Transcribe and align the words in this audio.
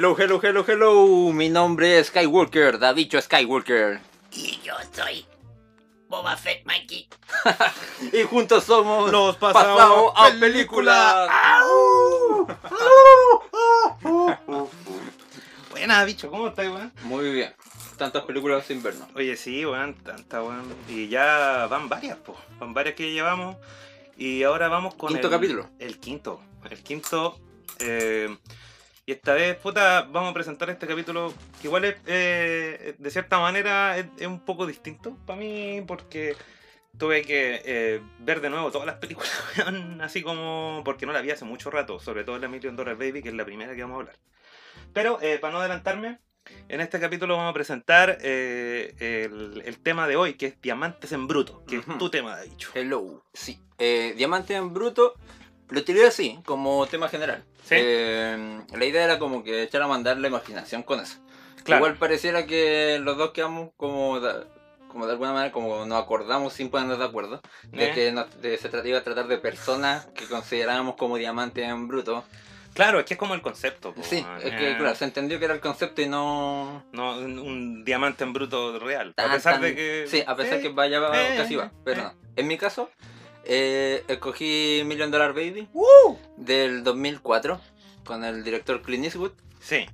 Hello, 0.00 0.16
hello, 0.18 0.40
hello, 0.42 0.64
hello. 0.66 1.30
Mi 1.30 1.50
nombre 1.50 1.98
es 1.98 2.06
Skywalker, 2.06 2.78
Davicho 2.78 3.20
Skywalker. 3.20 4.00
Y 4.32 4.58
yo 4.64 4.72
soy 4.94 5.26
Boba 6.08 6.38
Fett 6.38 6.64
Mikey. 6.64 7.06
Y 8.14 8.22
juntos 8.22 8.64
somos 8.64 9.12
Los 9.12 9.36
Pasado 9.36 9.76
pasados 9.76 10.12
a 10.16 10.26
a 10.28 10.40
película. 10.40 11.28
Buena, 15.70 16.02
bicho, 16.06 16.30
¿cómo 16.30 16.48
estás, 16.48 16.68
weón? 16.68 16.90
Muy 17.02 17.30
bien. 17.34 17.54
Tantas 17.98 18.24
películas 18.24 18.64
sin 18.64 18.82
vernos. 18.82 19.06
Oye, 19.14 19.36
sí, 19.36 19.66
weón, 19.66 19.96
tanta, 19.96 20.42
weón. 20.42 20.74
Y 20.88 21.08
ya 21.08 21.66
van 21.68 21.90
varias, 21.90 22.16
po. 22.16 22.38
Van 22.58 22.72
varias 22.72 22.94
que 22.94 23.12
llevamos. 23.12 23.58
Y 24.16 24.44
ahora 24.44 24.68
vamos 24.68 24.94
con 24.94 25.08
Quinto 25.08 25.26
el, 25.26 25.30
capítulo. 25.30 25.68
El 25.78 26.00
quinto. 26.00 26.40
El 26.70 26.82
quinto. 26.82 27.38
eh, 27.80 28.34
y 29.10 29.14
esta 29.14 29.34
vez, 29.34 29.56
puta, 29.56 30.02
vamos 30.02 30.30
a 30.30 30.34
presentar 30.34 30.70
este 30.70 30.86
capítulo 30.86 31.34
que 31.60 31.66
igual 31.66 31.84
es, 31.84 31.96
eh, 32.06 32.94
de 32.96 33.10
cierta 33.10 33.40
manera, 33.40 33.98
es, 33.98 34.06
es 34.16 34.28
un 34.28 34.38
poco 34.38 34.68
distinto 34.68 35.16
para 35.26 35.36
mí 35.36 35.82
porque 35.84 36.36
tuve 36.96 37.22
que 37.22 37.60
eh, 37.64 38.00
ver 38.20 38.40
de 38.40 38.50
nuevo 38.50 38.70
todas 38.70 38.86
las 38.86 38.98
películas, 38.98 39.32
así 40.00 40.22
como 40.22 40.82
porque 40.84 41.06
no 41.06 41.12
la 41.12 41.22
vi 41.22 41.32
hace 41.32 41.44
mucho 41.44 41.72
rato, 41.72 41.98
sobre 41.98 42.22
todo 42.22 42.38
la 42.38 42.46
Million 42.46 42.76
Dollar 42.76 42.94
Baby, 42.94 43.20
que 43.20 43.30
es 43.30 43.34
la 43.34 43.44
primera 43.44 43.74
que 43.74 43.82
vamos 43.82 43.96
a 43.96 44.00
hablar. 44.02 44.16
Pero, 44.92 45.18
eh, 45.20 45.38
para 45.40 45.54
no 45.54 45.58
adelantarme, 45.58 46.20
en 46.68 46.80
este 46.80 47.00
capítulo 47.00 47.36
vamos 47.36 47.50
a 47.50 47.54
presentar 47.54 48.16
eh, 48.22 48.94
el, 49.00 49.60
el 49.66 49.78
tema 49.80 50.06
de 50.06 50.14
hoy, 50.14 50.34
que 50.34 50.46
es 50.46 50.62
Diamantes 50.62 51.10
en 51.10 51.26
Bruto, 51.26 51.64
que 51.66 51.78
es 51.78 51.98
tu 51.98 52.10
tema, 52.10 52.40
dicho. 52.42 52.70
Hello. 52.74 53.24
Sí. 53.34 53.58
Eh, 53.80 54.14
Diamante 54.16 54.54
en 54.54 54.72
bruto. 54.72 55.14
Lo 55.70 55.84
tiré 55.84 56.06
así, 56.06 56.38
como 56.44 56.86
tema 56.86 57.08
general. 57.08 57.44
Sí. 57.64 57.76
Eh, 57.78 58.60
la 58.76 58.84
idea 58.84 59.04
era 59.04 59.18
como 59.18 59.42
que 59.44 59.62
echar 59.62 59.82
a 59.82 59.86
mandar 59.86 60.16
la 60.18 60.28
imaginación 60.28 60.82
con 60.82 61.00
eso. 61.00 61.18
Claro. 61.64 61.80
Igual 61.84 61.98
pareciera 61.98 62.46
que 62.46 62.98
los 63.02 63.16
dos 63.16 63.30
quedamos 63.32 63.70
como 63.76 64.18
de, 64.20 64.44
como 64.88 65.06
de 65.06 65.12
alguna 65.12 65.32
manera 65.32 65.52
como 65.52 65.84
nos 65.86 66.02
acordamos 66.02 66.52
sin 66.54 66.70
ponernos 66.70 66.98
de 66.98 67.04
acuerdo 67.04 67.40
de 67.70 67.90
Eh. 67.90 67.92
que 67.94 68.12
nos- 68.12 68.40
de- 68.42 68.56
se 68.58 68.68
trataba 68.68 68.94
de 68.94 69.00
tratar 69.02 69.28
de 69.28 69.38
personas 69.38 70.06
que 70.14 70.24
considerábamos 70.26 70.96
como 70.96 71.16
diamantes 71.16 71.64
en 71.68 71.86
bruto. 71.86 72.24
Claro, 72.72 73.00
es 73.00 73.04
que 73.04 73.14
es 73.14 73.18
como 73.20 73.34
el 73.34 73.42
concepto. 73.42 73.92
po, 73.92 74.02
Sí, 74.02 74.24
es 74.42 74.50
que 74.54 74.72
Eh, 74.72 74.76
claro, 74.78 74.94
se 74.94 75.04
entendió 75.04 75.38
que 75.38 75.44
era 75.44 75.54
el 75.54 75.60
concepto 75.60 76.00
y 76.02 76.08
no 76.08 76.84
No, 76.92 77.18
un, 77.18 77.38
un 77.38 77.84
diamante 77.84 78.24
en 78.24 78.32
bruto 78.32 78.78
real. 78.78 79.12
tan, 79.14 79.30
a 79.30 79.34
pesar 79.34 79.54
tan- 79.54 79.62
de 79.62 79.74
que. 79.74 80.06
Sí, 80.08 80.22
a 80.26 80.34
pesar 80.36 80.58
Eh, 80.58 80.62
que 80.62 80.68
vaya 80.70 80.98
eh, 81.12 81.34
casi 81.36 81.56
va, 81.56 81.70
pero 81.84 82.00
eh. 82.00 82.04
no. 82.04 82.14
En 82.36 82.46
mi 82.46 82.56
caso, 82.56 82.88
eh, 83.44 84.04
escogí 84.08 84.82
Million 84.84 85.10
Dollar 85.10 85.32
Baby 85.32 85.68
del 86.36 86.82
2004 86.84 87.60
con 88.04 88.24
el 88.24 88.42
director 88.44 88.82
Clint 88.82 89.04
Eastwood, 89.04 89.32
Sí, 89.60 89.86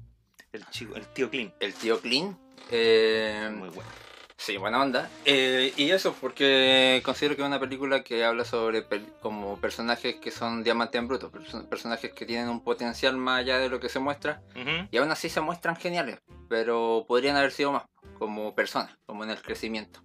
el, 0.53 0.65
chico, 0.71 0.95
el 0.97 1.07
tío 1.09 1.29
Clean. 1.31 1.53
el 1.61 1.75
tío 1.75 2.01
Clint. 2.01 2.39
eh, 2.71 3.51
Muy 3.55 3.69
bueno. 3.71 3.91
Sí, 4.39 4.59
buena 4.59 4.83
onda. 4.83 5.09
Eh, 5.25 5.73
y 5.79 5.91
eso 5.91 6.15
porque 6.21 7.01
considero 7.05 7.35
que 7.37 7.43
es 7.43 7.47
una 7.49 7.59
película 7.59 8.05
que 8.05 8.23
habla 8.23 8.45
sobre 8.45 8.87
pel- 8.87 9.11
como 9.23 9.59
personajes 9.59 10.17
que 10.17 10.31
son 10.31 10.62
diamantes 10.62 10.99
en 10.99 11.09
bruto, 11.09 11.33
perso- 11.33 11.67
personajes 11.69 12.12
que 12.12 12.27
tienen 12.27 12.51
un 12.51 12.62
potencial 12.62 13.17
más 13.17 13.41
allá 13.41 13.59
de 13.59 13.71
lo 13.71 13.81
que 13.81 13.89
se 13.89 13.99
muestra 13.99 14.43
y 14.91 14.97
aún 14.99 15.11
así 15.11 15.31
se 15.31 15.41
muestran 15.41 15.75
geniales, 15.77 16.19
pero 16.51 17.06
podrían 17.09 17.37
haber 17.37 17.51
sido 17.51 17.73
más 17.73 17.85
como 18.19 18.55
personas, 18.55 18.95
como 19.06 19.25
en 19.25 19.31
el 19.31 19.41
crecimiento. 19.41 20.01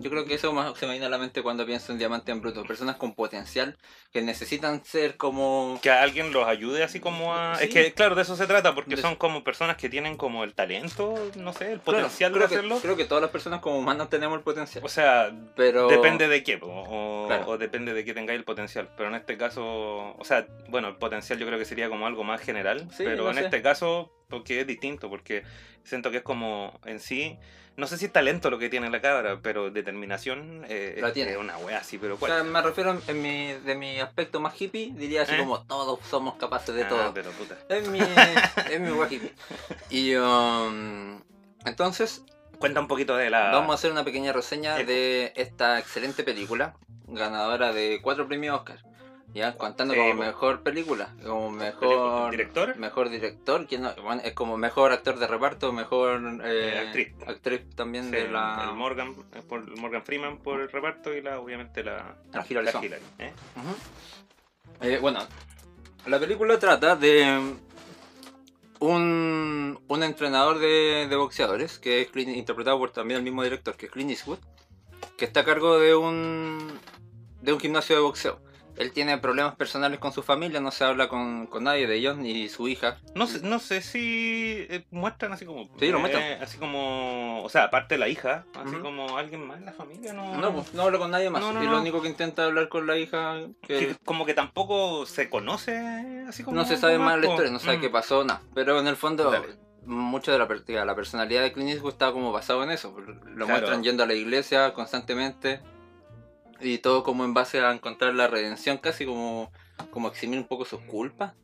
Yo 0.00 0.10
creo 0.10 0.24
que 0.24 0.34
eso 0.34 0.52
más 0.52 0.78
se 0.78 0.86
me 0.86 0.92
viene 0.92 1.06
a 1.06 1.08
la 1.08 1.18
mente 1.18 1.42
cuando 1.42 1.66
pienso 1.66 1.90
en 1.92 1.98
diamantes 1.98 2.32
en 2.32 2.40
bruto, 2.40 2.62
personas 2.64 2.96
con 2.96 3.14
potencial 3.14 3.76
que 4.12 4.22
necesitan 4.22 4.84
ser 4.84 5.16
como 5.16 5.78
Que 5.82 5.90
alguien 5.90 6.32
los 6.32 6.46
ayude 6.46 6.84
así 6.84 7.00
como 7.00 7.34
a... 7.34 7.56
Sí. 7.56 7.64
Es 7.64 7.70
que, 7.70 7.92
claro, 7.94 8.14
de 8.14 8.22
eso 8.22 8.36
se 8.36 8.46
trata, 8.46 8.74
porque 8.74 8.94
De- 8.96 9.02
son 9.02 9.16
como 9.16 9.42
personas 9.42 9.76
que 9.76 9.88
tienen 9.88 10.16
como 10.16 10.44
el 10.44 10.54
talento, 10.54 11.14
no 11.36 11.52
sé, 11.52 11.72
el 11.72 11.80
Claro, 11.80 11.98
potencial 11.98 12.32
creo 12.32 12.42
de 12.44 12.48
que- 12.48 12.54
hacerlo. 12.54 12.78
creo 12.80 12.96
que 12.96 13.04
todas 13.06 13.22
las 13.22 13.30
personas 13.30 13.60
como 13.60 13.76
humanos 13.78 14.08
tenemos 14.08 14.38
el 14.38 14.44
potencial, 14.44 14.84
O 14.84 14.88
sea, 14.88 15.32
pero 15.56 15.88
depende 15.88 16.28
de 16.28 16.42
qué, 16.44 16.58
o, 16.62 17.24
Claro. 17.26 17.46
o 17.48 17.58
depende 17.58 17.92
de 17.92 18.04
qué 18.04 18.14
tengáis 18.14 18.38
el 18.38 18.44
potencial. 18.44 18.88
Pero 18.96 19.08
en 19.08 19.16
este 19.16 19.36
caso, 19.36 20.14
o 20.16 20.24
sea, 20.24 20.46
bueno, 20.68 20.88
el 20.88 20.96
potencial 20.96 21.38
yo 21.38 21.46
creo 21.46 21.58
que 21.58 21.64
sería 21.64 21.88
como 21.88 22.06
algo 22.06 22.22
más 22.24 22.40
general, 22.40 22.88
Sí, 22.96 23.02
pero 23.04 23.28
en 23.28 23.34
sé. 23.36 23.44
este 23.44 23.62
caso, 23.62 24.12
porque 24.28 24.60
es 24.60 24.66
distinto, 24.66 25.08
porque 25.08 25.42
siento 25.84 26.10
que 26.10 26.18
es 26.18 26.22
como 26.22 26.78
en 26.84 27.00
sí, 27.00 27.38
no 27.76 27.86
sé 27.86 27.96
si 27.96 28.06
es 28.06 28.12
talento 28.12 28.50
lo 28.50 28.58
que 28.58 28.68
tiene 28.68 28.90
la 28.90 29.00
cabra, 29.00 29.40
pero 29.42 29.70
determinación 29.70 30.64
eh, 30.68 30.98
La 31.00 31.12
tiene. 31.12 31.32
es 31.32 31.36
una 31.36 31.56
wea 31.58 31.78
así, 31.78 31.96
pero 31.98 32.14
O 32.14 32.18
¿cuál? 32.18 32.32
sea, 32.32 32.42
me 32.44 32.60
refiero 32.60 33.00
en, 33.06 33.22
mi, 33.22 33.52
de 33.52 33.74
mi 33.74 34.00
aspecto 34.00 34.40
más 34.40 34.60
hippie, 34.60 34.92
diría 34.94 35.22
así 35.22 35.34
¿Eh? 35.34 35.38
como 35.38 35.64
todos 35.64 36.00
somos 36.08 36.34
capaces 36.36 36.74
de 36.74 36.84
Ah, 36.84 36.88
todo. 36.88 37.14
pero 37.14 37.30
puta. 37.32 37.56
Es 37.68 37.88
mi, 37.88 37.98
es 38.70 38.80
mi 38.80 38.90
wea 38.90 39.08
hippie. 39.10 39.32
Y 39.90 40.14
um, 40.16 41.20
entonces 41.64 42.24
Cuenta 42.58 42.80
un 42.80 42.88
poquito 42.88 43.16
de 43.16 43.30
la... 43.30 43.50
vamos 43.52 43.70
a 43.70 43.74
hacer 43.74 43.92
una 43.92 44.04
pequeña 44.04 44.32
reseña 44.32 44.76
de 44.78 45.32
esta 45.36 45.78
excelente 45.78 46.24
película, 46.24 46.74
ganadora 47.06 47.72
de 47.72 48.00
cuatro 48.02 48.26
premios 48.26 48.56
Oscar. 48.58 48.82
Ya, 49.34 49.54
contando 49.56 49.92
Sí, 49.94 50.00
como 50.00 50.12
po. 50.14 50.20
mejor 50.22 50.62
película, 50.62 51.14
como 51.22 51.50
mejor 51.50 52.30
¿director? 52.30 52.76
mejor 52.76 53.10
director, 53.10 53.66
que 53.66 53.78
no- 53.78 53.94
bueno, 54.02 54.22
es 54.24 54.32
como 54.32 54.56
mejor 54.56 54.90
actor 54.90 55.18
de 55.18 55.26
reparto, 55.26 55.70
mejor 55.72 56.20
eh, 56.42 56.72
Eh, 56.74 56.78
actriz. 56.78 57.74
también 57.74 58.06
Sí, 58.06 58.10
de 58.12 58.28
la 58.28 58.68
el 58.70 58.74
Morgan, 58.76 59.14
eh, 59.34 59.42
por, 59.46 59.66
Morgan 59.78 60.02
Freeman 60.02 60.38
por 60.38 60.60
el 60.60 60.70
reparto 60.70 61.14
y 61.14 61.20
la 61.20 61.38
obviamente 61.40 61.84
la, 61.84 62.16
la. 62.32 62.46
Hillary, 62.48 63.02
¿eh? 63.18 63.32
Eh, 64.80 64.98
bueno, 65.00 65.20
la 66.06 66.18
película 66.18 66.58
trata 66.58 66.96
de 66.96 67.54
un, 68.80 69.78
un 69.88 70.02
entrenador 70.02 70.58
de, 70.58 71.06
de 71.08 71.16
boxeadores, 71.16 71.78
que 71.78 72.00
es 72.00 72.16
interpretado 72.16 72.78
por 72.78 72.90
también 72.92 73.18
el 73.18 73.24
mismo 73.24 73.42
director, 73.42 73.76
que 73.76 73.86
es 73.86 73.92
Clint 73.92 74.10
Eastwood, 74.10 74.38
que 75.16 75.26
está 75.26 75.40
a 75.40 75.44
cargo 75.44 75.78
de 75.78 75.94
un, 75.94 76.68
de 77.42 77.52
un 77.52 77.60
gimnasio 77.60 77.94
de 77.96 78.02
boxeo. 78.02 78.40
Él 78.78 78.92
tiene 78.92 79.18
problemas 79.18 79.56
personales 79.56 79.98
con 79.98 80.12
su 80.12 80.22
familia, 80.22 80.60
no 80.60 80.70
se 80.70 80.84
habla 80.84 81.08
con, 81.08 81.46
con 81.48 81.64
nadie 81.64 81.86
de 81.88 81.96
ellos, 81.96 82.16
ni 82.16 82.48
su 82.48 82.68
hija. 82.68 82.98
No 83.14 83.26
sé, 83.26 83.40
no 83.42 83.58
sé 83.58 83.82
si 83.82 84.66
eh, 84.70 84.84
muestran 84.92 85.32
así 85.32 85.44
como. 85.44 85.68
Sí, 85.80 85.88
lo 85.90 85.96
eh, 85.98 86.00
muestran. 86.00 86.42
así 86.42 86.58
como. 86.58 87.42
O 87.42 87.48
sea, 87.48 87.64
aparte 87.64 87.96
de 87.96 87.98
la 87.98 88.08
hija, 88.08 88.44
así 88.54 88.76
como 88.76 89.18
alguien 89.18 89.46
más 89.46 89.58
en 89.58 89.66
la 89.66 89.72
familia, 89.72 90.12
¿no? 90.12 90.36
No, 90.36 90.54
pues, 90.54 90.72
no 90.74 90.82
habla 90.82 90.98
con 90.98 91.10
nadie 91.10 91.28
más. 91.28 91.40
No, 91.42 91.52
no, 91.52 91.62
y 91.62 91.66
lo 91.66 91.80
único 91.80 92.00
que 92.00 92.08
intenta 92.08 92.44
hablar 92.44 92.68
con 92.68 92.86
la 92.86 92.96
hija, 92.96 93.40
que, 93.62 93.78
Que 93.78 93.96
como 94.04 94.24
que 94.24 94.34
tampoco 94.34 95.06
se 95.06 95.28
conoce, 95.28 95.76
así 96.28 96.44
como. 96.44 96.56
no 96.56 96.64
se 96.64 96.76
sabe 96.76 96.98
más 96.98 97.18
la 97.18 97.26
historia, 97.26 97.50
no 97.50 97.58
sabe 97.58 97.78
Mm. 97.78 97.80
qué 97.80 97.90
pasó, 97.90 98.24
nada. 98.24 98.42
Pero 98.54 98.78
en 98.78 98.86
el 98.86 98.96
fondo, 98.96 99.30
Dale. 99.30 99.56
mucho 99.86 100.30
de 100.30 100.38
la, 100.38 100.84
la 100.84 100.94
personalidad 100.94 101.42
de 101.42 101.52
Clint 101.52 101.70
Eastwood 101.70 101.92
está 101.94 102.12
como 102.12 102.30
basado 102.30 102.62
en 102.62 102.70
eso. 102.70 102.94
Lo 103.34 103.48
muestran 103.48 103.82
yendo 103.82 104.04
a 104.04 104.06
la 104.06 104.14
iglesia 104.14 104.72
constantemente 104.74 105.60
y 106.60 106.78
todo 106.78 107.02
como 107.02 107.24
en 107.24 107.34
base 107.34 107.60
a 107.60 107.72
encontrar 107.72 108.14
la 108.14 108.26
redención, 108.26 108.78
casi 108.78 109.04
como, 109.06 109.52
como 109.90 110.08
eximir 110.08 110.38
un 110.38 110.46
poco 110.46 110.64
sus 110.64 110.80
culpas. 110.80 111.34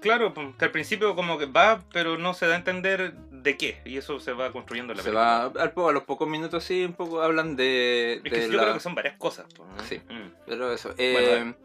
Claro, 0.00 0.34
pues, 0.34 0.54
que 0.58 0.66
al 0.66 0.70
principio 0.70 1.14
como 1.16 1.38
que 1.38 1.46
va, 1.46 1.82
pero 1.92 2.18
no 2.18 2.34
se 2.34 2.46
da 2.46 2.54
a 2.54 2.58
entender 2.58 3.14
de 3.14 3.56
qué. 3.56 3.80
Y 3.86 3.96
eso 3.96 4.20
se 4.20 4.32
va 4.32 4.52
construyendo 4.52 4.92
en 4.92 4.98
la 4.98 5.02
Se 5.02 5.08
película. 5.10 5.48
va, 5.48 5.88
a 5.88 5.92
los 5.92 6.02
pocos 6.02 6.28
minutos 6.28 6.62
sí, 6.62 6.84
un 6.84 6.92
poco 6.92 7.22
hablan 7.22 7.56
de... 7.56 8.20
Es 8.22 8.50
yo 8.50 8.58
creo 8.58 8.74
que 8.74 8.80
son 8.80 8.94
varias 8.94 9.16
cosas. 9.16 9.46
pues, 9.56 9.66
¿no? 9.66 9.82
Sí. 9.88 9.96
Mm. 10.12 10.30
Pero 10.46 10.72
eso. 10.72 10.94
eh, 10.98 11.12
Bueno, 11.38 11.56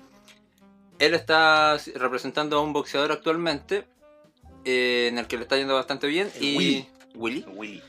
él 1.00 1.14
está 1.16 1.78
representando 1.96 2.58
a 2.58 2.62
un 2.62 2.72
boxeador 2.72 3.12
actualmente, 3.12 3.86
eh, 4.64 5.08
en 5.10 5.18
el 5.18 5.28
que 5.28 5.36
le 5.36 5.44
está 5.44 5.58
yendo 5.58 5.75
bastante 5.75 6.08
bien. 6.08 6.31
El 6.36 6.44
y 6.44 6.58
Willy. 6.58 6.88
Willy. 7.16 7.46
Willy. 7.56 7.84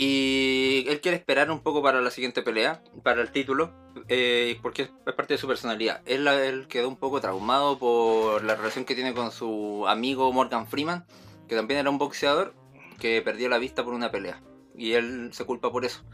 Y 0.00 0.84
él 0.86 1.00
quiere 1.00 1.16
esperar 1.16 1.50
un 1.50 1.58
poco 1.58 1.82
para 1.82 2.00
la 2.00 2.12
siguiente 2.12 2.42
pelea, 2.42 2.84
para 3.02 3.20
el 3.20 3.32
título, 3.32 3.72
eh, 4.06 4.56
porque 4.62 4.82
es, 4.82 4.90
parte 5.16 5.34
de 5.34 5.38
su 5.38 5.48
personalidad. 5.48 6.02
Él, 6.06 6.28
él 6.28 6.68
quedó 6.68 6.88
un 6.88 6.96
poco 6.96 7.20
traumado 7.20 7.80
por 7.80 8.44
la 8.44 8.54
relación 8.54 8.84
que 8.84 8.94
tiene 8.94 9.12
con 9.12 9.32
su 9.32 9.86
amigo 9.88 10.32
Morgan 10.32 10.68
Freeman, 10.68 11.04
que 11.48 11.56
también 11.56 11.80
era 11.80 11.90
un 11.90 11.98
boxeador, 11.98 12.54
que 13.00 13.20
perdió 13.22 13.48
la 13.48 13.58
vista 13.58 13.82
por 13.82 13.92
una 13.92 14.12
pelea. 14.12 14.40
Y 14.76 14.92
él 14.92 15.30
se 15.32 15.44
culpa 15.44 15.72
por 15.72 15.84
eso. 15.84 16.04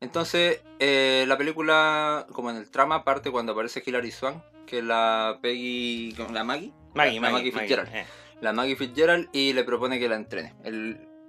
Entonces, 0.00 0.60
eh, 0.78 1.24
la 1.26 1.38
película, 1.38 2.26
como 2.32 2.50
en 2.50 2.56
el 2.56 2.70
trama, 2.70 3.02
parte 3.02 3.30
cuando 3.30 3.52
aparece 3.52 3.82
Hilary 3.86 4.10
Swank, 4.10 4.42
que 4.66 4.80
es 4.80 4.84
la 4.84 5.38
Peggy, 5.40 6.14
la 6.30 6.44
Maggie, 6.44 6.74
Maggie, 6.94 7.14
la 7.14 7.20
Maggie, 7.20 7.20
Maggie 7.20 7.52
Fitzgerald 7.52 7.94
eh. 7.94 8.04
la 8.42 8.52
Maggie 8.52 8.76
Fitzgerald 8.76 9.28
y 9.32 9.54
le 9.54 9.64
propone 9.64 9.98
que 9.98 10.08
la 10.08 10.16
entrene. 10.16 10.54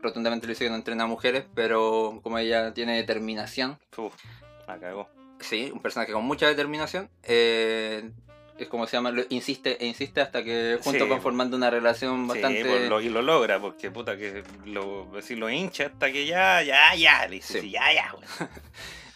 Rotundamente 0.03 0.45
le 0.45 0.51
dice 0.53 0.65
que 0.65 0.69
no 0.69 0.75
entrena 0.75 1.05
a 1.05 1.07
mujeres, 1.07 1.45
pero 1.55 2.19
como 2.21 2.37
ella 2.37 2.73
tiene 2.73 2.95
determinación, 2.97 3.79
Uf, 3.97 4.13
la 4.67 4.77
cagó. 4.77 5.09
sí, 5.39 5.71
un 5.73 5.81
personaje 5.81 6.11
con 6.11 6.23
mucha 6.25 6.47
determinación, 6.47 7.09
eh, 7.23 8.11
es 8.57 8.67
como 8.67 8.85
se 8.85 8.95
llama, 8.97 9.09
lo- 9.09 9.23
insiste 9.29 9.83
e 9.83 9.87
insiste 9.87 10.21
hasta 10.21 10.43
que 10.43 10.77
juntos 10.83 11.03
Sí. 11.03 11.09
van 11.09 11.21
formando 11.21 11.57
una 11.57 11.71
relación 11.71 12.27
bastante... 12.27 12.61
Sí, 12.61 12.69
pues, 12.69 12.87
lo, 12.87 13.01
y 13.01 13.09
lo 13.09 13.21
logra, 13.23 13.59
porque 13.59 13.89
puta 13.89 14.15
que 14.15 14.43
lo, 14.65 15.09
si 15.23 15.35
lo 15.35 15.49
hincha 15.49 15.87
hasta 15.87 16.11
que 16.11 16.27
ya, 16.27 16.61
ya, 16.61 16.93
ya, 16.95 17.25
le 17.27 17.35
dice, 17.37 17.61
Sí. 17.61 17.71
ya, 17.71 17.91
ya, 17.93 18.11
güey. 18.11 18.27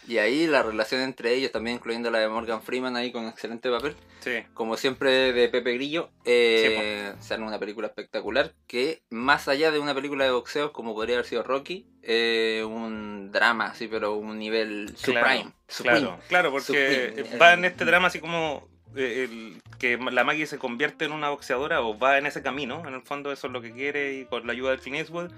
Y 0.08 0.16
ahí 0.18 0.46
la 0.46 0.62
relación 0.62 1.02
entre 1.02 1.34
ellos, 1.34 1.52
también 1.52 1.76
incluyendo 1.76 2.10
la 2.10 2.18
de 2.18 2.28
Morgan 2.28 2.62
Freeman 2.62 2.96
ahí 2.96 3.12
con 3.12 3.28
excelente 3.28 3.70
papel, 3.70 3.94
Sí. 4.20 4.42
como 4.54 4.76
siempre 4.78 5.32
de 5.32 5.48
Pepe 5.48 5.74
Grillo, 5.74 6.08
eh, 6.24 7.12
se 7.20 7.34
arma 7.34 7.46
una 7.46 7.58
película 7.58 7.88
espectacular 7.88 8.54
que 8.66 9.02
más 9.10 9.48
allá 9.48 9.70
de 9.70 9.78
una 9.78 9.94
película 9.94 10.24
de 10.24 10.30
boxeo 10.30 10.72
como 10.72 10.94
podría 10.94 11.16
haber 11.16 11.26
sido 11.26 11.42
Rocky, 11.42 11.86
eh, 12.02 12.64
un 12.66 13.30
drama 13.32 13.66
así, 13.66 13.86
pero 13.86 14.14
un 14.14 14.38
nivel 14.38 14.94
Claro, 15.02 15.20
supreme. 15.28 15.52
supreme. 15.68 15.98
Claro, 16.00 16.20
claro, 16.28 16.50
porque 16.52 17.12
Supreme. 17.16 17.38
va 17.38 17.52
en 17.52 17.64
este 17.66 17.84
drama 17.84 18.08
así 18.08 18.18
como 18.18 18.66
eh, 18.96 19.28
el, 19.30 19.60
que 19.78 19.98
la 19.98 20.24
Maggie 20.24 20.46
se 20.46 20.56
convierte 20.58 21.04
en 21.04 21.12
una 21.12 21.28
boxeadora 21.28 21.82
o 21.82 21.98
va 21.98 22.16
en 22.16 22.24
ese 22.24 22.42
camino, 22.42 22.82
en 22.88 22.94
el 22.94 23.02
fondo 23.02 23.30
eso 23.30 23.46
es 23.48 23.52
lo 23.52 23.60
que 23.60 23.72
quiere 23.72 24.14
y 24.14 24.24
con 24.24 24.46
la 24.46 24.52
ayuda 24.54 24.70
del 24.70 24.80
Clint 24.80 24.96
Eastwood, 25.00 25.30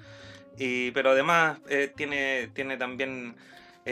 y, 0.56 0.92
pero 0.92 1.10
además 1.10 1.58
eh, 1.68 1.92
tiene, 1.96 2.48
tiene 2.54 2.76
también 2.76 3.34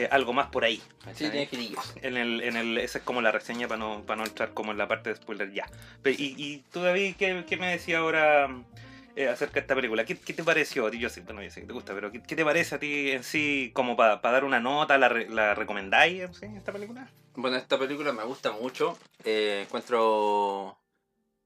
eh, 0.02 0.08
algo 0.10 0.32
más 0.32 0.48
por 0.48 0.64
ahí. 0.64 0.80
Sí, 1.14 1.28
tiene 1.30 1.46
girillos. 1.46 1.92
En 2.02 2.16
el, 2.16 2.40
en 2.42 2.56
el, 2.56 2.78
esa 2.78 2.98
es 2.98 3.04
como 3.04 3.20
la 3.22 3.32
reseña 3.32 3.66
para 3.68 3.78
no, 3.78 4.02
para 4.06 4.18
no 4.18 4.24
entrar 4.26 4.52
como 4.54 4.72
en 4.72 4.78
la 4.78 4.86
parte 4.88 5.10
de 5.10 5.16
spoiler 5.16 5.52
ya. 5.52 5.66
Y, 6.04 6.34
y 6.36 6.64
tú, 6.72 6.80
David, 6.82 7.16
¿qué, 7.18 7.44
qué 7.48 7.56
me 7.56 7.70
decías 7.70 7.98
ahora 8.00 8.48
eh, 9.16 9.28
acerca 9.28 9.54
de 9.54 9.60
esta 9.60 9.74
película? 9.74 10.04
¿Qué, 10.04 10.16
qué 10.16 10.32
te 10.32 10.44
pareció 10.44 10.86
a 10.86 10.90
ti? 10.90 10.98
Yo 10.98 11.08
sé, 11.08 11.22
bueno, 11.22 11.42
yo 11.42 11.50
sé 11.50 11.60
que 11.62 11.66
te 11.66 11.72
gusta, 11.72 11.94
pero 11.94 12.12
¿qué, 12.12 12.22
qué 12.22 12.36
te 12.36 12.44
parece 12.44 12.74
a 12.74 12.78
ti 12.78 13.10
en 13.10 13.24
sí 13.24 13.70
como 13.74 13.96
para 13.96 14.16
dar 14.22 14.44
una 14.44 14.60
nota? 14.60 14.96
¿La, 14.98 15.08
re- 15.08 15.28
la 15.28 15.54
recomendáis 15.54 16.22
en 16.22 16.34
sí, 16.34 16.46
esta 16.56 16.72
película? 16.72 17.10
Bueno, 17.34 17.56
esta 17.56 17.78
película 17.78 18.12
me 18.12 18.24
gusta 18.24 18.52
mucho. 18.52 18.96
eh, 19.24 19.62
encuentro 19.66 20.78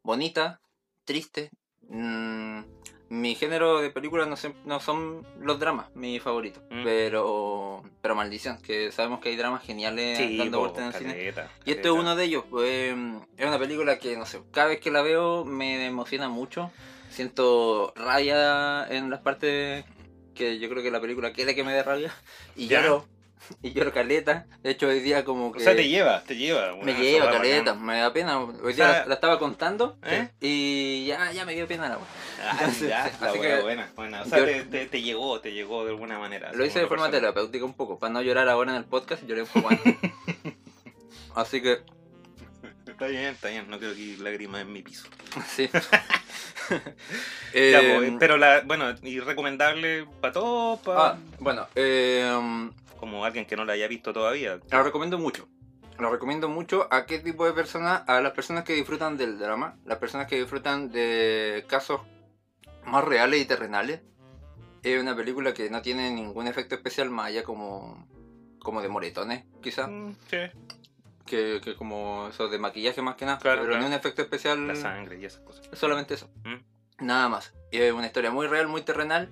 bonita, 0.03 0.61
triste. 1.05 1.51
Mm, 1.89 2.61
mi 3.13 3.35
género 3.35 3.81
de 3.83 3.91
películas 3.91 4.27
no, 4.27 4.37
no 4.65 4.81
son 4.81 5.27
los 5.39 5.59
dramas, 5.61 5.95
mi 5.95 6.19
favorito. 6.19 6.61
Mm. 6.71 6.83
Pero 6.83 7.83
pero 8.01 8.15
maldición, 8.15 8.57
que 8.63 8.91
sabemos 8.91 9.21
que 9.21 9.29
hay 9.29 9.37
dramas 9.37 9.63
geniales 9.63 10.19
dando 10.39 10.61
vueltas 10.61 10.81
en 10.81 10.87
el 10.87 10.95
cine. 10.95 11.13
caleta, 11.13 11.51
Y 11.67 11.73
este 11.73 11.89
es 11.89 11.95
uno 11.95 12.17
de 12.17 12.25
ellos. 12.25 12.45
pues, 12.49 12.95
es 13.37 13.47
una 13.47 13.59
película 13.59 13.99
que, 13.99 14.17
no 14.17 14.25
sé, 14.25 14.41
cada 14.51 14.69
vez 14.69 14.81
que 14.81 14.91
la 14.91 15.03
veo 15.03 15.45
me 15.45 15.85
emociona 15.87 16.29
mucho. 16.31 16.71
Siento 17.11 17.93
rabia 17.95 18.87
en 18.89 19.11
las 19.11 19.21
partes 19.21 19.85
que 20.35 20.59
yo 20.59 20.71
creo 20.71 20.83
que 20.83 20.91
la 20.91 21.01
película 21.01 21.33
quiere 21.35 21.55
que 21.55 21.63
me 21.65 21.73
dé 21.75 21.83
rabia. 21.83 22.15
Y 22.57 22.67
Ya. 22.69 22.81
lloro. 22.81 23.05
Y 23.63 23.73
lloro 23.73 23.93
caleta. 23.93 24.47
De 24.63 24.71
hecho, 24.71 24.89
hoy 24.89 25.01
día 25.01 25.25
como 25.25 25.49
O 25.49 25.53
que... 25.53 25.61
sea, 25.61 25.75
te 25.77 25.87
lleva, 25.89 26.23
te 26.23 26.37
lleva. 26.37 26.75
Me 26.83 26.95
lleva 26.95 27.31
caleta, 27.31 27.73
bacán. 27.73 27.85
me 27.87 27.99
da 27.99 28.13
pena. 28.13 28.39
Hoy 28.39 28.55
O 28.63 28.67
día 28.69 28.75
sea, 28.75 28.93
la, 29.01 29.07
la 29.07 29.15
estaba 29.15 29.39
contando 29.39 29.99
¿eh? 30.05 30.29
y 30.41 31.07
ya, 31.07 31.31
ya 31.33 31.45
me 31.45 31.55
dio 31.55 31.67
pena 31.69 31.89
la 31.89 31.97
wea. 31.99 32.07
Ah, 32.45 32.57
Entonces, 32.61 32.89
ya, 32.89 33.11
la 33.21 33.29
así 33.31 33.39
wea 33.39 33.57
que 33.57 33.63
buena, 33.63 33.93
buena. 33.95 34.23
O 34.23 34.25
sea, 34.27 34.39
yo- 34.39 34.45
te, 34.47 34.63
te, 34.65 34.87
te 34.87 35.03
llegó, 35.03 35.41
te 35.41 35.53
llegó 35.53 35.85
de 35.85 35.91
alguna 35.91 36.19
manera. 36.19 36.53
Lo 36.53 36.65
hice 36.65 36.79
de 36.81 36.87
forma 36.87 37.05
persona. 37.07 37.21
terapéutica 37.21 37.65
un 37.65 37.75
poco, 37.75 37.99
para 37.99 38.13
no 38.13 38.23
llorar 38.23 38.49
ahora 38.49 38.71
en 38.73 38.77
el 38.79 38.85
podcast, 38.85 39.25
lloré 39.27 39.43
un 39.43 39.49
poco 39.49 39.69
antes. 39.71 39.97
Así 41.35 41.61
que, 41.63 41.79
Está 42.87 43.07
bien, 43.07 43.25
está 43.35 43.49
bien, 43.49 43.69
no 43.71 43.79
quiero 43.79 43.95
que 43.95 44.17
lágrimas 44.21 44.61
en 44.63 44.73
mi 44.73 44.83
piso. 44.83 45.09
sí. 45.57 45.69
Ya, 47.55 47.81
pues, 47.99 48.13
pero 48.19 48.37
la, 48.37 48.61
bueno, 48.61 48.95
y 49.03 49.19
recomendable 49.21 50.07
para 50.21 50.33
todos, 50.33 50.81
pa- 50.81 51.09
ah, 51.13 51.19
bueno, 51.39 51.67
eh, 51.75 52.71
como 53.03 53.25
alguien 53.25 53.47
que 53.47 53.57
no 53.57 53.65
la 53.65 53.73
haya 53.73 53.89
visto 53.89 54.13
todavía. 54.13 54.61
la 54.71 54.83
recomiendo 54.85 55.19
mucho. 55.19 55.49
La 55.99 56.09
recomiendo 56.09 56.49
mucho 56.49 56.87
a 56.89 57.05
qué 57.05 57.19
tipo 57.19 57.45
de 57.45 57.53
personas, 57.53 58.05
a 58.07 58.21
las 58.21 58.31
personas 58.31 58.63
que 58.63 58.75
disfrutan 58.75 59.17
del 59.17 59.41
drama, 59.41 59.77
las 59.85 59.99
personas 59.99 60.29
que 60.29 60.37
disfrutan 60.39 60.93
de 60.93 61.65
casos 61.67 62.03
más 62.87 63.03
reales 63.05 63.41
y 63.43 63.45
terrenales. 63.45 64.03
Es 64.85 65.03
una 65.03 65.17
película 65.17 65.53
que 65.53 65.69
no 65.69 65.83
tiene 65.83 66.13
ningún 66.13 66.47
efecto 66.47 66.77
especial 66.77 67.11
más 67.11 67.27
allá 67.27 67.43
como, 67.43 68.07
como 68.61 68.81
de 68.83 68.89
moretones, 68.89 69.47
quizás. 69.61 69.89
Mm, 69.91 70.13
sí, 70.31 70.37
que, 71.27 71.61
que 71.61 71.75
como 71.75 72.29
eso 72.29 72.49
de 72.49 72.59
maquillaje 72.61 73.03
más 73.03 73.17
que 73.17 73.25
nada, 73.27 73.39
Claro, 73.39 73.63
pero 73.63 73.73
claro. 73.73 73.83
ni 73.83 73.89
un 73.89 73.95
efecto 73.95 74.23
especial, 74.23 74.69
la 74.69 74.77
sangre 74.77 75.19
y 75.19 75.25
esas 75.25 75.41
cosas. 75.41 75.69
solamente 75.73 76.15
eso, 76.15 76.31
Mm. 76.45 77.05
nada 77.05 77.29
más. 77.29 77.53
Es 77.73 77.93
una 77.93 78.07
historia 78.07 78.31
muy 78.31 78.47
real, 78.47 78.69
muy 78.69 78.83
terrenal 78.83 79.29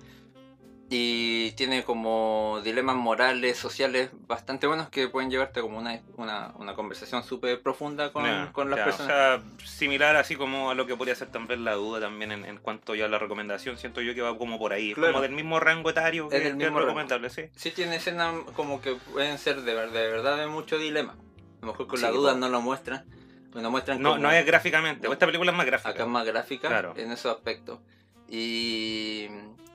y 0.93 1.51
tiene 1.53 1.85
como 1.85 2.59
dilemas 2.65 2.97
morales, 2.97 3.57
sociales 3.57 4.09
bastante 4.27 4.67
buenos 4.67 4.89
que 4.89 5.07
pueden 5.07 5.31
llevarte 5.31 5.61
como 5.61 5.77
una, 5.79 6.01
una, 6.17 6.51
una 6.57 6.75
conversación 6.75 7.23
súper 7.23 7.61
profunda 7.61 8.11
con, 8.11 8.25
con 8.51 8.69
las 8.69 8.81
personas. 8.81 9.09
O 9.09 9.15
sea, 9.15 9.41
similar 9.65 10.17
así 10.17 10.35
como 10.35 10.69
a 10.69 10.75
lo 10.75 10.85
que 10.85 10.97
podría 10.97 11.15
ser 11.15 11.29
también 11.31 11.63
la 11.63 11.75
duda 11.75 12.01
también 12.01 12.33
en, 12.33 12.43
en 12.43 12.57
cuanto 12.57 12.93
ya 12.93 13.05
a 13.05 13.07
la 13.07 13.19
recomendación, 13.19 13.77
siento 13.77 14.01
yo 14.01 14.13
que 14.13 14.21
va 14.21 14.37
como 14.37 14.59
por 14.59 14.73
ahí, 14.73 14.93
Claro. 14.93 15.13
como 15.13 15.21
del 15.21 15.31
mismo 15.31 15.61
rango 15.61 15.89
etario 15.89 16.27
que 16.27 16.35
Es 16.35 16.43
que 16.43 16.53
mismo 16.55 16.77
recomendable, 16.81 17.29
sí. 17.29 17.43
Sí 17.55 17.71
tiene 17.71 17.95
escenas 17.95 18.35
como 18.57 18.81
que 18.81 18.95
pueden 18.95 19.37
ser 19.37 19.61
de, 19.61 19.73
de 19.73 19.87
verdad 20.11 20.37
de 20.37 20.47
mucho 20.47 20.77
dilema. 20.77 21.13
A 21.13 21.65
lo 21.65 21.71
mejor 21.71 21.87
con 21.87 21.99
Sí, 21.99 22.03
la 22.03 22.11
duda 22.11 22.35
no 22.35 22.49
lo 22.49 22.59
muestran. 22.59 23.05
pues 23.53 23.63
No 23.63 23.71
muestran 23.71 24.01
No, 24.01 24.09
como- 24.11 24.23
no 24.23 24.31
es 24.31 24.45
gráficamente, 24.45 25.07
No. 25.07 25.13
esta 25.13 25.25
película 25.25 25.51
es 25.51 25.57
más 25.57 25.65
gráfica. 25.65 25.89
acá 25.91 26.03
es 26.03 26.09
más 26.09 26.25
gráfica 26.25 26.67
Claro. 26.67 26.93
en 26.97 27.13
esos 27.13 27.33
aspectos. 27.33 27.79
Y, 28.27 29.27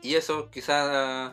y 0.02 0.14
eso 0.14 0.50
quizás 0.50 1.32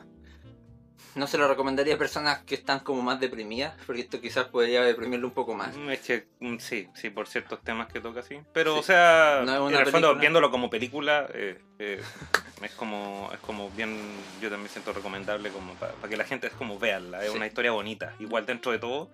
no 1.16 1.28
se 1.28 1.38
lo 1.38 1.48
recomendaría 1.48 1.94
a 1.94 1.98
personas 1.98 2.40
que 2.44 2.56
están 2.56 2.80
como 2.80 3.04
más 3.04 3.20
deprimidas, 3.20 3.76
porque 3.86 4.02
esto 4.02 4.20
quizás 4.20 4.46
podría 4.46 4.82
deprimirle 4.84 5.26
un 5.26 5.32
poco 5.32 5.54
más. 5.54 5.76
Mm, 5.78 5.90
Es 5.92 6.00
que 6.00 6.26
mm, 6.40 6.58
sí, 6.58 6.90
sí, 6.96 7.12
por 7.12 7.28
ciertos 7.28 7.62
temas 7.64 7.88
que 7.92 8.00
toca, 8.00 8.24
sí. 8.24 8.40
Pero, 8.52 8.74
Sí. 8.74 8.80
o 8.80 8.84
sea, 8.84 9.42
No 9.46 9.54
es 9.54 9.60
una 9.60 9.80
en 9.82 9.86
el 9.86 9.92
fondo, 9.92 10.16
viéndolo 10.16 10.50
como 10.50 10.72
película, 10.72 11.28
eh, 11.34 11.60
eh, 11.78 12.02
es 12.64 12.72
como 12.72 13.30
es 13.32 13.40
como 13.42 13.70
bien, 13.72 14.00
yo 14.42 14.50
también 14.50 14.70
siento 14.70 14.92
recomendable 14.92 15.50
como 15.52 15.74
para 15.76 15.94
que 16.10 16.18
la 16.18 16.24
gente 16.24 16.48
es 16.48 16.54
como 16.54 16.80
veanla, 16.80 17.24
es 17.24 17.32
Sí. 17.32 17.38
una 17.38 17.46
historia 17.46 17.72
bonita. 17.72 18.16
Igual 18.20 18.48
dentro 18.48 18.72
de 18.72 18.80
todo, 18.80 19.12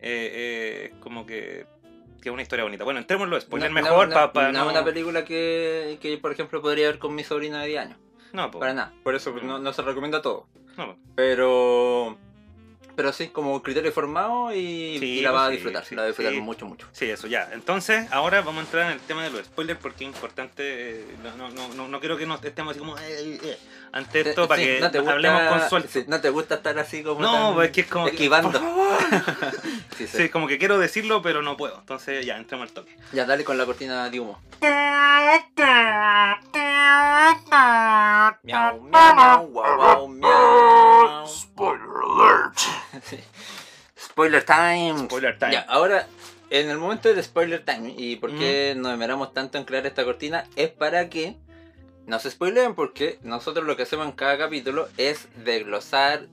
eh, 0.00 0.90
es 0.92 0.98
como 1.00 1.26
que, 1.26 1.66
que 2.22 2.30
es 2.30 2.32
una 2.32 2.40
historia 2.42 2.64
bonita. 2.64 2.84
Bueno, 2.84 2.98
entremos 3.00 3.24
en 3.26 3.30
los 3.30 3.42
spoilers 3.42 3.72
No- 3.74 3.82
mejor 3.82 4.08
no- 4.08 4.32
para 4.32 4.52
no 4.52 4.64
es 4.64 4.70
una 4.72 4.84
película 4.84 5.22
que, 5.26 5.98
que, 6.00 6.16
por 6.16 6.32
ejemplo, 6.32 6.62
podría 6.62 6.86
ver 6.86 6.98
con 6.98 7.14
mi 7.14 7.24
sobrina 7.24 7.60
de 7.60 7.68
10 7.68 7.80
años. 7.82 7.98
No, 8.36 8.50
po, 8.50 8.58
Para 8.58 8.74
nada. 8.74 8.92
Por 9.02 9.14
eso 9.14 9.32
no, 9.42 9.58
no 9.58 9.72
se 9.72 9.80
recomienda 9.80 10.20
todo. 10.20 10.46
no, 10.76 10.88
po. 10.88 10.96
Pero... 11.14 12.18
Pero 12.96 13.12
sí, 13.12 13.28
como 13.28 13.62
criterio 13.62 13.92
formado 13.92 14.52
y, 14.54 14.96
Sí, 14.98 15.18
y 15.18 15.20
la 15.20 15.30
vas 15.30 15.48
a 15.48 15.50
disfrutar. 15.50 15.84
sí, 15.84 15.94
la 15.94 16.00
vas 16.02 16.06
a 16.06 16.08
disfrutar 16.08 16.32
sí. 16.32 16.40
mucho, 16.40 16.64
mucho. 16.66 16.86
Sí, 16.92 17.04
eso 17.10 17.26
ya. 17.26 17.50
Entonces, 17.52 18.10
ahora 18.10 18.40
vamos 18.40 18.62
a 18.62 18.64
entrar 18.64 18.86
en 18.86 18.92
el 18.92 19.00
tema 19.00 19.22
de 19.22 19.30
los 19.30 19.44
spoilers 19.44 19.78
porque 19.78 20.04
es 20.04 20.08
importante. 20.14 21.00
eh, 21.00 21.04
No, 21.22 21.36
no, 21.36 21.50
no, 21.50 21.68
no, 21.74 21.88
no 21.88 22.00
quiero 22.00 22.16
que 22.16 22.24
nos 22.26 22.42
estemos 22.42 22.70
así 22.70 22.78
como. 22.80 22.96
eh, 22.96 23.02
eh, 23.08 23.40
eh, 23.42 23.58
ante 23.92 24.20
esto, 24.20 24.48
para 24.48 24.60
Sí, 24.62 24.66
que 24.68 24.80
no 24.80 24.90
te 24.90 24.98
gusta- 24.98 25.12
hablemos 25.12 25.42
con 25.48 25.68
suelto. 25.68 25.88
sí, 25.92 26.04
no 26.08 26.20
te 26.20 26.30
gusta 26.30 26.54
estar 26.56 26.78
así 26.78 27.02
como... 27.02 27.20
No, 27.20 27.32
tan 27.32 27.54
pues 27.54 27.66
es 27.68 27.72
que 27.74 27.80
es 27.82 27.86
como. 27.86 28.04
que, 28.06 28.10
Esquivando. 28.12 28.50
por 28.52 28.60
favor. 28.60 28.98
Sí, 29.96 30.06
sí. 30.06 30.16
Sí, 30.18 30.28
como 30.28 30.46
que 30.46 30.58
quiero 30.58 30.78
decirlo, 30.78 31.22
pero 31.22 31.40
no 31.40 31.56
puedo. 31.56 31.78
Entonces, 31.78 32.26
ya, 32.26 32.36
entremos 32.36 32.68
al 32.68 32.74
toque. 32.74 32.94
Ya, 33.14 33.24
dale 33.24 33.44
con 33.44 33.56
la 33.56 33.64
cortina 33.64 34.10
de 34.10 34.20
humo. 34.20 34.38
Miau, 38.42 38.80
miau, 38.80 39.14
miau, 39.14 39.46
guau, 39.52 40.08
miau. 40.08 41.24
Spoiler 41.26 41.80
alert. 42.04 42.58
Spoiler 43.98 44.44
time. 44.44 45.06
Spoiler 45.06 45.38
time. 45.38 45.52
Ya, 45.52 45.60
ahora, 45.62 46.06
en 46.50 46.70
el 46.70 46.78
momento 46.78 47.08
del 47.08 47.22
spoiler 47.22 47.64
time, 47.64 47.94
y 47.96 48.16
por 48.16 48.36
qué 48.36 48.74
nos 48.76 48.92
demoramos 48.92 49.32
tanto 49.32 49.58
en 49.58 49.64
crear 49.64 49.86
esta 49.86 50.04
cortina, 50.04 50.44
es 50.56 50.70
para 50.70 51.08
que 51.08 51.36
no 52.06 52.18
se 52.20 52.30
spoileen, 52.30 52.74
porque 52.74 53.18
nosotros 53.22 53.66
lo 53.66 53.76
que 53.76 53.82
hacemos 53.82 54.06
en 54.06 54.12
cada 54.12 54.38
capítulo 54.38 54.88
es 54.96 55.28
desglosar 55.44 56.28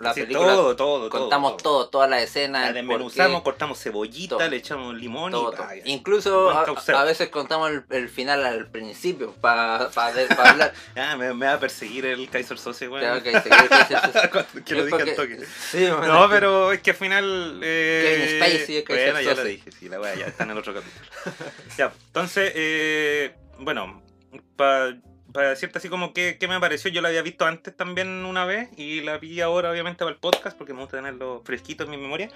la 0.00 0.12
Sí, 0.14 0.22
película. 0.22 0.48
todo, 0.48 0.76
todo, 0.76 1.08
contamos 1.10 1.56
todo. 1.56 1.80
todo, 1.80 1.88
todas 1.88 2.10
las 2.10 2.22
escenas. 2.22 2.66
La 2.66 2.72
desmenuzamos, 2.72 3.42
cortamos 3.42 3.80
cebollita, 3.82 4.36
Todo. 4.36 4.48
le 4.48 4.56
echamos 4.56 4.94
limón 4.94 5.30
todo, 5.32 5.52
y. 5.52 5.56
todo. 5.56 5.66
Incluso 5.84 6.50
a, 6.50 6.64
a 6.64 7.04
veces 7.04 7.28
contamos 7.28 7.70
el, 7.70 7.84
el 7.90 8.08
final 8.08 8.44
al 8.44 8.66
principio, 8.70 9.32
para 10.34 10.50
hablar. 10.50 10.72
Ya, 10.96 11.16
me, 11.16 11.32
me 11.34 11.46
va 11.46 11.54
a 11.54 11.60
perseguir 11.60 12.06
el 12.06 12.28
Kaiser 12.28 12.58
weón. 12.88 13.22
Tengo 13.22 13.22
que 13.22 13.32
que 14.64 14.74
lo 14.74 14.84
dije 14.86 14.96
al 14.96 15.14
porque- 15.14 15.36
toque. 15.36 15.38
Sí, 15.70 15.86
bueno, 15.86 16.06
No, 16.20 16.28
pero 16.28 16.72
es 16.72 16.80
que 16.80 16.90
al 16.90 16.96
final. 16.96 17.60
Eh, 17.62 18.38
Kevin 18.38 18.40
Spacey 18.58 18.76
es 18.78 18.84
Kaiser 18.84 19.12
Bueno, 19.12 19.28
ya 19.30 19.34
lo 19.34 19.44
dije, 19.44 19.72
sí, 19.72 19.88
la 19.88 20.00
wea 20.00 20.14
ya 20.14 20.26
está 20.26 20.44
en 20.44 20.50
el 20.50 20.58
otro 20.58 20.74
capítulo. 20.74 21.06
ya, 21.78 21.92
entonces, 22.06 22.52
eh, 22.54 23.34
bueno, 23.58 24.02
para 24.56 24.96
decirte 25.40 25.78
así 25.78 25.88
como 25.88 26.12
que, 26.12 26.38
que 26.38 26.48
me 26.48 26.60
pareció, 26.60 26.90
yo 26.90 27.00
la 27.02 27.08
había 27.08 27.22
visto 27.22 27.44
antes 27.44 27.76
también 27.76 28.08
una 28.24 28.44
vez 28.44 28.68
y 28.76 29.00
la 29.00 29.18
vi 29.18 29.40
ahora, 29.40 29.70
obviamente, 29.70 29.98
para 29.98 30.10
el 30.12 30.18
podcast 30.20 30.56
porque 30.56 30.72
me 30.74 30.80
gusta 30.80 30.98
tenerlo 30.98 31.42
fresquito 31.44 31.84
en 31.84 31.90
mi 31.90 31.96
memoria. 31.96 32.30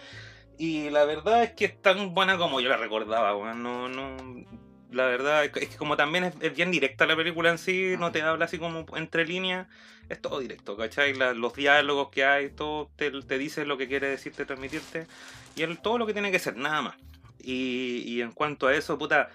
Y 0.59 0.91
la 0.91 1.05
verdad 1.05 1.45
es 1.45 1.53
que 1.53 1.67
es 1.67 1.81
tan 1.81 2.15
buena 2.15 2.37
como 2.37 2.61
yo 2.61 2.69
la 2.69 2.77
recordaba, 2.77 3.37
weón. 3.37 3.63
No, 3.63 3.89
no. 3.89 4.45
La 4.91 5.05
verdad 5.07 5.45
es 5.45 5.53
que, 5.53 5.69
como 5.77 5.97
también 5.97 6.25
es, 6.25 6.35
es 6.41 6.57
bien 6.57 6.71
directa 6.71 7.07
la 7.07 7.15
película 7.15 7.51
en 7.51 7.59
sí, 7.59 7.95
no 7.99 8.11
te 8.11 8.23
habla 8.23 8.47
así 8.47 8.59
como 8.59 8.87
entre 8.97 9.27
líneas, 9.27 9.69
es 10.09 10.21
todo 10.21 10.41
directo, 10.41 10.77
¿cachai? 10.77 11.15
La- 11.15 11.35
los 11.35 11.55
diálogos 11.55 12.09
que 12.09 12.25
hay, 12.25 12.49
todo 12.51 12.91
te, 12.97 13.11
te 13.23 13.39
dice 13.39 13.67
lo 13.67 13.77
que 13.77 13.87
quiere 13.87 14.09
decirte, 14.09 14.47
transmitirte, 14.47 15.07
y 15.55 15.63
el, 15.63 15.79
todo 15.79 15.99
lo 15.99 16.07
que 16.07 16.15
tiene 16.15 16.33
que 16.33 16.39
ser, 16.39 16.57
nada 16.57 16.81
más. 16.83 16.95
Y, 17.39 18.03
y 18.07 18.23
en 18.23 18.33
cuanto 18.33 18.67
a 18.67 18.75
eso, 18.75 18.99
puta, 18.99 19.29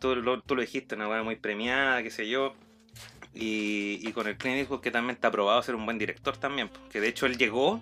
tú 0.00 0.14
lo, 0.16 0.42
tú 0.42 0.54
lo 0.54 0.60
dijiste, 0.60 0.94
una 0.96 1.08
weá 1.08 1.22
muy 1.22 1.36
premiada, 1.36 2.02
qué 2.02 2.10
sé 2.10 2.28
yo. 2.28 2.54
Y, 3.32 4.00
y 4.02 4.12
con 4.12 4.26
el 4.26 4.36
Clint 4.36 4.58
Eastwood 4.58 4.80
que 4.80 4.90
también 4.90 5.14
está 5.14 5.28
aprobado 5.28 5.58
a 5.58 5.62
ser 5.62 5.76
un 5.76 5.84
buen 5.84 5.98
director 5.98 6.36
también, 6.36 6.68
que 6.90 7.00
de 7.00 7.08
hecho 7.08 7.26
él 7.26 7.38
llegó 7.38 7.80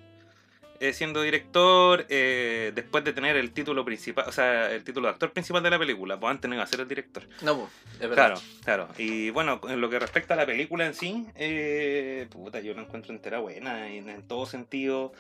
eh, 0.81 0.93
siendo 0.93 1.23
director 1.23 2.07
eh, 2.09 2.71
después 2.75 3.03
de 3.03 3.13
tener 3.13 3.37
el 3.37 3.51
título 3.51 3.85
principal, 3.85 4.27
o 4.29 4.33
sea, 4.33 4.71
el 4.71 4.85
título 4.85 5.09
de 5.09 5.15
actor 5.15 5.33
principal 5.33 5.63
de 5.63 5.71
la 5.71 5.79
película, 5.79 6.21
pues 6.21 6.31
antes 6.31 6.49
no 6.49 6.55
iba 6.55 6.63
a 6.63 6.67
ser 6.67 6.81
el 6.81 6.89
director. 6.89 7.25
No, 7.43 7.59
pues, 7.59 7.71
es 7.95 8.09
verdad. 8.09 8.15
Claro, 8.15 8.41
claro. 8.63 8.89
Y 8.99 9.31
bueno, 9.31 9.61
en 9.69 9.81
lo 9.81 9.91
que 9.91 9.99
respecta 9.99 10.35
a 10.35 10.37
la 10.37 10.47
película 10.47 10.87
en 10.87 10.95
sí, 10.95 11.27
eh, 11.35 12.29
puta, 12.31 12.61
yo 12.61 12.75
la 12.75 12.83
encuentro 12.83 13.13
entera 13.13 13.41
buena 13.41 13.89
en, 13.91 14.09
en 14.09 14.23
todo 14.23 14.47
sentido. 14.47 15.13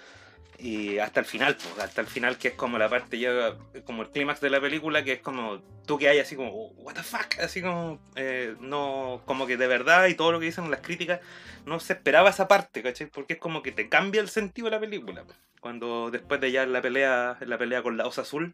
Y 0.60 0.98
hasta 0.98 1.20
el 1.20 1.26
final, 1.26 1.56
pues, 1.56 1.78
hasta 1.78 2.00
el 2.00 2.08
final, 2.08 2.36
que 2.36 2.48
es 2.48 2.54
como 2.54 2.78
la 2.78 2.88
parte 2.88 3.16
ya, 3.18 3.54
como 3.84 4.02
el 4.02 4.10
clímax 4.10 4.40
de 4.40 4.50
la 4.50 4.60
película, 4.60 5.04
que 5.04 5.12
es 5.12 5.20
como 5.20 5.60
tú 5.86 5.98
que 5.98 6.08
hay 6.08 6.18
así 6.18 6.34
como, 6.34 6.50
"Oh, 6.52 6.72
what 6.78 6.94
the 6.94 7.02
fuck, 7.04 7.38
así 7.40 7.62
como, 7.62 8.00
eh, 8.16 8.56
no, 8.60 9.22
como 9.24 9.46
que 9.46 9.56
de 9.56 9.68
verdad 9.68 10.06
y 10.08 10.14
todo 10.14 10.32
lo 10.32 10.40
que 10.40 10.46
dicen 10.46 10.68
las 10.70 10.80
críticas, 10.80 11.20
no 11.64 11.78
se 11.78 11.92
esperaba 11.92 12.30
esa 12.30 12.48
parte, 12.48 12.82
¿cachai? 12.82 13.06
Porque 13.06 13.34
es 13.34 13.38
como 13.38 13.62
que 13.62 13.70
te 13.72 13.88
cambia 13.88 14.20
el 14.20 14.28
sentido 14.28 14.66
de 14.66 14.72
la 14.72 14.80
película. 14.80 15.22
pues. 15.24 15.36
Cuando 15.60 16.10
después 16.10 16.40
de 16.40 16.50
ya 16.52 16.66
la 16.66 16.82
pelea, 16.82 17.36
la 17.40 17.58
pelea 17.58 17.82
con 17.82 17.96
la 17.96 18.06
osa 18.06 18.22
azul, 18.22 18.52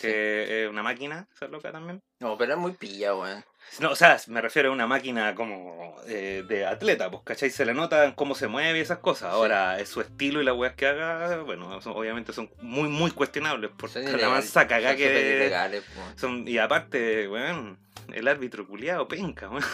que 0.00 0.64
es 0.64 0.70
una 0.70 0.82
máquina, 0.82 1.26
esa 1.34 1.48
loca 1.48 1.72
también. 1.72 2.00
No, 2.20 2.36
pero 2.38 2.52
es 2.54 2.58
muy 2.58 2.72
pilla, 2.72 3.14
weón. 3.14 3.44
No, 3.80 3.90
o 3.90 3.96
sea, 3.96 4.18
me 4.26 4.40
refiero 4.42 4.68
a 4.68 4.72
una 4.72 4.86
máquina 4.86 5.34
como 5.34 5.96
eh, 6.06 6.44
de 6.46 6.66
atleta, 6.66 7.10
pues, 7.10 7.22
¿cachai? 7.24 7.48
Se 7.50 7.64
le 7.64 7.72
nota 7.72 8.14
cómo 8.14 8.34
se 8.34 8.46
mueve 8.46 8.78
y 8.78 8.82
esas 8.82 8.98
cosas. 8.98 9.32
Ahora, 9.32 9.80
es 9.80 9.88
su 9.88 10.00
estilo 10.02 10.42
y 10.42 10.44
las 10.44 10.54
weas 10.54 10.74
que 10.74 10.86
haga, 10.86 11.38
bueno, 11.38 11.80
son- 11.80 11.94
obviamente 11.96 12.32
son 12.34 12.50
muy, 12.60 12.88
muy 12.90 13.10
cuestionables. 13.12 13.70
Porque 13.76 14.02
Son 14.06 14.20
la 14.20 14.28
mansa 14.28 14.68
cagá 14.68 14.94
que. 14.94 15.36
ilegales. 15.36 15.84
Son, 16.16 16.46
y 16.46 16.58
aparte, 16.58 17.26
weón, 17.28 17.78
el 18.12 18.28
árbitro 18.28 18.66
culiado, 18.66 19.08
penca, 19.08 19.48
weón. 19.48 19.64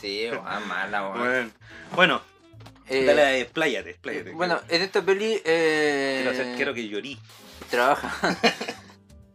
Sí, 0.00 0.28
weón, 0.30 0.44
mala, 0.68 1.10
weón. 1.10 1.52
Bueno, 1.94 2.22
Eh, 2.88 3.04
dale, 3.04 3.40
expláyate, 3.42 3.90
expláyate. 3.90 4.30
bueno, 4.32 4.60
en 4.68 4.80
esta 4.80 5.02
peli 5.02 5.42
eh, 5.44 6.22
quiero, 6.22 6.30
hacer- 6.30 6.56
quiero 6.56 6.72
que 6.74 6.88
llorí. 6.88 7.18
trabajan 7.70 8.34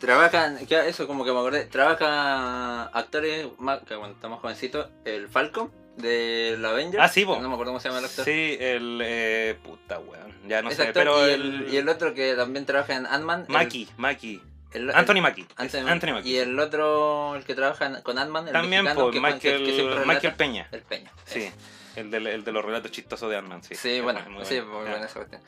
trabajan 0.07 0.57
eso 0.69 1.07
como 1.07 1.23
que 1.25 1.31
me 1.31 1.39
acordé 1.39 1.65
trabajan 1.65 2.89
actores 2.93 3.47
más 3.59 3.79
que 3.79 3.95
cuando 3.95 4.15
estamos 4.15 4.39
jovencitos 4.41 4.87
el 5.05 5.27
Falcon 5.29 5.71
de 5.97 6.55
la 6.59 6.69
Avengers 6.71 7.03
Ah, 7.03 7.07
sí, 7.07 7.23
po. 7.25 7.39
no 7.39 7.47
me 7.47 7.53
acuerdo 7.53 7.71
cómo 7.71 7.79
se 7.79 7.87
llama 7.89 7.99
el 7.99 8.05
actor 8.05 8.25
Sí, 8.25 8.57
el. 8.59 8.99
Eh, 9.03 9.55
puta, 9.63 9.99
weón. 9.99 10.33
Ya 10.47 10.61
no 10.63 10.69
Ese 10.69 10.77
sé, 10.83 10.87
actor, 10.89 11.03
pero 11.03 11.27
y, 11.27 11.31
el, 11.31 11.67
y 11.71 11.77
el 11.77 11.87
otro 11.87 12.13
que 12.15 12.33
también 12.35 12.65
trabaja 12.65 12.95
en 12.95 13.05
Ant-Man 13.05 13.45
el- 13.47 13.53
Maki, 13.53 13.87
Maki. 13.97 14.41
el- 14.71 14.89
el- 14.89 14.95
Anthony 14.95 15.21
Mackie. 15.21 15.43
es 15.43 15.47
Anthony, 15.75 15.87
Anthony 15.89 16.11
Mackie. 16.13 16.29
y 16.31 16.37
el 16.37 16.59
otro 16.59 17.35
el 17.35 17.43
que 17.45 17.53
trabaja 17.53 18.01
con 18.01 18.17
Ant-Man 18.17 18.47
el 18.47 18.53
También, 18.53 18.83
mexicano, 18.83 19.05
pues, 19.11 19.13
que- 19.13 19.21
Michael, 19.21 19.65
que- 19.65 19.71
que 19.75 19.83
relata- 19.83 20.05
Michael 20.05 20.33
Peña. 20.35 20.67
el 20.71 20.81
Peña 20.81 21.11
Sí, 21.25 21.39
ese. 21.43 21.53
El 21.95 22.11
de, 22.11 22.17
el 22.17 22.43
de 22.43 22.51
los 22.51 22.63
relatos 22.65 22.91
chistosos 22.91 23.29
de 23.29 23.37
Ant-Man, 23.37 23.63
sí. 23.63 23.75
Sí, 23.75 24.01
bueno, 24.01 24.19
muy 24.29 24.45
sí, 24.45 24.59
muy 24.61 24.81
buena 24.89 25.05
esa 25.05 25.13
cuestión. 25.19 25.41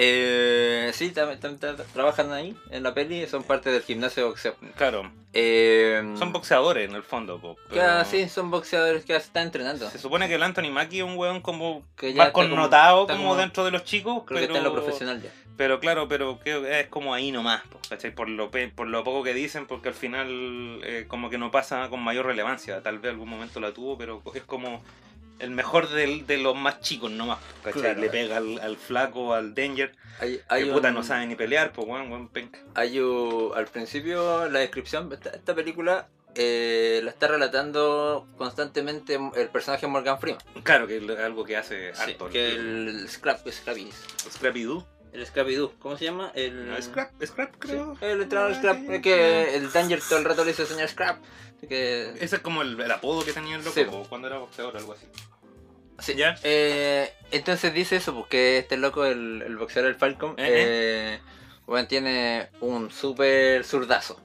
Eh, 0.00 0.92
sí, 0.94 1.10
también 1.10 1.40
tam- 1.40 1.58
tam- 1.58 1.84
trabajan 1.92 2.32
ahí 2.32 2.56
en 2.70 2.84
la 2.84 2.94
peli, 2.94 3.26
son 3.26 3.42
parte 3.42 3.70
del 3.70 3.82
gimnasio 3.82 4.22
de 4.22 4.28
boxeo. 4.28 4.56
Claro, 4.76 5.10
Eh, 5.34 6.00
son 6.18 6.32
boxeadores 6.32 6.88
en 6.88 6.94
el 6.96 7.02
fondo, 7.02 7.38
po, 7.40 7.56
que, 7.68 7.74
pero 7.74 8.04
sí, 8.04 8.28
son 8.28 8.50
boxeadores 8.50 9.04
que 9.04 9.14
están 9.16 9.44
entrenando. 9.44 9.90
Se 9.90 9.98
supone 9.98 10.26
que 10.28 10.36
el 10.36 10.42
Anthony 10.42 10.70
Mackie 10.70 10.98
es 10.98 11.04
un 11.04 11.16
weón 11.18 11.40
como 11.42 11.82
Que 11.96 12.12
ya 12.14 12.24
más 12.24 12.32
connotado 12.32 13.06
como, 13.06 13.18
como- 13.18 13.36
dentro 13.36 13.64
de 13.64 13.70
los 13.72 13.84
chicos, 13.84 14.22
Creo 14.24 14.40
que 14.40 14.46
pero, 14.46 14.54
está 14.54 14.58
en 14.58 14.64
lo 14.64 14.72
profesional 14.72 15.20
ya. 15.22 15.30
pero 15.56 15.80
claro, 15.80 16.06
pero 16.08 16.38
que 16.40 16.80
es 16.80 16.86
como 16.86 17.12
ahí 17.12 17.30
nomás, 17.32 17.62
po, 17.66 17.78
¿cachai? 17.88 18.14
Por 18.14 18.28
lo, 18.28 18.50
pe- 18.50 18.68
por 18.68 18.86
lo 18.86 19.02
poco 19.04 19.22
que 19.24 19.34
dicen, 19.34 19.66
porque 19.66 19.88
al 19.88 19.94
final 19.94 20.80
eh, 20.84 21.04
como 21.08 21.28
que 21.28 21.38
no 21.38 21.50
pasa 21.50 21.88
con 21.90 22.00
mayor 22.00 22.24
relevancia, 22.26 22.82
tal 22.82 23.00
vez 23.00 23.10
algún 23.12 23.28
momento 23.28 23.58
la 23.60 23.72
tuvo, 23.74 23.98
pero 23.98 24.22
es 24.34 24.44
como 24.44 24.82
el 25.38 25.50
mejor 25.50 25.88
del- 25.90 26.26
de 26.26 26.38
los 26.38 26.54
más 26.56 26.80
chicos 26.80 27.10
nomás, 27.10 27.38
¿cachai? 27.62 27.80
Claro. 27.82 28.00
Le 28.00 28.10
pega 28.10 28.36
al, 28.38 28.58
al 28.60 28.76
flaco, 28.76 29.34
al 29.34 29.54
Danger, 29.54 29.94
Hay, 30.20 30.40
hay 30.48 30.64
que 30.64 30.72
puta 30.72 30.88
un- 30.88 30.94
no 30.94 31.02
sabe 31.02 31.26
ni 31.26 31.34
pelear, 31.36 31.72
pues 31.72 31.86
weón, 31.86 32.10
weón 32.10 32.28
penca. 32.28 32.58
hay 32.74 32.98
un- 33.00 33.52
al 33.54 33.66
principio 33.66 34.48
la 34.48 34.58
descripción, 34.60 35.12
esta, 35.12 35.30
esta 35.30 35.54
película 35.54 36.08
eh, 36.34 37.00
la 37.02 37.10
está 37.10 37.26
relatando 37.26 38.26
constantemente 38.36 39.18
el 39.36 39.48
personaje 39.48 39.86
Morgan 39.86 40.20
Freeman. 40.20 40.42
Claro, 40.62 40.86
que 40.86 40.98
es 40.98 41.18
algo 41.18 41.44
que 41.44 41.56
hace 41.56 41.92
Sí, 41.94 42.12
harto. 42.12 42.28
que 42.28 42.52
el 42.52 43.08
Scrap, 43.08 43.48
Scrappy. 43.48 43.90
Scrappy 44.30 44.62
Doo. 44.62 44.86
El 45.12 45.26
Scrappy 45.26 45.54
Doo, 45.54 45.72
¿cómo 45.78 45.96
se 45.96 46.04
llama? 46.04 46.30
El 46.34 46.68
No, 46.68 46.80
Scrap, 46.80 47.10
Scrap 47.24 47.52
Sí, 47.54 47.58
creo. 47.58 47.96
el 48.02 48.20
entrenador 48.22 48.52
Ah, 48.52 48.58
Scrap, 48.58 48.76
sí, 48.76 48.86
es 48.90 49.02
que 49.02 49.54
el 49.56 49.72
Danger 49.72 50.00
todo 50.06 50.18
el 50.18 50.24
rato 50.26 50.44
le 50.44 50.50
dice 50.50 50.66
señor 50.66 50.88
Scrap. 50.88 51.18
Que... 51.66 52.12
Ese 52.20 52.36
es 52.36 52.42
como 52.42 52.62
el, 52.62 52.78
el 52.80 52.90
apodo 52.90 53.24
que 53.24 53.32
tenía 53.32 53.56
el 53.56 53.64
loco 53.64 53.74
Sí. 53.74 53.84
cuando 54.08 54.28
era 54.28 54.38
boxeador 54.38 54.74
o 54.76 54.78
algo 54.78 54.92
así. 54.92 55.06
Sí. 56.00 56.14
¿Ya? 56.14 56.36
Eh, 56.44 57.12
entonces 57.32 57.74
dice 57.74 57.96
eso, 57.96 58.14
porque 58.14 58.58
este 58.58 58.76
loco, 58.76 59.04
el, 59.04 59.42
el 59.44 59.56
boxeador 59.56 59.90
del 59.90 59.98
Falcon, 59.98 60.34
Eh, 60.38 60.46
eh, 60.46 61.20
bueno, 61.66 61.88
tiene 61.88 62.48
un 62.60 62.90
súper 62.90 63.64
zurdazo. 63.64 64.20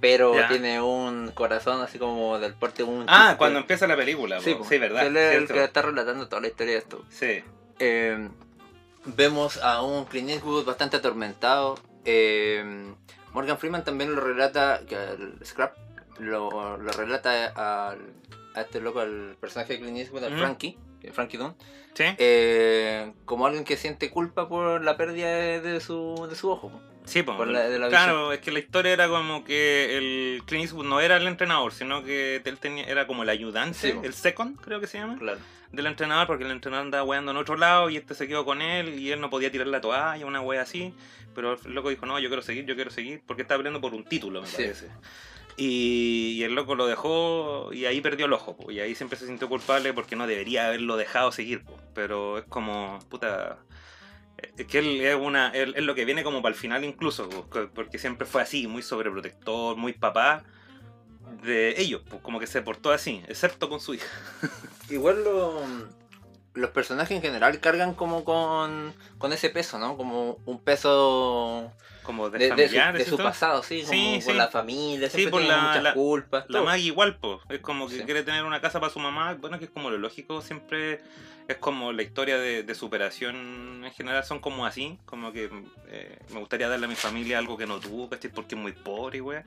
Pero 0.00 0.34
Ya. 0.34 0.48
tiene 0.48 0.80
un 0.80 1.30
corazón 1.32 1.82
así 1.82 1.98
como 1.98 2.38
del 2.38 2.54
porte 2.54 2.84
de 2.84 2.88
un 2.88 3.04
Ah, 3.06 3.24
chiste. 3.24 3.36
cuando 3.36 3.58
empieza 3.58 3.86
la 3.86 3.96
película. 3.96 4.40
Sí, 4.40 4.56
sí, 4.66 4.78
verdad. 4.78 5.06
Él 5.06 5.16
es 5.18 5.34
el 5.36 5.46
que 5.46 5.62
está 5.62 5.82
relatando 5.82 6.26
toda 6.26 6.40
la 6.40 6.48
historia 6.48 6.72
de 6.72 6.78
esto. 6.78 7.04
Sí. 7.10 7.44
Eh, 7.78 8.28
vemos 9.04 9.58
a 9.58 9.82
un 9.82 10.06
Clint 10.06 10.30
Eastwood 10.30 10.64
bastante 10.64 10.96
atormentado. 10.96 11.78
Eh, 12.06 12.64
Morgan 13.34 13.58
Freeman 13.58 13.84
también 13.84 14.14
lo 14.14 14.22
relata, 14.22 14.80
que 14.88 14.94
el 14.96 15.34
Scrap 15.44 15.76
lo, 16.20 16.76
lo 16.76 16.92
relata 16.92 17.46
al, 17.90 17.98
a 18.54 18.60
este 18.60 18.80
loco, 18.80 19.00
al 19.00 19.36
personaje 19.40 19.74
de 19.74 19.80
Clint 19.80 19.98
Eastwood, 19.98 20.24
al 20.24 20.34
Mm. 20.34 20.38
Frankie, 20.38 20.78
que- 21.00 21.12
Frankie 21.12 21.36
Dunn, 21.38 21.54
Sí. 21.94 22.04
eh, 22.18 23.12
como 23.24 23.46
alguien 23.46 23.64
que 23.64 23.76
siente 23.76 24.10
culpa 24.10 24.48
por 24.48 24.82
la 24.82 24.96
pérdida 24.96 25.28
de, 25.28 25.60
de 25.60 25.80
su, 25.80 26.26
de 26.28 26.36
su 26.36 26.50
ojo. 26.50 26.70
Sí, 27.04 27.24
la- 27.24 27.68
de 27.68 27.78
la 27.78 27.88
claro, 27.88 28.32
es 28.32 28.40
que 28.40 28.52
la 28.52 28.58
historia 28.60 28.92
era 28.92 29.08
como 29.08 29.42
que 29.42 29.96
el 29.96 30.42
Clint 30.44 30.64
Eastwood 30.64 30.84
no 30.86 31.00
era 31.00 31.16
el 31.16 31.26
entrenador, 31.26 31.72
sino 31.72 32.04
que 32.04 32.40
él 32.44 32.58
tenía, 32.58 32.84
era 32.84 33.06
como 33.06 33.22
el 33.24 33.28
ayudante, 33.30 33.78
Sí, 33.92 33.94
el 34.02 34.14
second, 34.14 34.60
creo 34.60 34.80
que 34.80 34.86
se 34.86 34.98
llama, 34.98 35.18
Claro. 35.18 35.38
del 35.72 35.86
entrenador, 35.86 36.26
porque 36.26 36.44
el 36.44 36.50
entrenador 36.50 36.84
andaba 36.86 37.02
weando 37.04 37.30
en 37.32 37.38
otro 37.38 37.56
lado 37.56 37.90
y 37.90 37.96
este 37.96 38.14
se 38.14 38.28
quedó 38.28 38.44
con 38.44 38.60
él 38.62 38.98
y 39.00 39.10
él 39.10 39.20
no 39.20 39.30
podía 39.30 39.50
tirar 39.50 39.66
la 39.68 39.80
toalla, 39.80 40.24
una 40.26 40.40
wea 40.40 40.62
así. 40.62 40.94
Pero 41.34 41.56
el 41.64 41.74
loco 41.74 41.90
dijo, 41.90 42.06
no, 42.06 42.18
yo 42.18 42.28
quiero 42.28 42.42
seguir, 42.42 42.66
yo 42.66 42.74
quiero 42.74 42.90
seguir, 42.90 43.22
porque 43.26 43.42
estaba 43.42 43.58
peleando 43.58 43.80
por 43.80 43.94
un 43.94 44.04
título, 44.04 44.40
me 44.42 44.46
Sí. 44.48 44.56
parece. 44.56 44.88
Y, 45.62 46.42
el 46.42 46.54
loco 46.54 46.74
lo 46.74 46.86
dejó 46.86 47.70
y 47.70 47.84
ahí 47.84 48.00
perdió 48.00 48.24
el 48.24 48.32
ojo, 48.32 48.56
y 48.70 48.80
ahí 48.80 48.94
siempre 48.94 49.18
se 49.18 49.26
sintió 49.26 49.46
culpable 49.46 49.92
porque 49.92 50.16
no 50.16 50.26
debería 50.26 50.66
haberlo 50.66 50.96
dejado 50.96 51.32
seguir, 51.32 51.64
pero 51.92 52.38
es 52.38 52.44
como, 52.46 52.98
puta, 53.10 53.58
es 54.56 54.66
que 54.66 54.78
él 54.78 55.00
es, 55.02 55.84
lo 55.84 55.94
que 55.94 56.06
viene 56.06 56.24
como 56.24 56.40
para 56.40 56.54
el 56.54 56.58
final 56.58 56.82
incluso, 56.82 57.28
porque 57.74 57.98
siempre 57.98 58.26
fue 58.26 58.40
así, 58.40 58.66
muy 58.66 58.82
sobreprotector, 58.82 59.76
muy 59.76 59.92
papá 59.92 60.44
de 61.42 61.78
ellos, 61.78 62.02
como 62.22 62.40
que 62.40 62.46
se 62.46 62.62
portó 62.62 62.90
así, 62.90 63.22
excepto 63.28 63.68
con 63.68 63.80
su 63.80 63.94
hija. 63.94 64.06
Igual 64.90 65.24
lo- 65.24 65.99
los 66.60 66.70
personajes 66.70 67.16
en 67.16 67.22
general 67.22 67.58
cargan 67.60 67.94
como 67.94 68.24
con, 68.24 68.94
con 69.18 69.32
ese 69.32 69.50
peso, 69.50 69.78
¿no? 69.78 69.96
Como 69.96 70.38
un 70.46 70.60
peso 70.60 71.72
Como 72.02 72.30
de, 72.30 72.38
de, 72.38 72.54
de 72.54 72.68
su, 72.68 72.74
de 72.98 73.04
su 73.04 73.16
pasado, 73.16 73.62
sí, 73.62 73.80
como 73.82 73.92
Sí, 73.92 74.12
con 74.24 74.32
sí. 74.32 74.38
la 74.38 74.48
familia, 74.48 75.10
Sí, 75.10 75.26
por 75.26 75.40
tiene 75.40 75.54
la- 75.56 75.62
muchas 75.62 75.82
la- 75.82 75.94
culpas. 75.94 76.44
La. 76.48 76.62
Maggie 76.62 76.86
igual, 76.86 77.16
pues. 77.18 77.38
Es 77.48 77.60
como 77.60 77.88
que 77.88 78.04
quiere 78.04 78.22
tener 78.22 78.44
una 78.44 78.60
casa 78.60 78.80
para 78.80 78.92
su 78.92 78.98
mamá. 78.98 79.34
Bueno, 79.34 79.58
que 79.58 79.64
es 79.66 79.70
como 79.70 79.90
lo 79.90 79.98
lógico. 79.98 80.40
Siempre 80.42 81.00
es 81.48 81.56
como 81.56 81.92
la 81.92 82.02
historia 82.02 82.38
de, 82.38 82.74
superación 82.74 83.82
en 83.84 83.92
general. 83.92 84.24
Son 84.24 84.38
como 84.40 84.66
así. 84.66 84.98
Como 85.06 85.32
que 85.32 85.50
eh, 85.88 86.18
me 86.30 86.40
gustaría 86.40 86.68
darle 86.68 86.86
a 86.86 86.88
mi 86.88 86.94
familia 86.96 87.38
algo 87.38 87.56
que 87.56 87.66
no 87.66 87.80
tuvo, 87.80 88.08
¿cachai? 88.08 88.30
Porque 88.30 88.54
es 88.54 88.60
muy 88.60 88.72
pobre, 88.72 89.18
y 89.18 89.20
wea. 89.20 89.44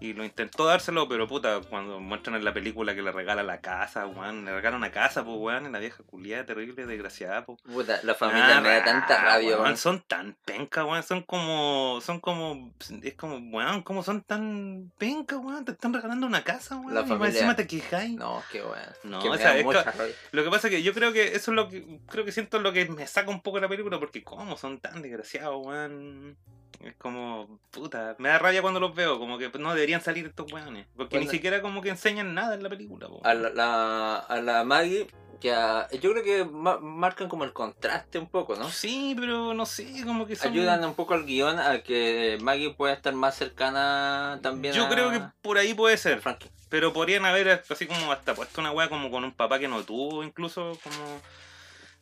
Y 0.00 0.14
lo 0.14 0.24
intentó 0.24 0.64
dárselo, 0.64 1.06
pero 1.08 1.28
puta, 1.28 1.60
cuando 1.68 2.00
muestran 2.00 2.36
en 2.36 2.44
la 2.44 2.54
película 2.54 2.94
que 2.94 3.02
le 3.02 3.12
regala 3.12 3.42
la 3.42 3.60
casa, 3.60 4.06
weón. 4.06 4.46
Le 4.46 4.54
regala 4.54 4.78
una 4.78 4.90
casa, 4.90 5.22
pues, 5.24 5.36
weón. 5.38 5.66
En 5.66 5.72
la 5.72 5.78
vieja 5.78 6.02
culiada, 6.04 6.46
terrible, 6.46 6.86
desgraciada, 6.86 7.44
pues. 7.44 7.60
Puta, 7.62 8.00
la 8.02 8.14
familia 8.14 8.62
me 8.62 8.70
da 8.70 8.82
tanta 8.84 9.22
rabia, 9.22 9.50
weón. 9.50 9.62
weón. 9.62 9.76
Son 9.76 10.00
tan 10.00 10.36
penca, 10.46 10.86
weón. 10.86 11.02
Son 11.02 11.22
como. 11.22 12.00
Son 12.00 12.18
como. 12.18 12.72
Es 13.02 13.14
como, 13.14 13.36
weón, 13.54 13.82
¿cómo 13.82 14.02
son 14.02 14.22
tan 14.22 14.90
penca, 14.96 15.36
weón? 15.36 15.66
Te 15.66 15.72
están 15.72 15.92
regalando 15.92 16.26
una 16.26 16.42
casa, 16.44 16.76
weón. 16.76 16.94
La 16.94 17.02
y 17.02 17.06
familia- 17.06 17.28
encima 17.28 17.54
te 17.56 17.66
quejáis. 17.66 18.16
No, 18.16 18.42
qué 18.50 18.62
bueno. 18.62 18.86
No, 19.04 19.20
que 19.22 19.28
o 19.28 19.36
sea, 19.36 19.56
es 19.58 19.66
que-. 19.66 20.14
Lo 20.32 20.42
que 20.42 20.50
pasa 20.50 20.68
es 20.68 20.74
que 20.74 20.82
yo 20.82 20.94
creo 20.94 21.12
que 21.12 21.34
eso 21.36 21.50
es 21.50 21.54
lo 21.54 21.68
que. 21.68 22.00
Creo 22.08 22.24
que 22.24 22.32
siento 22.32 22.58
lo 22.58 22.72
que 22.72 22.86
me 22.86 23.06
saca 23.06 23.30
un 23.30 23.42
poco 23.42 23.58
de 23.58 23.62
la 23.62 23.68
película, 23.68 23.98
porque 23.98 24.24
¿cómo 24.24 24.56
son 24.56 24.80
tan 24.80 25.02
desgraciados, 25.02 25.64
weón? 25.64 26.38
Es 26.82 26.94
como, 26.96 27.58
puta, 27.70 28.14
me 28.18 28.28
da 28.30 28.38
rabia 28.38 28.62
cuando 28.62 28.80
los 28.80 28.94
veo, 28.94 29.18
como 29.18 29.36
que 29.38 29.50
no 29.58 29.74
deberían 29.74 30.00
salir 30.00 30.26
estos 30.26 30.50
weones. 30.52 30.86
Porque 30.96 31.16
Bueno. 31.16 31.30
ni 31.30 31.36
siquiera 31.36 31.60
como 31.60 31.82
que 31.82 31.90
enseñan 31.90 32.32
nada 32.34 32.54
en 32.54 32.62
la 32.62 32.68
película, 32.70 33.06
po. 33.08 33.20
A 33.24 33.34
la, 33.34 33.50
la- 33.50 34.16
a 34.16 34.40
la 34.40 34.64
Maggie, 34.64 35.06
que 35.40 35.52
a- 35.52 35.88
yo 35.90 36.12
creo 36.12 36.22
que 36.24 36.44
ma- 36.44 36.78
marcan 36.78 37.28
como 37.28 37.44
el 37.44 37.52
contraste 37.52 38.18
un 38.18 38.28
poco, 38.28 38.56
¿no? 38.56 38.68
Sí, 38.70 39.14
pero 39.18 39.52
no 39.52 39.66
sé, 39.66 39.86
como 40.06 40.26
que 40.26 40.36
son... 40.36 40.52
Ayudan 40.52 40.82
un 40.84 40.94
poco 40.94 41.12
al 41.14 41.26
guion 41.26 41.58
a 41.58 41.80
que 41.82 42.38
Maggie 42.40 42.70
pueda 42.74 42.94
estar 42.94 43.12
más 43.14 43.34
cercana 43.36 44.38
también 44.42 44.74
Yo 44.74 44.86
a, 44.86 44.88
creo 44.88 45.10
que 45.10 45.20
por 45.42 45.58
ahí 45.58 45.74
puede 45.74 45.96
ser. 45.98 46.20
Frankie. 46.20 46.50
Pero 46.70 46.92
podrían 46.92 47.24
haber 47.24 47.62
así 47.68 47.86
como 47.86 48.12
hasta 48.12 48.34
puesto 48.34 48.60
una 48.60 48.70
weá 48.70 48.88
como 48.88 49.10
con 49.10 49.24
un 49.24 49.32
papá 49.32 49.58
que 49.58 49.66
no 49.68 49.82
tuvo, 49.82 50.22
incluso 50.24 50.78
como. 50.82 51.20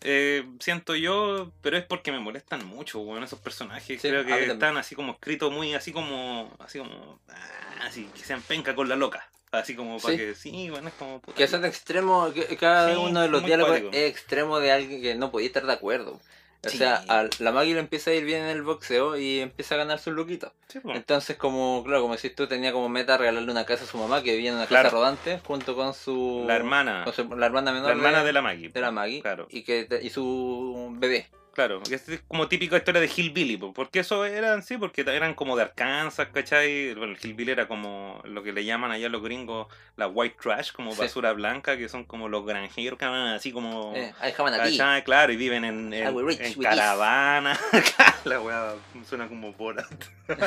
Eh, 0.02 0.44
siento 0.60 0.94
yo, 0.94 1.50
pero 1.62 1.76
es 1.76 1.84
porque 1.84 2.12
me 2.12 2.20
molestan 2.20 2.64
mucho, 2.66 3.00
weón, 3.00 3.22
esos 3.24 3.38
personajes. 3.40 4.00
Sí, 4.00 4.08
Creo 4.08 4.24
que 4.24 4.46
están 4.46 4.76
así 4.76 4.94
como 4.94 5.12
escritos 5.12 5.52
muy, 5.52 5.74
así 5.74 5.92
como, 5.92 6.54
así 6.58 6.78
como, 6.78 7.18
ah, 7.28 7.50
así 7.82 8.04
que 8.14 8.20
sean 8.20 8.42
penca 8.42 8.74
con 8.74 8.88
la 8.88 8.96
loca. 8.96 9.28
Así 9.50 9.74
como 9.74 9.98
para 9.98 10.12
Sí. 10.14 10.20
que, 10.20 10.34
sí, 10.34 10.68
bueno, 10.68 10.88
es 10.88 10.94
como... 10.94 11.20
puta, 11.20 11.34
Que 11.36 11.48
son 11.48 11.64
extremos, 11.64 12.34
que 12.34 12.56
cada 12.58 12.92
Sí, 12.92 13.00
uno 13.00 13.22
de 13.22 13.28
los 13.28 13.42
diálogos 13.44 13.70
cuático. 13.80 13.90
es 13.96 14.10
extremo 14.10 14.60
de 14.60 14.72
alguien 14.72 15.00
que 15.00 15.14
no 15.14 15.30
podía 15.30 15.46
estar 15.46 15.64
de 15.64 15.72
acuerdo. 15.72 16.20
O 16.66 16.68
Sí. 16.68 16.78
sea, 16.78 17.04
a 17.08 17.28
la 17.38 17.52
Maggie 17.52 17.74
le 17.74 17.80
empieza 17.80 18.10
a 18.10 18.14
ir 18.14 18.24
bien 18.24 18.42
en 18.42 18.48
el 18.48 18.62
boxeo 18.62 19.16
y 19.16 19.38
empieza 19.40 19.76
a 19.76 19.78
ganar 19.78 19.98
sus 20.00 20.12
luquitos. 20.12 20.50
sí, 20.66 20.80
po. 20.80 20.92
Entonces, 20.92 21.36
como, 21.36 21.82
claro, 21.84 22.02
como 22.02 22.16
decís 22.16 22.34
tú, 22.34 22.46
tenía 22.48 22.72
como 22.72 22.88
meta 22.88 23.16
regalarle 23.16 23.50
una 23.50 23.64
casa 23.64 23.84
a 23.84 23.86
su 23.86 23.96
mamá 23.96 24.22
que 24.22 24.32
vivía 24.32 24.50
en 24.50 24.56
una 24.56 24.66
Claro. 24.66 24.84
casa 24.90 24.96
rodante 24.96 25.40
junto 25.46 25.76
con 25.76 25.94
su. 25.94 26.44
la 26.48 26.56
hermana, 26.56 27.04
con 27.04 27.12
su- 27.14 27.34
la 27.36 27.46
hermana 27.46 27.70
menor. 27.72 27.86
la 27.90 27.92
hermana 27.96 28.24
de 28.24 28.32
la 28.32 28.42
Maggie. 28.42 28.68
de 28.70 28.80
la 28.80 28.90
Maggie. 28.90 29.22
Claro. 29.22 29.46
Y, 29.50 29.62
que, 29.62 29.86
y 30.02 30.10
su 30.10 30.88
bebé. 30.98 31.28
Claro, 31.58 31.82
que 31.82 31.96
es 31.96 32.04
como 32.28 32.46
típica 32.46 32.76
historia 32.76 33.00
de 33.00 33.08
Hillbilly, 33.08 33.56
po, 33.56 33.72
porque 33.72 33.98
eso 33.98 34.24
eran, 34.24 34.62
sí, 34.62 34.78
porque 34.78 35.00
eran 35.00 35.34
como 35.34 35.56
de 35.56 35.64
Arkansas, 35.64 36.28
¿cachai? 36.32 36.94
Bueno, 36.94 37.14
el 37.14 37.18
Hillbilly 37.20 37.50
era 37.50 37.66
como 37.66 38.22
lo 38.26 38.44
que 38.44 38.52
le 38.52 38.64
llaman 38.64 38.92
allá 38.92 39.08
los 39.08 39.20
gringos 39.24 39.66
la 39.96 40.06
white 40.06 40.36
trash, 40.40 40.70
como 40.70 40.92
Sí. 40.92 41.00
basura 41.00 41.32
blanca, 41.32 41.76
que 41.76 41.88
son 41.88 42.04
como 42.04 42.28
los 42.28 42.46
granjeros, 42.46 42.96
que 42.96 43.06
van 43.06 43.34
así 43.34 43.50
como... 43.50 43.92
Eh. 43.96 44.14
Claro, 45.04 45.32
y 45.32 45.36
viven 45.36 45.64
en, 45.64 45.92
en, 45.92 46.14
reach 46.24 46.38
en 46.38 46.56
with 46.56 46.64
caravana. 46.68 47.58
la 48.24 48.40
weá 48.40 48.74
suena 49.08 49.26
como 49.26 49.52
Borat. 49.54 49.90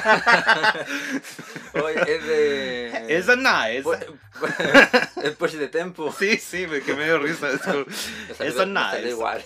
Es 2.07 2.27
de. 2.27 3.17
Esa 3.17 3.35
no, 3.35 3.65
esa. 3.65 3.89
Pu- 3.89 5.09
Es 5.23 5.31
Push 5.31 5.53
de 5.53 5.67
Tempo. 5.67 6.13
Sí, 6.17 6.37
sí, 6.37 6.67
me- 6.67 6.81
que 6.81 6.93
me 6.93 7.05
dio 7.05 7.19
risa. 7.19 7.49
es 7.49 7.61
Eso 8.39 8.65
nada, 8.65 8.91
salió 8.91 9.07
eso. 9.07 9.17
igual. 9.17 9.43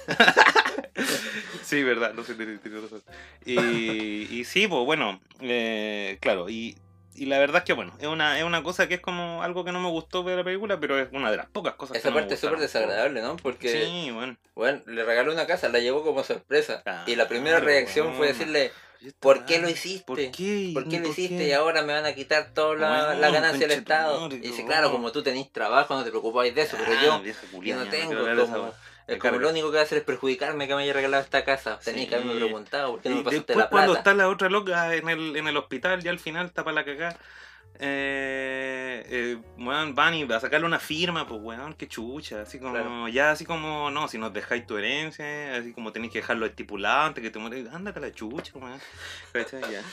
Sí, 1.64 1.84
verdad, 1.84 2.14
no 2.14 2.24
sé, 2.24 2.36
tiene, 2.36 2.58
razón. 2.82 3.04
Y, 3.46 4.28
y 4.32 4.46
sí, 4.46 4.68
pues 4.68 4.86
bueno, 4.86 5.20
eh, 5.42 6.18
claro, 6.22 6.50
y, 6.50 6.78
y 7.16 7.26
la 7.26 7.40
verdad 7.40 7.58
es 7.58 7.64
que 7.64 7.74
bueno, 7.74 7.94
es 8.00 8.08
una, 8.08 8.38
es 8.38 8.44
una 8.44 8.64
cosa 8.64 8.88
que 8.88 8.96
es 8.96 9.02
como 9.02 9.44
algo 9.44 9.64
que 9.66 9.72
no 9.72 9.80
me 9.80 9.90
gustó 9.90 10.24
de 10.24 10.36
la 10.36 10.44
película, 10.44 10.80
pero 10.80 11.00
es 11.00 11.10
una 11.12 11.32
de 11.32 11.38
las 11.38 11.48
pocas 11.48 11.76
cosas 11.76 11.98
Esa 11.98 12.04
que 12.04 12.10
no 12.10 12.16
me 12.16 12.22
parte 12.22 12.36
es 12.36 12.40
súper 12.40 12.60
desagradable, 12.60 13.22
¿no? 13.22 13.36
Porque, 13.38 13.70
Sí, 13.70 14.12
bueno. 14.12 14.38
bueno, 14.54 14.82
le 14.88 15.04
regaló 15.04 15.34
una 15.34 15.48
casa, 15.48 15.70
la 15.70 15.80
llevó 15.80 16.04
como 16.04 16.24
sorpresa. 16.24 16.84
y 17.08 17.16
la 17.16 17.28
primera 17.28 17.58
Claro, 17.58 17.66
reacción 17.66 18.08
fue 18.14 18.28
weón. 18.28 18.38
decirle, 18.38 18.72
¿por 19.20 19.46
qué 19.46 19.60
lo 19.60 19.70
hiciste? 19.70 20.06
¿Por 20.06 20.18
qué? 20.18 20.72
¿Por 20.74 20.88
qué 20.88 20.98
lo 21.00 21.04
¿Por 21.04 21.12
hiciste? 21.12 21.38
qué? 21.38 21.48
Y 21.48 21.52
ahora 21.54 21.82
me 21.82 21.94
van 21.94 22.06
a 22.06 22.14
quitar 22.14 22.54
toda 22.54 22.76
la, 22.76 23.16
la 23.16 23.30
ganancia 23.30 23.68
del 23.68 23.80
Estado. 23.80 24.28
Y 24.32 24.38
dice, 24.38 24.66
claro, 24.66 24.92
como 24.92 25.12
tú 25.12 25.24
tenés 25.24 25.52
trabajo, 25.52 25.96
no 25.96 26.04
te 26.04 26.10
preocupáis 26.10 26.54
de 26.56 26.62
eso, 26.62 26.78
pero 26.78 26.94
Ah, 26.94 27.04
yo, 27.04 27.22
vieja 27.22 27.42
yo 27.42 27.52
culiao, 27.52 27.80
no 27.80 27.90
tengo, 27.90 28.48
como. 28.48 28.74
Es 29.08 29.20
como 29.20 29.38
lo 29.40 29.50
único 29.50 29.70
que 29.70 29.76
va 29.76 29.82
a 29.82 29.86
hacer 29.86 30.00
es 30.00 30.04
perjudicarme 30.04 30.68
que 30.68 30.76
me 30.76 30.84
haya 30.84 30.94
regalado 30.94 31.24
esta 31.24 31.44
casa. 31.44 31.80
Tenéis 31.84 32.10
que 32.10 32.16
haberme 32.16 32.34
Sí. 32.34 32.40
preguntado, 32.40 32.92
¿por 32.92 33.02
qué 33.02 33.10
no 33.10 33.16
me 33.18 33.24
pasaste 33.24 33.54
después 33.54 33.58
la 33.58 33.70
cuando 33.70 33.92
plata? 33.94 34.10
está 34.12 34.14
la 34.16 34.30
otra 34.30 34.50
loca 34.50 34.96
en 34.96 35.10
el, 35.10 35.36
en 35.36 35.48
el 35.48 35.58
hospital, 35.58 36.02
ya 36.04 36.12
al 36.12 36.20
final 36.20 36.48
está 36.48 36.64
para 36.64 36.76
la 36.76 36.86
cagada. 36.86 37.18
Eh, 37.80 39.06
eh, 39.10 39.38
weón, 39.58 39.96
van 39.96 40.14
y 40.14 40.24
a 40.32 40.40
sacarle 40.40 40.66
una 40.66 40.80
firma, 40.80 41.28
pues 41.28 41.42
weón, 41.42 41.74
qué 41.74 41.88
chucha, 41.88 42.42
así 42.42 42.60
como, 42.60 42.74
Claro. 42.74 43.08
ya 43.08 43.32
así 43.32 43.46
como, 43.46 43.92
no, 43.92 44.08
si 44.08 44.18
nos 44.18 44.34
dejáis 44.34 44.66
tu 44.66 44.78
herencia, 44.78 45.56
así 45.56 45.74
como 45.74 45.92
tenéis 45.92 46.12
que 46.14 46.20
dejarlo 46.20 46.46
estipulado 46.46 47.04
antes 47.08 47.22
que 47.24 47.30
te 47.32 47.40
mueras, 47.40 47.74
ándate 47.74 48.00
a 48.00 48.02
la 48.04 48.12
chucha, 48.12 48.52
weón. 48.56 48.80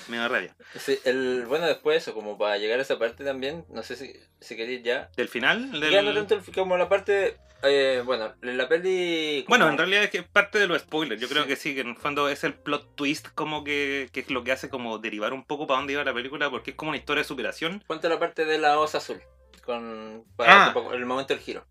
Me 0.08 0.16
da 0.16 0.28
rabia. 0.28 0.54
Sí, 0.76 0.98
el, 1.04 1.44
bueno, 1.46 1.66
después 1.66 1.98
eso, 2.02 2.14
como 2.14 2.38
para 2.38 2.58
llegar 2.58 2.78
a 2.78 2.82
esa 2.82 2.98
parte 2.98 3.24
también, 3.24 3.64
no 3.70 3.82
sé 3.82 3.96
si, 3.96 4.12
si 4.40 4.56
queréis 4.56 4.82
ya. 4.82 5.10
¿Del 5.16 5.28
final? 5.28 5.70
Del... 5.80 5.90
Ya 5.90 6.02
no 6.02 6.12
tanto 6.14 6.40
como 6.54 6.76
la 6.76 6.88
parte, 6.88 7.36
eh, 7.62 8.02
bueno, 8.04 8.32
en 8.42 8.56
la 8.58 8.68
peli... 8.68 9.44
como- 9.46 9.56
Bueno, 9.56 9.70
en 9.70 9.78
realidad 9.78 10.04
es 10.04 10.10
que 10.10 10.18
es 10.18 10.24
parte 10.26 10.58
de 10.58 10.66
los 10.66 10.80
spoilers. 10.82 11.20
Yo 11.20 11.28
creo 11.28 11.42
Sí. 11.44 11.48
que 11.48 11.56
sí, 11.56 11.74
que 11.74 11.80
en 11.82 11.88
el 11.90 11.96
fondo 11.96 12.28
es 12.28 12.44
el 12.44 12.54
plot 12.54 12.94
twist 12.96 13.28
como 13.34 13.64
que, 13.64 14.08
que 14.12 14.20
es 14.20 14.30
lo 14.30 14.44
que 14.44 14.52
hace 14.52 14.68
como 14.68 14.98
derivar 14.98 15.32
un 15.32 15.44
poco 15.44 15.66
para 15.66 15.78
dónde 15.78 15.92
iba 15.94 16.04
la 16.04 16.14
película, 16.14 16.50
porque 16.50 16.70
es 16.72 16.76
como 16.76 16.90
una 16.90 16.98
historia 16.98 17.22
de 17.22 17.28
superación. 17.28 17.71
Cuenta 17.80 18.08
la 18.08 18.18
parte 18.18 18.44
de 18.44 18.58
la 18.58 18.78
osa 18.78 18.98
azul, 18.98 19.20
con, 19.64 20.24
para 20.36 20.66
Ah. 20.68 20.74
el 20.92 21.06
momento 21.06 21.34
del 21.34 21.42
giro. 21.42 21.64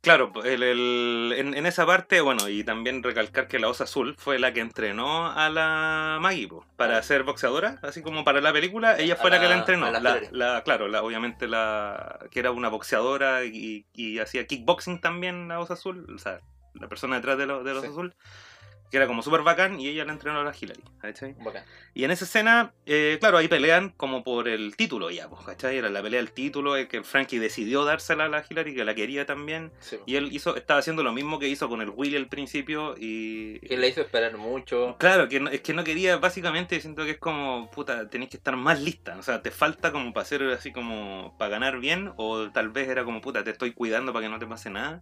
Claro, 0.00 0.32
el, 0.44 0.64
el- 0.64 1.32
en, 1.36 1.54
en 1.54 1.64
esa 1.64 1.86
parte, 1.86 2.20
bueno, 2.20 2.48
y 2.48 2.64
también 2.64 3.04
recalcar 3.04 3.46
que 3.46 3.60
la 3.60 3.68
Osa 3.68 3.84
Azul 3.84 4.16
fue 4.18 4.40
la 4.40 4.52
que 4.52 4.58
entrenó 4.58 5.30
a 5.30 5.48
la 5.48 6.18
Maggie 6.20 6.48
po, 6.48 6.66
para 6.76 6.98
Ah. 6.98 7.02
ser 7.04 7.22
boxeadora, 7.22 7.78
así 7.82 8.02
como 8.02 8.24
para 8.24 8.40
la 8.40 8.52
película, 8.52 8.98
ella 8.98 9.14
fue 9.14 9.30
la, 9.30 9.38
que 9.38 9.44
la 9.44 9.50
la- 9.50 9.56
entrenó. 9.58 9.90
la 9.92 10.00
La, 10.00 10.20
la- 10.32 10.62
claro, 10.64 10.88
la, 10.88 11.02
obviamente 11.04 11.46
la 11.46 12.18
que 12.32 12.40
era 12.40 12.50
una 12.50 12.68
boxeadora 12.68 13.44
y, 13.44 13.86
y 13.92 14.18
hacía 14.18 14.44
kickboxing 14.44 15.00
también 15.00 15.46
la 15.46 15.60
Osa 15.60 15.74
Azul, 15.74 16.04
o 16.12 16.18
sea, 16.18 16.40
la 16.74 16.88
persona 16.88 17.14
detrás 17.16 17.38
de, 17.38 17.46
la 17.46 17.58
Osa 17.58 17.82
Sí. 17.82 17.86
Azul, 17.86 18.12
que 18.92 18.98
era 18.98 19.06
como 19.06 19.22
súper 19.22 19.40
bacán 19.40 19.80
y 19.80 19.88
ella 19.88 20.04
la 20.04 20.12
entrenó 20.12 20.40
a 20.40 20.44
la 20.44 20.52
Hillary, 20.54 20.82
¿cachai? 21.00 21.34
Bacán. 21.42 21.64
Y 21.94 22.04
en 22.04 22.10
esa 22.10 22.26
escena, 22.26 22.74
eh, 22.84 23.16
claro, 23.20 23.38
ahí 23.38 23.48
pelean 23.48 23.88
como 23.96 24.22
por 24.22 24.48
el 24.48 24.76
título 24.76 25.10
ya, 25.10 25.30
pues, 25.30 25.46
¿cachai? 25.46 25.78
Era 25.78 25.88
la 25.88 26.02
pelea 26.02 26.20
del 26.20 26.30
título, 26.32 26.76
eh, 26.76 26.88
que 26.88 27.02
Frankie 27.02 27.38
decidió 27.38 27.86
dársela 27.86 28.26
a 28.26 28.28
la 28.28 28.44
Hillary, 28.48 28.74
que 28.74 28.84
la 28.84 28.94
quería 28.94 29.24
también. 29.24 29.72
Sí. 29.80 29.96
Y 30.04 30.16
él 30.16 30.28
hizo, 30.30 30.56
estaba 30.56 30.78
haciendo 30.80 31.02
lo 31.02 31.14
mismo 31.14 31.38
que 31.38 31.48
hizo 31.48 31.70
con 31.70 31.80
el 31.80 31.88
Willy 31.88 32.16
al 32.16 32.28
principio 32.28 32.94
y... 32.98 33.60
Que 33.60 33.78
la 33.78 33.86
hizo 33.86 34.02
esperar 34.02 34.36
mucho. 34.36 34.96
Claro, 34.98 35.26
que 35.26 35.40
no- 35.40 35.48
es 35.48 35.62
que 35.62 35.72
no 35.72 35.84
quería, 35.84 36.18
básicamente 36.18 36.78
siento 36.78 37.04
que 37.06 37.12
es 37.12 37.18
como, 37.18 37.70
puta, 37.70 38.10
tenés 38.10 38.28
que 38.28 38.36
estar 38.36 38.56
más 38.56 38.78
lista, 38.82 39.16
o 39.16 39.22
sea, 39.22 39.40
te 39.40 39.50
falta 39.50 39.90
como 39.90 40.12
para 40.12 40.22
hacer 40.22 40.42
así 40.50 40.70
como, 40.70 41.34
para 41.38 41.48
ganar 41.50 41.80
bien, 41.80 42.12
o 42.16 42.50
tal 42.50 42.68
vez 42.68 42.90
era 42.90 43.04
como, 43.04 43.22
puta, 43.22 43.42
te 43.42 43.52
estoy 43.52 43.72
cuidando 43.72 44.12
para 44.12 44.26
que 44.26 44.30
no 44.30 44.38
te 44.38 44.46
pase 44.46 44.68
nada. 44.68 45.00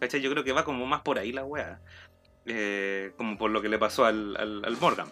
¿Cachai? 0.00 0.20
Yo 0.20 0.30
creo 0.30 0.44
que 0.44 0.52
va 0.52 0.64
como 0.64 0.84
más 0.86 1.00
por 1.00 1.18
ahí 1.18 1.32
la 1.32 1.44
wea, 1.44 1.80
Eh, 2.46 3.12
como 3.16 3.38
por 3.38 3.50
lo 3.50 3.62
que 3.62 3.68
le 3.68 3.78
pasó 3.78 4.04
al, 4.04 4.36
al, 4.36 4.64
al 4.64 4.76
Morgan. 4.78 5.08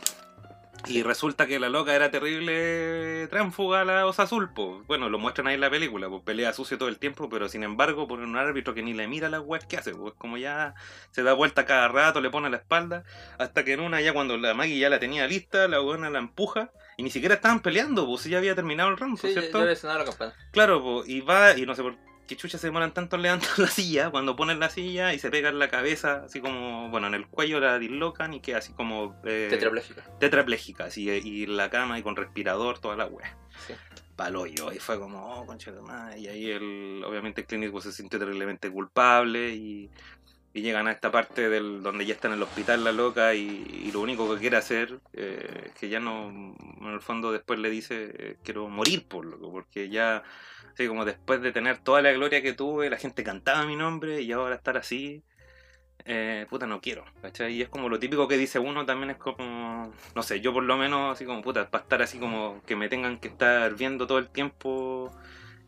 Y 0.88 1.04
resulta 1.04 1.46
que 1.46 1.60
la 1.60 1.68
loca 1.68 1.94
era 1.94 2.10
terrible 2.10 3.28
tránfuga 3.28 3.84
la 3.84 4.04
Osa 4.04 4.24
Azul, 4.24 4.50
pues. 4.52 4.84
Bueno, 4.88 5.08
lo 5.08 5.18
muestran 5.20 5.46
ahí 5.46 5.54
en 5.54 5.60
la 5.60 5.70
película, 5.70 6.08
pues 6.08 6.22
pelea 6.24 6.52
sucio 6.52 6.76
todo 6.76 6.88
el 6.88 6.98
tiempo, 6.98 7.28
pero 7.28 7.48
sin 7.48 7.62
embargo 7.62 8.08
ponen 8.08 8.30
un 8.30 8.36
árbitro 8.36 8.74
que 8.74 8.82
ni 8.82 8.92
le 8.92 9.06
mira 9.06 9.28
las 9.28 9.42
weas 9.42 9.64
que 9.64 9.76
hace, 9.76 9.94
pues 9.94 10.14
como 10.18 10.38
ya 10.38 10.74
se 11.12 11.22
da 11.22 11.34
vuelta 11.34 11.66
cada 11.66 11.86
rato, 11.86 12.20
le 12.20 12.30
pone 12.30 12.50
la 12.50 12.56
espalda, 12.56 13.04
hasta 13.38 13.64
que 13.64 13.74
en 13.74 13.80
una 13.80 14.00
ya 14.00 14.12
cuando 14.12 14.36
la 14.36 14.54
Maggie 14.54 14.78
ya 14.80 14.90
la 14.90 14.98
tenía 14.98 15.26
lista, 15.28 15.68
la 15.68 15.78
buena 15.78 16.10
la 16.10 16.18
empuja, 16.18 16.72
y 16.96 17.04
ni 17.04 17.10
siquiera 17.10 17.36
estaban 17.36 17.60
peleando, 17.60 18.04
pues 18.06 18.24
ya 18.24 18.38
había 18.38 18.56
terminado 18.56 18.90
el 18.90 18.96
round, 18.96 19.18
Sí, 19.20 19.32
¿cierto? 19.32 19.58
ya 19.58 19.62
había 19.64 19.76
sonado 19.76 20.00
la 20.00 20.04
campana. 20.06 20.34
Claro, 20.50 20.82
pues, 20.82 21.08
y 21.08 21.20
va, 21.20 21.56
y 21.56 21.64
no 21.64 21.76
sé 21.76 21.82
por 21.82 21.94
qué 22.32 22.36
chucha 22.38 22.56
se 22.56 22.68
demoran 22.68 22.94
tanto 22.94 23.16
en 23.16 23.22
levantar 23.22 23.50
la 23.58 23.66
silla, 23.66 24.10
cuando 24.10 24.34
ponen 24.36 24.58
la 24.58 24.70
silla 24.70 25.12
y 25.12 25.18
se 25.18 25.30
pegan 25.30 25.58
la 25.58 25.68
cabeza, 25.68 26.22
así 26.24 26.40
como, 26.40 26.88
bueno, 26.88 27.06
en 27.08 27.14
el 27.14 27.26
cuello 27.26 27.60
la 27.60 27.78
dislocan 27.78 28.32
y 28.32 28.40
queda 28.40 28.58
así 28.58 28.72
como... 28.72 29.14
eh, 29.24 29.48
Tetrapléjica. 29.50 30.02
tetrapléjica, 30.18 30.84
así, 30.84 31.10
y 31.10 31.46
la 31.46 31.68
cama 31.68 31.98
y 31.98 32.02
con 32.02 32.16
respirador, 32.16 32.78
toda 32.78 32.96
la 32.96 33.06
wea. 33.06 33.36
Sí. 33.66 33.74
Palo 34.16 34.46
yo, 34.46 34.72
y 34.72 34.78
fue 34.78 34.98
como, 34.98 35.34
oh, 35.34 35.44
concha 35.44 35.72
de 35.72 35.82
madre. 35.82 36.20
Y 36.20 36.28
ahí 36.28 36.50
el, 36.50 37.02
obviamente 37.06 37.44
Clint 37.44 37.64
Eastwood 37.64 37.82
se 37.82 37.92
sintió 37.92 38.18
terriblemente 38.18 38.70
culpable 38.70 39.50
y, 39.50 39.90
y 40.54 40.60
llegan 40.60 40.86
a 40.86 40.92
esta 40.92 41.10
parte 41.10 41.48
del 41.48 41.82
donde 41.82 42.04
ya 42.04 42.14
está 42.14 42.28
en 42.28 42.34
el 42.34 42.42
hospital 42.42 42.84
la 42.84 42.92
loca 42.92 43.34
y, 43.34 43.90
lo 43.92 44.00
único 44.00 44.32
que 44.32 44.40
quiere 44.40 44.56
hacer, 44.56 45.00
eh, 45.12 45.70
que 45.78 45.88
ya 45.88 46.00
no, 46.00 46.28
en 46.28 46.88
el 46.92 47.00
fondo 47.00 47.32
después 47.32 47.58
le 47.58 47.70
dice, 47.70 48.12
eh, 48.18 48.36
quiero 48.42 48.68
morir 48.68 49.06
por 49.06 49.24
loco, 49.24 49.50
porque 49.50 49.88
ya, 49.88 50.22
así 50.72 50.86
como 50.88 51.04
después 51.04 51.42
de 51.42 51.52
tener 51.52 51.78
toda 51.78 52.02
la 52.02 52.12
gloria 52.12 52.42
que 52.42 52.52
tuve, 52.52 52.90
la 52.90 52.96
gente 52.96 53.22
cantaba 53.22 53.66
mi 53.66 53.76
nombre 53.76 54.22
y 54.22 54.32
ahora 54.32 54.54
estar 54.54 54.76
así, 54.76 55.22
eh, 56.04 56.46
puta, 56.50 56.66
no 56.66 56.80
quiero, 56.80 57.04
¿cachai? 57.20 57.54
Y 57.54 57.62
es 57.62 57.68
como 57.68 57.88
lo 57.88 57.98
típico 57.98 58.26
que 58.28 58.36
dice 58.36 58.58
uno, 58.58 58.84
también 58.84 59.10
es 59.10 59.16
como, 59.18 59.92
no 60.14 60.22
sé, 60.22 60.40
yo 60.40 60.52
por 60.52 60.64
lo 60.64 60.76
menos, 60.76 61.14
así 61.14 61.24
como, 61.24 61.42
puta, 61.42 61.70
para 61.70 61.84
estar 61.84 62.02
así 62.02 62.18
como 62.18 62.62
que 62.66 62.76
me 62.76 62.88
tengan 62.88 63.18
que 63.18 63.28
estar 63.28 63.74
viendo 63.76 64.06
todo 64.06 64.18
el 64.18 64.28
tiempo, 64.28 65.12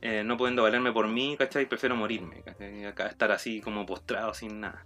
eh, 0.06 0.22
no 0.22 0.36
pudiendo 0.36 0.62
valerme 0.62 0.92
por 0.92 1.08
mí, 1.08 1.34
¿cachai? 1.38 1.64
Prefiero 1.66 1.96
morirme, 1.96 2.42
¿cachai? 2.42 2.84
Acá 2.84 3.06
estar 3.06 3.32
así 3.32 3.62
como 3.62 3.86
postrado 3.86 4.34
sin 4.34 4.60
nada. 4.60 4.84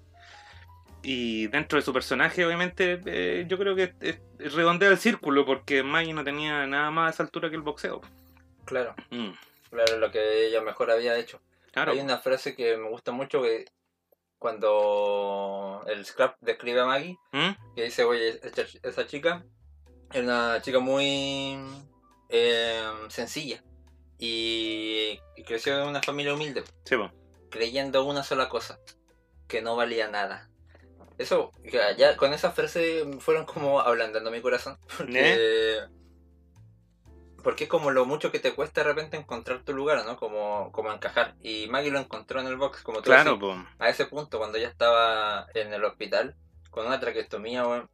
Y 1.02 1.48
dentro 1.48 1.76
de 1.76 1.82
su 1.82 1.92
personaje, 1.92 2.46
obviamente, 2.46 3.00
eh, 3.04 3.44
yo 3.48 3.58
creo 3.58 3.74
que 3.74 3.94
redondea 4.38 4.90
el 4.90 4.98
círculo, 4.98 5.44
porque 5.44 5.82
Maggie 5.82 6.14
no 6.14 6.22
tenía 6.22 6.68
nada 6.68 6.92
más 6.92 7.08
a 7.08 7.14
esa 7.14 7.22
altura 7.24 7.50
que 7.50 7.56
el 7.56 7.62
boxeo. 7.62 8.00
Claro, 8.64 8.94
Mm, 9.10 9.30
claro, 9.70 9.98
lo 9.98 10.12
que 10.12 10.46
ella 10.46 10.60
mejor 10.60 10.90
había 10.92 11.18
hecho. 11.18 11.40
claro. 11.72 11.90
Hay 11.90 11.98
una 11.98 12.18
frase 12.18 12.54
que 12.54 12.76
me 12.76 12.88
gusta 12.88 13.10
mucho 13.10 13.42
que 13.42 13.64
cuando 14.38 15.84
el 15.88 16.04
Scrap 16.04 16.36
describe 16.40 16.80
a 16.80 16.86
Maggie, 16.86 17.18
¿Mm? 17.32 17.74
que 17.74 17.82
dice, 17.82 18.04
oye, 18.04 18.40
esa, 18.84 19.04
chica 19.04 19.44
es 20.12 20.22
una 20.22 20.62
chica 20.62 20.78
muy 20.78 21.58
eh, 22.28 22.84
sencilla 23.08 23.64
y, 24.18 25.20
creció 25.46 25.80
en 25.80 25.88
una 25.88 26.02
familia 26.02 26.34
humilde, 26.34 26.64
Sí, 26.84 26.96
po. 26.96 27.10
creyendo 27.50 28.04
una 28.04 28.22
sola 28.22 28.48
cosa, 28.48 28.78
que 29.46 29.62
no 29.62 29.76
valía 29.76 30.08
nada. 30.08 30.50
Eso, 31.18 31.52
ya, 31.64 31.96
ya 31.96 32.16
con 32.16 32.32
esa 32.32 32.52
frase 32.52 33.04
fueron 33.20 33.44
como 33.44 33.80
ablandando 33.80 34.30
mi 34.30 34.40
corazón. 34.40 34.78
Porque, 34.98 35.80
porque 37.42 37.64
es 37.64 37.70
como 37.70 37.90
lo 37.92 38.04
mucho 38.04 38.30
que 38.32 38.40
te 38.40 38.52
cuesta 38.54 38.82
de 38.82 38.88
repente 38.88 39.16
encontrar 39.16 39.62
tu 39.64 39.72
lugar, 39.72 40.04
¿no? 40.04 40.16
Como, 40.16 40.70
como 40.72 40.92
encajar. 40.92 41.34
Y 41.40 41.66
Maggie 41.68 41.90
lo 41.90 42.00
encontró 42.00 42.40
en 42.40 42.46
el 42.48 42.56
box, 42.56 42.82
como 42.82 42.98
tú 42.98 43.04
Claro, 43.04 43.32
decís. 43.36 43.40
po. 43.40 43.56
A 43.78 43.88
ese 43.88 44.06
punto, 44.06 44.38
cuando 44.38 44.58
ya 44.58 44.68
estaba 44.68 45.46
en 45.54 45.72
el 45.72 45.84
hospital, 45.84 46.36
con 46.70 46.86
una 46.86 47.00
traqueostomía, 47.00 47.66
weón. 47.66 47.88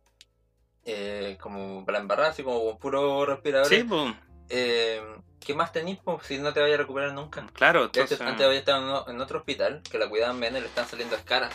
Eh, 0.87 1.37
como 1.41 1.85
para 1.87 1.99
embarrar, 1.99 2.27
así 2.31 2.43
como 2.43 2.63
con 2.65 2.79
puro 2.79 3.25
respirador. 3.27 3.69
Sí, 3.69 3.87
Eh, 4.49 5.03
¿Qué 5.45 5.55
más 5.55 5.73
tenís, 5.73 5.99
po, 5.99 6.21
si 6.23 6.39
no 6.39 6.53
te 6.53 6.61
vayas 6.61 6.77
a 6.77 6.83
recuperar 6.83 7.13
nunca? 7.13 7.47
claro, 7.53 7.83
De 7.83 7.89
hecho, 7.89 8.15
entonces... 8.15 8.21
antes 8.21 8.47
había 8.47 8.59
estado 8.59 9.09
en, 9.11 9.21
otro 9.21 9.39
hospital 9.39 9.83
que 9.91 9.99
la 9.99 10.09
cuidaban 10.09 10.41
bien 10.41 10.57
y 10.57 10.61
le 10.61 10.67
están 10.67 10.87
saliendo 10.87 11.17
escaras. 11.17 11.55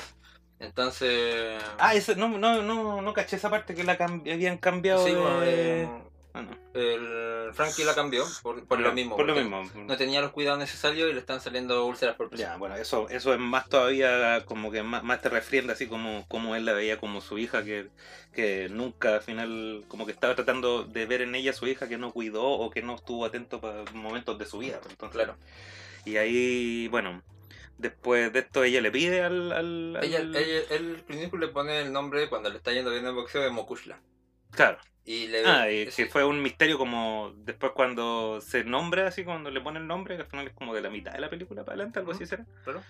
Entonces. 0.60 1.62
Ah, 1.80 1.95
eso, 1.95 2.15
no, 2.15 2.28
no, 2.30 2.62
no, 2.62 3.02
no 3.02 3.13
caché 3.13 3.38
esa 3.38 3.49
parte 3.49 3.73
que 3.73 3.84
la 3.84 3.97
cam- 3.97 4.21
habían 4.32 4.58
cambiado 4.58 5.06
sí, 5.06 5.13
de... 5.13 6.08
Ah, 6.31 6.43
no. 6.43 6.51
el 6.75 7.51
Frankie 7.53 7.83
la 7.83 7.95
cambió 7.95 8.23
por, 8.43 8.63
por 8.67 8.79
lo 8.79 8.93
mismo. 8.93 9.15
Por 9.15 9.25
lo 9.25 9.33
mismo. 9.33 9.63
No 9.87 9.97
tenía 9.97 10.21
los 10.21 10.31
cuidados 10.31 10.59
necesarios 10.59 11.09
y 11.09 11.13
le 11.13 11.19
están 11.19 11.41
saliendo 11.41 11.85
úlceras 11.87 12.15
por 12.15 12.29
presión. 12.29 12.51
Ya, 12.51 12.57
bueno, 12.57 12.75
eso, 12.75 13.09
eso 13.09 13.33
es 13.33 13.39
más 13.39 13.67
todavía 13.67 14.45
como 14.45 14.69
que 14.71 14.83
más, 14.83 15.03
más 15.03 15.21
te 15.21 15.29
refrienda 15.29 15.73
así 15.73 15.87
como, 15.87 16.25
como 16.27 16.55
él 16.55 16.65
la 16.65 16.73
veía 16.73 16.99
como 16.99 17.21
su 17.21 17.39
hija, 17.39 17.63
que, 17.63 17.87
que 18.33 18.69
nunca 18.69 19.15
al 19.15 19.21
final 19.21 19.83
como 19.87 20.05
que 20.05 20.11
estaba 20.11 20.35
tratando 20.35 20.83
de 20.83 21.05
ver 21.07 21.21
en 21.23 21.33
ella 21.33 21.51
su 21.51 21.65
hija 21.67 21.87
que 21.87 21.97
no 21.97 22.11
cuidó 22.11 22.43
o 22.45 22.69
que 22.69 22.83
no 22.83 22.93
estuvo 22.95 23.25
atento 23.25 23.59
para 23.59 23.83
momentos 23.93 24.37
de 24.37 24.45
su 24.45 24.59
vida. 24.59 24.77
pues, 24.81 24.91
Entonces, 24.91 25.15
Claro. 25.15 25.35
Y 26.05 26.17
ahí, 26.17 26.87
bueno, 26.89 27.23
después 27.79 28.31
de 28.31 28.39
esto 28.39 28.63
ella 28.63 28.81
le 28.81 28.91
pide 28.91 29.23
al... 29.23 29.51
al- 29.51 29.95
al- 29.97 30.03
Ella, 30.03 30.19
ella, 30.19 30.61
el 30.69 31.03
clínico 31.07 31.37
le 31.37 31.47
pone 31.47 31.81
el 31.81 31.91
nombre 31.91 32.29
cuando 32.29 32.49
le 32.51 32.57
está 32.57 32.71
yendo 32.71 32.91
bien 32.91 33.05
el 33.07 33.13
boxeo 33.15 33.41
de 33.41 33.49
Mokushla. 33.49 33.99
Claro. 34.51 34.77
Y 35.05 35.27
le 35.27 35.43
Ah, 35.45 35.71
y 35.71 35.88
que 35.88 36.05
fue 36.05 36.23
un 36.23 36.41
misterio 36.41 36.77
como 36.77 37.33
después 37.38 37.71
cuando 37.73 38.41
se 38.41 38.63
nombra, 38.63 39.07
así 39.07 39.23
cuando 39.23 39.49
le 39.49 39.59
pone 39.62 39.79
el 39.79 39.88
nombre, 39.88 40.15
que 40.15 40.21
al 40.23 40.27
final 40.27 40.47
es 40.47 40.53
como 40.53 40.73
de 40.75 40.81
la 40.81 40.89
mitad 40.89 41.13
de 41.13 41.19
la 41.19 41.29
película 41.29 41.63
para 41.63 41.75
adelante, 41.75 41.99
algo 41.99 42.12
así 42.12 42.25
será. 42.25 42.45
claro. 42.63 42.83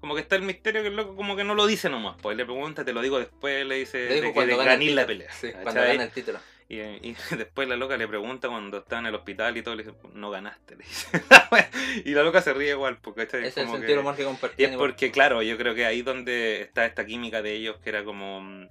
Como 0.00 0.14
que 0.14 0.20
está 0.20 0.36
el 0.36 0.42
misterio 0.42 0.82
que 0.82 0.88
el 0.88 0.96
loco 0.96 1.16
como 1.16 1.36
que 1.36 1.44
no 1.44 1.54
lo 1.54 1.66
dice 1.66 1.88
nomás, 1.88 2.16
pues 2.22 2.36
le 2.36 2.44
pregunta, 2.44 2.84
te 2.84 2.92
lo 2.92 3.00
digo 3.02 3.18
después, 3.18 3.66
le 3.66 3.76
dice 3.76 3.98
Le 4.08 4.20
de 4.20 4.32
que 4.32 4.40
el 4.40 4.94
la 4.94 5.06
pelea. 5.06 5.32
Sí, 5.32 5.50
cuando 5.62 5.80
gana 5.80 6.04
el 6.04 6.10
título. 6.10 6.38
Y, 6.68 6.80
y 6.80 7.16
después 7.36 7.68
la 7.68 7.76
loca 7.76 7.96
le 7.96 8.06
pregunta 8.08 8.48
cuando 8.48 8.78
está 8.78 8.98
en 8.98 9.06
el 9.06 9.14
hospital 9.14 9.56
y 9.56 9.62
todo, 9.62 9.74
le 9.74 9.84
dice, 9.84 9.96
no 10.14 10.30
ganaste, 10.30 10.76
le 10.76 10.84
dice. 10.84 11.08
y 12.04 12.10
la 12.12 12.22
loca 12.24 12.42
se 12.42 12.52
ríe 12.52 12.70
igual, 12.70 12.98
porque. 13.00 13.22
Ese 13.22 13.46
es 13.46 13.56
el 13.56 13.64
Como 13.66 13.76
sentido 13.78 13.80
del 13.80 13.96
que- 13.96 14.00
humor 14.00 14.16
que 14.16 14.22
y 14.22 14.24
compartían. 14.26 14.70
es 14.72 14.76
porque, 14.76 15.10
claro, 15.10 15.42
yo 15.42 15.56
creo 15.56 15.74
que 15.74 15.86
ahí 15.86 16.02
donde 16.02 16.60
está 16.62 16.84
esta 16.86 17.06
química 17.06 17.40
de 17.40 17.52
ellos, 17.54 17.76
que 17.82 17.88
era 17.90 18.04
como 18.04 18.40
mm, 18.40 18.68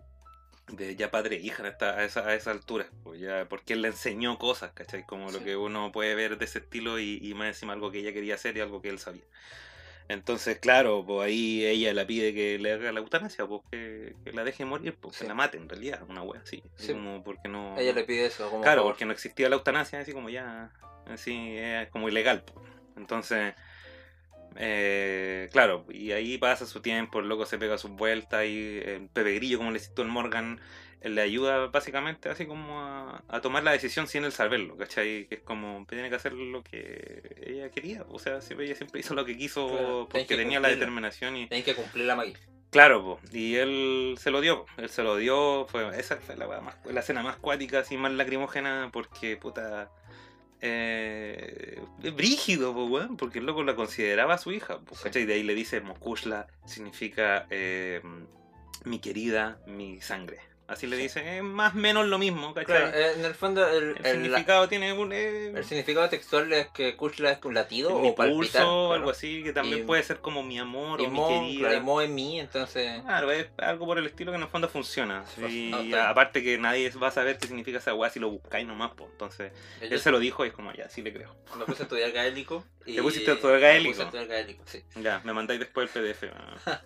de 0.67 0.95
ya 0.95 1.12
padre 1.12 1.36
e 1.38 1.39
hija 1.41 1.63
a, 1.63 1.67
esta- 1.67 1.97
a 1.97 2.04
esa, 2.06 2.28
a 2.28 2.34
esa 2.36 2.51
altura. 2.51 2.88
Pues 3.04 3.19
ya, 3.19 3.45
porque 3.49 3.73
él 3.73 3.82
le 3.82 3.89
enseñó 3.89 4.38
cosas, 4.39 4.71
¿cachai? 4.73 5.06
Como 5.06 5.32
lo 5.32 5.43
que 5.43 5.56
uno 5.56 5.91
puede 5.91 6.15
ver 6.15 6.38
de 6.38 6.45
ese 6.45 6.60
estilo 6.60 6.99
y, 6.99 7.19
y 7.21 7.34
más 7.34 7.47
encima 7.47 7.73
algo 7.73 7.91
que 7.91 7.99
ella 7.99 8.13
quería 8.13 8.36
hacer 8.36 8.58
y 8.58 8.62
algo 8.62 8.82
que 8.82 8.89
él 8.89 8.99
sabía. 8.99 9.23
Entonces, 10.08 10.60
claro, 10.60 11.04
pues 11.06 11.25
ahí 11.28 11.65
ella 11.65 11.91
la 11.93 12.06
pide 12.06 12.32
que 12.34 12.60
le 12.60 12.73
haga 12.73 12.91
la 12.91 12.99
eutanasia, 12.99 13.47
pues 13.47 13.62
que, 13.71 14.15
que 14.23 14.32
la 14.34 14.43
deje 14.43 14.63
morir, 14.63 14.95
pues 14.99 15.15
Sí. 15.15 15.21
que 15.23 15.28
la 15.28 15.34
mate 15.34 15.58
en 15.58 15.67
realidad, 15.67 16.04
una 16.08 16.21
wea 16.21 16.41
así. 16.41 16.62
Sí. 16.75 16.93
como 16.93 17.23
porque 17.23 17.47
no... 17.47 17.75
Ella 17.78 17.93
le 17.93 18.04
pide 18.04 18.28
eso. 18.28 18.47
Como 18.51 18.62
Claro, 18.62 18.84
porque 18.84 19.06
no 19.06 19.12
existía 19.13 19.49
la 19.49 19.56
eutanasia, 19.56 19.99
así 19.99 20.13
como 20.13 20.30
ya, 20.30 20.71
así 21.08 21.58
es 21.58 21.89
como 21.89 22.08
ilegal. 22.08 22.43
po. 22.43 22.62
Entonces, 22.97 23.56
eh, 24.57 25.49
claro, 25.51 25.85
y 25.89 26.11
ahí 26.11 26.37
pasa 26.37 26.65
su 26.65 26.81
tiempo, 26.81 27.19
el 27.19 27.27
loco 27.27 27.45
se 27.45 27.57
pega 27.57 27.77
sus 27.77 27.91
vueltas 27.91 28.45
y 28.45 28.79
el 28.83 29.09
Pepe 29.11 29.35
Grillo, 29.35 29.57
como 29.57 29.71
le 29.71 29.79
citó 29.79 30.01
el 30.01 30.07
Morgan, 30.07 30.59
él 31.01 31.15
le 31.15 31.21
ayuda 31.21 31.67
básicamente 31.67 32.29
así 32.29 32.45
como 32.45 32.79
a, 32.81 33.23
a 33.27 33.41
tomar 33.41 33.63
la 33.63 33.71
decisión 33.71 34.07
sin 34.07 34.23
él 34.23 34.31
saberlo, 34.31 34.75
¿cachai? 34.77 35.27
Que 35.27 35.35
es 35.35 35.41
como, 35.41 35.85
tiene 35.87 36.09
que 36.09 36.15
hacer 36.15 36.33
lo 36.33 36.63
que 36.63 37.35
ella 37.45 37.69
quería, 37.69 38.05
o 38.09 38.17
sea, 38.17 38.41
siempre, 38.41 38.65
ella 38.65 38.75
siempre 38.75 39.01
hizo 39.01 39.13
lo 39.13 39.25
que 39.25 39.37
quiso 39.37 39.67
Claro, 39.67 40.07
porque 40.09 40.11
tenés 40.11 40.27
que 40.27 40.35
tenía 40.37 40.59
la 40.59 40.69
determinación 40.69 41.37
y... 41.37 41.47
Tenéis 41.47 41.65
que 41.65 41.75
cumplir 41.75 42.05
la 42.05 42.15
magia. 42.15 42.39
Claro, 42.71 43.03
po, 43.03 43.19
y 43.31 43.55
él 43.55 44.17
se 44.19 44.31
lo 44.31 44.41
dio, 44.41 44.65
él 44.77 44.89
se 44.89 45.01
lo 45.01 45.15
dio, 45.15 45.65
fue, 45.69 45.97
esa 45.97 46.17
fue 46.17 46.35
la, 46.35 46.47
más, 46.59 46.75
la 46.85 46.99
escena 46.99 47.23
más 47.23 47.37
cuática, 47.37 47.79
así 47.79 47.95
más 47.95 48.11
lacrimógena, 48.11 48.89
porque 48.91 49.37
puta, 49.37 49.89
eh, 50.61 51.79
es 52.03 52.15
brígido, 52.15 52.73
porque 53.17 53.39
el 53.39 53.45
loco 53.45 53.63
la 53.63 53.75
consideraba 53.75 54.37
su 54.37 54.51
hija, 54.51 54.79
Sí. 54.91 55.03
¿cachai? 55.03 55.25
De 55.25 55.33
ahí 55.33 55.43
le 55.43 55.55
dice 55.55 55.81
Mokushla, 55.81 56.47
significa 56.65 57.45
eh, 57.49 58.01
mi 58.83 58.99
querida, 58.99 59.59
mi 59.67 60.01
sangre. 60.01 60.39
Así 60.67 60.88
le 60.88 60.97
dice, 60.97 61.38
es 61.38 61.43
más 61.43 61.75
o 61.75 61.78
menos 61.78 62.08
lo 62.08 62.17
mismo, 62.17 62.54
¿cachai? 62.56 62.65
Claro, 62.89 62.97
eh, 62.97 63.13
en 63.17 63.23
el 63.25 63.36
fondo, 63.36 63.67
el, 63.69 63.97
el, 63.97 64.06
el- 64.06 64.12
significado 64.23 64.67
tiene 64.67 64.93
un... 64.93 65.12
eh, 65.13 65.49
el 65.56 65.63
significado 65.63 66.10
textual 66.10 66.51
es 66.54 66.67
que 66.69 66.95
Kushla 66.95 67.32
es 67.34 67.38
un 67.45 67.54
latido 67.54 67.99
mi 67.99 68.10
o 68.10 68.15
palpitar. 68.15 68.36
pulso, 68.36 68.51
claro. 68.51 68.93
algo 68.93 69.12
así, 69.12 69.43
que 69.43 69.54
también 69.54 69.80
Y- 69.80 69.84
puede 69.84 70.01
ser 70.01 70.17
como 70.21 70.41
mi 70.41 70.58
amor 70.58 70.99
Y 71.01 71.06
o 71.06 71.10
mi 71.12 71.17
Mo, 71.17 71.28
querida. 71.28 71.60
claro, 71.60 71.75
y 71.78 71.80
Mo 71.82 72.01
es 72.01 72.10
mí, 72.10 72.39
entonces. 72.39 72.99
Claro, 73.04 73.32
es 73.32 73.47
algo 73.58 73.86
por 73.86 73.99
el 73.99 74.08
estilo 74.08 74.32
que 74.32 74.38
en 74.38 74.41
el 74.41 74.49
fondo 74.49 74.67
funciona. 74.67 75.23
Pues, 75.39 75.51
Y 75.54 75.69
no, 75.69 76.01
aparte 76.01 76.41
que 76.41 76.58
nadie 76.58 76.89
va 76.91 77.10
a 77.10 77.12
saber 77.12 77.38
qué 77.38 77.45
significa 77.47 77.78
esa 77.78 77.93
weá 77.93 78.10
si 78.10 78.19
lo 78.19 78.32
buscáis 78.32 78.65
nomás, 78.65 78.91
pues. 78.97 79.12
Entonces, 79.12 79.51
Yo 79.82 79.88
él 79.89 79.99
se 79.99 80.10
lo 80.10 80.17
dijo 80.17 80.45
y 80.45 80.47
es 80.47 80.54
como, 80.56 80.73
ya, 80.73 80.89
sí 80.89 81.04
le 81.04 81.13
creo. 81.13 81.36
me 81.60 81.65
puse 81.65 81.84
a 81.84 81.86
estudiar 81.86 82.12
gaélico. 82.12 82.63
Y 82.88 82.95
¿Te 82.97 83.01
pusiste 83.01 83.32
a 83.32 83.34
estudiar 83.34 83.60
me 83.60 83.65
gaélico? 83.67 83.91
puse 83.93 84.01
a 84.04 84.06
estudiar 84.06 84.28
gaélico, 84.28 84.63
sí. 84.67 84.84
Ya, 85.01 85.19
me 85.23 85.34
mandáis 85.34 85.60
después 85.60 85.89
el 85.95 86.04
PDF. 86.04 86.23
ah. 86.36 86.80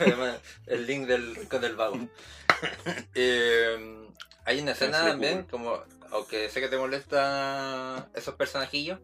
el 0.66 0.86
link 0.86 1.06
del 1.06 1.34
rincón 1.34 1.60
del 1.62 1.76
vago. 1.76 1.98
Eh, 3.14 4.06
hay 4.44 4.60
una 4.60 4.72
escena 4.72 5.04
también, 5.06 5.44
como, 5.44 5.82
aunque 6.10 6.48
sé 6.48 6.60
que 6.60 6.68
te 6.68 6.76
molesta 6.76 8.08
esos 8.14 8.34
personajillos, 8.34 8.98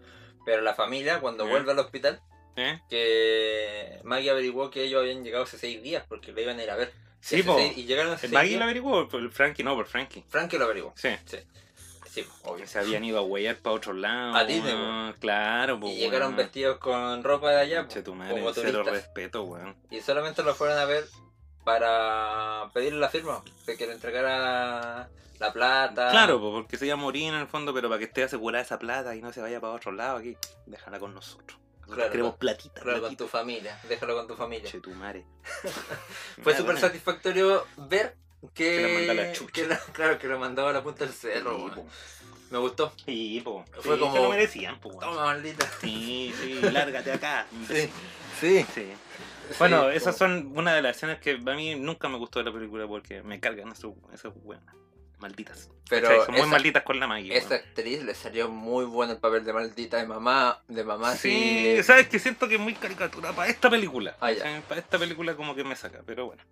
pero 0.45 0.63
la 0.63 0.75
familia 0.75 1.21
cuando 1.21 1.45
¿Eh? 1.47 1.51
vuelve 1.51 1.73
al 1.73 1.79
hospital, 1.79 2.21
¿Eh? 2.57 2.81
que 2.89 4.01
Maggie 4.05 4.31
averiguó 4.31 4.71
que 4.71 4.85
ellos 4.85 5.01
habían 5.03 5.25
llegado 5.25 5.45
hace 5.45 5.59
seis 5.59 5.83
días 5.83 6.05
porque 6.09 6.33
le 6.33 6.43
iban 6.43 6.59
a 6.59 6.63
ir 6.65 6.71
a 6.71 6.77
ver. 6.77 6.93
Sí, 7.21 7.37
Hace 7.37 7.45
po. 7.45 7.57
seis- 7.59 7.77
Y 7.77 7.85
llegaron 7.85 8.13
hace 8.13 8.27
¿El 8.27 8.31
seis 8.31 8.35
Maggie 8.35 8.49
días. 8.51 8.59
lo 8.61 8.65
averiguó? 8.65 9.09
El 9.13 9.31
Frankie, 9.31 9.63
no, 9.65 9.75
por 9.75 9.87
Frankie. 9.87 10.25
Frankie 10.29 10.59
lo 10.59 10.65
averiguó. 10.65 10.93
Sí. 10.97 11.11
Sí, 12.11 12.25
obvio. 12.45 12.63
Que 12.63 12.67
se 12.67 12.79
habían 12.79 13.05
ido 13.05 13.19
a 13.19 13.23
huellar 13.23 13.57
para 13.57 13.77
otro 13.77 13.93
lado. 13.93 14.35
A 14.37 14.45
Disney. 14.45 14.75
Claro, 15.21 15.79
pues. 15.79 15.93
Y 15.93 15.99
llegaron 15.99 16.35
vestidos 16.35 16.79
con 16.79 17.23
ropa 17.23 17.51
de 17.51 17.61
allá, 17.61 17.87
Che, 17.89 18.01
tu 18.03 18.15
madre, 18.15 18.33
como 18.33 18.55
cero 18.55 18.71
turistas. 18.73 18.95
respeto, 18.95 19.43
weón. 19.43 19.77
Y 19.91 20.01
solamente 20.01 20.43
lo 20.43 20.55
fueron 20.55 20.79
a 20.79 20.87
ver 20.87 21.05
para 21.67 22.71
pedirle 22.73 23.01
la 23.01 23.09
firma, 23.09 23.43
de 23.67 23.77
que 23.77 23.87
le 23.89 23.95
entregara 23.95 25.09
la 25.41 25.53
plata. 25.53 26.11
Claro, 26.13 26.41
porque 26.41 26.77
se 26.79 26.87
iba 26.87 26.95
a 26.95 26.97
morir 26.97 27.25
en 27.29 27.35
el 27.41 27.49
fondo, 27.49 27.75
pero 27.75 27.89
para 27.89 27.99
que 27.99 28.05
esté 28.05 28.23
asegurada 28.23 28.63
esa 28.63 28.79
plata 28.79 29.17
y 29.17 29.21
no 29.21 29.33
se 29.33 29.41
vaya 29.41 29.61
para 29.61 29.73
otro 29.73 29.91
lado 29.91 30.19
aquí, 30.19 30.37
déjala 30.67 31.01
con 31.01 31.13
nosotros. 31.13 31.59
Nosotros 31.81 31.97
Claro, 31.97 32.11
queremos 32.13 32.33
con- 32.33 32.39
platita, 32.39 32.81
Claro, 32.81 32.93
con 32.93 33.01
platita. 33.01 33.25
tu 33.25 33.29
familia, 33.29 33.81
déjalo 33.89 34.15
con 34.17 34.29
tu 34.29 34.37
familia. 34.37 34.71
Che, 34.71 34.79
tu 34.81 34.91
madre. 34.91 35.25
Fue 36.43 36.53
súper 36.53 36.65
bueno. 36.65 36.81
satisfactorio 36.81 37.67
ver 37.77 38.15
que, 38.55 39.07
Que 39.09 39.15
la 39.15 39.33
chucha. 39.33 39.53
que 39.53 39.67
la- 39.67 39.79
claro, 39.93 40.19
que 40.21 40.29
lo 40.29 40.39
mandaba 40.39 40.71
a 40.71 40.73
la 40.73 40.83
punta 40.85 41.05
del 41.05 41.13
cerro. 41.13 41.69
Sí. 41.75 41.81
Me 42.53 42.59
gustó. 42.59 42.93
Sí, 43.05 43.41
po. 43.45 43.65
Fue 43.81 43.95
Sí, 43.97 44.01
como- 44.01 44.15
Se 44.15 44.23
lo 44.23 44.29
merecían, 44.31 44.79
po. 44.79 44.91
Toma, 45.01 45.25
maldita. 45.25 45.69
Sí, 45.81 46.33
sí, 46.41 46.61
lárgate 46.71 47.11
acá. 47.13 47.47
Sí, 47.69 47.91
sí. 48.41 48.67
Sí. 48.73 48.93
Bueno, 49.59 49.91
Sí, 49.91 49.97
esas 49.97 50.17
como- 50.17 50.35
son 50.35 50.53
una 50.59 50.75
de 50.75 50.83
las 50.83 50.97
escenas 50.97 51.19
que 51.21 51.33
a 51.33 51.55
mí 51.55 51.75
nunca 51.77 52.09
me 52.09 52.19
gustó 52.19 52.39
de 52.41 52.47
la 52.47 52.53
película 52.53 52.87
porque 52.87 53.23
me 53.23 53.41
cargan 53.41 53.69
esas 53.73 53.91
esas 54.13 54.33
weonas. 54.43 54.75
Malditas. 55.19 55.71
Pero 55.89 56.09
son 56.25 56.33
muy 56.33 56.41
esa, 56.43 56.51
malditas 56.51 56.83
con 56.83 57.01
la 57.01 57.07
Maggie. 57.07 57.35
esa 57.35 57.55
actriz 57.55 58.03
le 58.03 58.15
salió 58.15 58.51
muy 58.51 58.85
bueno 58.85 59.15
el 59.15 59.19
papel 59.19 59.45
de 59.47 59.53
maldita 59.55 59.97
de 59.97 60.07
mamá. 60.07 60.61
De 60.69 60.85
mamá, 60.85 61.15
Sí, 61.17 61.77
sí. 61.79 61.83
sabes 61.85 62.09
que 62.09 62.19
siento 62.19 62.47
que 62.49 62.57
es 62.57 62.61
muy 62.61 62.75
caricatura 62.75 63.33
para 63.33 63.49
esta 63.51 63.71
película. 63.71 64.15
Ah. 64.21 64.31
Para 64.69 64.81
esta 64.81 64.99
película 64.99 65.35
como 65.35 65.55
que 65.55 65.65
me 65.65 65.75
saca, 65.75 66.03
pero 66.05 66.27
bueno. 66.27 66.43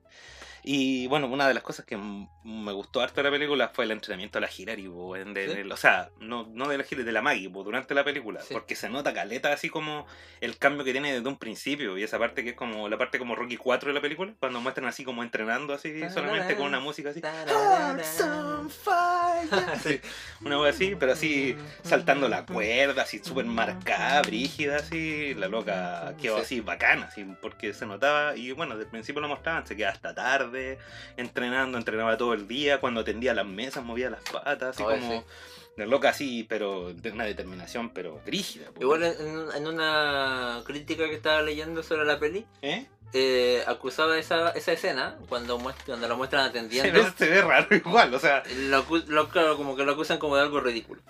Y 0.66 1.06
bueno, 1.08 1.26
una 1.26 1.46
de 1.46 1.52
las 1.52 1.62
cosas 1.62 1.84
que 1.84 1.96
me 1.98 2.72
gustó 2.72 3.02
harto 3.02 3.16
de 3.16 3.24
la 3.24 3.30
película 3.30 3.68
fue 3.74 3.84
el 3.84 3.90
entrenamiento 3.90 4.38
de 4.40 4.46
la 4.46 4.50
Hirari, 4.56 4.88
weón, 4.88 5.34
de- 5.34 5.48
¿Sí? 5.48 5.62
de- 5.62 5.70
o 5.72 5.76
sea, 5.76 6.08
no, 6.20 6.48
no 6.50 6.68
de 6.68 6.78
la 6.78 6.84
Hirari, 6.90 7.04
de 7.04 7.12
la 7.12 7.20
Maggie, 7.20 7.48
durante 7.50 7.94
la 7.94 8.02
película, 8.02 8.40
Sí. 8.40 8.54
porque 8.54 8.74
se 8.74 8.88
nota 8.88 9.12
caleta 9.12 9.52
así 9.52 9.68
como 9.68 10.06
el 10.40 10.56
cambio 10.56 10.82
que 10.84 10.92
tiene 10.92 11.12
desde 11.12 11.28
un 11.28 11.36
principio, 11.36 11.98
y 11.98 12.02
esa 12.02 12.18
parte 12.18 12.42
que 12.44 12.50
es 12.50 12.56
como 12.56 12.88
la 12.88 12.96
parte 12.96 13.18
como 13.18 13.34
Rocky 13.34 13.58
4 13.58 13.88
de 13.90 13.94
la 13.94 14.00
película, 14.00 14.32
cuando 14.40 14.58
muestran 14.62 14.86
así 14.88 15.04
como 15.04 15.22
entrenando 15.22 15.74
así 15.74 16.00
solamente 16.08 16.56
con 16.56 16.66
una 16.66 16.80
música 16.80 17.10
así. 17.10 17.20
Hearts 17.20 18.20
on 18.22 18.70
fire. 18.70 19.48
Sí, 19.82 20.00
una 20.40 20.58
wea 20.58 20.70
así, 20.70 20.94
pero 20.98 21.12
así 21.12 21.54
saltando 21.82 22.26
la 22.28 22.46
cuerda, 22.46 23.02
así 23.02 23.20
súper 23.22 23.44
marcada, 23.44 24.22
brígida, 24.22 24.76
así, 24.76 25.34
la 25.34 25.48
loca 25.48 26.14
quedó 26.20 26.36
Sí. 26.38 26.42
así 26.42 26.60
bacana, 26.60 27.06
así, 27.06 27.26
porque 27.42 27.74
se 27.74 27.84
notaba, 27.84 28.34
y 28.36 28.52
bueno, 28.52 28.72
desde 28.74 28.84
el 28.84 28.90
principio 28.90 29.20
lo 29.20 29.28
mostraban, 29.28 29.66
se 29.66 29.76
quedaba 29.76 29.92
hasta 29.92 30.14
tarde, 30.14 30.53
entrenando, 31.16 31.78
entrenaba 31.78 32.16
todo 32.16 32.34
el 32.34 32.46
día, 32.48 32.80
cuando 32.80 33.04
tendía 33.04 33.34
las 33.34 33.46
mesas, 33.46 33.84
movía 33.84 34.10
las 34.10 34.22
patas, 34.22 34.74
así 34.76 34.82
Ay, 34.86 35.00
como, 35.00 35.20
sí. 35.20 35.26
la 35.76 35.86
loca 35.86 36.10
así, 36.10 36.44
pero 36.48 36.92
de 36.92 37.10
una 37.10 37.24
determinación, 37.24 37.90
pero 37.90 38.20
brígida. 38.24 38.70
po. 38.70 38.80
Igual 38.82 39.02
en, 39.04 39.48
en 39.56 39.66
una 39.66 40.62
crítica 40.64 41.04
que 41.08 41.14
estaba 41.14 41.42
leyendo 41.42 41.82
sobre 41.82 42.04
la 42.04 42.18
peli, 42.18 42.46
¿Eh? 42.62 42.86
eh, 43.12 43.62
acusaba 43.66 44.18
esa, 44.18 44.50
esa 44.50 44.72
escena 44.72 45.18
cuando, 45.28 45.58
muest- 45.58 45.84
cuando 45.86 46.08
lo 46.08 46.16
muestran 46.16 46.44
Se 46.44 46.50
atendiendo. 46.50 47.02
ve, 47.02 47.12
se 47.16 47.28
ve 47.28 47.42
raro 47.42 47.74
igual, 47.74 48.12
o 48.14 48.18
sea, 48.18 48.42
Lo, 48.56 48.84
claro, 49.28 49.56
como 49.56 49.76
que 49.76 49.84
lo 49.84 49.92
acusan 49.92 50.18
como 50.18 50.36
de 50.36 50.42
algo 50.42 50.60
ridículo. 50.60 51.00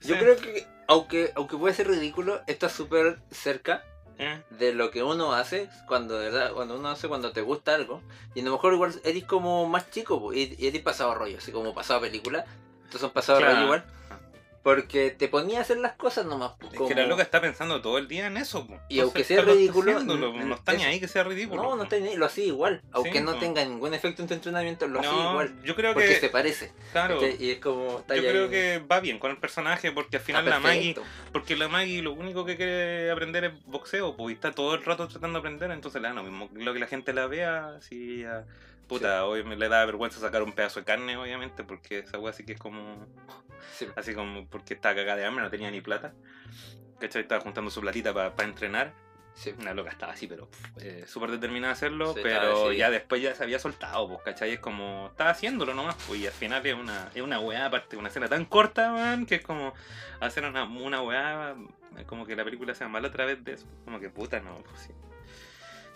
Yo 0.00 0.14
Sí. 0.14 0.20
creo 0.20 0.36
que, 0.36 0.66
aunque, 0.86 1.32
aunque 1.34 1.56
puede 1.56 1.74
ser 1.74 1.88
ridículo, 1.88 2.40
está 2.46 2.68
súper 2.68 3.18
cerca 3.32 3.82
¿Eh? 4.20 4.42
de 4.50 4.74
lo 4.74 4.90
que 4.90 5.02
uno 5.04 5.32
hace 5.32 5.68
cuando 5.86 6.18
de 6.18 6.30
verdad 6.30 6.52
cuando 6.52 6.74
uno 6.76 6.88
hace 6.88 7.06
cuando 7.06 7.30
te 7.30 7.40
gusta 7.40 7.74
algo 7.74 8.02
y 8.34 8.40
a 8.40 8.44
lo 8.44 8.50
mejor 8.52 8.72
igual 8.74 8.92
eres 9.04 9.24
como 9.24 9.68
más 9.68 9.90
chico 9.90 10.18
po, 10.20 10.32
y, 10.32 10.56
y 10.58 10.66
eres 10.66 10.82
pasado 10.82 11.14
rollo 11.14 11.38
así 11.38 11.52
como 11.52 11.72
pasado 11.72 12.00
película 12.00 12.44
entonces 12.78 13.00
son 13.00 13.10
pasado 13.10 13.38
Claro. 13.38 13.52
rollo 13.54 13.64
igual 13.66 13.84
porque 14.62 15.10
te 15.10 15.28
ponía 15.28 15.58
a 15.58 15.62
hacer 15.62 15.78
las 15.78 15.92
cosas 15.94 16.26
nomás 16.26 16.52
po, 16.58 16.66
Es 16.68 16.74
como- 16.76 16.88
que 16.88 16.94
la 16.94 17.06
loca 17.06 17.22
está 17.22 17.40
pensando 17.40 17.80
todo 17.80 17.96
el 17.98 18.08
día 18.08 18.26
en 18.26 18.36
eso. 18.36 18.66
po. 18.66 18.78
Y 18.88 19.00
aunque 19.00 19.24
sea 19.24 19.40
está 19.40 19.52
ridículo, 19.52 20.00
No 20.02 20.54
está 20.54 20.72
ni 20.74 20.84
ahí 20.84 21.00
que 21.00 21.08
sea 21.08 21.24
ridículo. 21.24 21.62
no 21.62 21.76
no 21.76 21.88
tenía 21.88 22.14
lo 22.16 22.26
hacía 22.26 22.44
igual 22.44 22.82
aunque 22.92 23.18
Sí, 23.18 23.20
no 23.24 23.38
tenga 23.38 23.64
ningún 23.64 23.94
efecto 23.94 24.22
en 24.22 24.28
tu 24.28 24.34
entrenamiento 24.34 24.86
lo 24.88 25.00
hacía 25.00 25.12
No, 25.12 25.30
igual 25.30 25.62
yo 25.62 25.74
creo 25.74 25.94
porque 25.94 26.08
que. 26.08 26.20
se 26.20 26.28
parece 26.28 26.72
Claro. 26.92 27.18
y 27.26 27.50
es 27.52 27.58
como 27.60 28.00
está 28.00 28.14
Yo 28.16 28.22
ahí- 28.22 28.28
creo 28.28 28.50
que 28.50 28.78
va 28.80 29.00
bien 29.00 29.18
con 29.18 29.30
el 29.30 29.36
personaje 29.38 29.92
porque 29.92 30.16
al 30.16 30.20
está 30.20 30.26
final 30.26 30.44
la 30.50 30.58
Maggie, 30.60 30.96
porque 31.32 31.56
la 31.56 31.68
Maggie 31.68 32.02
lo 32.02 32.12
único 32.12 32.44
que 32.44 32.56
quiere 32.56 33.10
aprender 33.10 33.44
es 33.44 33.52
boxeo, 33.66 34.16
pues 34.16 34.32
y 34.32 34.34
está 34.34 34.52
todo 34.52 34.74
el 34.74 34.84
rato 34.84 35.06
tratando 35.08 35.38
de 35.38 35.40
aprender, 35.40 35.70
entonces 35.70 36.02
le 36.02 36.08
da 36.08 36.14
lo 36.14 36.22
mismo 36.24 36.48
lo 36.52 36.72
que 36.74 36.78
la 36.80 36.86
gente 36.86 37.12
la 37.12 37.26
vea, 37.26 37.78
si 37.80 38.24
puta, 38.88 39.24
hoy 39.26 39.44
me 39.44 39.56
le 39.56 39.68
da 39.68 39.84
vergüenza 39.84 40.18
sacar 40.18 40.42
un 40.42 40.52
pedazo 40.52 40.80
de 40.80 40.86
carne, 40.86 41.16
obviamente, 41.16 41.62
porque 41.62 42.00
esa 42.00 42.18
wea 42.18 42.32
sí 42.32 42.44
que 42.44 42.52
es 42.54 42.58
como 42.58 43.06
Sí. 43.72 43.86
así 43.96 44.14
como 44.14 44.46
porque 44.48 44.74
estaba 44.74 44.94
cagada 44.94 45.18
de 45.18 45.26
hambre, 45.26 45.44
no 45.44 45.50
tenía 45.50 45.70
ni 45.70 45.80
plata. 45.80 46.14
¿Cachai? 46.98 47.22
Estaba 47.22 47.40
juntando 47.40 47.70
su 47.70 47.80
platita 47.80 48.12
para 48.12 48.32
entrenar. 48.48 48.92
Sí. 49.34 49.54
Una 49.60 49.72
loca 49.72 49.90
estaba 49.90 50.14
así, 50.14 50.26
pero 50.26 50.48
eh, 50.80 51.04
súper 51.06 51.30
determinada 51.30 51.70
a 51.70 51.74
hacerlo, 51.74 52.12
Sí, 52.12 52.20
pero 52.24 52.72
ya 52.72 52.90
después 52.90 53.22
ya 53.22 53.36
se 53.36 53.44
había 53.44 53.60
soltado, 53.60 54.08
pues, 54.08 54.20
¿cachai? 54.24 54.54
Es 54.54 54.58
como, 54.58 55.06
estaba 55.12 55.30
haciéndolo 55.30 55.74
nomás, 55.74 55.94
pues, 56.08 56.18
y 56.18 56.26
al 56.26 56.32
final 56.32 56.66
es 56.66 56.74
una, 56.74 57.08
es 57.14 57.22
una 57.22 57.38
weá, 57.38 57.66
aparte, 57.66 57.96
una 57.96 58.08
escena 58.08 58.26
tan 58.28 58.46
corta, 58.46 58.90
man, 58.90 59.26
que 59.26 59.36
es 59.36 59.42
como 59.42 59.74
hacer 60.18 60.44
una, 60.44 60.64
una 60.64 61.02
weá, 61.02 61.54
como 62.06 62.26
que 62.26 62.34
la 62.34 62.42
película 62.42 62.74
sea 62.74 62.88
mala 62.88 63.08
a 63.08 63.12
través 63.12 63.44
de 63.44 63.52
eso, 63.52 63.66
como 63.84 64.00
que 64.00 64.10
puta, 64.10 64.40
no, 64.40 64.56
pues 64.68 64.80
sí. 64.80 64.92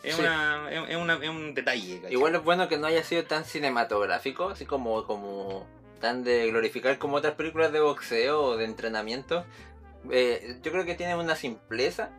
Es, 0.02 0.16
Sí. 0.16 0.20
una, 0.22 0.68
es, 0.70 0.90
es 0.90 0.96
una, 0.96 1.14
es 1.22 1.28
un 1.28 1.54
detalle, 1.54 1.96
¿cachai? 1.96 2.12
Igual 2.12 2.34
es 2.34 2.42
bueno 2.42 2.68
que 2.68 2.76
no 2.76 2.86
haya 2.86 3.04
sido 3.04 3.24
tan 3.24 3.44
cinematográfico, 3.44 4.48
así 4.50 4.66
como, 4.66 5.06
como 5.06 5.66
tan 6.00 6.24
de 6.24 6.48
glorificar 6.50 6.98
como 6.98 7.16
otras 7.16 7.34
películas 7.34 7.72
de 7.72 7.80
boxeo 7.80 8.42
o 8.42 8.56
de 8.56 8.64
entrenamiento. 8.64 9.44
Eh, 10.10 10.58
yo 10.62 10.72
creo 10.72 10.84
que 10.84 10.94
tiene 10.96 11.14
una 11.14 11.36
simpleza. 11.36 12.10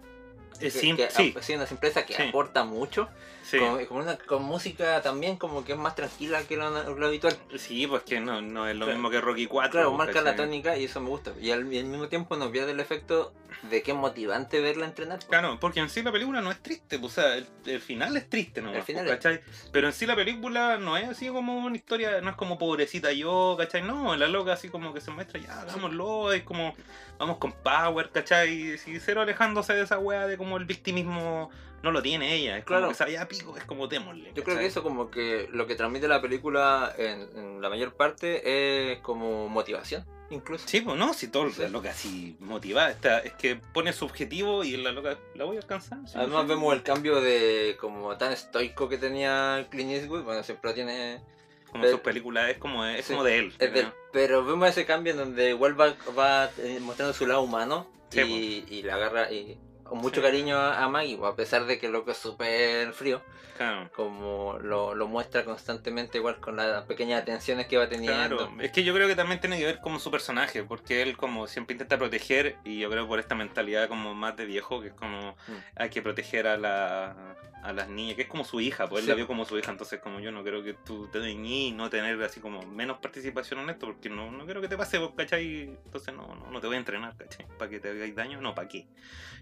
Que- 0.59 0.71
sim- 0.71 0.95
que- 0.95 1.09
sí, 1.09 1.35
sí, 1.41 1.55
una 1.55 1.65
simpleza 1.65 2.05
que 2.05 2.13
Sí. 2.13 2.23
aporta 2.23 2.63
mucho. 2.63 3.09
Sí. 3.43 3.60
Con, 3.60 3.86
con 3.86 3.97
una, 4.01 4.17
con 4.17 4.43
música 4.43 5.01
también 5.03 5.38
como 5.38 5.63
que 5.63 5.73
es 5.73 5.77
más 5.77 5.95
tranquila 5.95 6.41
que 6.43 6.58
lo, 6.58 6.95
lo 6.95 7.06
habitual. 7.08 7.38
Sí, 7.58 7.86
pues 7.86 8.01
que 8.03 8.19
no, 8.19 8.41
no 8.41 8.67
es 8.67 8.75
lo 8.75 8.86
Claro. 8.86 8.97
mismo 8.99 9.10
que 9.12 9.21
Rocky 9.21 9.45
4. 9.45 9.71
Claro, 9.71 9.89
pues, 9.89 9.97
marca 9.99 10.21
la 10.21 10.36
tónica 10.36 10.75
y 10.77 10.86
eso 10.86 10.99
me 11.01 11.10
gusta. 11.10 11.34
Y 11.39 11.51
al, 11.51 11.71
y 11.71 11.77
al 11.79 11.86
mismo 11.86 12.08
tiempo 12.08 12.36
nos 12.36 12.49
pierde 12.49 12.71
el 12.71 12.79
efecto 12.79 13.34
de 13.69 13.84
que 13.84 13.91
es 13.91 13.97
motivante 13.97 14.60
verla 14.60 14.86
entrenar. 14.86 15.19
pues. 15.19 15.27
Claro, 15.29 15.60
porque 15.60 15.79
en 15.79 15.89
sí 15.89 16.01
la 16.01 16.12
película 16.12 16.41
no 16.41 16.49
es 16.51 16.62
triste, 16.62 16.97
pues, 16.99 17.17
o 17.17 17.21
sea, 17.21 17.36
el, 17.36 17.45
el 17.65 17.79
final 17.79 18.17
es 18.17 18.29
triste 18.29 18.62
nomás, 18.62 18.77
El 18.77 18.84
final 18.84 19.06
pues. 19.21 19.39
Pero 19.71 19.88
en 19.88 19.93
sí 19.93 20.06
la 20.06 20.15
película 20.15 20.77
no 20.77 20.97
es 20.97 21.08
así 21.10 21.27
como 21.29 21.58
una 21.58 21.75
historia, 21.75 22.19
no 22.21 22.32
es 22.32 22.36
como 22.36 22.58
pobrecita 22.58 23.12
yo, 23.13 23.56
¿cachai? 23.58 23.84
No, 23.84 24.15
la 24.15 24.27
loca 24.27 24.53
así 24.53 24.69
como 24.69 24.93
que 24.93 25.01
se 25.01 25.12
muestra, 25.12 25.39
ya, 25.39 25.62
hagámoslo, 25.62 26.34
es 26.34 26.43
como, 26.43 26.73
vamos 27.19 27.38
con 27.38 27.51
power, 27.53 28.10
¿cachai? 28.10 28.73
Y 28.88 28.99
cero 28.99 29.21
alejándose 29.21 29.73
de 29.73 29.84
esa 29.84 29.99
weá 29.99 30.27
de 30.27 30.38
como 30.38 30.58
el 30.58 30.65
victimismo 30.65 31.49
no 31.83 31.91
lo 31.91 32.01
tiene 32.01 32.33
ella, 32.33 32.57
es 32.57 32.63
Claro. 32.65 32.83
como 32.83 32.91
que 32.93 32.97
sabía 32.97 33.27
pico, 33.27 33.55
es 33.57 33.65
como 33.65 33.87
démosle. 33.87 34.31
Yo 34.33 34.43
creo 34.43 34.57
que 34.57 34.65
eso 34.65 34.81
como 34.81 35.11
que 35.11 35.47
lo 35.51 35.67
que 35.67 35.75
transmite 35.75 36.07
la 36.07 36.21
película 36.21 36.93
en, 36.97 37.27
en 37.37 37.61
la 37.61 37.69
mayor 37.69 37.93
parte 37.95 38.93
es 38.93 38.99
como 38.99 39.49
motivación, 39.49 40.05
incluso. 40.29 40.65
Sí, 40.67 40.81
pues 40.81 40.97
no, 40.97 41.13
si 41.13 41.27
todo 41.27 41.49
Sí. 41.51 41.61
la 41.61 41.67
loca 41.69 41.91
así 41.91 42.37
motivada, 42.39 42.89
está, 42.89 43.19
es 43.19 43.33
que 43.33 43.57
pone 43.57 43.91
su 43.93 44.05
objetivo 44.05 44.63
y 44.63 44.77
la 44.77 44.91
loca, 44.93 45.19
¿la 45.35 45.43
voy 45.43 45.57
a 45.57 45.59
alcanzar? 45.59 45.99
Además 46.15 46.47
vemos 46.47 46.73
el 46.73 46.83
cambio 46.83 47.19
de 47.21 47.75
como 47.79 48.15
tan 48.17 48.31
estoico 48.31 48.87
que 48.89 48.97
tenía 48.97 49.67
Clint 49.69 49.91
Eastwood, 49.91 50.23
bueno, 50.23 50.41
siempre 50.41 50.69
lo 50.71 50.73
tiene... 50.73 51.21
Como 51.69 51.83
el- 51.85 51.91
sus 51.91 51.99
películas, 52.01 52.49
es 52.51 52.57
como, 52.59 52.85
es 52.85 53.03
Sí, 53.03 53.13
como 53.13 53.23
de 53.25 53.37
él. 53.39 53.53
es 53.59 53.71
pero 54.11 54.45
vemos 54.45 54.69
ese 54.69 54.85
cambio 54.85 55.11
en 55.13 55.17
donde 55.17 55.49
igual 55.49 55.79
va, 55.79 55.95
va 56.17 56.49
eh, 56.59 56.79
mostrando 56.79 57.13
su 57.13 57.25
lado 57.25 57.41
humano 57.41 57.87
Sí, 58.09 58.21
y, 58.69 58.75
y 58.75 58.83
le 58.83 58.91
agarra 58.91 59.31
y, 59.31 59.57
con 59.93 60.01
mucho 60.01 60.21
Sí. 60.21 60.25
cariño 60.25 60.58
a, 60.58 60.84
a 60.84 60.89
Maggie, 60.89 61.19
a 61.23 61.36
pesar 61.36 61.65
de 61.67 61.77
que 61.77 61.86
el 61.86 61.91
loco 61.91 62.10
es 62.10 62.17
súper 62.17 62.91
frío, 62.93 63.21
Claro. 63.58 63.91
como 63.95 64.58
lo, 64.60 64.95
lo 64.95 65.08
muestra 65.08 65.45
constantemente 65.45 66.17
igual 66.17 66.39
con 66.39 66.56
las 66.56 66.84
pequeñas 66.86 67.21
atenciones 67.21 67.67
que 67.67 67.77
va 67.77 67.88
teniendo. 67.88 68.38
Claro, 68.38 68.51
es 68.60 68.71
que 68.71 68.84
yo 68.84 68.91
creo 68.95 69.08
que 69.08 69.15
también 69.15 69.39
tiene 69.39 69.60
que 69.60 69.65
ver 69.65 69.79
como 69.82 69.99
su 69.99 70.10
personaje, 70.10 70.63
porque 70.63 71.03
él 71.03 71.15
como 71.15 71.45
siempre 71.45 71.73
intenta 71.75 71.99
proteger 71.99 72.58
y 72.63 72.79
yo 72.79 72.89
creo 72.89 73.08
por 73.08 73.19
esta 73.19 73.36
mentalidad 73.36 73.88
como 73.88 74.15
más 74.15 74.36
de 74.36 74.45
viejo, 74.45 74.82
que 74.82 74.88
es 74.88 74.93
como 74.95 75.34
Mm. 75.47 75.51
hay 75.75 75.89
que 75.91 76.01
proteger 76.01 76.47
a 76.47 76.58
la 76.58 77.36
a 77.63 77.71
las 77.71 77.88
niñas, 77.88 78.17
que 78.17 78.23
es 78.23 78.27
como 78.27 78.43
su 78.43 78.60
hija, 78.60 78.89
pues 78.89 78.99
él 78.99 79.06
Sí. 79.06 79.10
la 79.12 79.15
vio 79.15 79.25
como 79.25 79.45
su 79.45 79.58
hija, 79.58 79.71
entonces 79.71 80.01
como 80.01 80.19
yo 80.19 80.34
no 80.34 80.43
creo 80.43 80.62
que 80.65 80.73
tú 80.73 81.08
te 81.08 81.19
deñí 81.19 81.69
y 81.69 81.71
no 81.71 81.89
tener 81.89 82.21
así 82.21 82.41
como 82.41 82.62
menos 82.63 82.97
participación 82.97 83.62
en 83.62 83.69
esto, 83.69 83.86
porque 83.86 84.10
no, 84.10 84.29
no 84.32 84.43
quiero 84.43 84.60
que 84.60 84.67
te 84.67 84.75
pase, 84.75 84.99
¿cachai? 85.15 85.62
Entonces 85.86 86.13
no, 86.13 86.27
no, 86.36 86.51
no 86.51 86.60
te 86.60 86.67
voy 86.67 86.75
a 86.75 86.79
entrenar, 86.79 87.15
¿cachai? 87.15 87.47
Para 87.58 87.71
que 87.71 87.79
te 87.79 87.91
hagáis 87.91 88.13
daño, 88.15 88.41
no, 88.41 88.53
¿para 88.53 88.67
qué? 88.67 88.86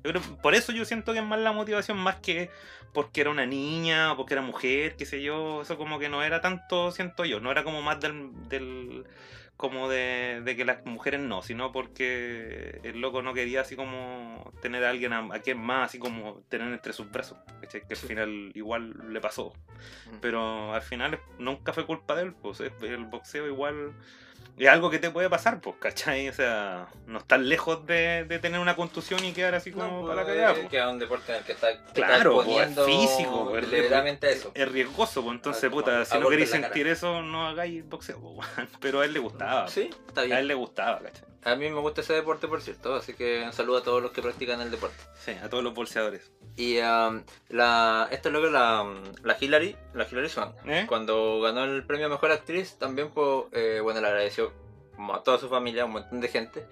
Yo 0.04 0.12
creo, 0.12 0.22
por 0.42 0.56
eso 0.56 0.72
yo 0.72 0.86
siento 0.86 1.14
que 1.14 1.20
es 1.20 1.26
más 1.26 1.40
la 1.40 1.52
motivación, 1.52 1.98
más 1.98 2.18
que 2.18 2.50
porque 2.94 3.22
era 3.22 3.30
una 3.30 3.46
niña 3.46 4.12
o 4.12 4.18
porque 4.18 4.34
era 4.34 4.42
mujer, 4.42 4.96
qué 4.98 5.06
sé 5.06 5.22
yo, 5.22 5.62
eso 5.62 5.78
como 5.78 5.98
que 6.00 6.10
no 6.10 6.24
era 6.24 6.42
tanto, 6.42 6.92
siento 6.92 7.24
yo, 7.26 7.40
no 7.40 7.52
era 7.52 7.64
como 7.64 7.82
más 7.82 8.00
del, 8.02 8.32
del 8.50 9.06
como 9.56 9.88
de, 9.90 10.42
de 10.44 10.56
que 10.56 10.66
las 10.66 10.84
mujeres 10.86 11.22
no, 11.22 11.42
sino 11.44 11.72
porque 11.72 12.80
el 12.84 13.00
loco 13.00 13.22
no 13.22 13.34
quería 13.34 13.62
así 13.62 13.76
como 13.76 14.52
tener 14.62 14.84
a 14.84 14.90
alguien 14.90 15.14
a, 15.14 15.20
a 15.34 15.40
quien 15.40 15.60
más, 15.60 15.86
así 15.90 16.00
como 16.00 16.42
tener 16.50 16.68
entre 16.74 16.94
sus 16.94 17.10
brazos, 17.12 17.38
que 17.70 17.78
al 17.90 17.96
Sí. 17.96 18.08
final 18.08 18.52
igual 18.56 19.14
le 19.14 19.22
pasó, 19.22 19.54
Mm. 20.12 20.16
pero 20.20 20.74
al 20.74 20.82
final 20.82 21.20
nunca 21.38 21.74
fue 21.74 21.86
culpa 21.86 22.16
de 22.16 22.24
él, 22.24 22.34
pues 22.34 22.60
el 22.60 23.06
boxeo 23.06 23.48
igual 23.48 23.94
es 24.58 24.68
algo 24.70 24.90
que 24.90 25.00
te 25.00 25.10
puede 25.10 25.30
pasar, 25.30 25.60
pues, 25.62 25.76
¿cachai? 25.80 26.30
O 26.30 26.34
sea, 26.34 26.88
no 27.08 27.20
estás 27.20 27.40
lejos 27.40 27.86
de, 27.86 28.26
de 28.26 28.40
tener 28.40 28.60
una 28.60 28.76
contusión 28.76 29.24
y 29.24 29.32
quedar 29.34 29.56
así 29.56 29.72
como 29.72 30.02
No, 30.02 30.08
para 30.08 30.24
pues, 30.24 30.36
callado. 30.36 30.70
que 30.70 30.80
es 30.80 30.86
un 30.86 31.00
deporte 31.00 31.32
en 31.32 31.38
el 31.40 31.44
que 31.44 31.52
está, 31.54 31.68
te 31.86 31.94
Claro, 31.94 32.42
está 32.42 32.52
pues, 32.52 32.70
es 32.70 32.86
físico, 32.86 33.48
pues, 33.50 33.72
es 33.72 33.92
a 33.92 34.30
eso. 34.30 34.52
Es 34.54 34.72
riesgoso, 34.72 35.24
pues 35.24 35.36
entonces, 35.36 35.70
puta, 35.70 36.02
a 36.02 36.06
si 36.06 36.20
no 36.20 36.30
queréis 36.30 36.50
la 36.52 36.58
cara. 36.58 36.68
sentir 36.74 36.88
eso, 36.88 37.22
no 37.22 37.48
hagáis 37.48 37.88
boxeo, 37.88 38.20
pues, 38.20 38.48
weón. 38.58 38.70
pero 38.80 39.00
a 39.02 39.06
él 39.06 39.14
le 39.14 39.20
gustaba. 39.20 39.68
Sí, 39.68 39.90
está 40.08 40.22
A 40.22 40.26
bien. 40.26 40.38
él 40.38 40.48
le 40.48 40.54
gustaba, 40.54 41.00
¿cachai? 41.00 41.31
A 41.44 41.56
mí 41.56 41.70
me 41.70 41.80
gusta 41.80 42.02
ese 42.02 42.14
deporte, 42.14 42.48
por 42.48 42.62
cierto, 42.62 42.94
así 42.94 43.14
que 43.14 43.44
un 43.44 43.54
saludo 43.54 43.78
a 43.78 43.84
todos 43.84 44.02
los 44.02 44.12
que 44.12 44.22
practican 44.22 44.62
el 44.62 44.70
deporte. 44.70 44.98
Sí, 45.16 45.32
a 45.32 45.50
todos 45.50 45.64
los 45.64 45.74
bolseadores. 45.74 46.32
Y 46.56 46.78
um, 46.80 47.24
la, 47.50 48.08
esto 48.12 48.30
es 48.30 48.34
lo 48.34 48.42
que 48.42 48.52
la, 48.52 48.86
la 49.24 49.38
Hillary, 49.40 49.76
la 49.94 50.08
Hillary 50.10 50.30
Swank, 50.30 50.56
¿Eh? 50.68 50.86
cuando 50.88 51.42
ganó 51.42 51.64
el 51.64 51.84
premio 51.84 52.10
Mejor 52.10 52.32
Actriz, 52.32 52.78
también 52.78 53.10
pues, 53.10 53.46
eh, 53.54 53.80
bueno, 53.82 54.02
le 54.02 54.08
agradeció 54.08 54.54
como 54.96 55.16
a 55.16 55.24
toda 55.24 55.40
su 55.40 55.50
familia, 55.50 55.84
a 55.84 55.86
un 55.86 55.94
montón 55.94 56.22
de 56.22 56.28
gente, 56.28 56.66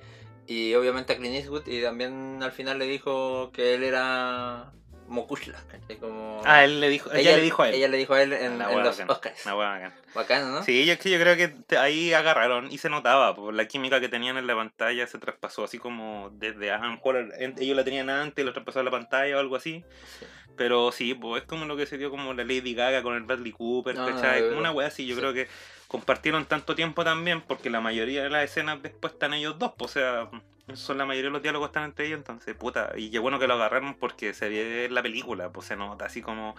y 0.46 0.76
obviamente 0.76 1.14
a 1.14 1.18
Clint 1.18 1.36
Eastwood, 1.36 1.68
y 1.68 1.82
también 1.82 2.44
al 2.44 2.52
final 2.52 2.78
le 2.78 2.86
dijo 2.86 3.52
que 3.52 3.74
él 3.74 3.84
era 3.84 4.72
Mokushla, 5.10 5.62
¿cachai? 5.70 5.98
Como... 5.98 6.42
Ah, 6.46 6.64
él 6.64 6.80
le 6.80 6.88
dijo, 6.90 7.12
ella, 7.14 7.36
le 7.36 7.42
dijo 7.42 7.64
a 7.64 7.70
él. 7.70 7.76
Ella 7.76 7.88
le 7.88 7.98
dijo 7.98 8.14
a 8.14 8.22
él 8.22 8.34
en, 8.34 8.54
Una 8.54 8.72
en 8.72 8.84
los 8.84 8.98
bacán, 8.98 9.10
Oscars. 9.12 9.46
Bacán. 9.46 9.94
Bacano, 10.16 10.48
¿no? 10.52 10.64
Sí, 10.64 10.90
es 10.90 10.98
que 11.00 11.10
yo 11.10 11.20
creo 11.20 11.36
que 11.36 11.48
te- 11.50 11.78
ahí 11.78 12.14
agarraron 12.14 12.72
y 12.72 12.78
se 12.78 12.90
notaba, 12.90 13.36
por 13.36 13.54
la 13.54 13.68
química 13.68 14.00
que 14.00 14.08
tenían 14.10 14.38
en 14.38 14.48
la 14.48 14.56
pantalla 14.56 15.06
se 15.08 15.18
traspasó 15.20 15.64
así 15.64 15.78
como 15.80 16.30
desde 16.34 16.72
a 16.72 16.80
mejor 16.80 17.18
en- 17.38 17.56
ellos 17.60 17.76
la 17.76 17.84
tenían 17.84 18.10
antes, 18.10 18.46
lo 18.46 18.54
traspasó 18.54 18.80
a 18.80 18.84
la 18.84 18.92
pantalla 18.92 19.36
o 19.36 19.40
algo 19.40 19.56
así. 19.56 19.84
Sí. 20.20 20.26
Pero 20.58 20.92
sí, 20.92 21.14
pues 21.14 21.44
es 21.44 21.48
como 21.48 21.66
lo 21.66 21.78
que 21.78 21.86
se 21.86 21.98
dio 21.98 22.10
como 22.10 22.34
la 22.34 22.44
Lady 22.44 22.74
Gaga 22.74 23.02
con 23.02 23.16
el 23.16 23.24
Bradley 23.24 23.52
Cooper, 23.54 23.96
No, 23.96 24.06
¿cachai? 24.06 24.42
no, 24.42 24.48
Como 24.50 24.60
una 24.60 24.72
wea 24.72 24.88
así, 24.88 25.06
yo 25.08 25.16
sí. 25.16 25.22
creo 25.22 25.34
que 25.34 25.48
compartieron 25.88 26.46
tanto 26.46 26.76
tiempo 26.76 27.04
también, 27.06 27.42
porque 27.42 27.70
la 27.70 27.80
mayoría 27.82 28.24
de 28.24 28.30
las 28.30 28.44
escenas 28.44 28.82
después 28.84 29.14
están 29.14 29.34
ellos 29.34 29.58
dos, 29.58 29.74
pues, 29.78 29.92
o 29.92 29.94
sea, 30.00 30.30
son 30.76 30.98
la 30.98 31.06
mayoría 31.06 31.30
de 31.30 31.34
los 31.34 31.42
diálogos 31.42 31.70
están 31.70 31.84
entre 31.86 32.08
ellos, 32.08 32.18
entonces, 32.20 32.56
puta, 32.56 32.92
y 32.96 33.12
qué 33.12 33.20
bueno 33.20 33.40
que 33.40 33.48
lo 33.48 33.54
agarraron 33.56 33.96
porque 33.96 34.34
se 34.34 34.50
ve 34.50 34.86
en 34.86 34.94
la 34.94 35.02
película, 35.02 35.52
pues 35.52 35.68
se 35.68 35.76
nota 35.76 36.06
así 36.06 36.22
como 36.22 36.56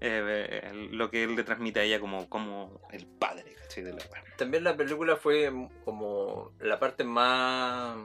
eh, 0.00 0.88
lo 0.92 1.10
que 1.10 1.24
él 1.24 1.36
le 1.36 1.44
transmite 1.44 1.80
a 1.80 1.82
ella 1.84 2.00
como, 2.00 2.28
como 2.28 2.80
el 2.92 3.06
padre, 3.06 3.54
¿cachai? 3.62 3.84
De 3.84 3.92
la. 3.92 3.98
También 4.36 4.64
la 4.64 4.76
película 4.76 5.16
fue 5.16 5.50
como 5.84 6.52
la 6.60 6.78
parte 6.78 7.04
más. 7.04 7.96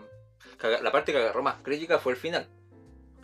La 0.81 0.91
parte 0.91 1.11
que 1.11 1.17
agarró 1.17 1.41
más 1.41 1.55
crítica 1.63 1.99
fue 1.99 2.13
el 2.13 2.17
final. 2.17 2.47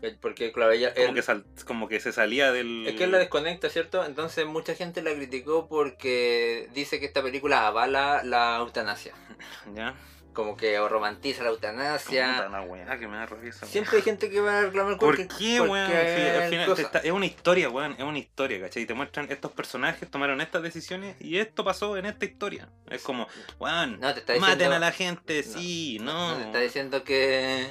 Que- 0.02 0.12
Porque, 0.20 0.52
claro, 0.52 0.72
ella. 0.72 0.94
Como, 0.94 1.08
él- 1.10 1.14
que 1.16 1.22
sal- 1.22 1.46
como 1.66 1.88
que 1.88 2.00
se 2.00 2.12
salía 2.12 2.52
del... 2.52 2.86
es 2.88 2.96
que 2.96 3.06
él 3.06 3.12
la 3.12 3.18
desconecta, 3.18 3.70
¿cierto? 3.70 4.04
Entonces 4.06 4.46
mucha 4.46 4.74
gente 4.76 5.02
la 5.02 5.14
criticó 5.14 5.68
porque 5.68 6.70
dice 6.74 7.00
que 7.00 7.06
esta 7.06 7.22
película 7.24 7.68
avala 7.68 8.22
la 8.24 8.58
eutanasia. 8.58 9.14
¿Ya? 9.76 9.96
Como 10.36 10.56
que 10.58 10.78
romantiza 10.78 11.44
la 11.44 11.50
Puta, 11.50 11.70
eutanasia. 11.70 12.50
la 12.50 12.62
wea 12.62 13.00
que 13.00 13.08
me 13.08 13.16
da 13.18 13.26
rabia 13.26 13.50
esa. 13.50 13.66
Siempre 13.66 13.96
hay 13.98 14.02
gente 14.04 14.30
que 14.30 14.42
va 14.42 14.60
a 14.60 14.62
reclamar 14.64 14.98
¿Por 15.00 15.16
cualquier- 15.16 15.28
qué, 15.40 15.62
weón? 15.62 15.88
Sí, 15.88 15.94
cualquier 15.94 16.36
al 16.44 16.50
final 16.50 16.72
está- 16.80 17.00
es 17.00 17.12
una 17.12 17.26
historia, 17.26 17.70
weón. 17.70 17.94
Es 17.94 18.04
una 18.04 18.20
historia, 18.20 18.60
¿cachai? 18.62 18.84
Y 18.84 18.86
te 18.86 18.94
muestran 18.94 19.32
estos 19.32 19.52
personajes 19.54 20.12
tomaron 20.12 20.42
estas 20.42 20.62
decisiones 20.62 21.16
y 21.22 21.38
esto 21.40 21.64
pasó 21.64 21.96
en 21.98 22.06
esta 22.06 22.26
historia. 22.26 22.68
Es 22.90 23.02
como, 23.02 23.28
weón, 23.60 24.00
No, 24.00 24.14
diciendo. 24.14 24.40
maten 24.42 24.72
a 24.74 24.80
la 24.80 24.92
gente, 24.92 25.44
no, 25.48 25.54
sí, 25.60 25.98
no 26.02 26.30
no. 26.32 26.36
te 26.38 26.44
está 26.44 26.60
diciendo 26.60 27.04
que. 27.04 27.68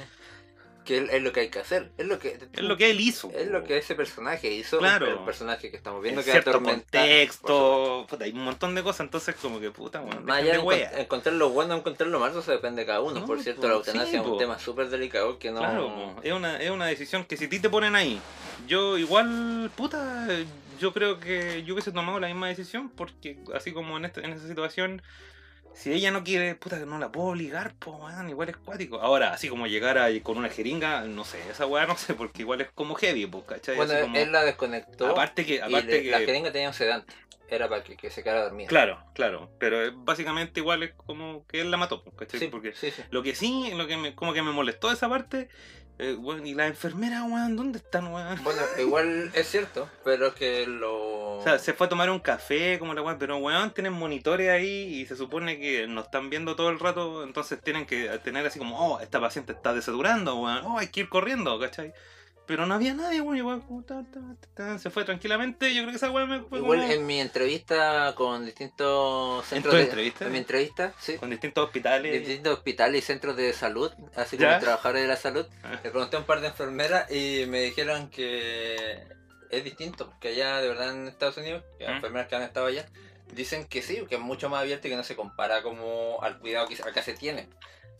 Que 0.85 0.99
es, 0.99 1.09
es 1.11 1.21
lo 1.23 1.33
que 1.33 1.39
hay 1.41 1.49
que 1.49 1.59
hacer. 1.59 1.89
Es 1.97 2.05
lo 2.05 2.19
que, 2.19 2.37
Es 2.53 2.61
lo 2.61 2.77
que 2.77 2.91
él 2.91 2.99
hizo. 2.99 3.31
es 3.35 3.47
lo 3.47 3.63
que 3.63 3.77
ese 3.79 3.95
personaje 3.95 4.51
hizo. 4.51 4.77
Claro. 4.77 5.07
El 5.07 5.19
personaje 5.25 5.71
que 5.71 5.77
estamos 5.77 6.01
viendo 6.03 6.21
en 6.21 6.25
que 6.25 6.31
cierto 6.31 6.61
contexto, 6.61 8.05
puta, 8.09 8.25
hay 8.25 8.31
un 8.31 8.43
montón 8.43 8.75
de 8.75 8.83
cosas, 8.83 9.01
entonces 9.01 9.35
como 9.41 9.59
que 9.59 9.71
puta, 9.71 10.01
weón, 10.01 10.25
Más 10.25 10.37
allá 10.37 10.53
de 10.53 10.59
encont- 10.59 10.97
encontrar 10.99 11.35
lo 11.35 11.49
bueno 11.49 11.75
o 11.75 11.77
encontrar 11.79 12.09
lo 12.09 12.19
malo, 12.19 12.39
eso 12.39 12.51
depende 12.51 12.81
de 12.81 12.85
cada 12.85 13.01
uno. 13.01 13.19
No, 13.21 13.25
por 13.25 13.41
cierto, 13.41 13.61
pues, 13.61 13.71
la 13.71 13.77
eutanasia 13.77 14.11
sí, 14.11 14.15
es 14.17 14.21
un 14.21 14.27
pues. 14.29 14.39
tema 14.39 14.59
súper 14.59 14.89
delicado 14.89 15.39
que 15.39 15.51
no. 15.51 15.59
Claro, 15.59 15.87
po, 15.87 16.19
es 16.23 16.33
una, 16.33 16.61
es 16.61 16.69
una 16.69 16.85
decisión 16.85 17.25
que 17.25 17.37
si 17.37 17.47
ti 17.47 17.59
te 17.59 17.69
ponen 17.69 17.95
ahí, 17.95 18.19
yo 18.67 18.97
igual, 18.97 19.71
puta, 19.75 20.27
yo 20.79 20.93
creo 20.93 21.19
que 21.19 21.63
yo 21.63 21.73
hubiese 21.73 21.91
tomado 21.91 22.19
la 22.19 22.27
misma 22.27 22.47
decisión 22.47 22.89
porque 22.89 23.37
así 23.53 23.71
como 23.71 23.97
en, 23.97 24.05
este, 24.05 24.23
en 24.23 24.31
esa 24.33 24.47
situación, 24.47 25.01
si 25.75 25.91
ella 25.93 26.09
no 26.11 26.23
quiere, 26.23 26.55
puta, 26.55 26.77
no 26.79 26.97
la 26.97 27.11
puedo 27.11 27.27
obligar, 27.27 27.75
pues, 27.77 27.95
weón, 27.99 28.29
igual 28.29 28.49
es 28.49 28.57
cuático. 28.57 28.99
Ahora, 29.01 29.33
así 29.33 29.49
como 29.49 29.67
llegar 29.67 29.97
ahí 29.97 30.21
con 30.21 30.37
una 30.37 30.49
jeringa, 30.49 31.01
no 31.03 31.23
sé, 31.25 31.37
esa 31.49 31.65
weá 31.67 31.85
no 31.85 31.97
sé, 31.97 32.13
porque 32.15 32.41
igual 32.41 32.61
es 32.61 32.71
como 32.71 32.95
heavy, 32.95 33.25
pues, 33.27 33.43
¿cachai? 33.45 33.75
Bueno, 33.75 33.93
como- 34.01 34.17
él 34.17 34.31
la 34.31 34.43
desconectó. 34.43 35.07
aparte 35.07 35.45
que, 35.45 35.61
aparte 35.61 36.01
que... 36.03 36.11
la 36.11 36.19
jeringa 36.19 36.51
tenía 36.51 36.69
un 36.69 36.73
sedante. 36.73 37.13
Era 37.47 37.69
para 37.69 37.83
que, 37.83 37.95
que 37.95 38.09
se 38.09 38.23
quedara 38.23 38.41
dormida. 38.45 38.67
Claro, 38.67 39.03
claro, 39.13 39.51
pero 39.59 39.79
es- 39.85 39.91
básicamente 39.95 40.59
igual 40.61 40.81
es 40.81 40.93
como 40.95 41.45
que 41.45 41.61
él 41.61 41.69
la 41.69 41.77
mató, 41.77 42.03
¿cachai? 42.17 42.39
Sí, 42.39 42.47
Porque 42.47 42.73
sí, 42.73 42.89
sí. 42.89 43.03
lo 43.11 43.21
que 43.21 43.35
sí, 43.35 43.71
lo 43.75 43.85
que 43.85 43.97
me, 43.97 44.15
como 44.15 44.33
que 44.33 44.41
me 44.41 44.51
molestó 44.51 44.91
esa 44.91 45.07
parte, 45.07 45.49
eh, 45.97 46.15
weón, 46.19 46.45
y 46.45 46.53
las 46.53 46.69
enfermeras, 46.69 47.23
weón, 47.23 47.55
¿dónde 47.55 47.79
están, 47.79 48.13
weón? 48.13 48.43
Bueno, 48.43 48.61
igual 48.79 49.31
es 49.33 49.47
cierto, 49.47 49.89
pero 50.03 50.27
es 50.27 50.33
que 50.33 50.67
lo. 50.67 51.37
O 51.37 51.43
sea, 51.43 51.57
se 51.59 51.73
fue 51.73 51.87
a 51.87 51.89
tomar 51.89 52.09
un 52.09 52.19
café, 52.19 52.77
como 52.79 52.93
la 52.93 53.01
weón, 53.01 53.17
pero 53.17 53.37
weón, 53.37 53.73
tienen 53.73 53.93
monitores 53.93 54.49
ahí 54.49 54.99
y 54.99 55.05
se 55.05 55.15
supone 55.15 55.59
que 55.59 55.87
nos 55.87 56.05
están 56.05 56.29
viendo 56.29 56.55
todo 56.55 56.69
el 56.69 56.79
rato, 56.79 57.23
entonces 57.23 57.61
tienen 57.61 57.85
que 57.85 58.07
tener 58.23 58.45
así 58.45 58.59
como, 58.59 58.77
oh, 58.77 58.99
esta 58.99 59.19
paciente 59.19 59.53
está 59.53 59.73
desaturando, 59.73 60.35
weón, 60.35 60.65
oh, 60.65 60.79
hay 60.79 60.87
que 60.87 61.01
ir 61.01 61.09
corriendo, 61.09 61.57
¿cachai? 61.59 61.93
Pero 62.47 62.65
no 62.67 62.75
había 62.75 62.93
nadie, 62.93 63.21
weón, 63.21 63.37
igual 63.37 63.61
como 63.65 63.83
ta, 63.83 64.03
ta, 64.13 64.19
ta, 64.19 64.47
ta, 64.53 64.77
se 64.79 64.89
fue 64.91 65.03
tranquilamente, 65.03 65.73
yo 65.73 65.81
creo 65.81 65.89
que 65.91 65.95
esa 65.97 66.11
weón 66.11 66.29
me 66.29 66.41
fue 66.41 66.59
Igual 66.59 66.81
como- 66.81 66.91
en 66.93 67.05
mi 67.07 67.19
entrevista 67.19 68.13
con 68.15 68.45
distintos 68.45 69.43
¿En 69.45 69.49
centros 69.49 69.73
de 69.75 69.81
entrevista? 69.83 70.25
En 70.25 70.31
mi 70.31 70.37
entrevista, 70.37 70.93
sí. 70.99 71.17
con 71.17 71.29
distintos 71.31 71.65
hospitales. 71.65 72.19
distintos 72.19 72.53
hospitales 72.53 73.03
y 73.03 73.05
centros 73.05 73.35
de 73.35 73.51
salud, 73.53 73.91
así 74.15 74.37
como 74.37 74.59
trabajadores 74.59 75.01
de 75.01 75.07
la 75.07 75.15
salud. 75.15 75.45
Ah. 75.63 75.79
Le 75.83 75.89
pregunté 75.89 76.17
a 76.17 76.19
un 76.19 76.25
par 76.25 76.41
de 76.41 76.47
enfermeras 76.47 77.09
y 77.11 77.45
me 77.47 77.61
dijeron 77.61 78.09
que 78.11 79.03
es 79.49 79.63
distinto, 79.63 80.13
que 80.19 80.29
allá 80.29 80.57
de 80.61 80.67
verdad 80.67 80.91
en 80.93 81.07
Estados 81.07 81.37
Unidos, 81.37 81.63
las 81.79 81.89
¿Mm? 81.89 81.95
enfermeras 81.95 82.27
que 82.27 82.35
han 82.35 82.43
estado 82.43 82.67
allá, 82.67 82.85
dicen 83.33 83.65
que 83.67 83.81
sí, 83.81 84.03
que 84.07 84.15
es 84.15 84.21
mucho 84.21 84.49
más 84.49 84.61
abierto 84.61 84.87
y 84.87 84.91
que 84.91 84.97
no 84.97 85.03
se 85.03 85.15
compara 85.15 85.63
como 85.63 86.19
al 86.21 86.37
cuidado 86.39 86.67
que 86.67 86.75
acá 86.75 87.01
se 87.01 87.13
tiene. 87.13 87.47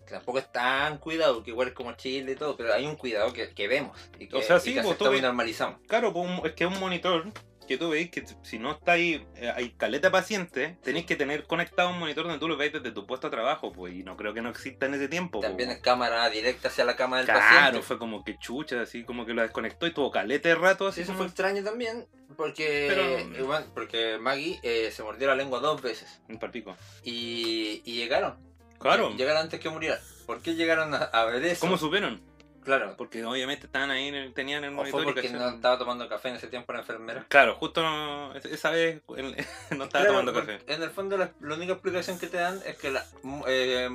Que 0.05 0.13
tampoco 0.13 0.37
es 0.39 0.51
tan 0.51 0.97
cuidado, 0.99 1.41
que 1.43 1.51
igual 1.51 1.69
es 1.69 1.73
como 1.73 1.93
Chile 1.93 2.33
y 2.33 2.35
todo, 2.35 2.55
pero 2.55 2.73
hay 2.73 2.85
un 2.85 2.95
cuidado 2.95 3.33
que, 3.33 3.49
que 3.53 3.67
vemos 3.67 3.97
y 4.19 4.27
que, 4.27 4.35
O 4.37 4.41
sea, 4.41 4.57
y 4.57 4.59
sí, 4.59 4.73
que 4.73 4.81
pues, 4.81 4.85
aceptamos 4.87 4.97
tú 4.97 5.13
y 5.13 5.21
ve- 5.21 5.21
normalizamos. 5.27 5.79
Claro, 5.87 6.13
pues, 6.13 6.29
un- 6.29 6.45
es 6.45 6.53
que 6.53 6.63
es 6.65 6.71
un 6.71 6.79
monitor 6.79 7.25
que 7.67 7.79
tú 7.79 7.89
veis 7.89 8.11
que 8.11 8.23
si 8.43 8.59
no 8.59 8.73
está 8.73 8.91
ahí, 8.91 9.25
eh, 9.37 9.51
hay 9.55 9.71
caleta 9.71 10.11
paciente, 10.11 10.77
tenéis 10.83 11.07
que 11.07 11.15
tener 11.15 11.45
conectado 11.47 11.89
un 11.89 11.97
monitor 11.97 12.25
donde 12.25 12.37
tú 12.37 12.47
lo 12.47 12.55
veis 12.57 12.71
desde 12.71 12.91
tu 12.91 13.07
puesto 13.07 13.25
de 13.27 13.31
trabajo, 13.35 13.71
pues, 13.71 13.95
y 13.95 14.03
no 14.03 14.15
creo 14.15 14.35
que 14.35 14.43
no 14.43 14.49
exista 14.49 14.85
en 14.85 14.93
ese 14.93 15.07
tiempo. 15.07 15.39
También 15.39 15.69
pues. 15.69 15.77
es 15.77 15.83
cámara 15.83 16.29
directa 16.29 16.67
hacia 16.67 16.85
la 16.85 16.95
cama 16.95 17.17
del 17.17 17.25
Claro, 17.25 17.39
paciente. 17.39 17.81
fue 17.81 17.97
como 17.97 18.23
que 18.23 18.37
chucha, 18.37 18.81
así 18.81 19.03
como 19.03 19.25
que 19.25 19.33
lo 19.33 19.41
desconectó 19.41 19.87
y 19.87 19.91
tuvo 19.95 20.11
caleta 20.11 20.47
de 20.49 20.53
rato, 20.53 20.85
así 20.87 20.97
Sí, 20.97 21.01
eso 21.01 21.13
como 21.13 21.17
fue 21.23 21.27
extraño 21.29 21.63
también, 21.63 22.05
porque 22.37 22.85
Pero- 22.87 23.35
igual, 23.41 23.65
porque 23.73 24.19
Maggie 24.19 24.59
eh, 24.61 24.91
se 24.91 25.01
mordió 25.01 25.25
la 25.27 25.35
lengua 25.35 25.59
dos 25.59 25.81
veces 25.81 26.21
un 26.29 26.37
palpico. 26.37 26.77
y, 27.03 27.81
y 27.83 27.93
llegaron. 27.95 28.37
Claro, 28.85 29.11
Y 29.11 29.17
llegaron 29.17 29.41
antes 29.43 29.59
que 29.59 29.69
muriera. 29.69 29.99
¿Por 30.25 30.41
qué 30.41 30.55
llegaron 30.55 30.93
a, 30.93 30.97
a 30.97 31.25
ver 31.25 31.43
eso? 31.45 31.61
¿cómo 31.61 31.77
supieron? 31.77 32.21
Claro. 32.63 32.95
Porque 32.97 33.23
obviamente 33.23 33.67
estaban 33.67 33.91
ahí, 33.91 34.07
en 34.07 34.15
el- 34.15 34.33
tenían 34.33 34.63
el 34.63 34.71
O 34.71 34.73
monitor 34.77 35.03
fue 35.03 35.11
y 35.11 35.13
porque 35.13 35.29
no 35.29 35.49
estaba 35.49 35.77
tomando 35.77 36.09
café 36.09 36.29
en 36.29 36.35
ese 36.37 36.47
tiempo 36.47 36.73
la 36.73 36.79
enfermera. 36.79 37.25
Claro, 37.29 37.55
justo 37.55 37.83
no- 37.83 38.33
esa 38.35 38.71
vez 38.71 39.01
no 39.07 39.83
estaba 39.83 39.87
Claro, 39.87 40.07
tomando 40.07 40.33
café. 40.33 40.59
En 40.67 40.81
el 40.81 40.89
fondo 40.89 41.15
la, 41.17 41.31
la 41.41 41.55
única 41.55 41.73
explicación 41.73 42.17
que 42.17 42.25
te 42.27 42.37
dan 42.37 42.59
es 42.65 42.75
que 42.77 42.89
la, 42.89 43.05
mm, 43.21 43.41
eh, 43.47 43.87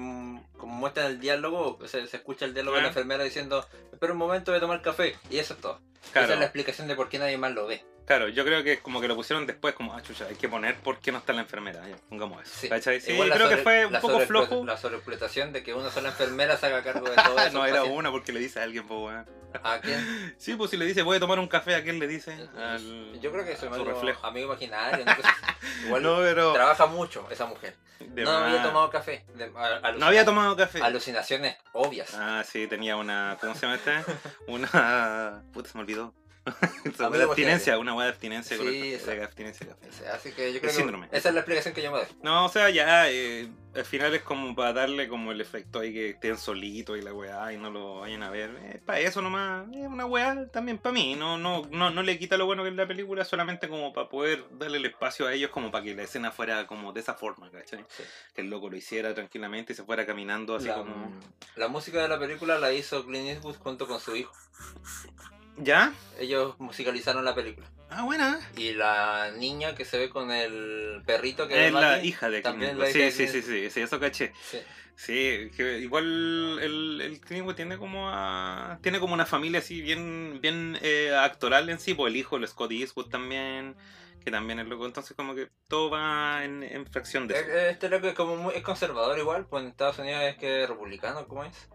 como 0.60 0.74
muestran 0.74 1.06
el 1.06 1.20
diálogo, 1.20 1.78
se, 1.86 2.06
se 2.06 2.16
escucha 2.18 2.44
el 2.44 2.54
diálogo 2.54 2.76
de 2.76 2.82
la 2.82 2.88
enfermera 2.88 3.24
diciendo, 3.24 3.66
espera 3.92 4.12
un 4.12 4.18
momento, 4.18 4.52
voy 4.52 4.58
a 4.58 4.60
tomar 4.60 4.82
café. 4.82 5.16
Y 5.30 5.38
eso 5.38 5.54
es 5.54 5.60
todo. 5.60 5.80
Esa 6.10 6.22
es 6.32 6.38
la 6.38 6.44
explicación 6.44 6.86
de 6.88 6.94
por 6.94 7.08
qué 7.08 7.18
nadie 7.18 7.36
más 7.38 7.52
lo 7.52 7.66
ve. 7.66 7.84
claro, 8.06 8.28
yo 8.28 8.44
creo 8.44 8.64
que 8.64 8.78
como 8.80 9.00
que 9.00 9.06
lo 9.08 9.14
pusieron 9.14 9.46
después, 9.46 9.74
como, 9.74 9.94
ah, 9.94 10.02
chucha, 10.02 10.26
hay 10.28 10.34
que 10.36 10.48
poner 10.48 10.76
por 10.76 10.98
qué 10.98 11.12
no 11.12 11.18
está 11.18 11.32
la 11.32 11.42
enfermera, 11.42 11.86
ya, 11.88 11.96
pongamos 12.08 12.42
eso. 12.42 12.52
Sí. 12.58 13.00
Sí, 13.00 13.12
Igual 13.12 13.30
creo 13.32 13.48
que 13.48 13.56
fue 13.58 13.86
un 13.86 14.00
poco 14.00 14.20
flojo. 14.20 14.64
La 14.64 14.76
sobreexplotación 14.76 15.52
de 15.52 15.62
que 15.62 15.74
una 15.74 15.90
sola 15.90 16.08
enfermera 16.08 16.56
se 16.56 16.66
haga 16.66 16.82
cargo 16.82 17.08
de 17.08 17.14
todo 17.16 17.38
eso. 17.46 17.52
no, 17.58 17.66
era 17.66 17.84
una 17.84 18.10
porque 18.10 18.32
le 18.32 18.40
dice 18.40 18.60
a 18.60 18.64
alguien, 18.64 18.86
pues, 18.88 19.00
weón. 19.00 19.26
¿A 19.62 19.80
quién? 19.80 20.34
Sí, 20.38 20.54
pues 20.54 20.70
si 20.70 20.76
le 20.76 20.84
dice, 20.86 21.02
voy 21.02 21.16
a 21.18 21.20
tomar 21.20 21.38
un 21.38 21.48
café, 21.48 21.74
¿a 21.74 21.82
quién 21.82 21.98
le 21.98 22.06
dice? 22.06 22.32
Al- 22.56 23.20
Yo 23.20 23.30
creo 23.32 23.44
que 23.44 23.52
eso 23.52 23.68
es 23.68 23.76
su 23.76 23.84
reflejo. 23.84 24.26
amigo 24.26 24.46
imaginario. 24.52 25.04
Igual 25.86 26.02
No, 26.02 26.16
pero. 26.18 26.52
trabaja 26.52 26.86
mucho 26.86 27.26
esa 27.30 27.46
mujer. 27.46 27.74
de 28.00 28.22
no 28.24 28.30
había 28.30 28.62
tomado 28.62 28.88
café. 28.90 29.24
De- 29.34 29.44
a- 29.44 29.66
alucina- 29.76 29.98
No 29.98 30.06
había 30.06 30.24
tomado 30.24 30.49
café. 30.56 30.80
Alucinaciones 30.82 31.56
obvias. 31.72 32.14
Ah, 32.14 32.42
sí, 32.46 32.66
tenía 32.66 32.96
una. 32.96 33.36
¿Cómo 33.40 33.54
se 33.54 33.62
llama 33.62 33.76
este? 33.76 33.92
Una. 34.48 35.42
Puta, 35.52 35.68
se 35.68 35.78
me 35.78 35.82
olvidó. 35.82 36.14
Weá 36.98 37.10
de 37.10 37.22
abstinencia, 37.24 37.78
una 37.78 37.94
weá 37.94 38.06
de 38.06 38.10
abstinencia. 38.12 38.56
Sí, 38.56 38.94
esa. 38.94 39.10
de 39.12 39.22
abstinencia 39.22 39.66
de 39.66 39.74
café. 39.74 40.08
Así 40.08 40.32
que 40.32 40.48
yo 40.50 40.54
El 40.56 40.60
creo 40.60 40.72
síndrome. 40.72 41.08
que 41.08 41.16
esa 41.18 41.28
es 41.28 41.34
la 41.34 41.40
explicación 41.40 41.74
que 41.74 41.82
yo 41.82 41.92
me 41.92 41.98
doy. 41.98 42.06
No, 42.22 42.46
o 42.46 42.48
sea, 42.48 42.70
ya, 42.70 43.10
eh, 43.10 43.48
al 43.74 43.84
final 43.84 44.14
es 44.14 44.22
como 44.22 44.54
para 44.56 44.72
darle 44.72 45.06
como 45.08 45.32
el 45.32 45.40
efecto 45.40 45.80
ahí 45.80 45.92
que 45.92 46.10
estén 46.10 46.38
solitos 46.38 46.98
y 46.98 47.02
la 47.02 47.12
weá 47.12 47.52
y 47.52 47.58
no 47.58 47.70
lo 47.70 48.00
vayan 48.00 48.22
a 48.22 48.30
ver. 48.30 48.50
Es 48.74 48.80
para 48.80 49.00
eso 49.00 49.20
nomás, 49.22 49.66
es 49.72 49.86
una 49.86 50.06
weá 50.06 50.46
también 50.48 50.78
para 50.78 50.94
mí. 50.94 51.14
No, 51.14 51.36
no, 51.36 51.62
no, 51.70 51.90
no 51.90 52.02
le 52.02 52.18
quita 52.18 52.36
lo 52.38 52.46
bueno 52.46 52.62
que 52.62 52.70
es 52.70 52.74
la 52.74 52.86
película, 52.88 53.24
solamente 53.24 53.68
como 53.68 53.92
para 53.92 54.08
poder 54.08 54.44
darle 54.52 54.78
el 54.78 54.86
espacio 54.86 55.26
a 55.26 55.34
ellos 55.34 55.50
como 55.50 55.70
para 55.70 55.84
que 55.84 55.94
la 55.94 56.02
escena 56.04 56.32
fuera 56.32 56.66
como 56.66 56.92
de 56.92 57.00
esa 57.00 57.14
forma, 57.14 57.50
¿cachai? 57.50 57.84
Sí. 57.88 58.02
Que 58.34 58.40
el 58.40 58.48
loco 58.50 58.70
lo 58.70 58.76
hiciera 58.76 59.14
tranquilamente 59.14 59.74
y 59.74 59.76
se 59.76 59.84
fuera 59.84 60.06
caminando 60.06 60.56
así 60.56 60.68
La, 60.68 60.74
como... 60.76 61.12
la 61.56 61.68
música 61.68 62.00
de 62.02 62.08
la 62.08 62.18
película 62.18 62.58
la 62.58 62.72
hizo 62.72 63.04
Clint 63.04 63.28
Eastwood 63.28 63.56
junto 63.56 63.86
con 63.86 64.00
su 64.00 64.16
hijo. 64.16 64.32
¿Ya? 65.62 65.92
Ellos 66.18 66.58
musicalizaron 66.58 67.24
la 67.24 67.34
película. 67.34 67.66
Ah, 67.90 68.04
buena. 68.04 68.38
Y 68.56 68.72
la 68.72 69.32
niña 69.36 69.74
que 69.74 69.84
se 69.84 69.98
ve 69.98 70.10
con 70.10 70.30
el 70.30 71.02
perrito 71.04 71.48
que 71.48 71.66
Es 71.66 71.72
la 71.72 72.02
hija 72.04 72.30
de 72.30 72.40
también 72.40 72.78
la 72.78 72.86
Sí, 72.86 72.98
hija 72.98 73.10
sí, 73.10 73.26
sí, 73.28 73.42
sí, 73.42 73.70
sí, 73.70 73.80
eso 73.80 73.98
caché. 73.98 74.32
Sí. 74.42 74.58
Sí, 74.96 75.50
que 75.56 75.78
igual 75.78 76.58
el, 76.60 77.00
el 77.00 77.20
Clint 77.20 77.54
tiene 77.56 77.78
como 77.78 78.10
a- 78.10 78.78
tiene 78.82 79.00
como 79.00 79.14
una 79.14 79.24
familia 79.24 79.60
así 79.60 79.80
bien 79.80 80.40
bien 80.42 80.78
eh, 80.82 81.14
actoral 81.16 81.70
en 81.70 81.80
sí, 81.80 81.94
pues 81.94 82.12
el 82.12 82.16
hijo, 82.18 82.36
el 82.36 82.46
Scott 82.46 82.70
Eastwood 82.70 83.08
también, 83.08 83.74
que 84.22 84.30
también 84.30 84.60
es 84.60 84.66
loco, 84.68 84.84
entonces 84.84 85.16
como 85.16 85.34
que 85.34 85.48
todo 85.68 85.88
va 85.88 86.44
en, 86.44 86.62
en 86.62 86.86
fracción 86.86 87.26
de 87.26 87.34
eso. 87.34 87.48
Eh, 87.50 87.70
Este 87.70 87.88
loco 87.88 88.08
es 88.08 88.14
como 88.14 88.36
muy, 88.36 88.52
es 88.54 88.62
conservador 88.62 89.18
igual, 89.18 89.46
pues 89.46 89.62
en 89.64 89.70
Estados 89.70 89.98
Unidos 89.98 90.20
es 90.22 90.36
que 90.36 90.64
es 90.64 90.68
republicano, 90.68 91.26
¿cómo 91.26 91.44
es? 91.44 91.68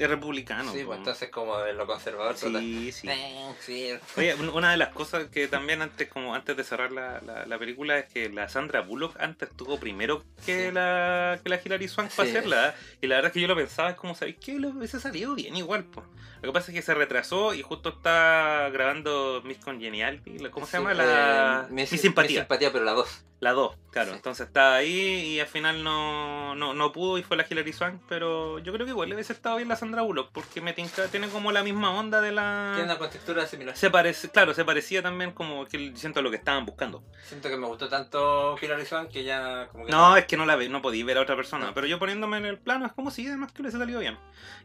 Es 0.00 0.08
republicano. 0.08 0.72
sí, 0.72 0.82
pues 0.84 0.98
entonces 0.98 1.28
como 1.30 1.58
de 1.58 1.74
lo 1.74 1.86
conservador 1.86 2.34
total. 2.34 2.60
Sí, 2.62 2.90
sí. 2.92 3.08
Eh, 3.08 3.54
sí. 3.60 3.90
Oye, 4.16 4.34
un- 4.34 4.48
una 4.48 4.70
de 4.70 4.76
las 4.78 4.88
cosas 4.88 5.28
que 5.28 5.46
también 5.46 5.82
antes, 5.82 6.08
como 6.08 6.34
antes 6.34 6.56
de 6.56 6.64
cerrar 6.64 6.90
la, 6.90 7.20
la, 7.20 7.44
la 7.46 7.58
película, 7.58 7.98
es 7.98 8.06
que 8.12 8.28
la 8.30 8.48
Sandra 8.48 8.80
Bullock 8.80 9.20
antes 9.20 9.50
estuvo 9.50 9.78
primero 9.78 10.24
que 10.46 10.68
Sí. 10.68 10.72
la 10.72 11.38
que 11.42 11.50
la 11.50 11.60
Hilary 11.64 11.86
Swank 11.88 12.10
para 12.12 12.28
hacerla. 12.28 12.74
Y 13.02 13.06
la 13.08 13.16
verdad 13.16 13.28
es 13.28 13.34
que 13.34 13.40
yo 13.40 13.48
lo 13.48 13.56
pensaba, 13.56 13.90
es 13.90 13.96
como, 13.96 14.14
¿sabéis 14.14 14.36
qué? 14.40 14.58
Lo 14.58 14.68
hubiese 14.70 14.98
salido 15.00 15.34
bien 15.34 15.54
igual, 15.56 15.84
pues. 15.84 16.06
Lo 16.42 16.48
que 16.50 16.52
pasa 16.54 16.70
es 16.72 16.74
que 16.76 16.82
se 16.82 16.94
retrasó 16.94 17.52
y 17.52 17.60
justo 17.60 17.90
está 17.90 18.70
grabando 18.72 19.42
Miss 19.44 19.58
Congeniality, 19.58 20.38
la- 20.38 20.50
¿cómo 20.50 20.64
se 20.66 20.78
llama? 20.78 20.94
La... 20.94 21.66
eh, 21.68 21.72
Mi, 21.72 21.82
mi, 21.82 21.86
simpatía. 21.86 22.30
Mi 22.30 22.36
simpatía, 22.38 22.72
pero 22.72 22.84
la 22.86 22.92
2. 22.92 23.24
La 23.40 23.52
2, 23.52 23.74
claro. 23.90 24.10
Sí. 24.10 24.16
Entonces 24.16 24.46
está 24.48 24.74
ahí 24.74 24.90
y 25.34 25.40
al 25.40 25.46
final 25.46 25.82
no, 25.82 26.54
no, 26.54 26.74
no 26.74 26.92
pudo 26.92 27.16
y 27.16 27.22
fue 27.22 27.38
la 27.38 27.46
Hilary 27.48 27.72
Swank, 27.72 28.02
pero 28.06 28.58
yo 28.58 28.70
creo 28.74 28.84
que 28.84 28.92
igual 28.92 29.08
le 29.08 29.14
hubiese 29.14 29.32
estado 29.32 29.56
bien 29.56 29.66
la 29.68 29.76
Sandra 29.76 30.02
Bullock 30.02 30.30
porque 30.30 30.60
me 30.60 30.74
tinca, 30.74 31.06
tiene 31.08 31.26
como 31.28 31.50
la 31.50 31.62
misma 31.62 31.90
onda 31.90 32.20
de 32.20 32.32
la... 32.32 32.72
Tiene 32.74 32.84
una 32.90 32.98
contextura 32.98 33.46
similar. 33.46 33.74
Se 33.76 33.88
parece, 33.90 34.28
claro, 34.28 34.52
se 34.52 34.62
parecía 34.66 35.02
también 35.02 35.32
como 35.32 35.64
que 35.64 35.92
siento 35.96 36.20
lo 36.20 36.30
que 36.30 36.36
estaban 36.36 36.66
buscando. 36.66 37.02
Siento 37.24 37.48
que 37.48 37.56
me 37.56 37.66
gustó 37.66 37.88
tanto 37.88 38.56
Hilary 38.60 38.84
Swank 38.84 39.08
que 39.08 39.24
ya 39.24 39.68
como 39.72 39.86
que 39.86 39.90
No, 39.92 40.14
es 40.18 40.26
que 40.26 40.36
no 40.36 40.44
la 40.44 40.56
ve, 40.56 40.68
no 40.68 40.82
podía 40.82 41.04
ver 41.06 41.16
a 41.16 41.22
otra 41.22 41.34
persona. 41.34 41.66
No. 41.66 41.74
Pero 41.74 41.86
yo 41.86 41.98
poniéndome 41.98 42.36
en 42.36 42.44
el 42.44 42.58
plano 42.58 42.84
es 42.84 42.92
como 42.92 43.10
si 43.10 43.26
además 43.26 43.52
que 43.52 43.62
le 43.62 43.70
salido 43.70 44.00
bien. 44.00 44.18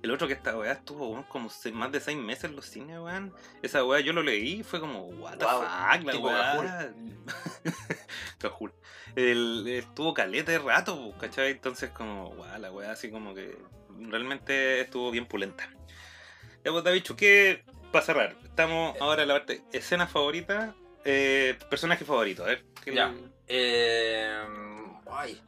El 0.03 0.11
otro 0.11 0.27
que 0.27 0.33
esta 0.33 0.53
weá 0.57 0.73
estuvo 0.73 1.23
como 1.29 1.49
se- 1.49 1.71
más 1.71 1.93
de 1.93 2.01
seis 2.01 2.17
meses 2.17 2.43
en 2.45 2.57
los 2.57 2.65
cines, 2.65 2.99
weón. 2.99 3.33
Esa 3.61 3.85
weá 3.85 4.01
yo 4.01 4.11
lo 4.11 4.21
leí 4.21 4.59
y 4.59 4.63
fue 4.63 4.81
como, 4.81 5.03
what 5.05 5.37
the 5.37 5.45
Wow, 5.45 5.61
fuck, 5.61 6.03
la 6.03 6.19
weá. 6.19 6.93
Estuvo 9.15 10.13
caleta 10.13 10.51
de 10.51 10.59
rato, 10.59 11.13
¿cachai? 11.19 11.51
Entonces 11.51 11.89
como, 11.91 12.29
weá, 12.29 12.57
la 12.57 12.71
weá 12.71 12.91
así 12.91 13.09
como 13.11 13.33
que 13.33 13.57
realmente 13.99 14.81
estuvo 14.81 15.11
bien 15.11 15.25
pulenta. 15.25 15.69
Ya 16.63 16.71
pues 16.71 16.83
David, 16.83 17.03
¿qué? 17.17 17.63
Para 17.91 18.05
cerrar, 18.05 18.35
estamos 18.43 18.99
ahora 18.99 19.21
en 19.21 19.27
la 19.29 19.35
parte 19.35 19.63
escena 19.71 20.07
favorita, 20.07 20.75
eh, 21.05 21.57
personaje 21.69 22.03
favorito, 22.03 22.43
a 22.43 22.47
ver. 22.47 22.65
¿qué 22.83 22.93
Ya. 22.93 23.09
le- 23.09 23.35
Eh, 23.47 24.43
ay. 25.11 25.39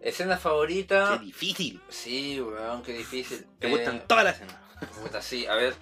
Escena 0.00 0.36
Qué 0.36 0.42
favorita. 0.42 1.18
difícil. 1.18 1.80
Sí, 1.88 2.40
weón, 2.40 2.82
qué 2.82 2.92
difícil. 2.92 3.46
Te 3.58 3.66
Eh, 3.66 3.70
gustan 3.70 4.06
todas 4.06 4.22
las 4.24 4.34
escenas. 4.36 4.56
Puta, 5.02 5.20
sí, 5.22 5.46
a 5.46 5.54
ver. 5.54 5.74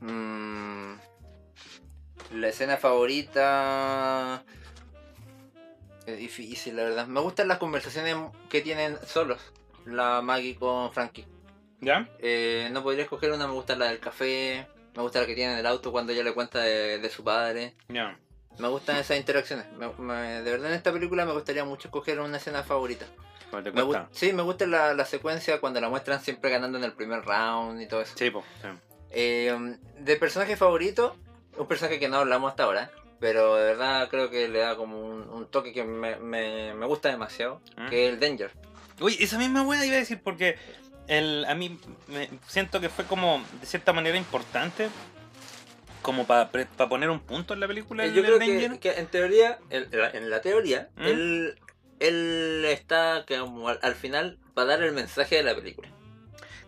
Mm, 0.00 0.94
la 2.32 2.48
escena 2.48 2.76
favorita. 2.76 4.42
Es 6.12 6.18
difícil, 6.18 6.76
la 6.76 6.84
verdad. 6.84 7.06
Me 7.06 7.20
gustan 7.20 7.48
las 7.48 7.58
conversaciones 7.58 8.16
que 8.48 8.60
tienen 8.60 8.96
solos. 9.06 9.40
La 9.86 10.20
Maggie 10.22 10.56
con 10.56 10.92
Frankie. 10.92 11.26
¿Ya? 11.80 12.08
Eh, 12.18 12.68
no 12.72 12.82
podría 12.82 13.04
escoger 13.04 13.32
una, 13.32 13.46
me 13.46 13.54
gusta 13.54 13.74
la 13.76 13.86
del 13.86 13.98
café. 14.00 14.66
Me 14.94 15.02
gusta 15.02 15.20
la 15.20 15.26
que 15.26 15.34
tiene 15.34 15.52
en 15.54 15.58
el 15.60 15.66
auto 15.66 15.92
cuando 15.92 16.12
ella 16.12 16.22
le 16.22 16.32
cuenta 16.34 16.60
de, 16.60 16.98
de 16.98 17.10
su 17.10 17.22
padre. 17.24 17.74
Ya. 17.88 18.18
Me 18.58 18.68
gustan 18.68 18.96
esas 18.96 19.16
interacciones. 19.16 19.66
Me- 19.78 19.88
me- 19.98 20.42
de 20.42 20.50
verdad 20.50 20.68
en 20.70 20.76
esta 20.76 20.92
película 20.92 21.24
me 21.24 21.32
gustaría 21.32 21.64
mucho 21.64 21.88
escoger 21.88 22.20
una 22.20 22.36
escena 22.36 22.62
favorita. 22.62 23.06
¿Cuál 23.50 23.64
te 23.64 23.72
Me 23.72 23.82
cuesta? 23.82 24.04
gu- 24.04 24.08
sí, 24.12 24.32
me 24.32 24.42
gusta 24.42 24.66
la, 24.66 24.92
la 24.94 25.04
secuencia 25.06 25.60
cuando 25.60 25.80
la 25.80 25.88
muestran 25.88 26.20
siempre 26.20 26.50
ganando 26.50 26.76
en 26.78 26.84
el 26.84 26.92
primer 26.92 27.24
round 27.24 27.80
y 27.80 27.86
todo 27.86 28.02
eso. 28.02 28.14
Sí, 28.16 28.30
po. 28.30 28.44
sí. 28.60 28.68
Eh, 29.12 29.76
de 29.98 30.16
personaje 30.16 30.56
favorito, 30.56 31.16
un 31.56 31.66
personaje 31.66 31.98
que 31.98 32.08
no 32.08 32.18
hablamos 32.18 32.50
hasta 32.50 32.64
ahora, 32.64 32.90
pero 33.20 33.56
de 33.56 33.64
verdad 33.64 34.08
creo 34.08 34.30
que 34.30 34.48
le 34.48 34.58
da 34.60 34.76
como 34.76 34.98
un, 35.00 35.28
un 35.28 35.46
toque 35.46 35.72
que 35.72 35.84
me, 35.84 36.16
me- 36.16 36.74
me 36.74 36.86
gusta 36.86 37.10
demasiado, 37.10 37.60
¿Mm? 37.76 37.88
que 37.88 38.06
es 38.06 38.12
el 38.14 38.20
Danger. 38.20 38.50
Uy, 39.00 39.16
esa 39.20 39.38
misma 39.38 39.62
wea 39.62 39.84
iba 39.86 39.96
a 39.96 39.98
decir 39.98 40.20
porque 40.22 40.56
el, 41.06 41.44
a 41.46 41.54
mí 41.54 41.78
me 42.08 42.28
siento 42.48 42.80
que 42.80 42.88
fue 42.88 43.04
como 43.04 43.42
de 43.60 43.66
cierta 43.66 43.92
manera 43.92 44.16
importante 44.16 44.88
como 46.02 46.26
para 46.26 46.50
poner 46.88 47.10
un 47.10 47.20
punto 47.20 47.52
en 47.54 47.60
la 47.60 47.68
película. 47.68 48.04
Eh, 48.04 48.08
el- 48.08 48.14
Yo 48.14 48.20
el 48.20 48.26
creo 48.26 48.38
que, 48.38 48.78
que 48.80 48.98
en 48.98 49.06
teoría, 49.06 49.58
en 49.70 49.88
la, 49.92 50.10
en 50.10 50.30
la 50.30 50.40
teoría, 50.40 50.88
¿Mm? 50.96 51.06
él, 51.06 51.58
él 51.98 52.64
está 52.68 53.24
como 53.28 53.68
al, 53.68 53.78
al 53.82 53.94
final 53.94 54.38
para 54.54 54.68
dar 54.68 54.82
el 54.82 54.92
mensaje 54.92 55.36
de 55.36 55.42
la 55.42 55.54
película. 55.54 55.88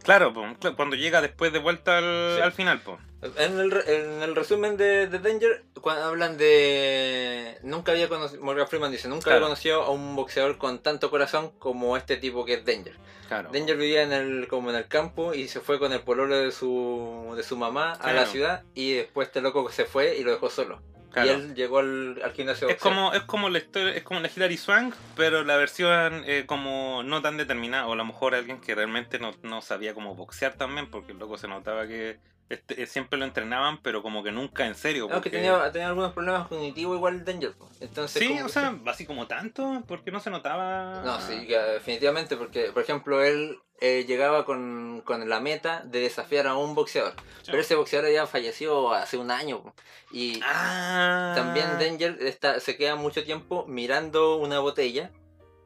Claro, 0.02 0.32
cuando 0.76 0.96
llega 0.96 1.20
después 1.20 1.52
de 1.52 1.58
vuelta 1.58 1.98
al, 1.98 2.34
Sí. 2.36 2.42
al 2.42 2.52
final, 2.52 2.80
po. 2.80 2.98
En 3.36 3.58
el, 3.60 3.72
en 3.86 4.22
el 4.22 4.34
resumen 4.34 4.76
de, 4.76 5.06
de 5.06 5.18
Danger, 5.20 5.62
cuando 5.80 6.04
hablan 6.04 6.36
de... 6.36 7.56
Nunca 7.62 7.92
había 7.92 8.08
conocido... 8.08 8.42
Morgan 8.42 8.66
Freeman 8.66 8.90
dice, 8.90 9.06
nunca 9.08 9.24
Claro. 9.24 9.36
había 9.36 9.46
conocido 9.48 9.82
a 9.82 9.90
un 9.90 10.16
boxeador 10.16 10.58
con 10.58 10.80
tanto 10.80 11.08
corazón 11.08 11.52
como 11.58 11.96
este 11.96 12.16
tipo 12.16 12.44
que 12.44 12.54
es 12.54 12.64
Danger. 12.64 12.96
Claro. 13.28 13.50
Danger 13.52 13.76
vivía 13.76 14.02
en 14.02 14.12
el, 14.12 14.48
como 14.48 14.70
en 14.70 14.76
el 14.76 14.88
campo 14.88 15.34
y 15.34 15.46
se 15.48 15.60
fue 15.60 15.78
con 15.78 15.92
el 15.92 16.00
pololo 16.00 16.36
de 16.36 16.50
su, 16.50 17.32
de 17.36 17.42
su 17.44 17.56
mamá 17.56 17.92
a 17.92 18.12
la 18.12 18.26
ciudad 18.26 18.62
y 18.74 18.92
después 18.94 19.28
este 19.28 19.40
loco 19.40 19.70
se 19.70 19.84
fue 19.84 20.16
y 20.18 20.24
lo 20.24 20.32
dejó 20.32 20.50
solo. 20.50 20.82
Claro. 21.12 21.28
Y 21.28 21.34
él 21.34 21.54
llegó 21.54 21.78
al, 21.78 22.20
al 22.22 22.32
gimnasio. 22.32 22.68
Es 22.68 22.76
boxeo. 22.76 22.90
como, 22.90 23.12
es 23.12 23.22
como 23.22 23.48
la 23.50 23.58
historia, 23.58 23.94
es 23.94 24.02
como 24.02 24.20
la 24.20 24.30
Hilary 24.34 24.56
Swank, 24.56 24.94
pero 25.16 25.44
la 25.44 25.56
versión 25.56 26.24
eh, 26.26 26.44
como 26.46 27.02
no 27.04 27.20
tan 27.20 27.36
determinada, 27.36 27.86
o 27.86 27.92
a 27.92 27.96
lo 27.96 28.04
mejor 28.04 28.34
alguien 28.34 28.60
que 28.60 28.74
realmente 28.74 29.18
no, 29.18 29.32
no 29.42 29.60
sabía 29.60 29.94
cómo 29.94 30.14
boxear 30.14 30.54
también, 30.54 30.90
porque 30.90 31.12
el 31.12 31.18
loco 31.18 31.36
se 31.36 31.48
notaba 31.48 31.86
que 31.86 32.18
este, 32.52 32.82
eh, 32.82 32.86
siempre 32.86 33.18
lo 33.18 33.24
entrenaban, 33.24 33.80
pero 33.82 34.02
como 34.02 34.22
que 34.22 34.30
nunca 34.32 34.66
en 34.66 34.74
serio. 34.74 35.04
No, 35.04 35.08
que 35.08 35.14
porque- 35.14 35.30
tenía, 35.30 35.70
tenía 35.72 35.88
algunos 35.88 36.12
problemas 36.12 36.48
cognitivos 36.48 36.96
igual 36.96 37.24
Danger. 37.24 37.54
Entonces, 37.80 38.22
Sí, 38.22 38.38
o 38.40 38.46
que- 38.46 38.52
sea, 38.52 38.76
así 38.86 39.06
como 39.06 39.26
tanto, 39.26 39.82
porque 39.88 40.10
no 40.10 40.20
se 40.20 40.30
notaba. 40.30 41.02
No, 41.04 41.20
sí, 41.20 41.46
que 41.46 41.58
definitivamente, 41.58 42.36
porque, 42.36 42.70
por 42.72 42.82
ejemplo, 42.82 43.22
él 43.24 43.58
eh, 43.84 44.04
llegaba 44.06 44.44
con, 44.44 45.02
con 45.04 45.28
la 45.28 45.40
meta 45.40 45.82
de 45.84 45.98
desafiar 46.00 46.46
a 46.46 46.56
un 46.56 46.76
boxeador. 46.76 47.14
Pero 47.46 47.58
ese 47.58 47.74
boxeador 47.74 48.12
ya 48.12 48.28
falleció 48.28 48.92
hace 48.92 49.16
un 49.16 49.32
año. 49.32 49.74
Y 50.12 50.40
Ah. 50.44 51.32
también 51.34 51.66
Danger 51.80 52.16
está, 52.20 52.60
se 52.60 52.76
queda 52.76 52.94
mucho 52.94 53.24
tiempo 53.24 53.64
mirando 53.66 54.36
una 54.36 54.60
botella. 54.60 55.10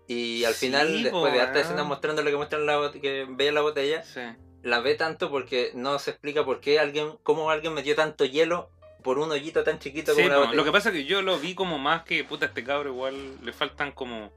Y 0.09 0.45
al 0.45 0.55
Sí, 0.55 0.67
final, 0.69 0.87
po, 0.87 1.03
después 1.03 1.33
de 1.35 1.41
harta 1.43 1.61
escena 1.61 1.83
mostrándole 1.85 2.31
que 2.31 2.37
muestran 2.39 2.65
la 2.65 2.91
que 2.93 3.27
ve 3.29 3.53
la 3.53 3.61
botella, 3.61 4.03
Sí. 4.05 4.21
La 4.67 4.81
ve 4.81 4.97
tanto 4.97 5.31
porque 5.31 5.71
no 5.75 6.01
se 6.01 6.11
explica 6.11 6.45
por 6.45 6.61
qué 6.61 6.81
alguien, 6.81 7.13
cómo 7.23 7.51
alguien 7.51 7.73
metió 7.73 7.95
tanto 7.95 8.25
hielo 8.25 8.69
por 9.05 9.21
un 9.21 9.31
hoyito 9.31 9.63
tan 9.63 9.79
chiquito 9.79 10.13
Sí, 10.13 10.25
como 10.25 10.41
una 10.43 10.53
lo 10.53 10.65
que 10.65 10.73
pasa 10.73 10.89
es 10.89 10.97
que 10.97 11.05
yo 11.05 11.23
lo 11.23 11.39
vi 11.39 11.55
como 11.55 11.79
más 11.79 12.03
que 12.03 12.25
puta 12.25 12.47
este 12.47 12.65
cabro 12.65 12.91
igual 12.91 13.15
le 13.45 13.53
faltan 13.53 13.93
como 13.93 14.33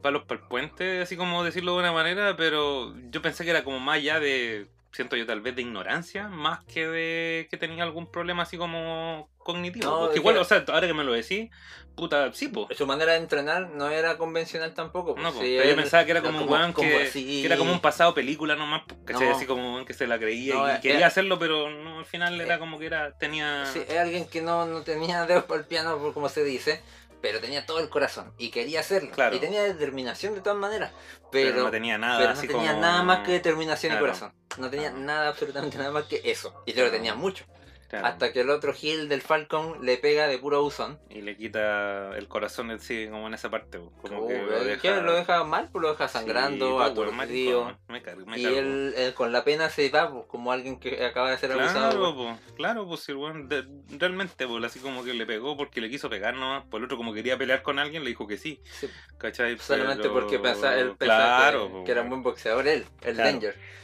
palos 0.00 0.24
para 0.24 0.40
el 0.40 0.48
puente, 0.48 1.02
así 1.02 1.18
como 1.18 1.44
decirlo 1.44 1.74
de 1.74 1.80
una 1.80 1.92
manera, 1.92 2.36
pero 2.38 2.94
yo 3.10 3.20
pensé 3.20 3.44
que 3.44 3.50
era 3.50 3.64
como 3.64 3.80
más 3.80 4.02
ya 4.02 4.18
de, 4.18 4.66
siento 4.94 5.16
yo 5.16 5.26
tal 5.26 5.40
vez 5.40 5.54
de 5.56 5.62
ignorancia, 5.62 6.28
más 6.28 6.64
que 6.64 6.86
de 6.86 7.48
que 7.50 7.56
tenía 7.56 7.82
algún 7.82 8.10
problema 8.10 8.44
así 8.44 8.56
como 8.56 9.28
cognitivo. 9.38 9.90
No, 9.90 10.00
porque 10.00 10.18
igual, 10.18 10.36
que- 10.36 10.40
o 10.40 10.44
sea, 10.44 10.64
ahora 10.68 10.86
que 10.86 10.94
me 10.94 11.04
lo 11.04 11.12
decís, 11.12 11.50
puta, 11.94 12.32
sí, 12.32 12.48
po. 12.48 12.68
Su 12.74 12.86
manera 12.86 13.12
de 13.12 13.18
entrenar 13.18 13.70
no 13.70 13.88
era 13.90 14.16
convencional 14.16 14.72
tampoco. 14.72 15.14
No, 15.16 15.32
pues, 15.32 15.34
po, 15.34 15.40
sí, 15.42 15.56
yo 15.68 15.76
pensaba 15.76 16.04
que 16.04 16.10
era 16.12 16.22
como 16.22 16.42
un 16.42 16.48
weón 16.48 16.72
como 16.72 16.88
que, 16.88 17.10
que 17.12 17.44
era 17.46 17.56
como 17.56 17.72
un 17.72 17.80
pasado 17.80 18.14
película 18.14 18.54
nomás, 18.56 18.82
¿cachai? 19.04 19.28
No. 19.28 19.36
Así 19.36 19.46
como 19.46 19.76
un 19.76 19.84
que 19.84 19.94
se 19.94 20.06
la 20.06 20.18
creía 20.18 20.54
No, 20.54 20.68
y 20.68 20.72
eh, 20.72 20.78
quería 20.80 21.00
eh. 21.00 21.04
hacerlo, 21.04 21.38
pero 21.38 21.68
no, 21.70 21.98
al 21.98 22.06
final 22.06 22.40
era 22.40 22.54
Eh. 22.54 22.58
como 22.58 22.78
que 22.78 22.86
era, 22.86 23.12
tenía... 23.18 23.66
Sí, 23.66 23.82
es 23.86 23.98
alguien 23.98 24.26
que 24.28 24.40
no, 24.42 24.64
no 24.66 24.82
tenía 24.82 25.26
dedos 25.26 25.44
para 25.44 25.60
el 25.60 25.66
piano, 25.66 25.98
como 26.14 26.28
se 26.28 26.42
dice, 26.44 26.80
pero 27.20 27.40
tenía 27.40 27.64
todo 27.64 27.80
el 27.80 27.88
corazón 27.88 28.32
y 28.38 28.50
quería 28.50 28.80
hacerlo. 28.80 29.10
Claro. 29.12 29.34
Y 29.36 29.38
tenía 29.40 29.62
determinación 29.62 30.34
de 30.34 30.40
todas 30.42 30.58
maneras. 30.58 30.92
pero, 31.32 31.50
Pero, 31.52 31.64
no 31.64 31.70
tenía 31.70 31.96
nada. 31.98 32.18
pero 32.18 32.30
no 32.32 32.38
así 32.38 32.46
tenía 32.48 32.70
como- 32.72 32.82
nada 32.82 33.02
más 33.02 33.20
que 33.26 33.32
determinación 33.32 33.90
Claro. 33.92 34.04
y 34.04 34.08
corazón. 34.08 34.32
No 34.58 34.70
tenía 34.70 34.90
Claro. 34.90 35.04
nada, 35.04 35.28
absolutamente 35.28 35.78
nada 35.78 35.90
más 35.90 36.04
que 36.04 36.20
eso. 36.24 36.62
Y 36.66 36.72
yo 36.72 36.84
lo 36.84 36.90
tenía 36.90 37.14
mucho. 37.14 37.44
Claro. 37.86 38.06
Hasta 38.08 38.32
que 38.32 38.40
el 38.40 38.50
otro 38.50 38.72
Gil 38.72 39.08
del 39.08 39.20
Falcon 39.20 39.84
le 39.86 39.98
pega 39.98 40.26
de 40.26 40.38
puro 40.38 40.60
buzón. 40.62 40.98
Y 41.10 41.20
le 41.20 41.36
quita 41.36 42.16
el 42.16 42.26
corazón 42.26 42.72
en 42.72 42.80
sí, 42.80 43.06
como 43.08 43.28
en 43.28 43.34
esa 43.34 43.50
parte. 43.50 43.78
Como 43.78 44.18
Oh, 44.24 44.26
que 44.26 44.36
lo 44.42 44.64
deja... 44.64 45.00
lo 45.00 45.12
deja 45.14 45.44
mal, 45.44 45.68
pues 45.70 45.82
lo 45.82 45.90
deja 45.90 46.08
Sí, 46.08 46.14
sangrando, 46.18 46.76
weón, 46.78 46.90
aturdido. 46.90 47.78
Me 47.86 48.02
cargo, 48.02 48.26
me 48.26 48.38
Y 48.38 48.42
cargo. 48.42 48.58
él, 48.58 48.94
él 48.96 49.14
con 49.14 49.30
la 49.30 49.44
pena 49.44 49.68
se 49.70 49.90
va 49.90 50.10
pues, 50.10 50.24
como 50.26 50.50
alguien 50.50 50.80
que 50.80 51.04
acaba 51.04 51.30
de 51.30 51.38
ser 51.38 51.52
abusado. 51.52 51.90
Claro, 51.90 52.14
pues. 52.16 52.38
po, 52.48 52.54
claro, 52.56 52.88
pues 52.88 53.08
el 53.08 53.48
de- 53.48 53.68
realmente, 53.96 54.44
pues 54.48 54.64
así 54.64 54.80
como 54.80 55.04
que 55.04 55.14
le 55.14 55.26
pegó 55.26 55.56
porque 55.56 55.80
le 55.80 55.88
quiso 55.88 56.10
pegar 56.10 56.34
nomás, 56.34 56.64
por 56.64 56.80
el 56.80 56.86
otro 56.86 56.96
como 56.96 57.14
quería 57.14 57.38
pelear 57.38 57.62
con 57.62 57.78
alguien, 57.78 58.02
le 58.02 58.08
dijo 58.10 58.26
que 58.26 58.38
sí, 58.38 58.60
Sí, 58.72 58.88
¿cachai? 59.18 59.56
solamente 59.58 60.02
Pero- 60.02 60.14
porque 60.14 60.40
pensaba, 60.40 60.74
él 60.76 60.96
pensaba 60.96 61.36
claro, 61.36 61.84
que, 61.84 61.92
era 61.92 62.00
un 62.02 62.08
buen 62.08 62.22
boxeador 62.24 62.66
él, 62.66 62.86
el 63.02 63.14
Claro. 63.14 63.30
Danger. 63.30 63.83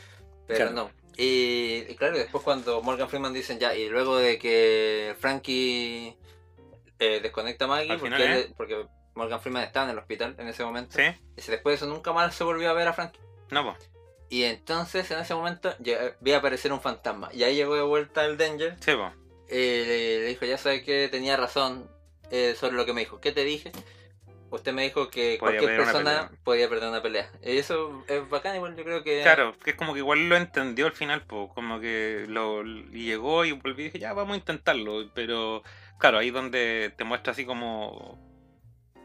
Pero 0.54 0.70
Claro. 0.70 0.72
no. 0.88 0.90
Y, 1.16 1.84
y 1.88 1.94
claro, 1.96 2.16
después 2.16 2.42
cuando 2.44 2.82
Morgan 2.82 3.08
Freeman 3.08 3.32
dicen 3.32 3.58
ya, 3.58 3.74
y 3.74 3.88
luego 3.88 4.16
de 4.16 4.38
que 4.38 5.14
Frankie 5.18 6.16
eh, 6.98 7.20
desconecta 7.22 7.64
a 7.66 7.68
Maggie, 7.68 7.98
porque, 7.98 8.04
final, 8.16 8.22
él- 8.22 8.54
porque 8.56 8.86
Morgan 9.14 9.40
Freeman 9.40 9.64
estaba 9.64 9.84
en 9.86 9.90
el 9.92 9.98
hospital 9.98 10.34
en 10.38 10.48
ese 10.48 10.64
momento, 10.64 10.96
¿Sí? 10.96 11.02
y 11.36 11.50
después 11.50 11.64
de 11.64 11.74
eso 11.74 11.86
nunca 11.86 12.12
más 12.12 12.34
se 12.34 12.44
volvió 12.44 12.70
a 12.70 12.72
ver 12.72 12.88
a 12.88 12.92
Frankie. 12.92 13.20
No, 13.50 13.64
pues. 13.64 13.90
Y 14.28 14.44
entonces 14.44 15.10
en 15.10 15.18
ese 15.18 15.34
momento 15.34 15.74
vi 16.20 16.32
aparecer 16.32 16.72
un 16.72 16.80
fantasma. 16.80 17.30
Y 17.32 17.42
ahí 17.42 17.56
llegó 17.56 17.74
de 17.74 17.82
vuelta 17.82 18.24
el 18.24 18.36
Danger. 18.38 18.76
Sí, 18.80 18.92
pues. 18.94 19.12
eh, 19.48 19.84
le, 19.86 20.20
le 20.20 20.26
dijo, 20.28 20.44
ya 20.46 20.56
sabes 20.56 20.84
que 20.84 21.08
tenía 21.08 21.36
razón 21.36 21.90
eh, 22.30 22.54
sobre 22.58 22.76
lo 22.76 22.86
que 22.86 22.92
me 22.92 23.00
dijo. 23.00 23.20
¿Qué 23.20 23.32
te 23.32 23.44
dije? 23.44 23.72
Usted 24.50 24.72
me 24.72 24.82
dijo 24.82 25.08
que 25.10 25.36
Podía 25.38 25.58
cualquier 25.60 25.76
persona 25.84 26.30
podía 26.44 26.68
perder 26.68 26.88
una 26.88 27.02
pelea. 27.02 27.30
Y 27.42 27.56
eso 27.58 28.04
es 28.08 28.28
bacán, 28.28 28.56
igual 28.56 28.76
yo 28.76 28.82
creo 28.84 29.04
que... 29.04 29.22
Claro, 29.22 29.56
que 29.58 29.70
es 29.70 29.76
como 29.76 29.92
que 29.92 30.00
igual 30.00 30.28
lo 30.28 30.36
entendió 30.36 30.86
al 30.86 30.92
final, 30.92 31.22
pues, 31.26 31.50
como 31.54 31.78
que 31.80 32.24
lo 32.28 32.62
llegó 32.64 33.44
y 33.44 33.52
volví 33.52 33.82
y 33.82 33.84
dije, 33.86 33.98
ya, 34.00 34.12
vamos 34.12 34.34
a 34.34 34.38
intentarlo, 34.38 35.10
pero 35.14 35.62
claro, 35.98 36.18
ahí 36.18 36.30
donde 36.30 36.92
te 36.96 37.04
muestra 37.04 37.32
así 37.32 37.44
como 37.44 38.18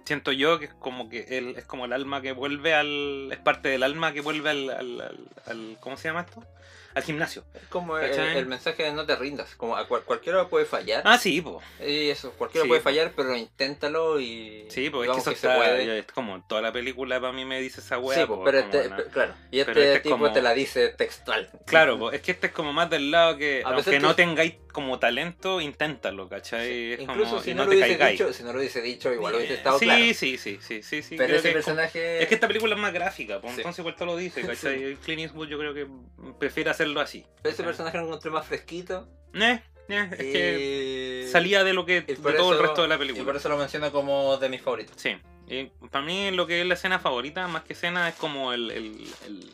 siento 0.06 0.32
yo 0.32 0.60
que 0.60 0.66
es 0.66 0.74
como 0.76 1.10
que 1.10 1.26
él 1.38 1.56
es 1.58 1.66
como 1.66 1.86
el 1.86 1.94
alma 1.94 2.22
que 2.22 2.32
vuelve 2.32 2.76
al 2.76 3.30
es 3.32 3.40
parte 3.40 3.70
del 3.70 3.82
alma 3.82 4.14
que 4.14 4.22
vuelve 4.22 4.52
al, 4.52 4.70
al, 4.70 5.02
al- 5.02 5.30
al- 5.48 5.78
¿cómo 5.80 5.98
se 5.98 6.08
llama 6.10 6.22
esto? 6.22 6.44
Al 6.96 7.04
gimnasio. 7.04 7.44
Es 7.54 7.68
como 7.68 7.98
el, 7.98 8.12
el 8.18 8.46
mensaje 8.48 8.84
de 8.84 8.94
no 8.94 9.06
te 9.06 9.16
rindas. 9.18 9.54
Como 9.56 9.76
a 9.76 9.88
cual- 9.88 10.04
cualquiera 10.04 10.48
puede 10.48 10.66
fallar. 10.66 11.02
Ah, 11.06 11.18
sí, 11.18 11.42
pues. 11.42 11.58
Y 11.86 12.10
eso, 12.10 12.32
cualquiera 12.32 12.64
Sí. 12.64 12.70
puede 12.70 12.82
fallar, 12.82 13.12
pero 13.16 13.36
inténtalo 13.36 14.20
y... 14.20 14.66
Sí, 14.70 14.90
pues 14.90 15.10
es 15.10 15.14
que 15.16 15.22
eso 15.22 15.30
que 15.32 15.36
se 15.36 15.48
está, 15.48 15.58
puede. 15.58 16.00
es 16.00 16.06
como 16.14 16.42
toda 16.48 16.62
la 16.62 16.72
película 16.72 17.20
para 17.20 17.34
mí 17.34 17.44
me 17.46 17.60
dice 17.60 17.82
esa 17.82 18.00
weá. 18.00 18.18
sí, 18.20 18.24
pues, 18.26 18.40
pero 18.46 18.62
como 18.62 18.74
este, 18.74 18.88
una- 18.88 19.04
claro. 19.12 19.34
Y 19.52 19.60
este, 19.60 19.74
pero 19.74 19.86
este 19.86 19.96
es 19.98 20.04
tipo 20.04 20.16
como- 20.16 20.32
te 20.32 20.42
la 20.42 20.54
dice 20.54 20.88
textual. 20.90 21.50
Claro, 21.66 22.00
pues, 22.00 22.16
es 22.16 22.22
que 22.22 22.32
este 22.32 22.48
es 22.48 22.54
como 22.54 22.72
más 22.74 22.90
del 22.90 23.12
lado 23.12 23.38
que, 23.38 23.62
A 23.66 23.70
aunque 23.70 23.92
que- 23.92 24.00
no 24.00 24.16
tengáis 24.16 24.54
como 24.72 25.00
talento, 25.00 25.62
inténtalo, 25.62 26.28
¿cachai? 26.28 26.94
Es 26.94 27.00
Incluso 27.00 27.30
como, 27.32 27.42
si 27.42 27.54
no, 27.54 27.60
no 27.60 27.64
lo 27.66 27.70
te 27.72 27.76
hubiese 27.78 27.98
caigáis. 27.98 28.20
dicho, 28.20 28.34
si 28.34 28.44
no 28.44 28.52
lo 28.52 28.60
hubiese 28.60 28.82
dicho, 28.82 29.14
igual 29.14 29.34
Eh, 29.34 29.38
hubiese 29.38 29.54
estado 29.54 29.80
sí, 29.80 29.86
claro. 29.86 30.04
sí, 30.14 30.38
sí, 30.38 30.60
sí, 30.62 30.84
sí, 30.84 31.02
sí. 31.02 31.16
pero 31.18 31.34
ese 31.36 31.44
que 31.54 31.60
es 31.60 31.66
como- 31.66 31.76
personaje... 31.78 32.22
Es 32.24 32.28
que 32.28 32.36
esta 32.36 32.48
película 32.48 32.76
es 32.76 32.82
más 32.82 32.92
gráfica, 32.94 33.40
pues, 33.40 33.54
Sí. 33.54 33.62
entonces 33.62 33.80
igual 33.80 33.96
te 33.96 34.06
lo 34.06 34.18
dice, 34.18 34.42
¿cachai? 34.46 34.96
Clint 34.98 35.22
Eastwood 35.22 35.48
yo 35.48 35.58
creo 35.60 35.74
que 35.74 35.88
prefiere 36.40 36.72
hacerlo 36.86 37.02
así. 37.02 37.26
Ese 37.44 37.64
personaje 37.64 37.98
lo 37.98 38.06
encontré 38.06 38.32
más 38.32 38.46
fresquito. 38.46 39.08
Eh, 39.34 39.62
eh, 39.90 40.10
es 40.12 40.18
que 40.18 41.24
y- 41.26 41.32
salía 41.32 41.64
de 41.64 41.74
lo 41.74 41.86
que 41.86 42.02
de 42.02 42.16
todo 42.16 42.54
el 42.54 42.60
resto 42.60 42.82
de 42.84 42.88
la 42.88 42.96
Y 42.96 42.98
por 42.98 43.08
película. 43.08 43.38
eso 43.38 43.50
lo 43.50 43.58
menciono 43.58 43.92
como 43.92 44.38
de 44.38 44.50
mis 44.50 44.62
favoritos. 44.62 44.96
Sí. 45.00 45.18
Y 45.48 45.66
para 45.90 46.04
mí 46.06 46.32
lo 46.32 46.48
que 46.48 46.62
es 46.62 46.68
la 46.68 46.74
escena 46.74 47.00
favorita, 47.00 47.48
más 47.48 47.64
que 47.64 47.74
escena, 47.74 48.10
es 48.10 48.16
como 48.16 48.52
el, 48.54 48.72
el, 48.72 49.08
el, 49.26 49.52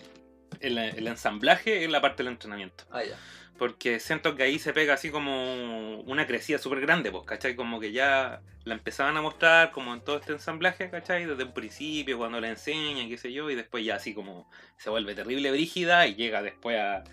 el, 0.62 0.78
el 0.78 1.08
ensamblaje 1.08 1.84
en 1.84 1.92
la 1.92 2.00
parte 2.02 2.24
del 2.24 2.32
entrenamiento. 2.34 2.86
Ah, 2.92 3.04
ya. 3.04 3.18
Porque 3.62 4.00
siento 4.00 4.36
que 4.36 4.42
ahí 4.42 4.58
se 4.58 4.74
pega 4.74 4.96
así 4.96 5.12
como 5.12 6.00
una 6.00 6.26
crecida 6.26 6.58
súper 6.58 6.82
grande, 6.82 7.12
pues, 7.12 7.26
¿cachai? 7.26 7.56
Como 7.56 7.80
que 7.80 7.92
ya 7.92 8.42
la 8.64 8.74
empezaban 8.74 9.16
a 9.18 9.22
mostrar 9.22 9.70
como 9.70 9.94
en 9.94 10.02
todo 10.02 10.18
este 10.18 10.34
ensamblaje, 10.34 10.90
¿cachai? 10.90 11.28
Desde 11.28 11.44
un 11.44 11.54
principio, 11.54 12.18
cuando 12.18 12.42
la 12.42 12.50
enseñan, 12.50 13.08
qué 13.08 13.20
sé 13.20 13.32
yo, 13.32 13.52
y 13.52 13.56
después 13.56 13.86
ya 13.86 13.98
así 13.98 14.16
como 14.16 14.50
se 14.78 14.90
vuelve 14.90 15.14
terrible 15.14 15.52
brígida 15.52 16.08
y 16.08 16.16
llega 16.16 16.42
después 16.42 16.80
a, 16.80 17.04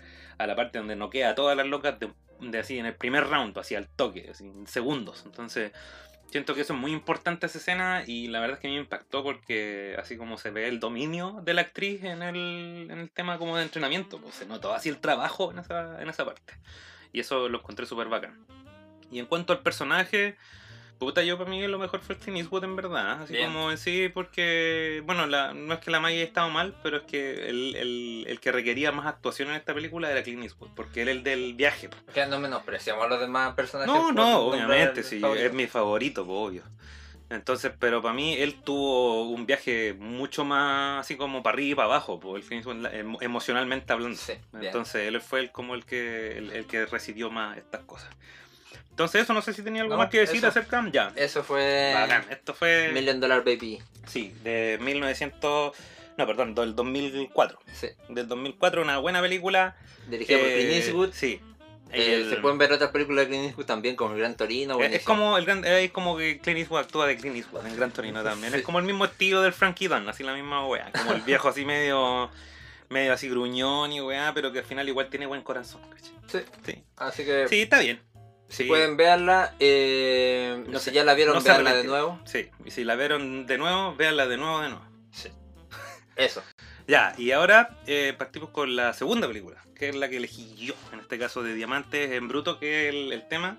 la 0.43 0.55
parte 0.55 0.79
donde 0.79 0.95
noquea 0.95 1.29
a 1.29 1.35
todas 1.35 1.55
las 1.55 1.67
locas 1.67 1.99
de, 1.99 2.11
de 2.39 2.57
así 2.57 2.79
en 2.79 2.87
el 2.87 2.95
primer 2.95 3.27
round, 3.27 3.55
así 3.59 3.75
al 3.75 3.87
toque, 3.87 4.29
así, 4.31 4.45
en 4.45 4.65
segundos. 4.65 5.21
Entonces, 5.27 5.71
siento 6.31 6.53
que 6.55 6.61
eso 6.61 6.73
es 6.73 6.79
muy 6.79 6.91
importante 6.91 7.45
esa 7.45 7.57
escena 7.57 8.03
y 8.05 8.27
la 8.27 8.39
verdad 8.39 8.57
es 8.57 8.61
que 8.61 8.67
me 8.67 8.75
impactó 8.75 9.23
porque 9.23 9.95
así 9.99 10.17
como 10.17 10.37
se 10.37 10.51
ve 10.51 10.67
el 10.67 10.79
dominio 10.79 11.41
de 11.43 11.53
la 11.53 11.61
actriz 11.61 12.03
en 12.03 12.21
el, 12.21 12.89
en 12.91 12.99
el 12.99 13.09
tema 13.09 13.37
como 13.37 13.57
de 13.57 13.63
entrenamiento, 13.63 14.19
pues 14.19 14.35
se 14.35 14.45
notó 14.45 14.73
así 14.73 14.89
el 14.89 14.99
trabajo 14.99 15.51
en 15.51 15.59
esa, 15.59 16.01
en 16.01 16.09
esa 16.09 16.25
parte. 16.25 16.53
Y 17.11 17.19
eso 17.19 17.49
lo 17.49 17.59
encontré 17.59 17.85
súper 17.85 18.07
bacán. 18.07 18.45
Y 19.11 19.19
en 19.19 19.25
cuanto 19.25 19.53
al 19.53 19.61
personaje, 19.61 20.37
puta, 20.99 21.23
yo 21.23 21.37
para 21.37 21.49
mí 21.49 21.65
lo 21.67 21.79
mejor 21.79 22.01
fue 22.01 22.15
el 22.15 22.21
Clint 22.21 22.37
Eastwood 22.39 22.65
en 22.65 22.75
verdad. 22.75 23.23
Así 23.23 23.33
Bien. 23.33 23.51
como 23.51 23.71
en 23.71 23.77
sí, 23.77 24.09
porque, 24.13 25.01
bueno, 25.05 25.25
la, 25.25 25.53
no 25.53 25.73
es 25.73 25.79
que 25.79 25.89
la 25.89 25.99
Maggie 25.99 26.17
haya 26.17 26.27
estado 26.27 26.49
mal, 26.49 26.75
pero 26.83 26.97
es 26.97 27.03
que 27.03 27.49
el, 27.49 27.75
el, 27.75 28.25
el 28.27 28.39
que 28.39 28.51
requería 28.51 28.91
más 28.91 29.07
actuación 29.07 29.49
en 29.49 29.55
esta 29.55 29.73
película 29.73 30.11
era 30.11 30.21
Clint 30.21 30.43
Eastwood, 30.43 30.69
porque 30.75 31.01
él 31.01 31.07
es 31.09 31.15
el 31.15 31.23
del 31.23 31.53
viaje. 31.55 31.89
Que 32.13 32.25
no 32.27 32.39
menospreciamos 32.39 33.03
a 33.03 33.07
los 33.07 33.19
demás 33.19 33.55
personajes. 33.55 33.91
No, 33.93 34.03
por 34.05 34.13
no, 34.13 34.37
obviamente, 34.39 35.01
sí, 35.01 35.19
favorito. 35.19 35.45
es 35.45 35.53
mi 35.53 35.65
favorito, 35.65 36.25
pues, 36.25 36.37
obvio. 36.37 36.63
Entonces, 37.29 37.71
pero 37.79 38.01
para 38.01 38.13
mí 38.13 38.33
él 38.33 38.55
tuvo 38.63 39.29
un 39.29 39.45
viaje 39.45 39.93
mucho 39.93 40.43
más 40.45 41.01
así 41.01 41.15
como 41.15 41.43
para 41.43 41.53
arriba 41.53 41.71
y 41.71 41.75
para 41.75 41.85
abajo, 41.85 42.19
pues, 42.19 42.49
el 42.51 42.85
em- 42.91 43.17
emocionalmente 43.21 43.93
hablando. 43.93 44.17
Sí. 44.17 44.33
Entonces 44.59 45.07
él 45.07 45.21
fue 45.21 45.41
el, 45.41 45.51
como 45.51 45.75
el 45.75 45.85
que 45.85 46.37
el, 46.37 46.51
el 46.51 46.65
que 46.65 46.87
recibió 46.87 47.29
más 47.29 47.57
estas 47.57 47.81
cosas. 47.83 48.09
Entonces 48.99 49.21
eso, 49.23 49.33
no 49.33 49.41
sé 49.41 49.53
si 49.53 49.61
tenía 49.61 49.81
algo 49.83 49.93
No, 49.93 49.97
más 49.99 50.09
que 50.09 50.19
decir 50.19 50.39
eso. 50.39 50.47
acerca. 50.47 50.85
Ya. 50.91 51.13
Eso 51.15 51.41
fue. 51.41 51.93
Bacán. 51.93 52.25
Esto 52.29 52.53
fue, 52.53 52.91
Million 52.93 53.21
Dollar 53.21 53.45
Baby. 53.45 53.79
sí, 54.05 54.33
de 54.43 54.77
1900, 54.81 55.71
no, 56.17 56.27
perdón, 56.27 56.53
del 56.53 56.75
2004. 56.75 57.59
Sí. 57.73 57.87
Del 58.09 58.27
2004, 58.27 58.81
una 58.81 58.97
buena 58.97 59.21
película. 59.21 59.77
Dirigida 60.09 60.37
por 60.37 60.47
eh, 60.47 60.55
Clint 60.55 60.71
Eastwood. 60.73 61.13
Sí. 61.13 61.39
Eh, 61.93 62.15
El- 62.15 62.29
Se 62.29 62.35
pueden 62.41 62.57
ver 62.57 62.73
otras 62.73 62.91
películas 62.91 63.23
de 63.25 63.29
Clint 63.29 63.45
Eastwood 63.45 63.65
también, 63.65 63.95
como 63.95 64.13
El 64.15 64.19
Gran 64.19 64.35
Torino. 64.35 64.77
Es- 64.81 64.91
es 64.95 65.03
como 65.03 65.37
el 65.37 65.45
gran, 65.45 65.63
es 65.63 65.91
como 65.91 66.17
que 66.17 66.39
Clint 66.41 66.59
Eastwood 66.59 66.79
actúa 66.81 67.07
de 67.07 67.15
Clint 67.15 67.37
Eastwood 67.37 67.65
en 67.65 67.77
Gran 67.77 67.91
Torino 67.91 68.21
también. 68.21 68.51
Sí. 68.51 68.59
Es 68.59 68.65
como 68.65 68.79
el 68.79 68.85
mismo 68.85 69.05
estilo 69.05 69.41
del 69.41 69.53
Frankie 69.53 69.87
Dunn, 69.87 70.09
así 70.09 70.23
la 70.23 70.33
misma 70.33 70.67
weá. 70.67 70.91
Como 70.91 71.13
el 71.13 71.21
viejo 71.21 71.47
así 71.47 71.63
medio 71.63 72.29
medio 72.89 73.13
así 73.13 73.29
gruñón 73.29 73.93
y 73.93 74.01
weá, 74.01 74.33
pero 74.33 74.51
que 74.51 74.59
al 74.59 74.65
final 74.65 74.89
igual 74.89 75.07
tiene 75.09 75.25
buen 75.27 75.41
corazón. 75.43 75.79
¿cachai? 75.89 76.11
Sí. 76.27 76.39
Sí. 76.65 76.83
Así 76.97 77.23
que 77.23 77.47
Sí, 77.47 77.61
está 77.61 77.79
bien. 77.79 78.01
Si 78.49 78.63
Sí. 78.63 78.69
pueden 78.69 78.97
verla. 78.97 79.55
Eh, 79.59 80.63
No 80.67 80.79
sé, 80.79 80.91
ya 80.91 81.03
la 81.03 81.13
vieron, 81.13 81.35
no 81.35 81.41
veanla 81.41 81.73
de 81.75 81.83
nuevo. 81.85 82.19
Sí, 82.25 82.49
y 82.65 82.71
si 82.71 82.83
la 82.83 82.95
vieron 82.95 83.45
de 83.47 83.57
nuevo, 83.57 83.95
véanla 83.95 84.27
de 84.27 84.37
nuevo, 84.37 84.59
de 84.61 84.69
nuevo. 84.69 84.85
Sí. 85.11 85.29
Eso. 86.15 86.43
Ya, 86.87 87.13
y 87.17 87.31
ahora 87.31 87.77
eh, 87.87 88.13
partimos 88.17 88.49
con 88.49 88.75
la 88.75 88.93
segunda 88.93 89.27
película, 89.27 89.63
que 89.75 89.89
es 89.89 89.95
la 89.95 90.09
que 90.09 90.17
elegí 90.17 90.55
yo, 90.57 90.73
en 90.91 90.99
este 90.99 91.19
caso 91.19 91.43
de 91.43 91.53
Diamantes 91.53 92.11
en 92.11 92.27
Bruto, 92.27 92.59
que 92.59 92.89
es 92.89 92.95
el, 92.95 93.13
el 93.13 93.27
tema, 93.27 93.57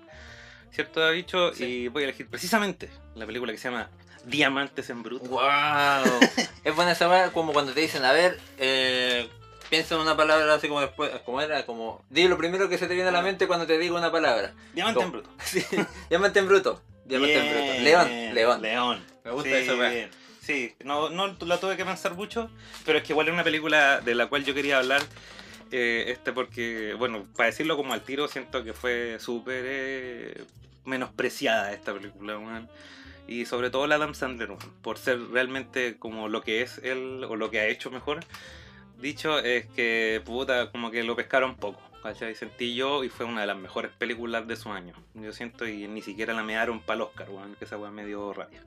¿cierto, 0.71 1.09
dicho 1.11 1.53
Sí. 1.53 1.63
Y 1.63 1.87
voy 1.87 2.03
a 2.03 2.05
elegir 2.07 2.27
precisamente 2.29 2.89
la 3.15 3.25
película 3.25 3.51
que 3.53 3.57
se 3.57 3.69
llama 3.69 3.89
Diamantes 4.25 4.89
en 4.89 5.01
Bruto. 5.01 5.29
¡Wow! 5.29 5.41
es 6.65 6.75
buena 6.75 6.93
saber 6.93 7.31
como 7.31 7.53
cuando 7.53 7.71
te 7.73 7.79
dicen, 7.79 8.03
a 8.03 8.11
ver, 8.11 8.37
eh, 8.57 9.29
piensa 9.71 9.95
en 9.95 10.01
una 10.01 10.15
palabra 10.15 10.53
así 10.53 10.67
como 10.67 10.81
después, 10.81 11.09
como 11.25 11.41
era, 11.41 11.65
como, 11.65 12.03
di 12.11 12.27
lo 12.27 12.37
primero 12.37 12.69
que 12.69 12.77
se 12.77 12.87
te 12.87 12.93
viene 12.93 13.09
a 13.09 13.11
la 13.13 13.21
mente 13.23 13.47
cuando 13.47 13.65
te 13.65 13.79
digo 13.79 13.97
una 13.97 14.11
palabra. 14.11 14.53
Diamantes 14.75 15.03
en. 15.03 15.11
Bruto. 15.11 15.29
Sí, 15.43 15.65
diamante 16.09 16.39
en 16.39 16.47
bruto. 16.47 16.81
Diamante 17.05 17.37
en 17.39 17.53
bruto. 17.55 17.79
León, 17.83 18.35
león. 18.35 18.61
León. 18.61 19.05
Me 19.23 19.31
gusta 19.31 19.49
Sí, 19.49 19.55
eso, 19.55 19.77
bien. 19.79 20.09
Sí, 20.41 20.75
no, 20.83 21.09
no 21.09 21.35
la 21.45 21.57
tuve 21.59 21.77
que 21.77 21.85
pensar 21.85 22.13
mucho, 22.15 22.49
pero 22.85 22.97
es 22.97 23.03
que 23.03 23.13
igual 23.13 23.27
es 23.29 23.33
una 23.33 23.43
película 23.43 24.01
de 24.01 24.13
la 24.13 24.27
cual 24.27 24.43
yo 24.43 24.53
quería 24.53 24.77
hablar. 24.79 25.01
eh, 25.71 26.05
este 26.09 26.33
porque, 26.33 26.93
bueno, 26.97 27.25
para 27.37 27.47
decirlo 27.47 27.77
como 27.77 27.93
al 27.93 28.01
tiro, 28.01 28.27
siento 28.27 28.63
que 28.63 28.73
fue 28.73 29.17
súper 29.19 29.63
eh, 29.65 30.43
menospreciada 30.83 31.71
esta 31.71 31.93
película, 31.93 32.37
weón. 32.37 32.69
Y 33.27 33.45
sobre 33.45 33.69
todo 33.69 33.87
la 33.87 33.95
Adam 33.95 34.13
Sandler, 34.13 34.49
por 34.81 34.97
ser 34.97 35.21
realmente 35.29 35.97
como 35.97 36.27
lo 36.27 36.41
que 36.41 36.61
es 36.61 36.79
él 36.79 37.23
o 37.23 37.35
lo 37.37 37.49
que 37.49 37.61
ha 37.61 37.67
hecho 37.67 37.89
mejor. 37.89 38.19
Dicho 39.01 39.39
es 39.39 39.65
que, 39.67 40.21
puta, 40.25 40.71
como 40.71 40.91
que 40.91 41.03
lo 41.03 41.15
pescaron 41.15 41.55
poco, 41.55 41.81
¿cachai? 42.03 42.35
Sentí 42.35 42.75
yo 42.75 43.03
y 43.03 43.09
fue 43.09 43.25
una 43.25 43.41
de 43.41 43.47
las 43.47 43.57
mejores 43.57 43.91
películas 43.97 44.47
de 44.47 44.55
su 44.55 44.71
año. 44.71 44.93
Yo 45.15 45.33
siento 45.33 45.67
y 45.67 45.87
ni 45.87 46.01
siquiera 46.01 46.33
la 46.33 46.43
me 46.43 46.53
dieron 46.53 46.81
para 46.81 46.95
el 46.97 47.01
Oscar, 47.01 47.29
weón, 47.29 47.55
que 47.55 47.65
esa 47.65 47.77
weá 47.77 47.89
me 47.91 48.05
dio 48.05 48.31
rabia. 48.33 48.61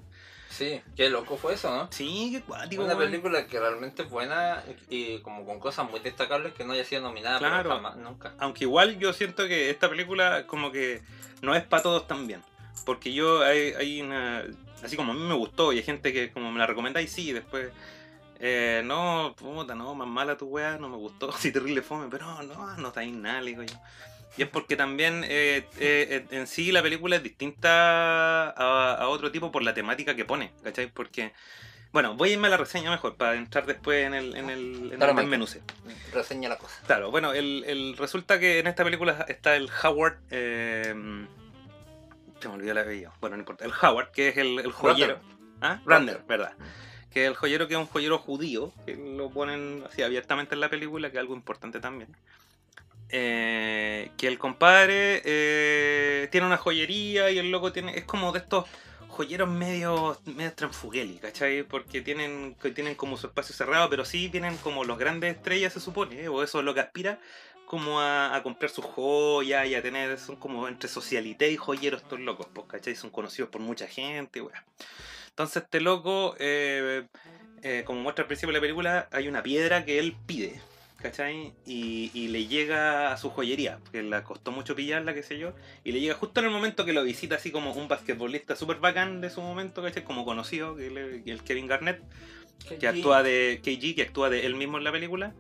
Sí, 0.51 0.81
qué 0.97 1.11
loco 1.11 1.37
fue 1.37 1.55
eso, 1.55 1.75
¿no? 1.75 1.89
Sí, 1.91 2.31
qué 2.33 2.41
cuático, 2.43 2.85
una 2.85 2.95
weón. 2.95 3.11
película 3.11 3.47
que 3.47 3.59
realmente 3.59 4.03
es 4.03 4.11
buena 4.11 4.63
y 4.89 5.19
como 5.19 5.45
con 5.45 5.59
cosas 5.59 5.91
muy 5.91 5.99
destacables 6.01 6.53
que 6.55 6.65
no 6.65 6.73
haya 6.75 6.85
sido 6.85 7.03
nominada 7.03 7.39
Claro. 7.39 7.71
jamás, 7.71 7.97
nunca. 7.97 8.35
Aunque 8.39 8.65
igual 8.65 8.99
yo 8.99 9.13
siento 9.13 9.49
que 9.49 9.71
esta 9.71 9.89
película 9.89 10.47
como 10.47 10.71
que 10.71 11.03
no 11.43 11.55
es 11.57 11.65
para 11.65 11.83
todos 11.83 12.07
también. 12.07 12.41
Porque 12.87 13.13
yo 13.13 13.43
hay, 13.43 13.73
hay 13.73 14.03
una... 14.03 14.45
Así 14.83 14.97
como 14.97 15.13
a 15.13 15.15
mí 15.15 15.23
me 15.23 15.35
gustó 15.35 15.73
y 15.73 15.79
hay 15.79 15.83
gente 15.83 16.13
que 16.13 16.31
como 16.31 16.53
me 16.53 16.59
la 16.59 16.67
recomienda 16.67 17.01
y 17.01 17.09
sí, 17.09 17.33
después... 17.33 17.71
eh, 18.47 18.83
no, 18.85 19.35
puta, 19.39 19.75
no, 19.75 19.95
más 19.95 20.07
mala 20.07 20.37
tu 20.37 20.47
weá, 20.47 20.77
no 20.77 20.89
me 20.91 20.97
gustó, 20.97 21.31
así 21.35 21.51
terrible 21.51 21.81
fome, 21.83 22.09
pero 22.11 22.27
no, 22.43 22.77
no 22.77 22.89
está 22.89 23.01
ahí 23.01 23.11
nada, 23.11 23.41
le 23.41 23.51
digo 23.53 23.63
yo. 23.63 23.75
Y 24.37 24.43
es 24.43 24.49
porque 24.49 24.77
también 24.77 25.23
eh, 25.27 25.67
eh, 25.79 26.27
en 26.31 26.47
sí 26.47 26.73
la 26.73 26.83
película 26.83 27.17
es 27.17 27.23
distinta 27.23 28.51
a, 28.51 28.95
a 28.95 29.09
otro 29.09 29.31
tipo 29.31 29.51
por 29.53 29.63
la 29.63 29.73
temática 29.75 30.15
que 30.17 30.25
pone, 30.25 30.53
¿cachai? 30.65 30.89
Porque, 30.93 31.33
bueno, 31.93 32.17
voy 32.17 32.31
a 32.31 32.33
irme 32.33 32.49
a 32.49 32.51
la 32.51 32.57
reseña 32.57 32.91
mejor 32.91 33.15
para 33.17 33.37
entrar 33.37 33.65
después 33.65 34.05
en 34.05 34.13
el, 34.13 34.35
en 34.37 34.51
el, 34.51 34.91
en 34.93 34.99
Claro, 34.99 35.21
el 35.21 35.27
menúce. 35.29 35.63
Reseña 36.13 36.49
la 36.49 36.57
cosa. 36.59 36.75
Claro, 36.87 37.13
bueno, 37.13 37.33
el, 37.33 37.63
el- 37.69 37.97
resulta 37.97 38.41
que 38.41 38.59
en 38.59 38.67
esta 38.67 38.83
película 38.83 39.25
está 39.29 39.55
el 39.55 39.71
Howard. 39.83 40.19
eh, 40.31 40.93
se 42.41 42.49
me 42.49 42.55
olvidó 42.55 42.73
el 42.73 42.79
apellido. 42.79 43.13
Bueno, 43.21 43.37
no 43.37 43.41
importa. 43.43 43.65
El 43.65 43.73
Howard, 43.81 44.11
que 44.11 44.29
es 44.29 44.37
el, 44.37 44.59
el 44.59 44.73
joyero. 44.73 45.21
¿Ah? 45.61 45.81
Randall, 45.87 46.23
¿verdad? 46.29 46.53
Que 47.15 47.27
el 47.27 47.35
joyero 47.35 47.69
que 47.69 47.75
es 47.75 47.81
un 47.81 47.87
joyero 47.87 48.19
judío, 48.19 48.73
que 48.85 48.97
lo 48.97 49.31
ponen 49.31 49.85
así 49.89 50.03
abiertamente 50.03 50.55
en 50.55 50.61
la 50.61 50.69
película, 50.69 51.11
que 51.11 51.17
es 51.17 51.21
algo 51.21 51.35
importante 51.35 51.81
también. 51.81 52.15
Eh, 53.09 54.11
que 54.17 54.27
el 54.27 54.39
compadre 54.39 55.23
eh, 55.25 56.29
tiene 56.33 56.47
una 56.47 56.57
joyería 56.57 57.31
y 57.31 57.39
el 57.39 57.51
loco 57.51 57.73
tiene. 57.73 57.97
Es 57.97 58.05
como 58.05 58.33
de 58.33 58.41
estos 58.41 58.67
joyeros 59.15 59.49
medio, 59.49 60.19
medio 60.27 60.53
transfugueli, 60.53 61.19
¿cachai? 61.19 61.63
Porque 61.63 62.03
tienen, 62.03 62.57
tienen 62.75 62.97
como 62.97 63.17
su 63.17 63.29
espacio 63.29 63.55
cerrado, 63.55 63.89
pero 63.89 64.05
sí 64.05 64.29
tienen 64.29 64.57
como 64.59 64.85
los 64.85 64.99
grandes 64.99 65.37
estrellas, 65.37 65.73
se 65.73 65.81
supone, 65.81 66.23
¿eh? 66.23 66.29
o 66.29 66.43
eso 66.43 66.59
es 66.59 66.65
lo 66.65 66.75
que 66.75 66.81
aspira, 66.81 67.21
como 67.65 68.01
a, 68.01 68.41
comprar 68.43 68.71
sus 68.71 68.85
joyas 68.85 69.67
y 69.67 69.75
a 69.75 69.83
tener, 69.83 70.19
son 70.19 70.37
como 70.37 70.69
entre 70.69 70.89
socialité 70.89 71.51
y 71.51 71.57
joyeros 71.57 72.03
estos 72.03 72.21
locos, 72.21 72.49
pues, 72.53 72.67
¿cachai? 72.67 72.97
Son 72.97 73.11
conocidos 73.11 73.51
por 73.51 73.61
mucha 73.61 73.87
gente, 73.87 74.43
weá. 74.43 74.65
Entonces 75.35 75.65
este 75.65 75.81
loco, 75.81 76.37
eh, 76.39 77.07
eh, 77.63 77.83
como 77.85 78.01
muestra 78.01 78.23
al 78.23 78.29
principio 78.29 78.53
de 78.53 78.59
la 78.59 78.61
película, 78.61 79.09
hay 79.11 79.27
una 79.27 79.43
piedra 79.43 79.85
que 79.85 79.99
él 79.99 80.15
pide, 80.27 80.61
¿cachai? 81.03 81.53
Y, 81.67 82.13
y 82.15 82.29
le 82.29 82.47
llega 82.47 83.13
a 83.13 83.17
su 83.17 83.31
joyería, 83.31 83.81
que 83.91 84.05
le 84.05 84.23
costó 84.23 84.53
mucho 84.53 84.77
pillarla, 84.77 85.13
qué 85.13 85.25
sé 85.25 85.37
yo, 85.39 85.53
y 85.83 85.91
le 85.91 85.99
llega 86.01 86.15
justo 86.15 86.39
en 86.39 86.47
el 86.47 86.53
momento 86.53 86.85
que 86.85 86.93
lo 86.93 87.03
visita 87.03 87.35
así 87.35 87.51
como 87.51 87.73
un 87.73 87.89
basquetbolista 87.89 88.55
súper 88.55 88.77
bacán 88.77 89.21
de 89.21 89.29
su 89.29 89.41
momento, 89.41 89.83
¿cachai? 89.83 90.05
Como 90.05 90.25
conocido, 90.25 90.77
que 90.77 90.89
le- 90.91 91.23
el 91.29 91.43
Kevin 91.43 91.67
Garnett, 91.67 92.01
que 92.79 92.87
actúa 92.87 93.25
de 93.25 93.61
KG, 93.61 93.97
que 93.97 94.03
actúa 94.03 94.31
de 94.31 94.47
él 94.47 94.55
mismo 94.55 94.79
en 94.79 94.85
la 94.85 94.93
película. 94.93 95.35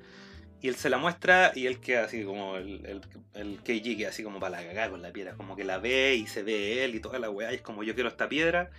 Y 0.61 0.69
él 0.69 0.75
se 0.77 0.89
la 0.91 0.97
muestra 0.99 1.53
y 1.55 1.67
él 1.67 1.79
queda 1.79 2.05
así 2.05 2.25
como 2.25 2.57
el, 2.57 2.85
el, 2.87 3.01
el 3.35 3.59
KG 3.63 3.97
queda 3.99 4.09
así 4.09 4.23
como 4.25 4.41
para 4.41 4.61
la 4.61 4.67
cagada 4.67 4.91
con 4.91 5.03
la 5.03 5.13
piedra, 5.13 5.35
como 5.35 5.55
que 5.55 5.63
la 5.63 5.79
ve 5.79 6.17
y 6.17 6.27
se 6.27 6.43
ve 6.43 6.85
él 6.85 6.95
y 6.97 7.01
toda 7.01 7.19
la 7.21 7.31
weá, 7.31 7.53
y 7.53 7.57
es 7.57 7.61
como 7.61 7.85
yo 7.85 7.95
quiero 7.95 8.09
esta 8.09 8.29
piedra. 8.29 8.71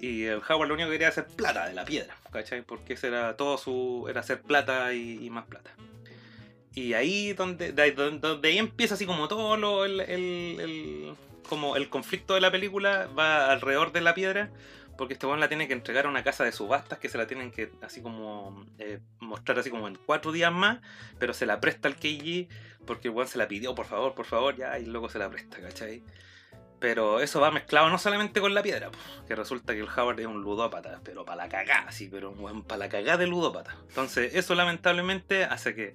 Y 0.00 0.24
el 0.24 0.40
Howard 0.48 0.68
lo 0.68 0.74
único 0.74 0.88
que 0.88 0.94
quería 0.94 1.08
era 1.08 1.12
hacer 1.12 1.26
plata 1.26 1.66
de 1.68 1.74
la 1.74 1.84
piedra, 1.84 2.16
¿cachai? 2.32 2.62
Porque 2.62 2.94
ese 2.94 3.08
era 3.08 3.36
todo 3.36 3.56
su. 3.58 4.06
era 4.08 4.20
hacer 4.20 4.42
plata 4.42 4.92
y, 4.94 5.24
y 5.24 5.30
más 5.30 5.46
plata. 5.46 5.70
Y 6.74 6.94
ahí 6.94 7.32
donde, 7.34 7.72
de, 7.72 7.92
donde 7.92 8.48
ahí 8.48 8.58
empieza 8.58 8.94
así 8.94 9.04
como 9.06 9.28
todo 9.28 9.56
lo, 9.56 9.84
el, 9.84 10.00
el- 10.00 10.60
el- 10.60 11.14
como 11.48 11.76
el 11.76 11.90
conflicto 11.90 12.34
de 12.34 12.40
la 12.40 12.50
película 12.50 13.08
va 13.18 13.50
alrededor 13.52 13.92
de 13.92 14.00
la 14.00 14.14
piedra. 14.14 14.50
Porque 14.96 15.14
este 15.14 15.26
weón 15.26 15.40
la 15.40 15.48
tiene 15.48 15.66
que 15.66 15.72
entregar 15.72 16.04
a 16.06 16.08
una 16.10 16.22
casa 16.22 16.44
de 16.44 16.52
subastas 16.52 16.98
que 16.98 17.08
se 17.08 17.16
la 17.16 17.26
tienen 17.26 17.50
que 17.50 17.72
así 17.80 18.02
como 18.02 18.66
eh, 18.78 19.00
mostrar 19.20 19.58
así 19.58 19.70
como 19.70 19.88
en 19.88 19.96
cuatro 19.96 20.32
días 20.32 20.52
más, 20.52 20.80
pero 21.18 21.32
se 21.32 21.46
la 21.46 21.60
presta 21.60 21.88
al 21.88 21.96
KG 21.96 22.46
porque 22.86 23.08
el 23.08 23.14
weón 23.14 23.26
se 23.26 23.38
la 23.38 23.48
pidió, 23.48 23.74
por 23.74 23.86
favor, 23.86 24.14
por 24.14 24.26
favor, 24.26 24.54
ya, 24.54 24.78
y 24.78 24.84
luego 24.84 25.08
se 25.08 25.18
la 25.18 25.30
presta, 25.30 25.60
¿cachai? 25.60 26.02
Pero 26.82 27.20
eso 27.20 27.40
va 27.40 27.52
mezclado 27.52 27.88
no 27.90 27.96
solamente 27.96 28.40
con 28.40 28.54
la 28.54 28.62
piedra, 28.62 28.90
pues, 28.90 29.04
que 29.28 29.36
resulta 29.36 29.72
que 29.72 29.78
el 29.78 29.88
Howard 29.88 30.18
es 30.18 30.26
un 30.26 30.42
ludópata, 30.42 31.00
pero 31.04 31.24
para 31.24 31.44
la 31.44 31.48
cagada, 31.48 31.92
sí, 31.92 32.08
pero 32.10 32.34
para 32.64 32.78
la 32.78 32.88
cagada 32.88 33.18
de 33.18 33.28
ludópata. 33.28 33.76
Entonces, 33.88 34.34
eso 34.34 34.56
lamentablemente 34.56 35.44
hace 35.44 35.76
que 35.76 35.94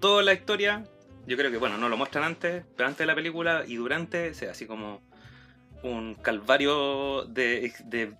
toda 0.00 0.22
la 0.22 0.32
historia, 0.32 0.84
yo 1.26 1.36
creo 1.36 1.50
que, 1.50 1.58
bueno, 1.58 1.76
no 1.76 1.90
lo 1.90 1.98
muestran 1.98 2.24
antes, 2.24 2.64
pero 2.78 2.88
antes 2.88 3.00
de 3.00 3.06
la 3.06 3.14
película 3.14 3.64
y 3.66 3.76
durante, 3.76 4.32
sea 4.32 4.52
así 4.52 4.64
como 4.64 5.02
un 5.82 6.14
calvario 6.14 7.24
de, 7.24 7.70
de 7.84 8.14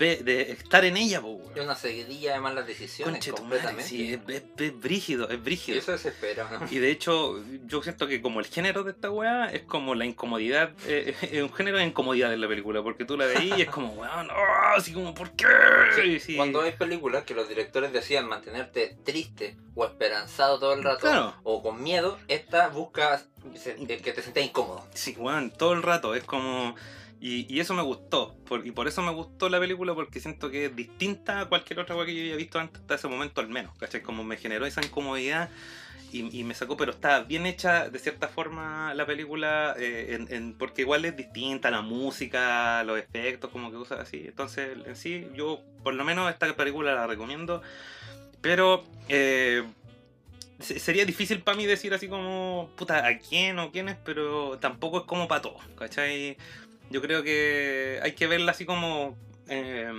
ve- 0.00 0.16
de 0.24 0.50
estar 0.52 0.84
en 0.84 0.96
ella, 0.96 1.20
po, 1.20 1.28
weón. 1.28 1.52
Es 1.56 1.62
una 1.62 1.76
seguidilla 1.76 2.32
de 2.32 2.40
malas 2.40 2.66
decisiones 2.66 3.14
Conche 3.14 3.30
completamente. 3.30 3.84
sí, 3.84 4.14
es, 4.14 4.20
es- 4.34 4.42
es 4.58 4.80
brígido, 4.80 5.28
es 5.28 5.34
y 5.34 5.36
brígido. 5.36 5.78
eso 5.78 5.92
desespera, 5.92 6.48
¿no? 6.50 6.66
Y 6.68 6.78
de 6.78 6.90
hecho, 6.90 7.40
yo 7.66 7.82
siento 7.82 8.08
que 8.08 8.20
como 8.20 8.40
el 8.40 8.46
género 8.46 8.82
de 8.82 8.90
esta 8.90 9.10
weá 9.10 9.52
es 9.52 9.62
como 9.62 9.94
la 9.94 10.06
incomodidad, 10.06 10.72
eh, 10.86 11.14
es 11.30 11.42
un 11.42 11.52
género 11.52 11.76
de 11.78 11.84
incomodidad 11.84 12.32
en 12.32 12.40
la 12.40 12.48
película, 12.48 12.82
porque 12.82 13.04
tú 13.04 13.16
la 13.16 13.26
veís 13.26 13.56
y 13.56 13.62
es 13.62 13.68
como, 13.68 13.92
weón, 13.92 14.28
oh, 14.30 14.76
así 14.76 14.92
como, 14.92 15.14
¿por 15.14 15.30
qué? 15.32 15.46
Sí, 15.94 16.18
Sí. 16.18 16.36
Cuando 16.36 16.62
hay 16.62 16.72
películas 16.72 17.24
que 17.24 17.34
los 17.34 17.48
directores 17.48 17.92
decían 17.92 18.26
mantenerte 18.28 18.96
triste 19.04 19.56
o 19.74 19.84
esperanzado 19.84 20.58
todo 20.58 20.72
el 20.72 20.82
rato 20.82 21.00
Claro. 21.02 21.34
o 21.44 21.62
con 21.62 21.82
miedo, 21.82 22.18
esta 22.28 22.68
busca 22.68 23.22
eh, 23.66 24.00
que 24.02 24.12
te 24.12 24.22
sientas 24.22 24.44
incómodo. 24.44 24.84
Sí, 24.94 25.14
weón, 25.18 25.50
todo 25.50 25.72
el 25.74 25.82
rato, 25.82 26.14
es 26.14 26.24
como... 26.24 26.74
Y, 27.22 27.60
eso 27.60 27.74
me 27.74 27.82
gustó, 27.82 28.34
y 28.64 28.70
por 28.70 28.88
eso 28.88 29.02
me 29.02 29.10
gustó 29.12 29.50
la 29.50 29.60
película, 29.60 29.94
porque 29.94 30.20
siento 30.20 30.50
que 30.50 30.66
es 30.66 30.76
distinta 30.76 31.40
a 31.40 31.46
cualquier 31.46 31.80
otra 31.80 31.94
que 32.06 32.14
yo 32.14 32.22
había 32.22 32.36
visto 32.36 32.58
antes, 32.58 32.80
hasta 32.80 32.94
ese 32.94 33.08
momento 33.08 33.42
al 33.42 33.48
menos, 33.48 33.76
¿cachai? 33.76 34.00
Como 34.00 34.24
me 34.24 34.38
generó 34.38 34.64
esa 34.64 34.82
incomodidad 34.82 35.50
y, 36.12 36.42
me 36.44 36.54
sacó, 36.54 36.76
pero 36.76 36.92
está 36.92 37.20
bien 37.20 37.46
hecha 37.46 37.88
de 37.88 37.98
cierta 37.98 38.26
forma 38.26 38.94
la 38.94 39.06
película, 39.06 39.74
eh, 39.78 40.54
porque 40.58 40.82
igual 40.82 41.04
es 41.04 41.16
distinta, 41.16 41.70
la 41.70 41.82
música, 41.82 42.82
los 42.84 42.98
efectos, 42.98 43.50
como 43.50 43.70
que 43.70 43.76
cosas 43.76 44.00
así. 44.00 44.24
Entonces, 44.26 44.78
en 44.86 44.96
sí, 44.96 45.28
yo 45.34 45.60
por 45.84 45.94
lo 45.94 46.04
menos 46.04 46.30
esta 46.30 46.52
película 46.56 46.94
la 46.94 47.06
recomiendo, 47.06 47.62
pero 48.40 48.82
eh, 49.08 49.62
se- 50.58 50.80
sería 50.80 51.04
difícil 51.04 51.42
para 51.42 51.56
mí 51.56 51.66
decir 51.66 51.94
así 51.94 52.08
como, 52.08 52.70
puta, 52.76 53.06
a 53.06 53.18
quién 53.18 53.58
o 53.58 53.70
quiénes, 53.70 53.96
pero 54.04 54.58
tampoco 54.58 54.98
es 55.00 55.04
como 55.04 55.28
para 55.28 55.42
todos, 55.42 55.62
¿cachai? 55.76 56.36
Yo 56.90 57.00
creo 57.00 57.22
que 57.22 58.00
hay 58.02 58.12
que 58.12 58.26
verla 58.26 58.50
así 58.52 58.66
como 58.66 59.16
eh, 59.48 59.92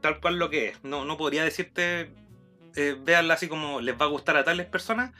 tal 0.00 0.20
cual 0.20 0.36
lo 0.38 0.50
que 0.50 0.68
es. 0.68 0.84
No, 0.84 1.04
no 1.04 1.16
podría 1.16 1.44
decirte, 1.44 2.10
eh, 2.76 2.96
véanla 3.00 3.34
así 3.34 3.48
como 3.48 3.80
les 3.80 3.98
va 3.98 4.04
a 4.06 4.08
gustar 4.08 4.36
a 4.36 4.44
tales 4.44 4.66
personas, 4.66 5.12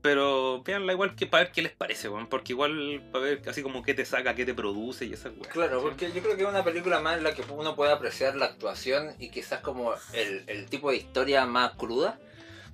pero 0.00 0.62
véanla 0.62 0.92
igual 0.92 1.16
que 1.16 1.26
para 1.26 1.44
ver 1.44 1.52
qué 1.52 1.62
les 1.62 1.72
parece, 1.72 2.08
weón, 2.08 2.28
porque 2.28 2.52
igual 2.52 3.02
para 3.12 3.24
ver 3.24 3.42
así 3.48 3.62
como 3.62 3.82
qué 3.82 3.94
te 3.94 4.04
saca, 4.04 4.34
qué 4.36 4.46
te 4.46 4.54
produce 4.54 5.04
y 5.04 5.12
esas 5.12 5.32
weas. 5.36 5.48
Claro, 5.48 5.80
¿sí? 5.80 5.86
porque 5.88 6.12
yo 6.12 6.22
creo 6.22 6.36
que 6.36 6.42
es 6.42 6.48
una 6.48 6.62
película 6.64 7.00
más 7.00 7.18
en 7.18 7.24
la 7.24 7.34
que 7.34 7.42
uno 7.50 7.74
puede 7.74 7.92
apreciar 7.92 8.36
la 8.36 8.46
actuación 8.46 9.14
y 9.18 9.30
quizás 9.30 9.60
como 9.60 9.94
el, 10.12 10.44
el 10.46 10.66
tipo 10.66 10.90
de 10.90 10.96
historia 10.98 11.44
más 11.46 11.72
cruda. 11.74 12.18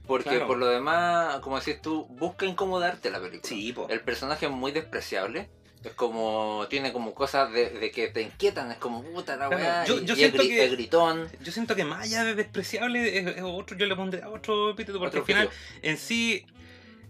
Porque 0.06 0.28
Claro. 0.28 0.46
por 0.46 0.58
lo 0.58 0.66
demás, 0.66 1.38
como 1.40 1.58
decís 1.58 1.80
tú, 1.80 2.04
busca 2.10 2.44
incomodarte 2.44 3.10
la 3.10 3.20
película. 3.20 3.48
Sí, 3.48 3.72
po. 3.72 3.86
El 3.88 4.00
personaje 4.00 4.44
es 4.44 4.52
muy 4.52 4.70
despreciable. 4.70 5.48
Es 5.84 5.92
como, 5.92 6.66
tiene 6.70 6.92
como 6.92 7.14
cosas 7.14 7.52
de, 7.52 7.70
de 7.70 7.90
que 7.90 8.08
te 8.08 8.22
inquietan, 8.22 8.70
es 8.72 8.78
como 8.78 9.02
puta 9.02 9.36
la 9.36 9.48
weá. 9.50 9.84
yo- 9.84 10.00
yo 10.00 10.14
y 10.14 10.16
siento 10.16 10.42
es, 10.42 10.48
gri- 10.48 10.50
que- 10.50 10.64
es 10.64 10.70
gritón. 10.72 11.28
Yo 11.42 11.52
siento 11.52 11.76
que 11.76 11.84
más 11.84 12.02
allá 12.04 12.24
de 12.24 12.34
despreciable, 12.34 13.18
es, 13.18 13.26
es 13.36 13.42
otro, 13.42 13.76
yo 13.76 13.84
le 13.86 13.94
pondría 13.94 14.28
otro 14.30 14.70
epíteto, 14.70 14.98
porque 14.98 15.18
otro 15.18 15.20
al 15.20 15.26
final 15.26 15.50
en 15.82 15.98
sí, 15.98 16.46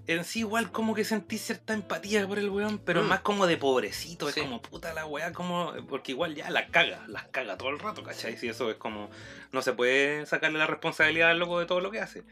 en 0.07 0.25
sí 0.25 0.41
igual 0.41 0.71
como 0.73 0.95
que 0.95 1.05
sentí 1.05 1.39
cierta 1.39 1.73
empatía 1.73 2.27
por 2.27 2.39
el 2.39 2.51
weón, 2.51 2.79
pero 2.79 3.03
Mm. 3.03 3.07
más 3.07 3.21
como 3.21 3.47
de 3.47 3.57
pobrecito, 3.57 4.29
es 4.29 4.35
como 4.35 4.61
puta 4.61 4.93
la 4.93 5.07
weá, 5.07 5.33
como, 5.33 5.73
porque 5.89 6.13
igual 6.13 6.35
ya 6.35 6.51
la 6.51 6.67
caga, 6.67 7.05
las 7.07 7.25
caga 7.29 7.57
todo 7.57 7.71
el 7.71 7.79
rato, 7.79 8.03
¿cachai? 8.03 8.37
Si 8.37 8.49
eso 8.49 8.71
es 8.71 8.77
como, 8.77 9.09
no 9.53 9.63
se 9.63 9.73
puede 9.73 10.27
sacarle 10.27 10.59
la 10.59 10.67
responsabilidad 10.67 11.31
al 11.31 11.39
loco 11.39 11.61
de 11.61 11.67
todo 11.67 11.81
lo 11.81 11.91
que 11.91 12.01
hace. 12.01 12.25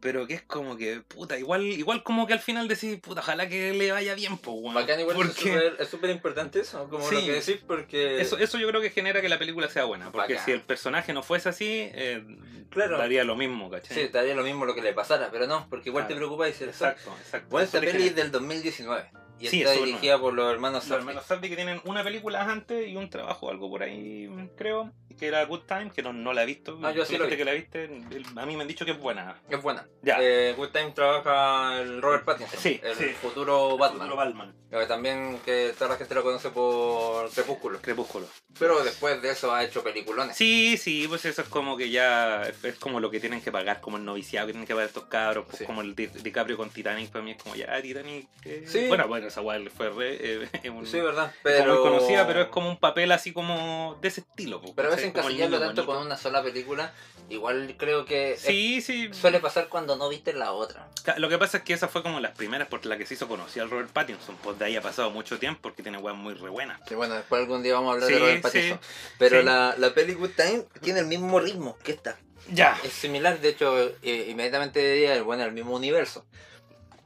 Pero 0.00 0.26
que 0.28 0.34
es 0.34 0.42
como 0.42 0.76
que, 0.76 1.00
puta, 1.00 1.36
igual, 1.38 1.64
igual 1.64 2.04
como 2.04 2.26
que 2.28 2.32
al 2.32 2.38
final 2.38 2.68
decís, 2.68 3.00
puta, 3.00 3.20
ojalá 3.20 3.48
que 3.48 3.72
le 3.72 3.90
vaya 3.90 4.14
bien, 4.14 4.38
pues, 4.38 4.56
weón. 4.60 4.74
Bacán, 4.74 5.00
igual 5.00 5.16
es 5.16 5.26
Porque 5.26 5.40
súper- 5.40 5.76
es 5.80 5.88
súper 5.88 6.10
importante 6.10 6.60
eso, 6.60 6.88
como 6.88 7.10
lo 7.10 7.18
Sí. 7.18 7.26
que 7.26 7.32
decís, 7.32 7.58
porque. 7.66 8.20
eso, 8.20 8.38
eso 8.38 8.58
yo 8.58 8.68
creo 8.68 8.80
que 8.80 8.90
genera 8.90 9.20
que 9.20 9.28
la 9.28 9.38
película 9.40 9.68
sea 9.68 9.84
buena, 9.84 10.12
porque 10.12 10.34
Bacán. 10.34 10.44
si 10.44 10.52
el 10.52 10.60
personaje 10.60 11.12
no 11.12 11.24
fuese 11.24 11.48
así, 11.48 11.66
eh, 11.92 12.22
Claro. 12.70 12.96
daría 12.96 13.24
lo 13.24 13.34
mismo, 13.34 13.70
¿cachai? 13.70 13.96
Sí, 13.96 14.08
te 14.08 14.18
haría 14.20 14.34
lo 14.36 14.44
mismo 14.44 14.66
lo 14.66 14.74
que 14.74 14.82
le 14.82 14.92
pasara, 14.92 15.30
pero 15.32 15.46
no, 15.48 15.66
porque 15.68 15.88
igual 15.88 16.04
Claro. 16.04 16.14
te 16.14 16.18
preocupa 16.20 16.48
y 16.48 16.52
dices, 16.52 16.68
Exacto, 16.68 17.12
exacto. 17.20 17.48
Bueno, 17.50 17.64
esta 17.64 17.80
peli 17.80 18.06
es 18.06 18.14
del 18.14 18.30
2019 18.30 19.10
y 19.40 19.46
Sí, 19.48 19.62
está 19.62 19.72
dirigida 19.72 20.18
por 20.20 20.32
los 20.34 20.50
hermanos 20.52 20.78
Los 20.82 20.84
Safdie. 20.84 20.98
hermanos 20.98 21.24
Safdie 21.26 21.50
que 21.50 21.56
tienen 21.56 21.80
una 21.84 22.02
película 22.04 22.42
antes 22.50 22.88
y 22.88 22.96
un 22.96 23.08
trabajo, 23.10 23.50
algo 23.50 23.68
por 23.70 23.82
ahí, 23.82 24.28
creo, 24.56 24.92
que 25.18 25.26
era 25.26 25.44
Good 25.44 25.62
Time, 25.66 25.90
que 25.94 26.02
no, 26.02 26.12
no 26.12 26.32
la 26.32 26.42
he 26.44 26.46
visto. 26.46 26.78
Ah, 26.82 26.92
yo 26.92 27.04
sí 27.04 27.16
lo 27.18 27.26
vi. 27.26 27.36
que 27.36 27.44
la 27.44 27.52
viste, 27.52 27.84
el- 27.84 28.24
a 28.36 28.46
mí 28.46 28.54
me 28.56 28.62
han 28.62 28.68
dicho 28.68 28.84
que 28.84 28.92
es 28.92 28.98
buena. 28.98 29.36
Es 29.48 29.60
buena. 29.62 29.86
Ya. 30.02 30.16
Eh, 30.20 30.54
Good 30.56 30.68
Time 30.70 30.92
trabaja 30.92 31.80
el 31.80 32.00
Robert 32.02 32.24
Pattinson, 32.24 32.58
Sí, 32.60 32.80
el 32.82 32.94
sí. 32.94 33.04
futuro 33.20 33.76
Batman. 33.76 33.98
Futuro 34.08 34.16
Batman. 34.16 34.54
Eh, 34.70 34.84
También 34.86 35.38
que 35.46 35.72
toda 35.78 35.90
la 35.92 35.96
gente 35.96 36.14
lo 36.14 36.22
conoce 36.22 36.50
por 36.50 37.30
Crepúsculo. 37.30 37.80
Crepúsculo. 37.80 38.26
Pero 38.58 38.82
después 38.84 39.20
de 39.22 39.30
eso 39.30 39.54
ha 39.54 39.64
hecho 39.64 39.82
peliculones. 39.82 40.36
Sí, 40.36 40.76
sí, 40.76 41.06
pues 41.08 41.24
eso 41.24 41.40
es 41.42 41.48
como 41.48 41.76
que 41.76 41.88
ya 41.90 42.42
es 42.42 42.62
es 42.64 42.78
como 42.78 43.00
lo 43.00 43.10
que 43.10 43.18
tienen 43.18 43.40
que 43.40 43.50
pagar, 43.50 43.80
como 43.80 43.96
el 43.96 44.04
noviciado 44.04 44.46
que 44.46 44.52
tienen 44.52 44.66
que 44.66 44.74
pagar 44.74 44.88
estos 44.88 45.04
cabros, 45.06 45.46
pues 45.46 45.58
Sí. 45.58 45.64
como 45.64 45.80
el 45.80 45.94
Di- 45.94 46.08
DiCaprio 46.08 46.56
con 46.58 46.68
Titanic, 46.70 47.10
para 47.10 47.24
mí 47.24 47.30
es 47.32 47.42
como 47.42 47.54
ya 47.56 47.80
Titanic. 47.80 48.28
eh, 48.44 48.64
Sí. 48.66 48.88
Bueno, 48.88 49.08
bueno, 49.08 49.27
esa 49.28 49.40
weá 49.40 49.58
fue 49.74 49.90
re, 49.90 50.18
eh, 50.20 50.48
un- 50.70 50.86
Sí, 50.86 51.00
verdad. 51.00 51.32
como 51.42 51.54
muy 51.54 51.60
Pero... 51.62 51.82
conocida, 51.82 52.26
pero 52.26 52.42
es 52.42 52.48
como 52.48 52.68
un 52.68 52.78
papel 52.78 53.12
así 53.12 53.32
como 53.32 53.96
de 54.00 54.08
ese 54.08 54.22
estilo. 54.22 54.60
Pero 54.74 54.88
a 54.88 54.90
veces 54.90 55.06
encasillarlo 55.06 55.58
tanto 55.58 55.82
bonito. 55.82 55.86
con 55.86 56.06
una 56.06 56.16
sola 56.16 56.42
película, 56.42 56.92
igual 57.28 57.74
creo 57.78 58.04
que 58.04 58.32
es- 58.32 58.40
Sí, 58.40 58.80
sí. 58.80 59.08
suele 59.12 59.40
pasar 59.40 59.68
cuando 59.68 59.96
no 59.96 60.08
viste 60.08 60.32
la 60.32 60.52
otra. 60.52 60.88
Lo 61.18 61.28
que 61.28 61.38
pasa 61.38 61.58
es 61.58 61.62
que 61.64 61.72
esa 61.74 61.88
fue 61.88 62.02
como 62.02 62.20
las 62.20 62.32
primeras 62.36 62.68
por 62.68 62.84
las 62.84 62.98
que 62.98 63.06
se 63.06 63.14
hizo 63.14 63.28
conocida 63.28 63.62
al 63.62 63.70
Robert 63.70 63.90
Pattinson. 63.90 64.36
Pues 64.42 64.58
de 64.58 64.64
ahí 64.66 64.76
ha 64.76 64.82
pasado 64.82 65.10
mucho 65.10 65.38
tiempo 65.38 65.60
porque 65.62 65.82
tiene 65.82 65.98
weas 65.98 66.16
muy 66.16 66.34
re 66.34 66.48
buenas. 66.50 66.80
Que 66.82 66.94
bueno, 66.94 67.14
después 67.14 67.40
algún 67.42 67.62
día 67.62 67.74
vamos 67.74 67.90
a 67.90 67.92
hablar 67.94 68.08
Sí, 68.08 68.14
de 68.14 68.20
Robert 68.20 68.36
sí, 68.36 68.42
Pattinson. 68.42 68.80
Pero 69.18 69.40
sí. 69.40 69.44
la, 69.46 69.74
la 69.78 69.94
peli 69.94 70.14
Good 70.14 70.30
Time 70.36 70.64
tiene 70.82 71.00
el 71.00 71.06
mismo 71.06 71.38
ritmo 71.40 71.76
que 71.84 71.92
esta. 71.92 72.16
Ya. 72.50 72.78
Es 72.82 72.92
similar, 72.94 73.38
de 73.40 73.48
hecho, 73.50 73.78
eh, 74.02 74.26
inmediatamente 74.30 74.80
diría, 74.92 75.22
bueno, 75.22 75.44
el 75.44 75.52
mismo 75.52 75.74
universo. 75.76 76.24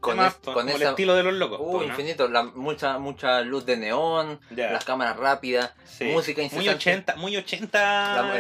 Con, 0.03 0.19
Además, 0.19 0.37
es- 0.43 0.53
con, 0.53 0.69
el 0.69 0.83
estilo 0.83 1.15
de 1.15 1.23
los 1.23 1.33
locos. 1.35 1.59
Uh, 1.63 1.71
pues, 1.79 1.87
¿no? 1.87 1.93
infinito, 1.95 2.27
la, 2.29 2.43
mucha, 2.43 2.99
mucha 2.99 3.41
luz 3.43 3.65
de 3.65 3.77
neón, 3.77 4.41
las 4.51 4.85
cámaras 4.85 5.17
rápidas, 5.17 5.71
Sí. 5.87 6.05
música 6.07 6.41
Muy 6.41 6.47
incesante. 6.47 6.71
80, 6.75 7.17
muy 7.17 7.37
80. 7.37 7.79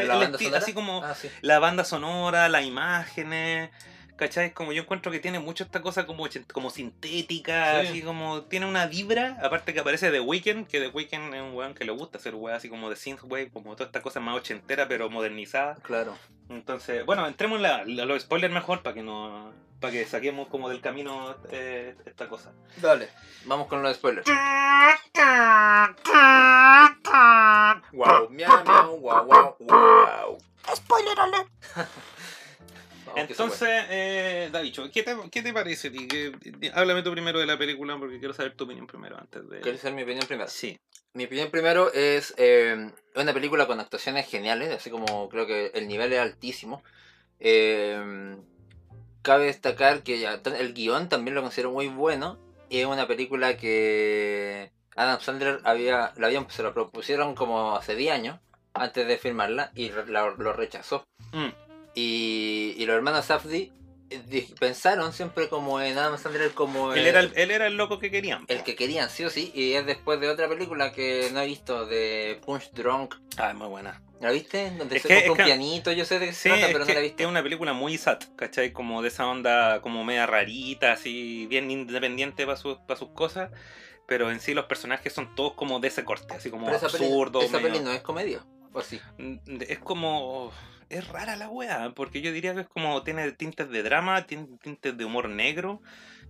La, 0.05 0.17
banda 0.17 0.39
sonora. 0.39 0.59
así 0.59 0.73
como 0.75 1.05
Ah, 1.05 1.15
sí. 1.15 1.31
la 1.41 1.59
banda 1.61 1.85
sonora, 1.85 2.49
las 2.49 2.65
imágenes. 2.65 3.71
¿Cachai? 4.17 4.53
Como 4.53 4.73
yo 4.73 4.83
encuentro 4.83 5.11
que 5.11 5.19
tiene 5.19 5.41
mucho 5.41 5.65
esta 5.65 5.81
cosa 5.83 6.07
como, 6.07 6.29
como 6.53 6.71
sintética, 6.71 7.81
Sí. 7.81 7.87
así 7.89 8.03
como 8.03 8.43
tiene 8.43 8.67
una 8.67 8.87
vibra, 8.87 9.37
aparte 9.43 9.73
que 9.75 9.81
aparece 9.81 10.11
The 10.11 10.21
Weeknd, 10.21 10.67
que 10.69 10.81
The 10.81 10.89
Weeknd 10.89 11.35
es 11.35 11.41
un 11.43 11.55
weón 11.55 11.75
que 11.75 11.85
le 11.85 11.93
gusta 11.93 12.19
hacer 12.19 12.35
weón 12.35 12.57
así 12.57 12.69
como 12.69 12.89
de 12.91 12.97
synthwave, 12.97 13.51
como 13.51 13.75
toda 13.75 13.87
esta 13.87 14.01
cosa 14.03 14.21
más 14.21 14.37
ochentera 14.37 14.87
pero 14.87 15.11
modernizada. 15.11 15.75
Claro. 15.83 16.17
Entonces, 16.51 17.05
bueno, 17.07 17.27
entremos 17.27 17.57
en 17.57 17.63
la- 17.63 17.77
a 18.03 18.07
los 18.07 18.23
spoilers 18.23 18.53
mejor 18.53 18.83
para 18.83 18.95
que 18.95 19.03
no 19.03 19.53
para 19.81 19.93
que 19.95 20.05
saquemos 20.05 20.47
como 20.47 20.69
del 20.69 20.81
camino 20.81 21.35
eh, 21.51 21.97
esta 22.07 22.29
cosa. 22.29 22.53
Dale. 22.77 23.09
Vamos 23.47 23.67
con 23.67 23.83
los 23.83 23.97
spoilers. 23.97 24.29
Wow, 27.93 28.29
miau, 28.31 28.65
miau, 28.65 28.97
wow, 29.01 29.25
wow, 29.27 29.57
wow. 29.59 30.39
Spoiler 30.75 31.19
alert. 31.19 31.49
Se 33.15 33.21
Entonces, 33.21 33.69
eh, 33.91 34.49
Davicho, 34.53 34.91
¿qué 34.93 35.03
te, 35.03 35.17
¿qué 35.31 35.43
te 35.43 35.53
parece? 35.53 35.89
a 35.89 35.93
ti? 35.93 36.07
Que- 36.09 36.33
háblame 36.75 37.03
tú 37.03 37.11
primero 37.13 37.39
de 37.39 37.47
la 37.47 37.59
película 37.59 37.97
porque 37.99 38.19
quiero 38.19 38.35
saber 38.35 38.55
tu 38.57 38.65
opinión 38.65 38.87
primero 38.87 39.19
antes 39.19 39.49
de... 39.49 39.61
¿Quieres 39.61 39.81
saber 39.81 39.95
mi 39.97 40.03
opinión 40.03 40.27
primero? 40.27 40.49
Sí. 40.49 40.79
Mi 41.15 41.25
opinión 41.25 41.51
primero 41.51 41.93
es 41.93 42.35
eh, 42.39 42.91
una 43.17 43.33
película 43.35 43.67
con 43.67 43.79
actuaciones 43.81 44.29
geniales, 44.29 44.71
así 44.71 44.91
como 44.91 45.29
creo 45.29 45.47
que 45.47 45.67
el 45.75 45.87
nivel 45.89 46.13
es 46.13 46.21
altísimo. 46.21 46.83
Eh, 47.41 48.37
cabe 49.23 49.47
destacar 49.47 50.03
que 50.03 50.25
el 50.59 50.75
guion 50.75 51.09
también 51.09 51.35
lo 51.35 51.43
considero 51.43 51.71
muy 51.71 51.89
bueno. 51.89 52.39
Y 52.71 52.79
es 52.79 52.87
una 52.87 53.07
película 53.07 53.57
que 53.59 54.71
Adam 54.97 55.21
Sandler 55.21 55.61
había, 55.65 56.13
la 56.17 56.29
habían, 56.29 56.49
se 56.51 56.63
lo 56.63 56.73
propusieron 56.73 57.35
como 57.35 57.77
hace 57.77 57.95
10 57.95 58.13
años 58.15 58.41
antes 58.73 59.07
de 59.07 59.19
filmarla 59.19 59.71
y 59.75 59.91
la- 59.91 60.35
lo 60.39 60.53
rechazó. 60.55 61.05
Mm. 61.33 61.49
Y, 61.95 62.75
y 62.79 62.87
los 62.87 62.97
hermanos 62.97 63.27
Safdie 63.27 63.73
eh, 64.11 64.47
pensaron 64.59 65.13
siempre 65.13 65.49
como 65.49 65.81
en 65.81 65.97
Adam 65.99 66.19
Sandler 66.19 66.53
como 66.53 66.93
Él, 66.93 67.01
el- 67.01 67.07
era 67.07 67.21
el, 67.21 67.33
él 67.35 67.51
era 67.51 67.67
el 67.67 67.77
loco 67.77 67.99
que 67.99 68.11
querían. 68.11 68.45
el 68.49 68.63
que 68.63 68.75
querían, 68.77 69.09
sí 69.11 69.25
o 69.25 69.31
sí, 69.31 69.51
y 69.55 69.73
es 69.73 69.87
después 69.87 70.21
de 70.21 70.29
otra 70.29 70.49
película 70.49 70.93
que 70.93 71.31
no 71.33 71.41
he 71.41 71.47
visto, 71.47 71.87
de 71.87 72.41
Punch 72.45 72.73
Drunk. 72.73 73.15
Ah, 73.39 73.51
es 73.51 73.55
muy 73.57 73.69
buena. 73.69 74.03
¿La 74.21 74.31
viste? 74.31 74.71
Donde 74.79 74.97
Es 74.97 75.03
se 75.03 75.09
que- 75.09 75.19
es 75.19 75.31
un 75.31 75.37
que- 75.37 75.45
pianito, 75.45 75.91
yo 75.93 76.05
sé 76.05 76.19
de 76.19 76.27
qué 76.27 76.33
Sí, 76.33 76.43
se 76.43 76.49
trata, 76.51 76.67
pero 76.69 76.79
no 76.81 76.85
la 76.93 76.99
he 77.01 77.03
visto. 77.03 77.23
es 77.23 77.29
una 77.29 77.43
película 77.43 77.73
muy 77.73 77.99
sat, 77.99 78.25
¿cachai? 78.37 78.73
Como 78.73 79.03
de 79.03 79.09
esa 79.09 79.27
onda 79.27 79.81
como 79.81 80.05
media 80.05 80.27
rarita, 80.27 80.93
así, 80.93 81.47
bien 81.49 81.71
independiente 81.71 82.45
para 82.47 82.57
sus, 82.57 82.79
para 82.87 82.99
sus 82.99 83.09
cosas. 83.11 83.51
Pero 84.07 84.31
en 84.31 84.41
sí 84.41 84.53
los 84.55 84.67
personajes 84.67 85.13
son 85.13 85.35
todos 85.35 85.55
como 85.55 85.81
de 85.81 85.89
ese 85.89 86.05
corte, 86.05 86.35
así 86.35 86.51
como 86.51 86.67
Pero 86.67 86.77
esa 86.77 86.89
peli- 86.89 87.05
absurdo. 87.07 87.41
esa 87.43 87.57
medio- 87.59 87.73
peli 87.73 87.85
no 87.85 87.93
es 87.93 88.01
comedia, 88.03 88.45
¿o 88.73 88.81
sí? 88.83 89.01
Mm, 89.19 89.37
Es 89.69 89.79
como. 89.79 90.53
Es 90.93 91.09
rara 91.09 91.37
la 91.37 91.49
wea, 91.49 91.93
porque 91.95 92.21
yo 92.21 92.33
diría 92.33 92.55
que 92.55 92.61
es 92.63 92.69
como. 92.69 93.03
Tiene 93.03 93.33
tintes 93.33 93.69
de 93.71 93.83
drama, 93.83 94.27
tiene 94.27 94.47
tintes 94.63 94.97
de 94.97 95.05
humor 95.05 95.29
negro, 95.29 95.81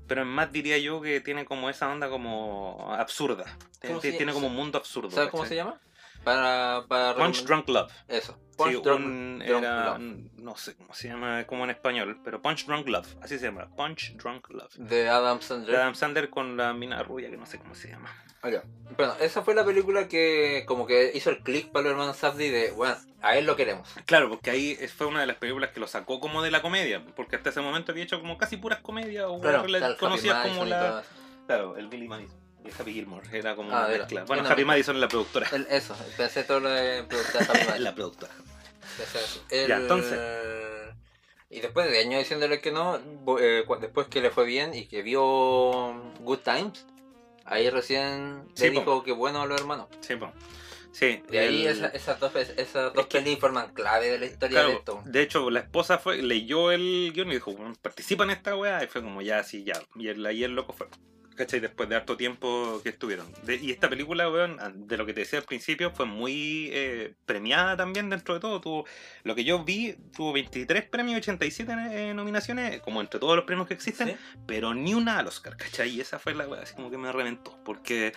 pero 0.06 0.24
más 0.24 0.52
diría 0.52 0.78
yo 0.78 1.00
que 1.00 1.20
tiene 1.20 1.44
como 1.44 1.68
esa 1.70 1.88
onda 1.90 2.08
como 2.08 2.94
absurda. 2.94 3.44
¿Cómo 3.80 3.98
Tiene, 3.98 4.00
se- 4.00 4.12
tiene 4.12 4.32
como 4.32 4.46
un 4.46 4.54
mundo 4.54 4.78
absurdo. 4.78 5.10
¿Sabes 5.10 5.30
cómo 5.30 5.44
se 5.46 5.56
llama? 5.56 5.80
Para, 6.24 6.84
para 6.86 7.16
Punch 7.16 7.42
Drunk 7.44 7.68
Love. 7.68 7.92
Eso. 8.06 8.38
Punch 8.56 8.70
Sí, 8.76 8.80
Drunk- 8.82 9.04
un- 9.04 9.38
Drunk 9.44 9.64
era, 9.64 9.98
Love. 9.98 10.00
no 10.36 10.56
sé 10.56 10.76
cómo 10.76 10.94
se 10.94 11.08
llama 11.08 11.44
como 11.48 11.64
en 11.64 11.70
español, 11.70 12.20
pero 12.22 12.40
Punch 12.40 12.66
Drunk 12.66 12.86
Love, 12.88 13.16
así 13.22 13.38
se 13.40 13.46
llama, 13.46 13.66
Punch 13.74 14.12
Drunk 14.16 14.48
Love. 14.50 14.72
De 14.76 15.08
Adam 15.08 15.38
De 15.38 15.44
Sandler. 15.44 15.76
Adam 15.76 15.94
Sandler 15.96 16.30
con 16.30 16.56
la 16.56 16.72
mina 16.74 17.02
rubia 17.02 17.28
que 17.28 17.36
no 17.36 17.46
sé 17.46 17.58
cómo 17.58 17.74
se 17.74 17.88
llama. 17.88 18.08
Ah. 18.42 18.50
Bueno, 18.96 19.14
esa 19.20 19.42
fue 19.42 19.54
la 19.54 19.64
película 19.64 20.08
que 20.08 20.64
como 20.66 20.86
que 20.86 21.12
hizo 21.14 21.30
el 21.30 21.38
click 21.42 21.70
para 21.70 21.84
los 21.84 21.92
hermanos 21.92 22.16
Safdie 22.16 22.50
de, 22.50 22.70
bueno, 22.72 22.96
a 23.22 23.36
él 23.38 23.46
lo 23.46 23.56
queremos. 23.56 23.88
Claro, 24.04 24.28
porque 24.28 24.50
ahí 24.50 24.74
fue 24.94 25.06
una 25.06 25.20
de 25.20 25.26
las 25.26 25.36
películas 25.36 25.70
que 25.70 25.80
lo 25.80 25.86
sacó 25.86 26.20
como 26.20 26.42
de 26.42 26.50
la 26.50 26.60
comedia, 26.60 27.02
porque 27.16 27.36
hasta 27.36 27.50
ese 27.50 27.60
momento 27.60 27.92
había 27.92 28.04
hecho 28.04 28.20
como 28.20 28.36
casi 28.36 28.56
puras 28.58 28.80
comedias 28.80 29.24
o 29.28 29.40
Claro, 29.40 29.64
conocidas 29.98 30.46
como 30.48 30.64
la... 30.64 31.02
Claro, 31.46 31.76
el 31.76 31.88
Billy 31.88 32.06
Madison 32.08 32.36
y 32.64 32.68
el 32.68 32.74
Happy 32.78 32.92
Gilmore, 32.92 33.26
era 33.36 33.56
como 33.56 33.72
Ah, 33.72 33.86
una 33.86 33.98
mezcla. 33.98 34.24
Bueno, 34.24 34.42
Una 34.42 34.52
Happy. 34.52 34.64
Madison 34.64 34.96
es 34.96 35.00
la 35.00 35.08
productora. 35.08 35.48
El- 35.52 35.66
eso, 35.70 35.96
pensé 36.16 36.44
todo 36.44 36.60
lo 36.60 36.68
de 36.70 37.02
productor 37.04 37.42
Happy 37.42 37.52
Madison. 37.58 37.84
la 37.84 37.94
productora. 37.94 38.32
El- 39.50 39.68
Ya, 39.68 39.76
entonces. 39.78 40.18
Y 41.50 41.60
después 41.60 41.90
de 41.90 41.98
años 42.00 42.18
diciéndole 42.20 42.60
que 42.60 42.72
no, 42.72 42.98
eh, 43.38 43.64
después 43.80 44.06
que 44.08 44.20
le 44.20 44.30
fue 44.30 44.44
bien 44.46 44.74
y 44.74 44.86
que 44.86 45.02
vio 45.02 45.22
Good 46.20 46.38
Times, 46.38 46.86
ahí 47.44 47.68
recién 47.70 48.44
Sí, 48.54 48.70
po. 48.70 48.80
dijo 48.80 49.02
que 49.02 49.12
bueno 49.12 49.42
a 49.42 49.46
los 49.46 49.60
hermanos. 49.60 49.86
Sí, 50.00 50.16
po. 50.16 50.32
Sí, 50.92 51.22
Y 51.30 51.36
ahí 51.38 51.66
el- 51.66 51.78
esa- 51.78 51.88
esas 51.88 52.20
dos, 52.20 52.34
esas 52.36 52.92
dos 52.92 53.06
Es 53.10 53.24
que- 53.24 53.36
forman 53.38 53.72
clave 53.72 54.08
de 54.10 54.18
la 54.18 54.26
historia 54.26 54.56
Claro, 54.58 54.68
de 54.68 54.74
esto. 54.74 55.02
de 55.06 55.22
hecho, 55.22 55.48
la 55.50 55.60
esposa 55.60 55.96
fue, 55.98 56.20
leyó 56.20 56.70
el 56.70 57.12
guion 57.14 57.28
y 57.30 57.34
dijo, 57.34 57.52
"Bueno, 57.54 57.72
participa 57.80 58.24
en 58.24 58.30
esta 58.30 58.54
weá, 58.56 58.84
y 58.84 58.88
fue 58.88 59.02
como 59.02 59.22
ya, 59.22 59.38
así, 59.38 59.64
ya. 59.64 59.80
Y 59.96 60.08
el, 60.08 60.24
ahí 60.26 60.44
el 60.44 60.52
loco 60.54 60.74
fue. 60.74 60.88
¿Cachai? 61.36 61.60
Después 61.60 61.88
de 61.88 61.96
harto 61.96 62.16
tiempo 62.16 62.80
que 62.82 62.90
estuvieron. 62.90 63.26
De- 63.44 63.56
y 63.56 63.70
esta 63.70 63.88
película, 63.88 64.28
weón, 64.30 64.58
de 64.86 64.96
lo 64.98 65.06
que 65.06 65.14
te 65.14 65.20
decía 65.20 65.38
al 65.38 65.44
principio, 65.46 65.90
fue 65.90 66.04
muy 66.04 66.68
eh, 66.72 67.14
premiada 67.24 67.76
también 67.76 68.10
dentro 68.10 68.34
de 68.34 68.40
todo. 68.40 68.60
Tuvo, 68.60 68.84
lo 69.24 69.34
que 69.34 69.42
yo 69.44 69.64
vi, 69.64 69.94
tuvo 70.14 70.32
23 70.32 70.84
premios 70.84 71.14
y 71.16 71.18
87 71.20 71.72
eh, 71.90 72.14
nominaciones, 72.14 72.80
como 72.80 73.00
entre 73.00 73.18
todos 73.18 73.34
los 73.36 73.44
premios 73.46 73.66
que 73.66 73.74
existen, 73.74 74.08
¿Sí? 74.08 74.14
pero 74.46 74.74
ni 74.74 74.92
una 74.94 75.18
al 75.18 75.26
Oscar, 75.26 75.56
¿cachai? 75.56 75.88
Y 75.90 76.00
esa 76.02 76.18
fue 76.18 76.34
la 76.34 76.46
weá, 76.46 76.62
así 76.62 76.74
como 76.74 76.90
que 76.90 76.98
me 76.98 77.10
reventó. 77.10 77.58
Porque, 77.64 78.12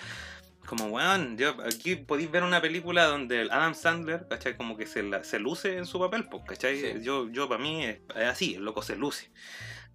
como 0.65 0.87
weón, 0.87 1.37
yo, 1.37 1.55
aquí 1.65 1.95
podéis 1.95 2.29
ver 2.31 2.43
una 2.43 2.59
película 2.61 3.05
donde 3.05 3.41
el 3.43 3.51
Adam 3.51 3.75
Sandler, 3.75 4.27
¿cachai? 4.29 4.57
Como 4.57 4.75
que 4.75 4.87
se, 4.87 5.03
la- 5.03 5.23
se 5.23 5.39
luce 5.39 5.77
en 5.77 5.85
su 5.85 5.99
papel, 5.99 6.25
pues, 6.29 6.43
¿cachai? 6.45 6.79
Sí. 6.81 6.87
Yo, 7.01 7.29
yo 7.31 7.47
para 7.47 7.63
mí 7.63 7.85
es, 7.85 7.99
es 8.15 8.25
así, 8.25 8.55
el 8.55 8.63
loco 8.65 8.81
se 8.81 8.95
luce. 8.97 9.29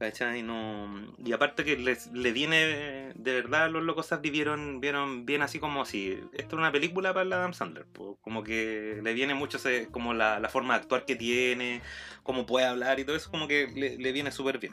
¿Cachai? 0.01 0.43
No, 0.43 1.15
y 1.23 1.31
aparte 1.33 1.63
que 1.63 1.77
les, 1.77 2.07
le 2.13 2.33
viene, 2.33 3.13
de 3.15 3.35
verdad, 3.35 3.69
los 3.69 3.83
locos 3.83 4.07
Safdie 4.07 4.31
vieron, 4.31 4.81
vieron 4.81 5.27
bien 5.27 5.43
así 5.43 5.59
como 5.59 5.85
si 5.85 6.13
esto 6.33 6.57
es 6.57 6.59
una 6.59 6.73
película 6.73 7.13
para 7.13 7.25
el 7.27 7.33
Adam 7.35 7.53
Sandler, 7.53 7.85
pues, 7.93 8.17
como 8.23 8.43
que 8.43 8.99
le 9.03 9.13
viene 9.13 9.35
mucho 9.35 9.59
ese, 9.59 9.89
como 9.91 10.15
la, 10.15 10.41
la 10.41 10.49
forma 10.49 10.73
de 10.75 10.81
actuar 10.81 11.05
que 11.05 11.17
tiene, 11.17 11.83
cómo 12.23 12.47
puede 12.47 12.65
hablar 12.65 12.99
y 12.99 13.05
todo 13.05 13.15
eso, 13.15 13.31
como 13.31 13.47
que 13.47 13.69
le, 13.75 13.99
le 13.99 14.13
viene 14.13 14.33
súper 14.33 14.57
bien. 14.59 14.73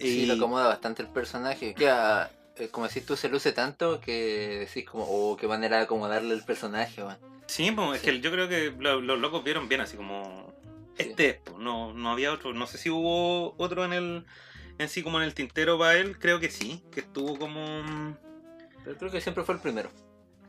Sí, 0.00 0.22
Y- 0.22 0.26
lo 0.26 0.34
acomoda 0.34 0.68
bastante 0.68 1.02
el 1.02 1.08
personaje. 1.08 1.74
Queda, 1.74 2.30
eh, 2.56 2.68
como 2.70 2.88
decís 2.88 3.04
tú, 3.04 3.14
se 3.14 3.28
luce 3.28 3.52
tanto 3.52 4.00
que 4.00 4.60
decís 4.66 4.88
como, 4.88 5.04
oh, 5.06 5.36
qué 5.36 5.46
manera 5.46 5.76
de 5.76 5.82
acomodarle 5.82 6.32
el 6.32 6.44
personaje, 6.44 7.02
weón. 7.02 7.18
Sí, 7.46 7.70
pues 7.72 7.96
es 7.96 8.02
que 8.02 8.20
yo 8.20 8.30
creo 8.30 8.48
que 8.48 8.72
lo- 8.78 9.02
los 9.02 9.18
locos 9.18 9.44
vieron 9.44 9.68
bien 9.68 9.82
así 9.82 9.98
como. 9.98 10.56
Este 10.98 11.28
es, 11.30 11.40
no, 11.58 11.92
no 11.94 12.10
había 12.10 12.32
otro, 12.32 12.52
no 12.52 12.66
sé 12.66 12.78
si 12.78 12.90
hubo 12.90 13.54
otro 13.56 13.84
en 13.84 13.92
el 13.92 14.26
en 14.78 14.88
sí 14.88 15.02
como 15.02 15.18
en 15.18 15.24
el 15.24 15.34
tintero 15.34 15.78
para 15.78 15.94
él, 15.94 16.18
creo 16.18 16.38
que 16.38 16.50
sí, 16.50 16.82
que 16.92 17.00
estuvo 17.00 17.36
como 17.38 18.16
Pero 18.84 18.96
creo 18.96 19.10
que 19.10 19.20
siempre 19.20 19.42
fue 19.44 19.56
el 19.56 19.60
primero. 19.60 19.90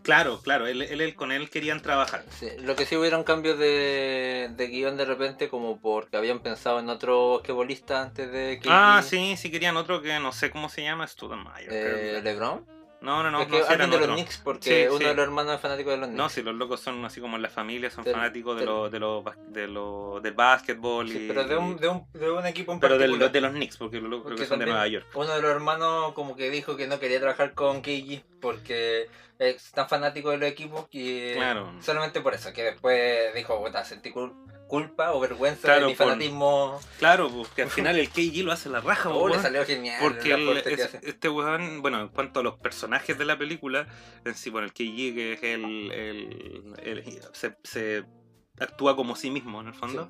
claro, 0.03 0.39
claro, 0.41 0.67
él, 0.67 0.81
él, 0.83 1.01
él- 1.01 1.15
con 1.15 1.31
él 1.31 1.49
querían 1.49 1.81
trabajar. 1.81 2.23
Sí, 2.39 2.47
lo 2.59 2.75
que 2.75 2.85
sí 2.85 2.95
hubieron 2.95 3.23
cambios 3.23 3.57
de, 3.57 4.49
de 4.55 4.67
guion 4.67 4.97
de 4.97 5.05
repente, 5.05 5.49
como 5.49 5.79
porque 5.79 6.17
habían 6.17 6.39
pensado 6.39 6.79
en 6.79 6.89
otro 6.89 7.33
basquetbolista 7.37 8.01
antes 8.01 8.31
de 8.31 8.59
que. 8.59 8.69
Ah, 8.69 9.01
sí, 9.03 9.35
sí 9.37 9.49
querían 9.51 9.77
otro 9.77 10.01
que 10.01 10.19
no 10.19 10.31
sé 10.31 10.51
cómo 10.51 10.69
se 10.69 10.83
llama, 10.83 11.07
Studemeyer. 11.07 11.67
creo 11.67 11.97
Eh, 11.97 12.21
LeBron. 12.23 12.65
No, 13.01 13.23
no, 13.23 13.31
no, 13.31 13.41
es 13.41 13.47
no, 13.47 13.51
que 13.57 13.63
sí 13.63 13.69
alguien 13.69 13.79
eran 13.79 13.89
de 13.91 13.97
los 13.97 14.03
otro. 14.07 14.15
Knicks, 14.15 14.37
porque 14.43 14.83
Sí, 14.83 14.87
uno 14.89 14.97
sí. 14.97 15.03
de 15.05 15.13
los 15.15 15.23
hermanos 15.23 15.55
es 15.55 15.61
fanático 15.61 15.89
de 15.91 15.97
los 15.97 16.07
Knicks. 16.07 16.17
No, 16.17 16.29
si 16.29 16.41
los 16.41 16.55
locos 16.55 16.79
son 16.81 17.03
así 17.05 17.21
como 17.21 17.35
en 17.37 17.41
la 17.41 17.49
familia, 17.49 17.89
son 17.89 18.03
Del- 18.03 18.13
fanáticos 18.13 18.59
de 18.59 18.65
los 18.65 18.91
de 18.91 18.99
los 18.99 19.23
bas- 19.23 19.37
de 19.47 19.67
los 19.67 20.21
del 20.21 20.33
básquetbol 20.33 21.09
Sí, 21.09 21.25
y 21.25 21.27
pero 21.27 21.43
de 21.45 21.57
un, 21.57 21.77
de 21.77 21.87
un, 21.87 22.05
de 22.13 22.31
un 22.31 22.45
equipo 22.45 22.73
en 22.73 22.79
pero 22.79 22.97
particular. 22.97 23.31
de 23.31 23.41
los 23.41 23.51
Knicks, 23.51 23.77
porque 23.77 24.01
los 24.01 24.09
locos 24.09 24.25
creo 24.25 24.35
Porque 24.35 24.43
que 24.43 24.49
son 24.49 24.59
de 24.59 24.65
Nueva 24.65 24.87
York. 24.87 25.07
Uno 25.15 25.33
de 25.33 25.41
los 25.41 25.51
hermanos 25.51 26.13
como 26.13 26.35
que 26.35 26.49
dijo 26.49 26.75
que 26.75 26.87
no 26.87 26.99
quería 26.99 27.19
trabajar 27.19 27.53
con 27.53 27.81
KG 27.81 28.23
porque 28.41 29.07
es 29.37 29.71
tan 29.71 29.87
fanático 29.87 30.31
de 30.31 30.37
los 30.37 30.49
equipos 30.49 30.87
que 30.89 31.33
Claro. 31.37 31.71
solamente 31.81 32.19
por 32.21 32.33
eso, 32.33 32.51
que 32.51 32.63
después 32.63 33.33
dijo, 33.33 33.63
puta, 33.63 33.85
sentí 33.85 34.11
cul- 34.11 34.33
culpa 34.69 35.11
o 35.11 35.19
vergüenza 35.19 35.63
Claro, 35.63 35.81
de 35.81 35.87
mi 35.87 35.95
por- 35.95 36.07
fanatismo. 36.07 36.79
Claro, 36.99 37.29
porque 37.29 37.63
al 37.63 37.69
final 37.69 37.97
el 37.99 38.07
KG 38.09 38.43
lo 38.45 38.53
hace 38.53 38.69
la 38.69 38.79
raja, 38.79 39.09
Oh, 39.09 39.27
le 39.27 39.31
weón. 39.33 39.43
salió 39.43 39.65
genial. 39.65 39.97
Porque 40.01 40.31
el 40.33 40.57
es- 40.59 40.93
este 41.01 41.27
weón, 41.27 41.81
bueno, 41.81 41.99
en 41.99 42.07
cuanto 42.07 42.39
a 42.39 42.43
los 42.43 42.57
personajes 42.57 43.17
de 43.17 43.25
la 43.25 43.37
película, 43.37 43.87
en 44.23 44.33
sí, 44.35 44.49
bueno, 44.49 44.65
el 44.67 44.71
KG 44.73 45.13
que 45.13 45.33
es 45.33 45.43
el, 45.43 45.91
el, 45.91 46.73
el- 46.83 47.21
se, 47.33 47.57
se 47.63 48.05
actúa 48.59 48.95
como 48.95 49.15
sí 49.15 49.29
mismo 49.31 49.61
en 49.61 49.67
el 49.67 49.73
fondo, 49.73 50.09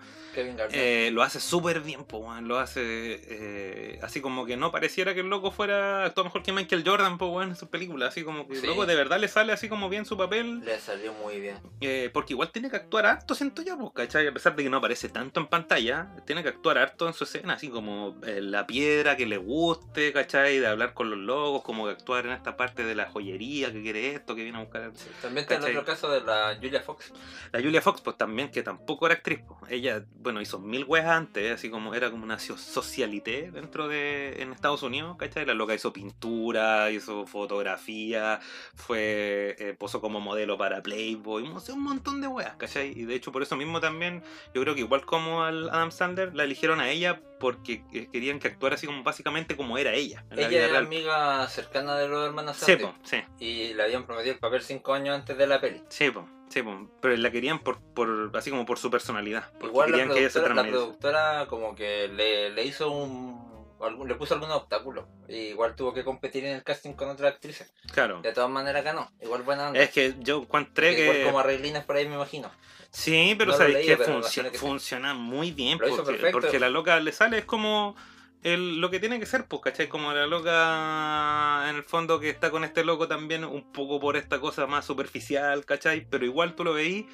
eh, 0.71 1.09
lo 1.13 1.21
hace 1.23 1.39
súper 1.39 1.81
bien, 1.81 2.03
po, 2.05 2.33
lo 2.41 2.59
hace 2.59 2.81
eh, 2.83 3.99
así 4.01 4.21
como 4.21 4.45
que 4.45 4.57
no 4.57 4.71
pareciera 4.71 5.13
que 5.13 5.19
el 5.21 5.27
loco 5.27 5.51
fuera, 5.51 6.05
actúa 6.05 6.23
mejor 6.25 6.43
que 6.43 6.51
Michael 6.51 6.83
Jordan, 6.85 7.17
po, 7.17 7.27
weón, 7.27 7.49
en 7.49 7.55
sus 7.55 7.67
películas, 7.69 8.09
así 8.09 8.23
como 8.23 8.47
que 8.47 8.59
el 8.59 8.65
loco 8.65 8.85
de 8.85 8.95
verdad 8.95 9.19
le 9.19 9.27
sale 9.27 9.53
así 9.53 9.69
como 9.69 9.89
bien 9.89 10.05
su 10.05 10.17
papel, 10.17 10.59
Le 10.63 10.79
salió 10.79 11.13
muy 11.13 11.39
bien. 11.39 11.57
eh, 11.81 12.09
porque 12.13 12.33
igual 12.33 12.51
tiene 12.51 12.69
que 12.69 12.75
actuar 12.77 13.05
harto, 13.05 13.35
siento 13.35 13.61
yo, 13.61 13.91
¿cachai? 13.91 14.27
A 14.27 14.31
pesar 14.33 14.55
de 14.55 14.63
que 14.63 14.69
no 14.69 14.77
aparece 14.77 15.09
tanto 15.09 15.39
en 15.39 15.47
pantalla, 15.47 16.15
tiene 16.25 16.43
que 16.43 16.49
actuar 16.49 16.77
harto 16.77 17.07
en 17.07 17.13
su 17.13 17.23
escena, 17.23 17.53
así 17.53 17.69
como 17.69 18.15
eh, 18.25 18.41
la 18.41 18.65
piedra 18.67 19.17
que 19.17 19.25
le 19.25 19.37
guste, 19.37 20.13
¿cachai? 20.13 20.59
De 20.59 20.67
hablar 20.67 20.93
con 20.93 21.09
los 21.09 21.19
logos, 21.19 21.63
como 21.63 21.87
de 21.87 21.93
actuar 21.93 22.25
en 22.25 22.31
esta 22.33 22.55
parte 22.55 22.83
de 22.83 22.95
la 22.95 23.09
joyería, 23.09 23.71
que 23.71 23.81
quiere 23.81 24.13
esto, 24.13 24.35
que 24.35 24.43
viene 24.43 24.57
a 24.57 24.61
buscar. 24.61 24.91
Sí, 24.95 25.07
También 25.21 25.43
está 25.43 25.55
el 25.55 25.59
¿Cachai? 25.61 25.75
otro 25.77 25.85
caso 25.85 26.09
de 26.11 26.21
la 26.21 26.57
Julia 26.61 26.81
Fox. 26.81 27.11
La 27.51 27.59
Julia 27.61 27.81
Fox, 27.81 28.01
pues 28.01 28.17
también, 28.17 28.38
que 28.47 28.63
tampoco 28.63 29.05
era 29.05 29.15
actriz, 29.15 29.41
pues. 29.45 29.59
Ella, 29.71 30.03
bueno, 30.15 30.41
hizo 30.41 30.57
mil 30.59 30.85
weas 30.85 31.05
antes, 31.07 31.51
así 31.51 31.69
como 31.69 31.93
era 31.93 32.09
como 32.09 32.23
una 32.23 32.39
so- 32.39 32.57
socialité 32.57 33.51
dentro 33.51 33.87
de 33.87 34.41
en 34.41 34.51
Estados 34.53 34.81
Unidos, 34.81 35.17
¿cachai? 35.17 35.45
La 35.45 35.53
loca 35.53 35.75
hizo 35.75 35.91
pintura, 35.93 36.89
hizo 36.91 37.27
fotografía, 37.27 38.39
fue, 38.75 39.55
eh, 39.59 39.75
posó 39.77 40.01
como 40.01 40.19
modelo 40.19 40.57
para 40.57 40.81
Playboy, 40.81 41.47
no 41.47 41.59
sé, 41.59 41.73
un 41.73 41.83
montón 41.83 42.21
de 42.21 42.27
weas, 42.27 42.55
¿cachai? 42.55 42.93
Y 42.97 43.05
de 43.05 43.15
hecho, 43.15 43.31
por 43.31 43.41
eso 43.43 43.55
mismo 43.55 43.79
también, 43.79 44.23
yo 44.53 44.61
creo 44.61 44.73
que 44.75 44.81
igual 44.81 45.05
como 45.05 45.43
al 45.43 45.69
Adam 45.69 45.91
Sandler, 45.91 46.33
la 46.35 46.43
eligieron 46.45 46.79
a 46.79 46.89
ella 46.89 47.21
porque 47.39 47.83
eh, 47.93 48.09
querían 48.11 48.39
que 48.39 48.47
actuara 48.49 48.75
así 48.75 48.85
como 48.87 49.03
básicamente 49.03 49.55
como 49.55 49.77
era 49.77 49.93
ella. 49.93 50.25
en 50.31 50.41
la 50.41 50.47
vida 50.47 50.47
Ella 50.49 50.59
era 50.65 50.71
real. 50.73 50.85
amiga 50.85 51.47
cercana 51.47 51.95
de 51.97 52.07
los 52.07 52.25
hermanos 52.27 52.57
Sí, 52.57 52.65
Safdie. 52.65 52.85
po, 52.87 52.95
sí. 53.03 53.17
Y 53.39 53.73
le 53.73 53.83
habían 53.83 54.05
prometido 54.05 54.33
el 54.33 54.39
papel 54.39 54.61
cinco 54.61 54.93
años 54.93 55.15
antes 55.15 55.37
de 55.37 55.47
la 55.47 55.61
peli. 55.61 55.81
Sí, 55.89 56.09
po, 56.11 56.27
sí, 56.49 56.61
po, 56.61 56.89
pero 57.01 57.15
la 57.17 57.31
querían 57.31 57.59
por, 57.59 57.79
por 57.79 58.31
así 58.35 58.49
como 58.49 58.65
por 58.65 58.77
su 58.79 58.89
personalidad. 58.91 59.51
Igual 59.63 59.91
la 59.91 59.97
querían 59.97 60.13
que 60.13 60.19
ella 60.19 60.29
se 60.29 60.39
productora, 60.39 60.55
la 60.55 60.61
transmitiese. 60.61 60.85
productora 60.85 61.47
como 61.47 61.75
que 61.75 62.07
le, 62.09 62.49
le 62.51 62.65
hizo 62.65 62.91
un... 62.91 63.75
algún- 63.79 64.07
le 64.07 64.15
puso 64.15 64.33
algún 64.33 64.51
obstáculo. 64.51 65.07
Y 65.27 65.35
igual 65.49 65.75
tuvo 65.75 65.93
que 65.93 66.03
competir 66.03 66.45
en 66.45 66.55
el 66.55 66.63
casting 66.63 66.93
con 66.93 67.09
otras 67.09 67.33
actrices. 67.33 67.71
Claro. 67.93 68.21
De 68.21 68.33
todas 68.33 68.49
maneras 68.49 68.83
ganó. 68.83 69.11
Igual 69.21 69.43
buena 69.43 69.67
onda. 69.67 69.79
Es 69.79 69.91
que 69.91 70.15
yo 70.19 70.41
encontré 70.41 70.99
Igual 71.01 71.17
que. 71.17 71.23
como 71.25 71.39
arreglinas 71.39 71.85
por 71.85 71.95
ahí 71.95 72.07
me 72.07 72.15
imagino. 72.15 72.51
Sí, 72.91 73.35
pero 73.37 73.51
no 73.51 73.57
sabéis 73.57 73.85
que 73.85 73.97
pero 73.97 74.23
funciona, 74.57 75.13
sí. 75.13 75.19
muy 75.19 75.51
bien. 75.51 75.77
Porque, 75.77 76.01
perfecto. 76.01 76.39
porque 76.41 76.59
la 76.59 76.69
loca 76.69 76.99
le 76.99 77.11
sale, 77.11 77.37
es 77.37 77.45
como 77.45 77.95
el, 78.43 78.79
lo 78.81 78.89
que 78.89 78.99
tiene 78.99 79.19
que 79.19 79.25
ser, 79.25 79.45
pues, 79.47 79.61
¿cachai? 79.61 79.87
Como 79.89 80.13
la 80.13 80.27
loca 80.27 81.69
en 81.69 81.75
el 81.75 81.83
fondo 81.83 82.19
que 82.19 82.29
está 82.29 82.51
con 82.51 82.63
este 82.63 82.83
loco 82.83 83.07
también, 83.07 83.43
un 83.45 83.71
poco 83.71 83.99
por 83.99 84.17
esta 84.17 84.39
cosa 84.39 84.67
más 84.67 84.85
superficial, 84.85 85.65
¿cachai? 85.65 86.07
Pero 86.09 86.25
igual 86.25 86.55
tú 86.55 86.63
lo 86.63 86.73
veís. 86.73 87.05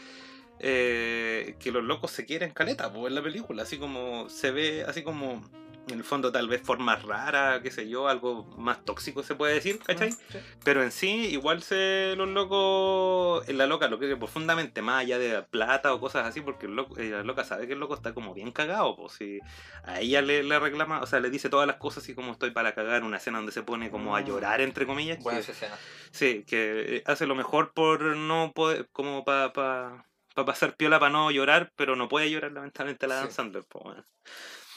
eh, 0.59 1.57
que 1.59 1.71
los 1.71 1.84
locos 1.84 2.11
se 2.11 2.26
quieren 2.26 2.51
caleta 2.51 2.91
pues, 2.93 3.07
en 3.09 3.15
la 3.15 3.23
película, 3.23 3.63
así 3.63 3.78
como 3.78 4.30
se 4.30 4.51
ve, 4.51 4.86
así 4.88 5.03
como 5.03 5.43
en 5.89 5.97
el 5.99 6.03
fondo 6.03 6.31
tal 6.31 6.47
vez 6.47 6.61
forma 6.61 6.95
rara, 6.95 7.61
qué 7.61 7.71
sé 7.71 7.88
yo, 7.88 8.07
algo 8.07 8.43
más 8.57 8.83
tóxico 8.86 9.23
se 9.23 9.36
puede 9.36 9.53
decir, 9.55 9.79
¿cachai? 9.79 10.11
Sí. 10.11 10.39
Pero 10.63 10.81
en 10.83 10.91
sí, 10.91 11.27
igual 11.31 11.61
se 11.63 12.15
los 12.17 12.27
locos, 12.29 13.47
en 13.47 13.57
la 13.57 13.67
loca 13.67 13.88
lo 13.88 13.99
que 13.99 14.15
profundamente, 14.17 14.81
más 14.81 15.01
allá 15.01 15.17
de 15.19 15.41
plata 15.43 15.93
o 15.93 15.99
cosas 15.99 16.25
así, 16.25 16.41
porque 16.41 16.65
el 16.65 16.75
loco, 16.75 16.97
eh, 16.97 17.09
la 17.09 17.23
loca 17.23 17.43
sabe 17.43 17.67
que 17.67 17.73
el 17.73 17.79
loco 17.79 17.93
está 17.95 18.13
como 18.13 18.33
bien 18.33 18.51
cagado, 18.51 18.95
pues 18.95 19.13
si 19.13 19.39
a 19.83 19.99
ella 20.01 20.21
le, 20.21 20.43
le 20.43 20.59
reclama, 20.59 21.01
o 21.01 21.05
sea, 21.05 21.19
le 21.19 21.29
dice 21.29 21.49
todas 21.49 21.67
las 21.67 21.77
cosas 21.77 22.03
así 22.03 22.15
como 22.15 22.31
estoy 22.31 22.51
para 22.51 22.73
cagar, 22.73 23.03
una 23.03 23.17
escena 23.17 23.38
donde 23.38 23.51
se 23.51 23.63
pone 23.63 23.89
como 23.91 24.15
a 24.15 24.21
Mm. 24.21 24.25
llorar, 24.25 24.61
entre 24.61 24.86
comillas, 24.86 25.19
Buena 25.23 25.41
que- 25.41 25.51
escena. 25.51 25.75
sí, 26.11 26.43
que 26.47 26.97
eh, 26.97 27.03
hace 27.05 27.27
lo 27.27 27.36
mejor 27.36 27.73
por 27.73 28.01
no 28.15 28.51
poder, 28.55 28.89
como 28.91 29.23
para 29.23 29.53
pa, 29.53 30.05
pa 30.33 30.45
pasar 30.45 30.75
piola 30.75 30.99
para 30.99 31.11
no 31.11 31.31
llorar, 31.31 31.71
pero 31.75 31.95
no 31.95 32.07
puede 32.09 32.29
llorar 32.31 32.51
lamentablemente 32.51 33.07
la 33.07 33.27
Sí. 33.29 33.41
Pues 33.69 33.83
bueno. 33.83 34.03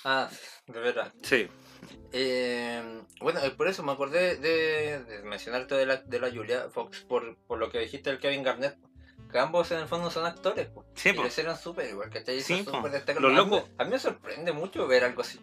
Ah, 0.04 0.28
de 0.68 0.80
verdad. 0.80 1.12
Sí, 1.22 1.48
Eh, 2.12 2.82
bueno, 3.20 3.40
por 3.56 3.68
eso 3.68 3.82
me 3.82 3.92
acordé 3.92 4.36
de, 4.36 5.02
de 5.04 5.22
mencionarte 5.22 5.74
de 5.74 5.86
la, 5.86 5.96
de 5.98 6.18
la 6.20 6.30
Julia 6.30 6.68
Fox 6.70 7.00
por, 7.02 7.36
por 7.46 7.58
lo 7.58 7.70
que 7.70 7.78
dijiste 7.80 8.10
del 8.10 8.18
Kevin 8.18 8.42
Garnett. 8.42 8.76
que 9.30 9.38
ambos 9.38 9.70
en 9.72 9.78
el 9.80 9.88
fondo 9.88 10.10
son 10.10 10.24
actores, 10.26 10.68
pues. 10.72 10.86
Sí, 10.94 11.10
y 11.10 11.12
po. 11.12 11.22
lo 11.22 11.28
hicieron 11.28 11.56
súper 11.56 11.88
igual, 11.90 12.08
¿cachai? 12.10 12.40
Sí, 12.40 12.62
po. 12.64 12.70
súper. 12.82 13.20
Los 13.20 13.32
locos- 13.32 13.64
A 13.78 13.84
mí 13.84 13.90
me 13.90 13.98
sorprende 13.98 14.52
mucho 14.52 14.86
ver 14.86 15.04
algo 15.04 15.20
así. 15.22 15.38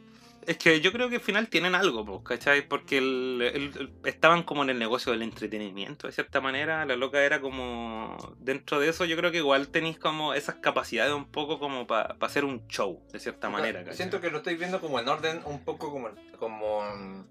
Es 0.48 0.58
que 0.58 0.80
yo 0.80 0.92
creo 0.92 1.10
que 1.10 1.16
al 1.16 1.22
final 1.22 1.48
tienen 1.48 1.74
algo, 1.74 2.24
¿cachai? 2.24 2.68
Porque 2.68 3.00
el- 3.00 3.92
estaban 4.04 4.44
como 4.44 4.62
en 4.64 4.70
el 4.70 4.78
negocio 4.78 5.12
del 5.12 5.24
entretenimiento, 5.24 6.06
de 6.08 6.14
cierta 6.14 6.40
manera. 6.40 6.86
La 6.86 6.96
loca 6.96 7.24
era 7.24 7.42
como. 7.42 8.16
Dentro 8.40 8.80
de 8.80 8.90
eso, 8.90 9.06
yo 9.06 9.18
creo 9.18 9.32
que 9.32 9.38
igual 9.40 9.70
tenéis 9.70 9.98
como 9.98 10.34
esas 10.36 10.56
capacidades 10.56 11.14
un 11.14 11.26
poco 11.26 11.58
como 11.58 11.88
para 11.88 12.16
hacer 12.20 12.46
un 12.46 12.68
show, 12.68 13.02
de 13.12 13.20
cierta 13.20 13.50
manera, 13.50 13.80
¿cachai? 13.80 13.98
Siento 13.98 14.22
que 14.22 14.30
lo 14.30 14.38
estoy 14.38 14.56
viendo 14.56 14.80
como 14.82 15.00
en 15.00 15.08
orden, 15.08 15.42
un 15.46 15.64
poco 15.66 15.92
como, 15.92 16.10
como, 16.38 17.26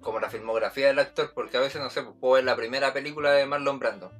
como 0.00 0.18
la 0.18 0.28
filmografía 0.28 0.88
del 0.88 0.98
actor, 0.98 1.32
porque 1.34 1.58
a 1.58 1.60
veces, 1.60 1.80
no 1.80 1.90
sé, 1.90 2.02
pues, 2.02 2.16
puedo 2.20 2.34
ver 2.34 2.44
la 2.44 2.56
primera 2.56 2.92
película 2.92 3.30
de 3.32 3.46
Marlon 3.46 3.78
Brando. 3.78 4.10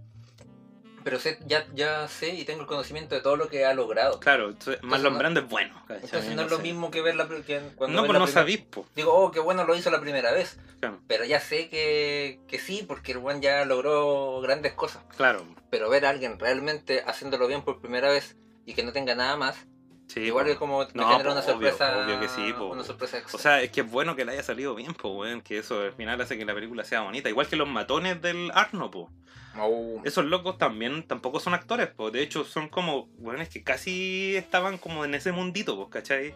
Pero 1.05 1.19
sé, 1.19 1.39
ya, 1.47 1.67
ya 1.75 2.07
sé 2.09 2.29
y 2.31 2.45
tengo 2.45 2.61
el 2.63 2.67
conocimiento 2.67 3.15
de 3.15 3.21
todo 3.21 3.37
lo 3.37 3.49
que 3.49 3.65
ha 3.65 3.75
logrado. 3.75 4.21
Claro, 4.21 4.51
entonces, 4.51 4.83
Marlon 4.83 5.13
no- 5.15 5.19
Brando 5.19 5.41
es 5.41 5.49
bueno, 5.49 5.75
¿cachai? 5.89 6.05
Entonces 6.05 6.35
no 6.37 6.43
es 6.43 6.51
lo 6.51 6.57
sé. 6.59 6.63
mismo 6.63 6.91
que 6.91 7.03
ver 7.03 7.17
la 7.17 7.27
que 7.29 7.61
cuando 7.77 8.01
No, 8.01 8.07
pues 8.07 8.19
no 8.19 8.27
sabís, 8.27 8.61
po. 8.61 8.87
Digo, 8.95 9.13
oh, 9.15 9.31
qué 9.31 9.41
bueno 9.41 9.65
lo 9.65 9.75
hizo 9.75 9.91
la 9.91 10.01
primera 10.01 10.33
vez. 10.33 10.59
Claro, 10.81 11.01
Pero 11.07 11.25
ya 11.25 11.41
sé 11.41 11.69
que, 11.69 12.41
que 12.49 12.59
sí, 12.59 12.85
porque 12.87 13.13
el 13.13 13.19
buen 13.19 13.41
ya 13.41 13.65
logró 13.65 14.41
grandes 14.41 14.73
cosas. 14.73 15.03
claro. 15.17 15.45
Pero 15.71 15.89
ver 15.89 16.05
a 16.05 16.11
alguien 16.11 16.39
realmente 16.39 17.03
haciéndolo 17.07 17.47
bien 17.47 17.63
por 17.63 17.81
primera 17.81 18.11
vez 18.11 18.37
y 18.67 18.75
que 18.75 18.83
no 18.83 18.93
tenga 18.93 19.15
nada 19.15 19.37
más, 19.37 19.57
Sí, 20.13 20.21
igual 20.21 20.47
po. 20.47 20.53
es 20.53 20.59
como 20.59 20.79
me 20.81 20.87
No, 20.95 21.09
genera 21.09 21.25
po, 21.25 21.33
una 21.33 21.43
sorpresa. 21.43 22.05
obvio 22.05 22.21
que 22.21 22.29
sí, 22.29 22.53
po. 22.53 22.67
Una 22.67 22.85
sorpresa 22.85 23.19
extra. 23.19 23.37
O 23.37 23.41
sea, 23.41 23.63
es 23.63 23.71
que 23.71 23.81
es 23.83 23.91
bueno 23.91 24.15
que 24.17 24.25
le 24.25 24.33
haya 24.33 24.43
salido 24.43 24.75
bien, 24.75 24.95
pues, 24.95 25.15
weón. 25.15 25.41
Que 25.41 25.59
eso 25.59 25.81
al 25.81 25.93
final 25.93 26.21
hace 26.21 26.37
que 26.39 26.45
la 26.45 26.55
película 26.55 26.85
sea 26.85 27.01
bonita. 27.03 27.29
Igual 27.29 27.47
que 27.47 27.57
los 27.57 27.69
matones 27.69 28.21
del 28.21 28.51
Arno, 28.55 28.91
pues. 28.91 29.07
Oh. 29.59 30.01
Esos 30.05 30.25
locos 30.25 30.57
también 30.59 31.03
tampoco 31.03 31.41
son 31.41 31.55
actores, 31.55 31.89
pues. 31.97 32.13
De 32.13 32.23
hecho, 32.23 32.45
son 32.45 32.69
como, 32.69 33.07
bueno, 33.19 33.43
es 33.43 33.49
que 33.49 33.63
casi 33.63 34.35
estaban 34.37 34.79
como 34.79 35.05
en 35.05 35.15
ese 35.15 35.33
mundito, 35.33 35.77
pues, 35.77 35.89
¿cachai? 35.91 36.35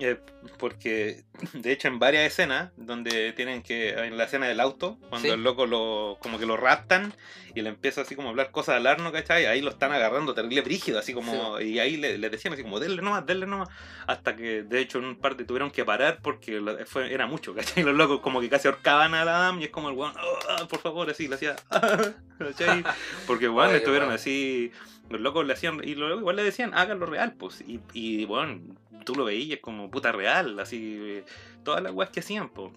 Eh, 0.00 0.16
porque, 0.58 1.24
de 1.54 1.72
hecho, 1.72 1.88
en 1.88 1.98
varias 1.98 2.24
escenas, 2.24 2.70
donde 2.76 3.32
tienen 3.32 3.62
que, 3.62 3.90
en 3.90 4.16
la 4.16 4.24
escena 4.24 4.46
del 4.46 4.60
auto, 4.60 4.96
cuando 5.08 5.26
Sí. 5.28 5.34
el 5.34 5.42
loco 5.42 5.66
lo, 5.66 6.18
como 6.20 6.38
que 6.38 6.46
lo 6.46 6.56
raptan 6.56 7.12
y 7.54 7.62
le 7.62 7.70
empieza 7.70 8.02
así 8.02 8.14
como 8.14 8.28
a 8.28 8.30
hablar 8.30 8.52
cosas 8.52 8.76
al 8.76 8.86
arno, 8.86 9.10
¿cachai? 9.10 9.46
Ahí 9.46 9.60
lo 9.60 9.70
están 9.70 9.90
agarrando 9.92 10.34
terrible 10.34 10.60
brígido, 10.60 11.00
así 11.00 11.12
como, 11.12 11.60
y 11.60 11.80
ahí 11.80 11.96
le, 11.96 12.16
le 12.16 12.30
decían 12.30 12.54
así 12.54 12.62
como, 12.62 12.78
denle 12.78 13.02
nomás, 13.02 13.26
denle 13.26 13.46
nomás, 13.46 13.68
hasta 14.06 14.36
que, 14.36 14.62
de 14.62 14.78
hecho, 14.80 14.98
en 14.98 15.06
un 15.06 15.16
parte 15.16 15.44
tuvieron 15.44 15.70
que 15.72 15.84
parar 15.84 16.20
porque 16.22 16.62
fue, 16.86 17.12
era 17.12 17.26
mucho, 17.26 17.52
¿cachai? 17.54 17.82
Los 17.82 17.94
locos 17.96 18.20
como 18.20 18.40
que 18.40 18.48
casi 18.48 18.68
ahorcaban 18.68 19.14
a 19.14 19.24
la 19.24 19.32
dama 19.32 19.60
y 19.60 19.64
es 19.64 19.70
como 19.70 19.88
el 19.88 19.96
weón, 19.96 20.12
"Ah, 20.16 20.66
por 20.68 20.78
favor, 20.80 21.10
así, 21.10 21.26
le 21.26 21.34
hacía, 21.34 21.56
¿cachai? 22.38 22.84
Porque, 23.26 23.48
weón, 23.48 23.70
qué 23.70 23.78
estuvieron 23.78 24.10
así, 24.12 24.70
los 25.10 25.20
locos 25.20 25.46
le 25.46 25.52
hacían, 25.54 25.80
y 25.84 25.94
los 25.94 26.08
locos 26.08 26.22
igual 26.22 26.36
le 26.36 26.44
decían, 26.44 26.72
háganlo 26.74 27.06
real, 27.06 27.34
pues, 27.38 27.62
y, 27.66 27.80
y 27.92 28.24
bueno, 28.26 28.60
tú 29.04 29.14
lo 29.14 29.24
veías 29.24 29.60
como 29.60 29.90
puta 29.90 30.12
real, 30.12 30.58
así, 30.60 30.96
eh, 31.00 31.24
todas 31.64 31.82
las 31.82 31.92
weas 31.92 32.10
que 32.10 32.20
hacían, 32.20 32.48
pues. 32.50 32.72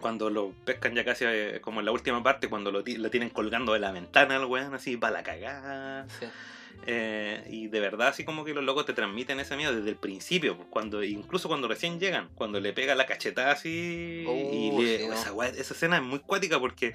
Cuando 0.00 0.30
lo 0.30 0.52
pescan 0.64 0.94
ya 0.96 1.04
casi 1.04 1.24
eh, 1.28 1.60
como 1.60 1.78
en 1.78 1.86
la 1.86 1.92
última 1.92 2.20
parte, 2.24 2.48
cuando 2.48 2.72
lo, 2.72 2.82
lo 2.84 3.10
tienen 3.10 3.30
colgando 3.30 3.72
de 3.72 3.78
la 3.78 3.92
ventana 3.92 4.34
el 4.36 4.44
weón, 4.46 4.74
así, 4.74 4.96
para 4.96 5.12
la 5.12 5.22
cagada. 5.22 6.08
Sí. 6.08 6.26
Eh, 6.86 7.44
y 7.48 7.68
de 7.68 7.78
verdad, 7.78 8.08
así 8.08 8.24
como 8.24 8.44
que 8.44 8.52
los 8.54 8.64
locos 8.64 8.84
te 8.86 8.94
transmiten 8.94 9.38
ese 9.38 9.56
miedo 9.56 9.72
desde 9.72 9.90
el 9.90 9.94
principio, 9.96 10.56
pues, 10.56 10.66
cuando 10.70 11.04
incluso 11.04 11.46
cuando 11.48 11.68
recién 11.68 12.00
llegan, 12.00 12.28
cuando 12.34 12.58
le 12.58 12.72
pega 12.72 12.96
la 12.96 13.06
cachetada 13.06 13.52
así. 13.52 14.24
y 14.26 14.70
Oh, 14.72 14.80
le- 14.82 14.98
sí, 14.98 15.06
¿no? 15.06 15.14
esa, 15.14 15.32
wea- 15.32 15.50
esa 15.56 15.74
escena 15.74 15.98
es 15.98 16.02
muy 16.02 16.18
cuática 16.18 16.58
porque, 16.58 16.94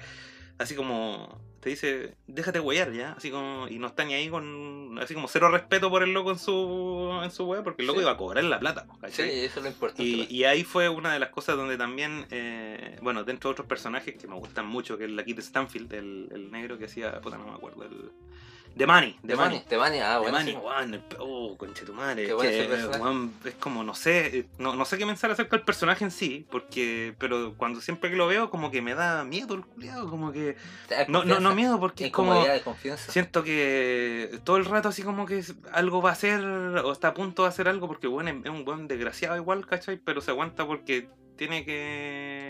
así 0.58 0.74
como 0.74 1.40
te 1.60 1.70
dice, 1.70 2.14
déjate 2.28 2.60
huear 2.60 2.92
ya, 2.92 3.12
así 3.12 3.32
como, 3.32 3.66
y 3.68 3.78
no 3.80 3.88
está 3.88 4.04
ni 4.04 4.14
ahí 4.14 4.28
con, 4.28 4.96
así 5.00 5.12
como 5.14 5.26
cero 5.26 5.50
respeto 5.50 5.90
por 5.90 6.04
el 6.04 6.12
loco 6.12 6.30
en 6.30 6.38
su, 6.38 7.20
en 7.22 7.30
su 7.32 7.46
wea, 7.46 7.64
porque 7.64 7.82
el 7.82 7.88
loco 7.88 7.98
Sí. 7.98 8.04
iba 8.04 8.12
a 8.12 8.16
cobrar 8.16 8.44
la 8.44 8.60
plata, 8.60 8.86
pues, 9.00 9.12
Sí, 9.14 9.22
¿cachai? 9.22 9.40
eso 9.40 9.58
es 9.58 9.64
lo 9.64 9.68
importante. 9.70 10.02
Y, 10.04 10.26
y 10.30 10.44
ahí 10.44 10.62
fue 10.62 10.88
una 10.88 11.12
de 11.12 11.18
las 11.18 11.30
cosas 11.30 11.56
donde 11.56 11.76
también, 11.76 12.26
eh, 12.30 12.96
bueno, 13.02 13.24
dentro 13.24 13.50
de 13.50 13.52
otros 13.52 13.66
personajes 13.66 14.14
que 14.16 14.28
me 14.28 14.36
gustan 14.36 14.66
mucho, 14.68 14.96
que 14.98 15.06
es 15.06 15.10
la 15.10 15.24
Kit 15.24 15.40
Stanfield, 15.40 15.92
el, 15.94 16.28
el 16.32 16.50
negro 16.52 16.78
que 16.78 16.84
hacía, 16.84 17.20
puta, 17.20 17.36
no 17.38 17.46
me 17.46 17.54
acuerdo, 17.54 17.82
el... 17.84 18.12
De 18.78 18.86
Manny, 18.86 19.18
de 19.24 19.34
Manny, 19.34 19.64
de 19.68 19.76
Manny, 19.76 19.98
ah, 19.98 20.12
de 20.12 20.18
bueno. 20.20 20.38
Manny, 20.38 20.52
sí. 20.52 20.56
weón, 20.56 20.94
el- 20.94 21.02
oh, 21.18 21.56
conchetumare. 21.58 22.22
Qué 22.22 22.28
es 22.28 22.34
bueno 22.36 22.48
que, 22.48 22.60
ese 22.60 22.68
personaje. 22.68 23.02
weón, 23.02 23.32
es 23.44 23.54
como, 23.54 23.82
no 23.82 23.92
sé, 23.92 24.38
eh, 24.38 24.46
no, 24.58 24.76
no 24.76 24.84
sé 24.84 24.96
qué 24.96 25.04
pensar 25.04 25.32
acerca 25.32 25.56
del 25.56 25.64
personaje 25.64 26.04
en 26.04 26.12
sí, 26.12 26.46
porque, 26.48 27.12
pero 27.18 27.54
cuando 27.56 27.80
siempre 27.80 28.08
que 28.08 28.14
lo 28.14 28.28
veo, 28.28 28.50
como 28.50 28.70
que 28.70 28.80
me 28.80 28.94
da 28.94 29.24
miedo 29.24 29.54
el 29.54 29.64
culiado, 29.64 30.08
como 30.08 30.30
que, 30.30 30.56
no, 31.08 31.24
no, 31.24 31.40
no 31.40 31.56
miedo, 31.56 31.80
porque 31.80 32.06
es 32.06 32.12
como, 32.12 32.44
de 32.44 32.60
confianza. 32.60 33.10
siento 33.10 33.42
que 33.42 34.38
todo 34.44 34.58
el 34.58 34.64
rato 34.64 34.90
así 34.90 35.02
como 35.02 35.26
que 35.26 35.42
algo 35.72 36.00
va 36.00 36.10
a 36.10 36.12
hacer, 36.12 36.40
o 36.40 36.92
está 36.92 37.08
a 37.08 37.14
punto 37.14 37.42
de 37.42 37.48
hacer 37.48 37.66
algo, 37.66 37.88
porque 37.88 38.06
bueno, 38.06 38.30
es 38.30 38.50
un 38.50 38.64
buen 38.64 38.86
desgraciado 38.86 39.36
igual, 39.36 39.66
¿cachai? 39.66 39.96
Pero 39.96 40.20
se 40.20 40.30
aguanta 40.30 40.64
porque 40.64 41.08
tiene 41.36 41.64
que, 41.64 42.47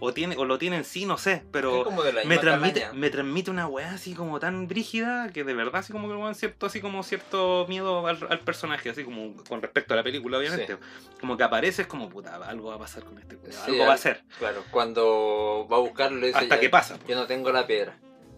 o 0.00 0.12
tiene, 0.12 0.36
o 0.36 0.44
lo 0.44 0.58
tiene 0.58 0.76
en 0.76 0.84
sí, 0.84 1.06
no 1.06 1.18
sé, 1.18 1.44
pero 1.52 1.84
como 1.84 2.02
de 2.02 2.12
la 2.12 2.24
me 2.24 2.38
transmite, 2.38 2.80
calaña. 2.80 2.98
me 2.98 3.10
transmite 3.10 3.50
una 3.50 3.66
weá 3.66 3.92
así 3.92 4.14
como 4.14 4.38
tan 4.40 4.68
brígida 4.68 5.30
que 5.32 5.44
de 5.44 5.54
verdad 5.54 5.76
así 5.76 5.92
como 5.92 6.08
que 6.08 6.14
weón, 6.14 6.34
cierto, 6.34 6.66
así 6.66 6.80
como 6.80 7.02
cierto 7.02 7.66
miedo 7.68 8.06
al, 8.06 8.18
al 8.28 8.40
personaje, 8.40 8.90
así 8.90 9.04
como 9.04 9.34
con 9.48 9.62
respecto 9.62 9.94
a 9.94 9.96
la 9.96 10.02
película, 10.02 10.38
obviamente. 10.38 10.76
Como 11.20 11.36
que 11.36 11.44
aparece, 11.44 11.82
es 11.82 11.88
como 11.88 12.08
puta, 12.08 12.36
algo 12.36 12.68
va 12.68 12.76
a 12.76 12.78
pasar 12.78 13.04
con 13.04 13.18
este 13.18 13.36
Sí, 13.50 13.72
algo 13.72 13.86
va 13.86 13.94
a 13.94 13.98
ser. 13.98 14.22
Claro, 14.38 14.64
cuando 14.70 15.66
va 15.70 15.76
a 15.76 15.80
buscarlo 15.80 16.26
dice, 16.26 16.38
Hasta 16.38 16.56
ya, 16.56 16.60
que 16.60 16.68
pasa. 16.68 16.98
Yo 17.06 17.16
no 17.16 17.26
tengo 17.26 17.50
la 17.52 17.66
piedra. 17.66 17.96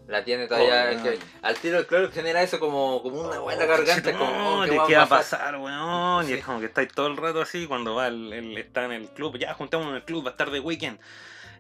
La 0.09 0.25
tiene 0.25 0.47
todavía. 0.47 0.99
Oh, 0.99 1.03
que- 1.03 1.17
no. 1.19 1.23
al 1.43 1.55
tiro, 1.57 1.87
claro, 1.87 2.11
genera 2.11 2.43
eso 2.43 2.59
como, 2.59 3.03
como 3.03 3.21
una 3.21 3.39
buena 3.41 3.67
garganta. 3.67 4.13
Como, 4.13 4.61
oh, 4.61 4.65
¿qué, 4.65 4.81
¿qué, 4.89 4.97
va 4.97 5.03
a 5.03 5.09
pasar? 5.09 5.57
weón? 5.59 6.29
Y 6.29 6.33
es 6.33 6.45
como 6.45 6.61
que 6.61 6.67
estáis 6.67 6.91
todo 6.93 7.09
el 7.09 7.17
rato 7.19 7.43
así 7.43 7.67
cuando 7.67 7.95
va 7.95 8.07
el, 8.09 8.33
el- 8.33 8.57
está 8.59 8.87
en 8.87 8.93
el 8.93 9.09
club, 9.11 9.37
ya 9.37 9.53
juntémonos 9.53 9.91
en 9.93 9.97
el 9.97 10.05
club, 10.05 10.25
va 10.25 10.31
a 10.31 10.33
estar 10.33 10.51
de 10.51 10.61
weekend. 10.61 10.99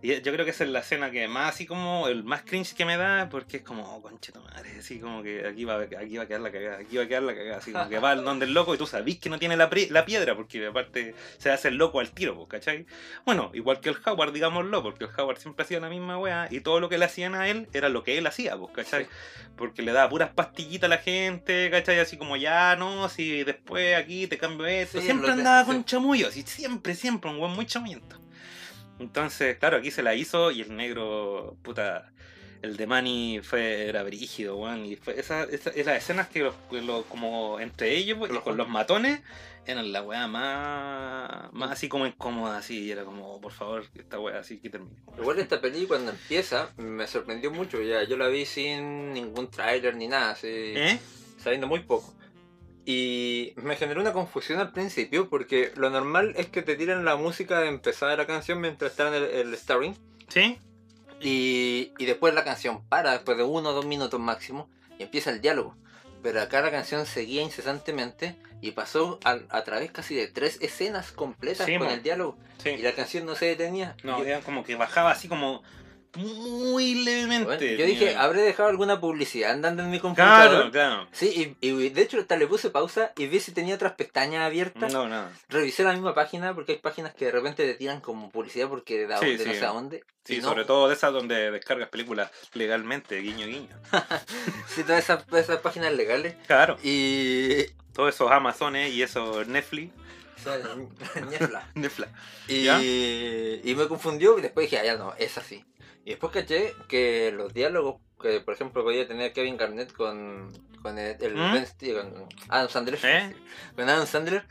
Y 0.03 0.21
yo 0.21 0.33
creo 0.33 0.45
que 0.45 0.53
esa 0.53 0.65
es 0.65 0.71
la 0.71 0.81
escena 0.81 1.11
que 1.11 1.27
más 1.27 1.55
así 1.55 1.67
como 1.67 2.09
el 2.09 2.23
más 2.23 2.43
cringe 2.43 2.75
que 2.75 2.85
me 2.85 2.97
da, 2.97 3.29
porque 3.29 3.59
es 3.59 3.63
como, 3.63 3.83
oh, 3.83 4.01
conchito 4.01 4.41
madre, 4.43 4.79
así 4.79 5.01
como 5.01 5.23
que 5.23 5.47
aquí 5.47 5.65
va, 5.65 5.81
aquí 5.81 6.17
va 6.17 6.25
a 6.25 6.27
quedar 6.27 6.41
la 6.41 6.53
cagada, 6.53 6.79
aquí 6.79 6.97
va 6.97 7.03
a 7.03 7.09
quedar 7.09 7.23
la 7.23 7.35
cagada, 7.35 7.59
así 7.59 7.73
como 7.73 7.89
que 7.89 7.99
va 7.99 8.13
al 8.13 8.25
donde 8.25 8.47
el 8.47 8.55
loco 8.55 8.75
y 8.75 8.79
tú 8.79 8.87
sabís 8.87 9.19
que 9.19 9.29
no 9.29 9.39
tiene 9.39 9.57
la, 9.57 9.69
la 9.91 10.05
piedra, 10.05 10.37
porque 10.37 10.67
aparte 10.67 11.15
se 11.39 11.51
hace 11.51 11.69
el 11.69 11.77
loco 11.77 12.01
al 12.01 12.11
tiro, 12.11 12.37
pues, 12.37 12.49
¿cachai? 12.49 12.87
Bueno, 13.25 13.51
igual 13.55 13.81
que 13.81 13.89
el 13.89 13.97
Howard, 14.05 14.33
digámoslo, 14.33 14.83
porque 14.83 15.05
el 15.05 15.11
Howard 15.17 15.39
siempre 15.39 15.65
hacía 15.65 15.81
la 15.81 15.89
misma 15.89 16.19
weá 16.19 16.49
y 16.51 16.61
todo 16.61 16.81
lo 16.81 16.89
que 16.89 16.99
le 16.99 17.05
hacían 17.05 17.35
a 17.35 17.49
él 17.49 17.69
era 17.73 17.89
lo 17.89 18.05
que 18.05 18.19
él 18.19 18.27
hacía, 18.27 18.57
pues, 18.57 18.73
¿cachai? 18.73 19.09
Porque 19.57 19.83
le 19.83 19.93
daba 19.93 20.09
puras 20.09 20.31
pastillitas 20.31 20.87
a 20.87 20.89
la 20.89 20.99
gente, 20.99 21.71
¿cachai? 21.71 21.99
Así 21.99 22.17
como 22.17 22.37
ya, 22.37 22.77
no, 22.77 23.09
si 23.09 23.43
después 23.43 23.97
aquí 23.97 24.27
te 24.29 24.39
cambio 24.39 24.67
esto. 24.67 25.01
Sí, 25.01 25.07
siempre 25.07 25.33
andaba 25.33 25.65
con 25.65 25.85
chamullo, 25.85 26.29
así, 26.29 26.43
siempre, 26.43 26.95
siempre, 26.95 27.31
un 27.31 27.39
buen 27.39 27.53
muy 27.53 27.67
chamullento. 27.67 28.28
Entonces, 28.99 29.57
claro, 29.59 29.77
aquí 29.79 29.91
se 29.91 30.03
la 30.03 30.15
hizo 30.15 30.51
y 30.51 30.61
el 30.63 30.77
negro, 30.77 31.57
puta, 31.63 32.11
el 32.63 32.77
de 32.77 32.87
Manny 32.87 33.41
fue, 33.43 33.89
era 33.89 34.03
brígido, 34.03 34.57
weón. 34.57 34.85
Y 34.87 34.97
fue 34.97 35.19
esa, 35.19 35.45
esa, 35.45 35.71
esas 35.71 35.97
escenas 35.97 36.29
que, 36.29 36.41
los, 36.41 36.55
los- 36.71 37.05
como 37.07 37.61
entre 37.61 37.95
ellos 37.97 38.19
y 38.31 38.39
con 38.39 38.57
los 38.57 38.69
matones 38.69 39.21
eran 39.67 39.93
la 39.93 40.03
weá 40.03 40.27
más, 40.27 41.53
más 41.53 41.71
así 41.71 41.89
como 41.89 42.07
incómoda, 42.07 42.59
así. 42.59 42.85
Y 42.85 42.91
era 42.91 43.05
como, 43.05 43.35
oh, 43.35 43.41
por 43.41 43.53
favor, 43.53 43.85
esta 43.95 44.19
weá 44.19 44.39
así 44.41 44.59
que 44.59 44.71
termine. 44.71 44.97
Igual 45.19 45.39
esta 45.39 45.61
peli 45.61 45.87
cuando 45.87 46.11
empieza 46.11 46.71
me 46.77 47.07
sorprendió 47.07 47.51
mucho. 47.51 47.81
Ya, 47.83 48.03
yo 48.05 48.17
la 48.17 48.29
vi 48.29 48.47
sin 48.47 49.13
ningún 49.13 49.51
tráiler 49.51 49.95
ni 49.95 50.09
nada, 50.09 50.31
así, 50.31 50.47
¿Eh? 50.49 50.99
sabiendo 51.39 51.67
muy 51.67 51.81
poco. 51.81 52.15
Y 52.91 53.53
me 53.57 53.77
generó 53.77 54.01
una 54.01 54.15
confusión 54.15 54.61
al 54.61 54.73
principio 54.73 55.29
porque 55.29 55.73
lo 55.77 55.91
normal 55.91 56.33
es 56.39 56.47
que 56.47 56.63
te 56.63 56.75
tiran 56.75 57.05
la 57.05 57.17
música 57.17 57.61
de 57.61 57.69
empezar 57.69 58.17
la 58.17 58.27
canción 58.27 58.63
mientras 58.63 58.93
está 58.93 59.09
en 59.09 59.15
el, 59.23 59.25
el 59.25 59.57
starring. 59.59 59.95
¿Sí? 60.29 60.59
Y, 61.21 61.93
y 61.99 62.07
después 62.07 62.33
la 62.33 62.45
canción 62.45 62.83
para, 62.89 63.13
después 63.13 63.37
de 63.37 63.45
uno 63.45 63.69
o 63.69 63.73
dos 63.75 63.85
minutos 63.85 64.19
máximo, 64.19 64.71
y 64.99 65.03
empieza 65.03 65.29
el 65.29 65.43
diálogo. 65.43 65.77
Pero 66.23 66.41
acá 66.41 66.63
la 66.63 66.71
canción 66.71 67.05
seguía 67.05 67.43
incesantemente 67.43 68.37
y 68.63 68.71
pasó 68.71 69.21
a, 69.23 69.39
a 69.51 69.65
través 69.65 69.91
casi 69.91 70.15
de 70.15 70.27
tres 70.27 70.57
escenas 70.63 71.13
completas 71.13 71.67
Sí, 71.67 71.77
con 71.77 71.89
el 71.89 72.03
diálogo. 72.03 72.39
Sí. 72.57 72.71
Y 72.71 72.79
la 72.79 72.93
canción 72.93 73.27
no 73.27 73.35
se 73.35 73.45
detenía. 73.45 73.97
No, 74.03 74.25
yo, 74.25 74.41
como 74.41 74.65
que 74.65 74.77
bajaba 74.77 75.11
así 75.11 75.29
como 75.29 75.63
muy 76.19 76.95
levemente. 76.97 77.45
bueno, 77.45 77.63
yo 77.63 77.87
dije, 77.87 78.17
habré 78.17 78.43
dejado 78.43 78.69
alguna 78.69 79.01
publicidad 79.01 79.53
andando 79.53 79.83
en 79.83 79.91
mi 79.91 80.01
computador. 80.01 80.51
Claro, 80.51 80.71
claro. 80.71 81.09
Sí, 81.13 81.57
y, 81.61 81.67
y 81.69 81.89
de 81.91 82.03
hecho 82.03 82.19
hasta 82.19 82.37
le 82.37 82.47
puse 82.47 82.71
pausa 82.71 83.13
y 83.17 83.27
vi 83.27 83.41
si 83.41 83.53
tenía 83.53 83.75
otras 83.75 83.93
pestañas 83.93 84.45
abiertas. 84.45 84.93
No, 84.93 85.09
no. 85.09 85.29
Revisé 85.49 85.83
la 85.85 85.93
misma 85.93 86.15
página 86.15 86.55
porque 86.55 86.73
hay 86.73 86.79
páginas 86.79 87.15
que 87.15 87.27
de 87.27 87.31
repente 87.33 87.65
te 87.67 87.75
tiran 87.75 88.01
como 88.01 88.31
publicidad 88.31 88.69
porque 88.69 89.07
de, 89.07 89.17
Sí, 89.19 89.37
de 89.37 89.47
no 89.47 89.53
sí. 89.53 89.59
sé 89.59 89.65
a 89.65 89.69
dónde. 89.69 90.05
Sí, 90.25 90.39
no, 90.39 90.49
sobre 90.49 90.65
todo 90.65 90.89
de 90.89 90.95
esas 90.95 91.13
donde 91.13 91.51
descargas 91.51 91.89
películas 91.89 92.31
legalmente, 92.53 93.17
guiño, 93.21 93.47
guiño. 93.47 93.75
Sí, 94.75 94.83
todas 94.83 95.03
esas, 95.05 95.25
todas 95.27 95.45
esas 95.45 95.61
páginas 95.61 95.93
legales. 95.95 96.35
Claro. 96.47 96.77
Y. 96.83 97.65
Todos 97.95 98.15
esos 98.15 98.31
Amazones 98.31 98.93
y 98.93 99.03
esos 99.03 99.49
Netflix. 99.49 99.93
ñefla. 101.31 101.67
Netflix. 101.75 102.11
Y, 102.47 102.65
¿Ya? 102.65 102.81
y 102.81 103.75
me 103.77 103.89
confundió 103.89 104.39
y 104.39 104.43
después 104.43 104.71
dije, 104.71 104.79
ah, 104.81 104.85
ya 104.85 104.97
no, 104.97 105.15
es 105.19 105.37
así. 105.39 105.65
Y 106.05 106.11
después 106.11 106.33
caché 106.33 106.75
que 106.89 107.33
los 107.33 107.53
diálogos 107.53 108.01
que, 108.21 108.41
por 108.41 108.55
ejemplo, 108.55 108.83
podía 108.83 109.07
tener 109.07 109.33
Kevin 109.33 109.57
Garnett 109.57 109.93
con, 109.93 110.53
con 110.83 110.99
el, 110.99 111.17
el 111.23 111.35
¿Mm? 111.35 111.65
Con 111.95 112.29
Adam 112.49 112.69
Sandler, 112.69 112.99
¿Eh? 113.03 113.37
con 113.77 113.89
Adam 113.89 114.07
Sandler, 114.07 114.47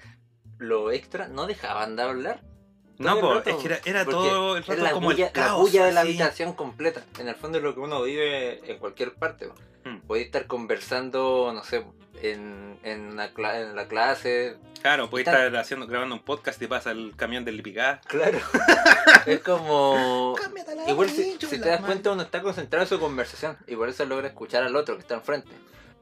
lo 0.58 0.92
extra 0.92 1.28
no 1.28 1.46
dejaban 1.48 1.96
de 1.96 2.04
hablar. 2.04 2.42
No, 3.00 3.36
rato, 3.36 3.50
es 3.50 3.56
que 3.58 3.66
era, 3.68 3.80
era 3.86 4.06
todo 4.06 4.58
el 4.58 4.64
rato 4.64 4.82
la 4.82 4.92
como 4.92 5.08
bulla, 5.08 5.28
el 5.28 5.32
caos. 5.34 5.52
la 5.52 5.58
bulla 5.58 5.86
de 5.86 5.92
la 5.94 6.02
habitación 6.02 6.54
completa. 6.54 7.04
En 7.20 7.28
el 7.28 7.36
fondo 7.36 7.58
es 7.60 7.64
lo 7.64 7.74
que 7.74 7.80
uno 7.80 8.02
vive 8.04 8.62
en 8.72 8.78
cualquier 8.80 9.14
parte. 9.14 9.48
po. 9.48 9.56
Mm. 9.90 10.00
Podéis 10.02 10.26
estar 10.28 10.48
conversando, 10.48 11.52
no 11.54 11.64
sé, 11.64 11.86
en, 12.22 12.78
en, 12.84 13.08
una 13.12 13.34
cla- 13.34 13.62
en 13.62 13.76
la 13.76 13.88
clase. 13.88 14.58
Claro, 14.82 15.06
Está- 15.06 15.20
estar 15.48 15.56
haciendo, 15.58 15.86
grabando 15.88 16.16
un 16.16 16.22
podcast 16.24 16.62
y 16.62 16.68
pasa 16.68 16.92
el 16.92 17.14
camión 17.16 17.46
del 17.46 17.58
Lipicá. 17.58 18.02
Claro. 18.08 18.40
es 19.26 19.40
como... 19.42 20.36
Igual 20.88 21.10
si, 21.10 21.38
si 21.40 21.60
te 21.60 21.70
das 21.70 21.82
cuenta 21.82 22.12
uno 22.12 22.22
está 22.24 22.42
concentrado 22.42 22.84
en 22.84 22.90
su 22.90 23.00
conversación 23.00 23.58
y 23.68 23.76
por 23.76 23.90
eso 23.90 24.06
logra 24.06 24.28
escuchar 24.28 24.64
al 24.64 24.76
otro 24.76 24.96
que 24.96 25.02
está 25.02 25.16
enfrente. 25.16 25.52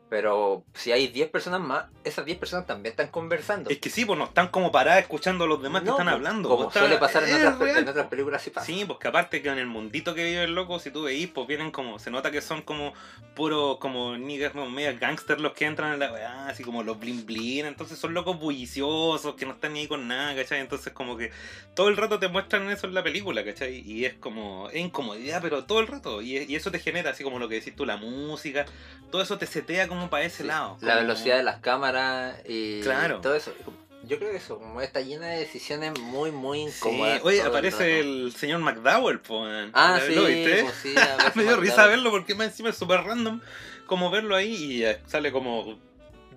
Pero 0.08 0.64
si 0.76 0.92
hay 0.92 1.08
10 1.08 1.30
personas 1.30 1.62
más, 1.62 1.86
esas 2.04 2.26
10 2.26 2.38
personas 2.38 2.68
también 2.68 2.92
están 2.92 3.08
conversando. 3.08 3.72
Es 3.72 3.80
que 3.80 3.90
sí, 3.90 4.06
pues 4.06 4.20
no 4.20 4.26
están 4.26 4.50
como 4.50 4.72
paradas 4.72 5.02
escuchando 5.02 5.46
a 5.46 5.48
los 5.48 5.64
demás 5.64 5.82
que 5.82 5.90
están 5.90 6.06
pues, 6.06 6.16
hablando. 6.16 6.48
Como 6.48 6.64
pues, 6.66 6.76
está- 6.76 6.80
suele 6.82 6.98
pasar 7.00 7.24
en 7.24 7.36
otras, 7.36 7.58
real, 7.60 7.78
en 7.78 7.90
otras 7.90 7.96
pues. 8.06 8.08
películas, 8.12 8.42
sí 8.44 8.52
pasa. 8.52 8.68
Sí, 8.68 8.86
porque 8.86 9.08
aparte 9.08 9.42
que 9.42 9.50
en 9.50 9.58
el 9.58 9.66
mundito 9.66 10.14
que 10.14 10.24
vive 10.24 10.44
el 10.44 10.54
loco, 10.54 10.78
si 10.78 10.92
tú 10.92 11.04
veís, 11.04 11.28
pues 11.30 11.48
vienen 11.48 11.72
como, 11.72 11.98
se 11.98 12.12
nota 12.12 12.30
que 12.30 12.42
son 12.42 12.62
como 12.62 12.94
puro, 13.34 13.80
como 13.80 14.16
niggas, 14.16 14.52
como 14.52 14.70
media 14.70 14.94
gangster 14.94 15.42
los 15.42 15.54
que 15.54 15.66
entran 15.66 15.94
en 15.94 16.00
la 16.00 16.12
weá, 16.14 16.48
así 16.50 16.64
como 16.64 16.84
los 16.84 17.00
blin 17.00 17.26
blin, 17.26 17.66
entonces 17.66 17.98
son 17.98 18.14
locos 18.14 18.40
bulliciosos, 18.40 19.34
que 19.36 19.46
no 19.48 19.54
están 19.54 19.74
ni 19.74 19.80
ahí 19.82 19.88
con 19.88 20.08
nada, 20.08 20.36
¿cachai? 20.36 20.60
Entonces 20.60 20.94
como 20.94 21.18
que 21.18 21.32
todo 21.74 21.90
el 21.90 21.98
rato 21.98 22.20
te 22.20 22.28
muestran 22.28 22.70
eso 22.70 22.86
en 22.86 22.94
la 22.94 23.04
película, 23.04 23.44
¿cachai? 23.44 23.80
Y 23.80 24.06
es 24.06 24.14
como, 24.14 24.70
es 24.70 24.78
incomodidad, 24.78 25.42
pero 25.42 25.66
todo 25.66 25.80
el 25.80 25.88
rato, 25.88 26.22
y, 26.22 26.38
y 26.38 26.56
eso 26.56 26.70
te 26.72 26.80
genera, 26.80 27.10
así 27.10 27.24
como 27.24 27.40
lo 27.40 27.50
que 27.50 27.56
decís 27.56 27.76
tú, 27.76 27.86
la 27.88 27.98
música, 27.98 28.66
todo 29.12 29.22
eso 29.22 29.38
te 29.38 29.48
setea 29.48 29.88
como 29.88 29.95
para 30.10 30.24
ese 30.24 30.44
Sí, 30.44 30.48
lado. 30.48 30.78
La 30.82 30.96
como- 30.96 31.08
velocidad 31.08 31.38
de 31.38 31.44
las 31.44 31.58
cámaras 31.60 32.38
y 32.48 32.82
Claro. 32.82 33.22
todo 33.22 33.36
eso. 33.36 33.54
Yo 34.04 34.20
creo 34.20 34.30
que 34.30 34.38
eso, 34.38 34.60
como 34.60 34.82
está 34.82 35.02
llena 35.02 35.28
de 35.28 35.40
decisiones 35.40 36.00
muy, 36.00 36.32
muy 36.32 36.60
Sí, 36.70 36.76
incómodas. 36.78 37.22
oye, 37.24 37.38
todo 37.40 37.48
el 37.48 37.52
aparece 37.54 38.00
el 38.02 38.34
señor 38.38 38.60
McDowell, 38.60 39.20
pues. 39.20 39.70
Ah, 39.74 39.98
¿lo- 40.00 40.06
sí, 40.08 40.14
¿Lo 40.16 40.26
viste? 40.26 40.62
pues 40.64 40.76
sí, 40.76 40.94
me 41.36 41.44
dio 41.44 41.56
risa 41.58 41.88
verlo 41.88 42.12
porque 42.12 42.36
más 42.36 42.48
encima 42.48 42.70
es 42.70 42.78
súper 42.78 43.02
random 43.02 43.42
como 43.88 44.12
verlo 44.12 44.36
ahí 44.36 44.54
y 44.54 44.84
eh, 44.86 45.02
sale 45.08 45.32
como 45.32 45.80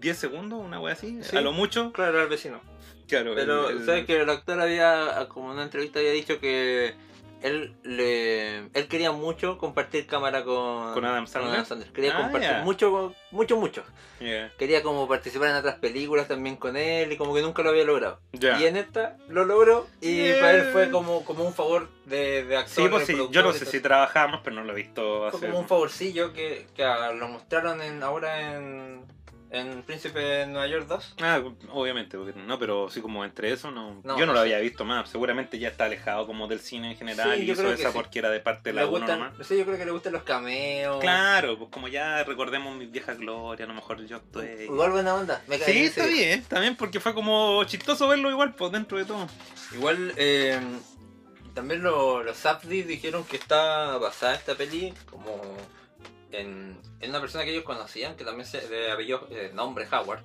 10 0.00 0.16
segundos, 0.16 0.60
una 0.64 0.80
wea 0.80 0.94
así, 0.94 1.18
Sí. 1.22 1.36
a 1.36 1.40
lo 1.42 1.52
mucho. 1.52 1.92
Claro, 1.92 2.20
al 2.22 2.28
vecino. 2.28 2.60
Claro, 3.06 3.34
Pero, 3.34 3.68
el- 3.70 3.78
el- 3.78 3.86
¿sabes 3.86 4.06
que 4.06 4.20
el 4.20 4.30
actor 4.30 4.60
había, 4.60 5.26
como 5.28 5.48
en 5.48 5.54
una 5.54 5.62
entrevista, 5.64 5.98
había 5.98 6.12
dicho 6.12 6.40
que 6.40 6.94
él 7.42 7.74
le 7.82 8.58
él 8.58 8.88
quería 8.88 9.12
mucho 9.12 9.58
compartir 9.58 10.06
cámara 10.06 10.44
con, 10.44 10.92
¿Con 10.94 11.04
Adam 11.04 11.26
Sandler? 11.26 11.92
Quería 11.92 12.16
Ah, 12.16 12.22
compartir 12.22 12.50
mucho, 12.64 13.14
mucho, 13.30 13.56
mucho. 13.56 13.84
Yeah, 14.20 14.52
Quería 14.58 14.82
como 14.82 15.06
participar 15.06 15.50
en 15.50 15.56
otras 15.56 15.76
películas 15.76 16.26
también 16.26 16.56
con 16.56 16.76
él 16.76 17.12
y 17.12 17.16
como 17.16 17.34
que 17.34 17.42
nunca 17.42 17.62
lo 17.62 17.70
había 17.70 17.84
logrado. 17.84 18.20
Y 18.32 18.64
en 18.64 18.76
esta 18.76 19.16
lo 19.28 19.44
logró 19.44 19.86
y 20.00 20.32
para 20.34 20.52
él 20.52 20.62
fue 20.72 20.90
como, 20.90 21.24
como 21.24 21.44
un 21.44 21.54
favor 21.54 21.88
de, 22.06 22.44
de 22.44 22.56
actor. 22.56 22.84
Sí, 22.84 22.88
pues 22.90 23.06
sí, 23.06 23.16
yo 23.30 23.42
no 23.42 23.52
sé 23.52 23.64
si 23.66 23.80
trabajamos, 23.80 24.40
pero 24.42 24.56
no 24.56 24.64
lo 24.64 24.72
he 24.72 24.76
visto 24.76 25.18
Fue 25.20 25.28
hacer. 25.28 25.50
como 25.50 25.60
un 25.60 25.68
favorcillo 25.68 26.32
que, 26.32 26.66
que 26.74 26.82
lo 26.84 27.28
mostraron 27.28 27.80
en, 27.82 28.02
ahora 28.02 28.56
en, 28.56 29.04
en 29.50 29.82
Príncipe 29.82 30.18
de 30.18 30.46
Nueva 30.46 30.66
York 30.66 30.86
2. 30.88 31.14
Ah, 31.22 31.40
obviamente, 31.70 32.18
porque 32.18 32.38
no, 32.38 32.58
pero 32.58 32.90
sí 32.90 33.00
como 33.00 33.24
entre 33.24 33.52
eso, 33.52 33.70
no, 33.70 34.00
No, 34.04 34.18
yo 34.18 34.26
no 34.26 34.32
lo 34.34 34.40
había 34.40 34.58
visto 34.58 34.84
más. 34.84 35.08
Seguramente 35.08 35.58
ya 35.58 35.68
está 35.68 35.84
alejado 35.86 36.26
como 36.26 36.46
del 36.48 36.60
cine 36.60 36.90
en 36.92 36.96
general 36.98 37.34
Sí, 37.38 37.44
y 37.44 37.50
hizo 37.50 37.72
esa 37.72 37.88
sí. 37.88 37.94
porque 37.94 38.18
era 38.18 38.30
de 38.30 38.40
parte 38.40 38.70
de 38.70 38.74
la 38.74 38.86
1 38.86 38.90
gustan, 38.98 39.18
nomás. 39.20 39.46
sí, 39.46 39.56
yo 39.56 39.64
creo 39.64 39.78
que 39.78 39.84
le 39.86 39.90
gustan 39.90 40.12
los 40.12 40.22
cameos. 40.22 41.00
Claro, 41.00 41.56
pues 41.58 41.70
como 41.70 41.88
ya 41.88 42.22
recordemos 42.24 42.76
mi 42.76 42.86
vieja 42.86 43.14
gloria, 43.14 43.64
a 43.64 43.68
lo 43.68 43.74
mejor 43.74 44.04
yo 44.06 44.16
actué. 44.16 44.64
Igual 44.64 44.90
buena 44.90 45.14
onda. 45.14 45.42
Me 45.46 45.58
cae 45.58 45.66
Sí, 45.66 45.72
bien, 45.72 45.84
está 45.86 46.06
bien, 46.06 46.44
también 46.44 46.76
porque 46.76 47.00
fue 47.00 47.14
como 47.14 47.64
chistoso 47.64 48.06
verlo 48.08 48.30
igual, 48.30 48.54
pues 48.54 48.72
dentro 48.72 48.98
de 48.98 49.04
todo. 49.06 49.26
Igual 49.72 50.12
eh, 50.16 50.60
también 51.54 51.82
lo- 51.82 52.22
los 52.22 52.36
Zapdi 52.36 52.82
dijeron 52.82 53.24
que 53.24 53.36
está 53.36 53.96
basada 53.98 54.34
esta 54.34 54.54
peli 54.54 54.92
como 55.10 55.40
en, 56.32 56.80
en 57.00 57.10
una 57.10 57.20
persona 57.20 57.44
que 57.44 57.50
ellos 57.50 57.64
conocían, 57.64 58.16
que 58.16 58.24
también 58.24 58.46
se, 58.46 58.66
de 58.68 58.90
apellido, 58.90 59.26
eh, 59.30 59.50
nombre 59.54 59.86
Howard. 59.90 60.22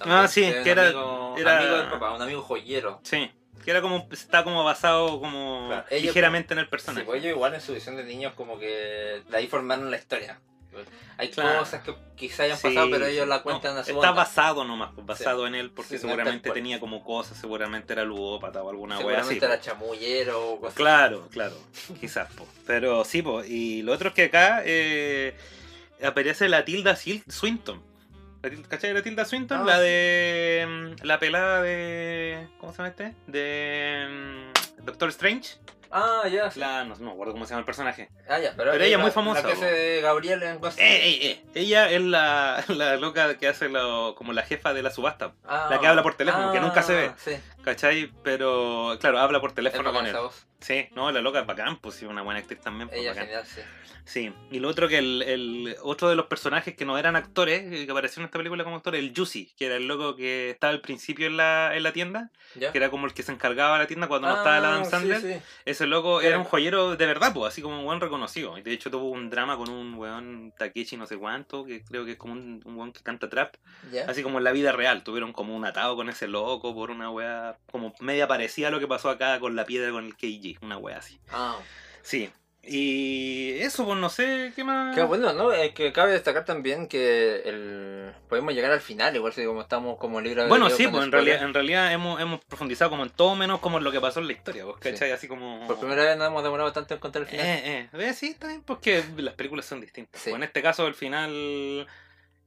Ah, 0.00 0.26
sí, 0.28 0.42
que 0.64 0.70
era- 0.70 0.84
amigo, 0.84 1.34
era- 1.38 1.58
amigo 1.58 1.76
del 1.76 1.88
papá, 1.90 2.12
un 2.14 2.22
amigo 2.22 2.40
joyero. 2.42 3.00
Sí, 3.02 3.30
que 3.64 3.70
era 3.70 3.82
como, 3.82 4.08
está 4.10 4.42
como 4.44 4.64
basado 4.64 5.20
como 5.20 5.66
Claro, 5.68 5.86
ligeramente 5.90 6.54
en 6.54 6.60
el 6.60 6.64
Sí, 6.66 6.70
personaje. 6.70 7.04
pues 7.04 7.20
ellos 7.22 7.34
igual 7.36 7.54
en 7.54 7.60
su 7.60 7.74
visión 7.74 7.96
de 7.96 8.04
niños 8.04 8.32
como 8.34 8.58
que 8.58 9.22
de 9.28 9.36
ahí 9.36 9.46
formaron 9.46 9.90
la 9.90 9.98
historia. 9.98 10.40
Hay 11.16 11.28
Claro. 11.30 11.58
cosas 11.60 11.82
que 11.82 11.94
quizá 12.16 12.44
hayan 12.44 12.56
Sí, 12.56 12.68
pasado, 12.68 12.88
pero 12.90 13.06
ellos 13.06 13.26
la 13.28 13.42
cuentan 13.42 13.74
No, 13.74 13.80
a 13.80 13.84
su 13.84 13.90
Está 13.90 14.10
onda. 14.10 14.22
basado 14.22 14.64
nomás, 14.64 14.90
pues, 14.94 15.06
basado 15.06 15.46
en 15.46 15.54
él, 15.54 15.70
porque 15.70 15.96
Sí, 15.96 16.02
seguramente 16.02 16.50
tenía 16.50 16.78
como 16.80 17.04
cosas, 17.04 17.36
seguramente 17.38 17.92
era 17.92 18.04
ludópata 18.04 18.62
o 18.62 18.70
alguna 18.70 18.98
wea 18.98 19.20
así. 19.20 19.34
Seguramente 19.34 19.44
era 19.46 19.54
pues. 19.56 19.66
chamullero 19.66 20.50
o 20.52 20.60
cosas 20.60 20.74
Claro, 20.74 21.28
claro, 21.30 21.56
quizás, 22.00 22.28
pues. 22.36 22.48
Pero 22.66 23.04
sí, 23.04 23.20
pues. 23.22 23.48
Y 23.50 23.82
lo 23.82 23.92
otro 23.92 24.08
es 24.10 24.14
que 24.14 24.24
acá 24.24 24.62
eh, 24.64 25.34
aparece 26.02 26.48
la 26.48 26.64
Tilda 26.64 26.96
Swinton. 26.96 27.82
¿Cachai 28.68 28.94
la 28.94 29.02
Tilda 29.02 29.26
Swinton? 29.26 29.60
Ah, 29.60 29.64
la 29.66 29.80
de. 29.80 30.66
mm, 30.66 31.04
La 31.06 31.18
pelada 31.18 31.60
de. 31.60 32.48
¿Cómo 32.58 32.72
se 32.72 32.78
llama 32.78 32.88
este? 32.88 33.14
De. 33.26 34.06
mm, 34.78 34.84
Doctor 34.86 35.10
Strange. 35.10 35.58
Ah, 35.90 36.22
ya. 36.28 36.50
La, 36.54 36.84
no, 36.84 36.94
no 36.96 37.06
me 37.06 37.10
acuerdo 37.12 37.32
cómo 37.32 37.44
se 37.44 37.50
llama 37.50 37.60
el 37.60 37.64
personaje. 37.66 38.10
Ah, 38.28 38.38
ya, 38.38 38.52
pero, 38.56 38.72
Pero 38.72 38.84
ella 38.84 38.96
es 38.96 39.02
muy 39.02 39.10
famosa, 39.10 39.42
La 39.42 39.48
que 39.48 39.52
hace 39.54 40.00
Gabriel 40.00 40.42
en 40.42 40.60
Ghost. 40.60 40.78
¡Eh, 40.78 40.84
eh, 41.08 41.18
eh! 41.30 41.44
Ella 41.54 41.90
es 41.90 42.00
la, 42.00 42.62
la 42.68 42.96
loca 42.96 43.36
que 43.38 43.48
hace 43.48 43.68
lo, 43.68 44.14
como 44.14 44.32
la 44.32 44.42
jefa 44.42 44.72
de 44.72 44.82
la 44.82 44.90
subasta. 44.90 45.32
Ah, 45.44 45.68
la 45.70 45.80
que 45.80 45.86
habla 45.86 46.02
por 46.02 46.14
teléfono, 46.14 46.52
que 46.52 46.60
nunca 46.60 46.82
se 46.82 46.94
ve. 46.94 47.12
Sí, 47.16 47.32
¿Cachai? 47.64 48.12
Pero, 48.22 48.96
claro, 49.00 49.18
habla 49.18 49.40
por 49.40 49.52
teléfono 49.52 49.92
con 49.92 50.06
él. 50.06 50.16
voz. 50.16 50.46
Sí, 50.60 50.86
no, 50.94 51.10
la 51.10 51.20
loca 51.20 51.40
es 51.40 51.46
bacán, 51.46 51.78
pues 51.78 51.94
sí, 51.96 52.04
una 52.06 52.22
buena 52.22 52.40
actriz 52.40 52.60
también. 52.60 52.88
pues, 52.88 53.00
Ella 53.00 53.10
bacán. 53.10 53.24
genial, 53.26 53.46
sí. 53.46 53.60
Sí, 54.04 54.32
y 54.50 54.58
lo 54.58 54.68
otro 54.68 54.88
que 54.88 54.98
el, 54.98 55.22
el 55.22 55.76
otro 55.82 56.08
de 56.08 56.16
los 56.16 56.26
personajes 56.26 56.74
que 56.74 56.84
no 56.84 56.98
eran 56.98 57.14
actores, 57.16 57.62
eh, 57.70 57.84
que 57.86 57.92
apareció 57.92 58.20
en 58.20 58.24
esta 58.24 58.38
película 58.38 58.64
como 58.64 58.76
actor, 58.76 58.96
el 58.96 59.12
Juicy, 59.14 59.52
que 59.56 59.66
era 59.66 59.76
el 59.76 59.86
loco 59.86 60.16
que 60.16 60.50
estaba 60.50 60.72
al 60.72 60.80
principio 60.80 61.26
en 61.28 61.36
la, 61.36 61.76
en 61.76 61.82
la 61.82 61.92
tienda, 61.92 62.30
¿Ya? 62.56 62.72
que 62.72 62.78
era 62.78 62.90
como 62.90 63.06
el 63.06 63.14
que 63.14 63.22
se 63.22 63.30
encargaba 63.30 63.74
de 63.74 63.84
la 63.84 63.86
tienda 63.86 64.08
cuando 64.08 64.26
no 64.28 64.34
estaba 64.36 64.58
el 64.58 64.64
Adam 64.64 64.80
Ah, 64.80 64.84
sí, 64.84 64.90
Sandler. 64.90 65.20
sí. 65.20 65.34
Ese 65.64 65.86
loco 65.86 66.20
Era- 66.22 66.38
un 66.38 66.44
joyero 66.44 66.96
de 66.96 67.06
verdad, 67.06 67.32
pues, 67.32 67.52
así 67.52 67.62
como 67.62 67.78
un 67.78 67.84
buen 67.84 68.00
reconocido. 68.00 68.58
Y 68.58 68.62
de 68.62 68.72
hecho 68.72 68.90
tuvo 68.90 69.10
un 69.10 69.30
drama 69.30 69.56
con 69.56 69.68
un 69.70 69.94
weón 69.94 70.52
Takeshi 70.58 70.96
no 70.96 71.06
sé 71.06 71.16
cuánto, 71.16 71.64
que 71.64 71.84
creo 71.84 72.04
que 72.04 72.12
es 72.12 72.16
como 72.18 72.32
un, 72.32 72.62
un 72.64 72.76
weón 72.76 72.92
que 72.92 73.02
canta 73.02 73.28
trap. 73.28 73.54
¿Ya? 73.92 74.06
Así 74.10 74.22
como 74.24 74.38
en 74.38 74.44
la 74.44 74.52
vida 74.52 74.72
real, 74.72 75.04
tuvieron 75.04 75.32
como 75.32 75.54
un 75.54 75.64
atado 75.64 75.94
con 75.94 76.08
ese 76.08 76.26
loco 76.26 76.74
por 76.74 76.90
una 76.90 77.10
wea 77.10 77.58
como 77.70 77.94
media 78.00 78.26
parecida 78.26 78.68
a 78.68 78.70
lo 78.72 78.80
que 78.80 78.88
pasó 78.88 79.08
acá 79.10 79.38
con 79.38 79.54
la 79.54 79.66
piedra 79.66 79.92
con 79.92 80.04
el 80.06 80.16
KG, 80.16 80.49
una 80.62 80.78
wea 80.78 80.98
así. 80.98 81.20
Ah. 81.30 81.56
Sí. 82.02 82.30
Y 82.62 83.58
eso, 83.60 83.86
pues 83.86 83.98
no 83.98 84.10
sé 84.10 84.52
qué 84.54 84.64
más. 84.64 84.94
Qué 84.94 85.02
bueno, 85.02 85.32
¿no? 85.32 85.50
Es 85.50 85.72
que 85.72 85.92
cabe 85.92 86.12
destacar 86.12 86.44
también 86.44 86.88
que 86.88 87.40
el... 87.46 88.12
podemos 88.28 88.52
llegar 88.52 88.70
al 88.70 88.82
final, 88.82 89.16
igual 89.16 89.32
si 89.32 89.44
como 89.46 89.62
estamos 89.62 89.96
como 89.96 90.20
libro 90.20 90.42
de 90.42 90.48
Bueno, 90.48 90.68
sí, 90.68 90.86
pues 90.86 91.04
en 91.04 91.10
realidad, 91.10 91.42
en 91.42 91.54
realidad 91.54 91.90
hemos, 91.92 92.20
hemos 92.20 92.44
profundizado 92.44 92.90
como 92.90 93.04
en 93.04 93.10
todo 93.10 93.34
menos 93.34 93.60
como 93.60 93.78
en 93.78 93.84
lo 93.84 93.90
que 93.90 94.00
pasó 94.00 94.20
en 94.20 94.26
la 94.26 94.34
historia, 94.34 94.64
pues, 94.64 94.76
¿cachai? 94.76 95.10
Así 95.10 95.26
como... 95.26 95.66
Por 95.66 95.78
primera 95.78 96.04
vez 96.04 96.18
nos 96.18 96.26
hemos 96.28 96.42
demorado 96.42 96.68
bastante 96.68 96.94
en 96.94 97.00
contar 97.00 97.22
el 97.22 97.28
final. 97.28 97.46
Eh, 97.46 97.62
eh, 97.64 97.88
eh, 97.94 98.12
sí, 98.12 98.34
también 98.34 98.62
porque 98.62 99.02
las 99.16 99.34
películas 99.34 99.64
son 99.64 99.80
distintas. 99.80 100.20
Sí. 100.20 100.30
Pues 100.30 100.36
en 100.36 100.44
este 100.44 100.62
caso, 100.62 100.86
el 100.86 100.94
final... 100.94 101.86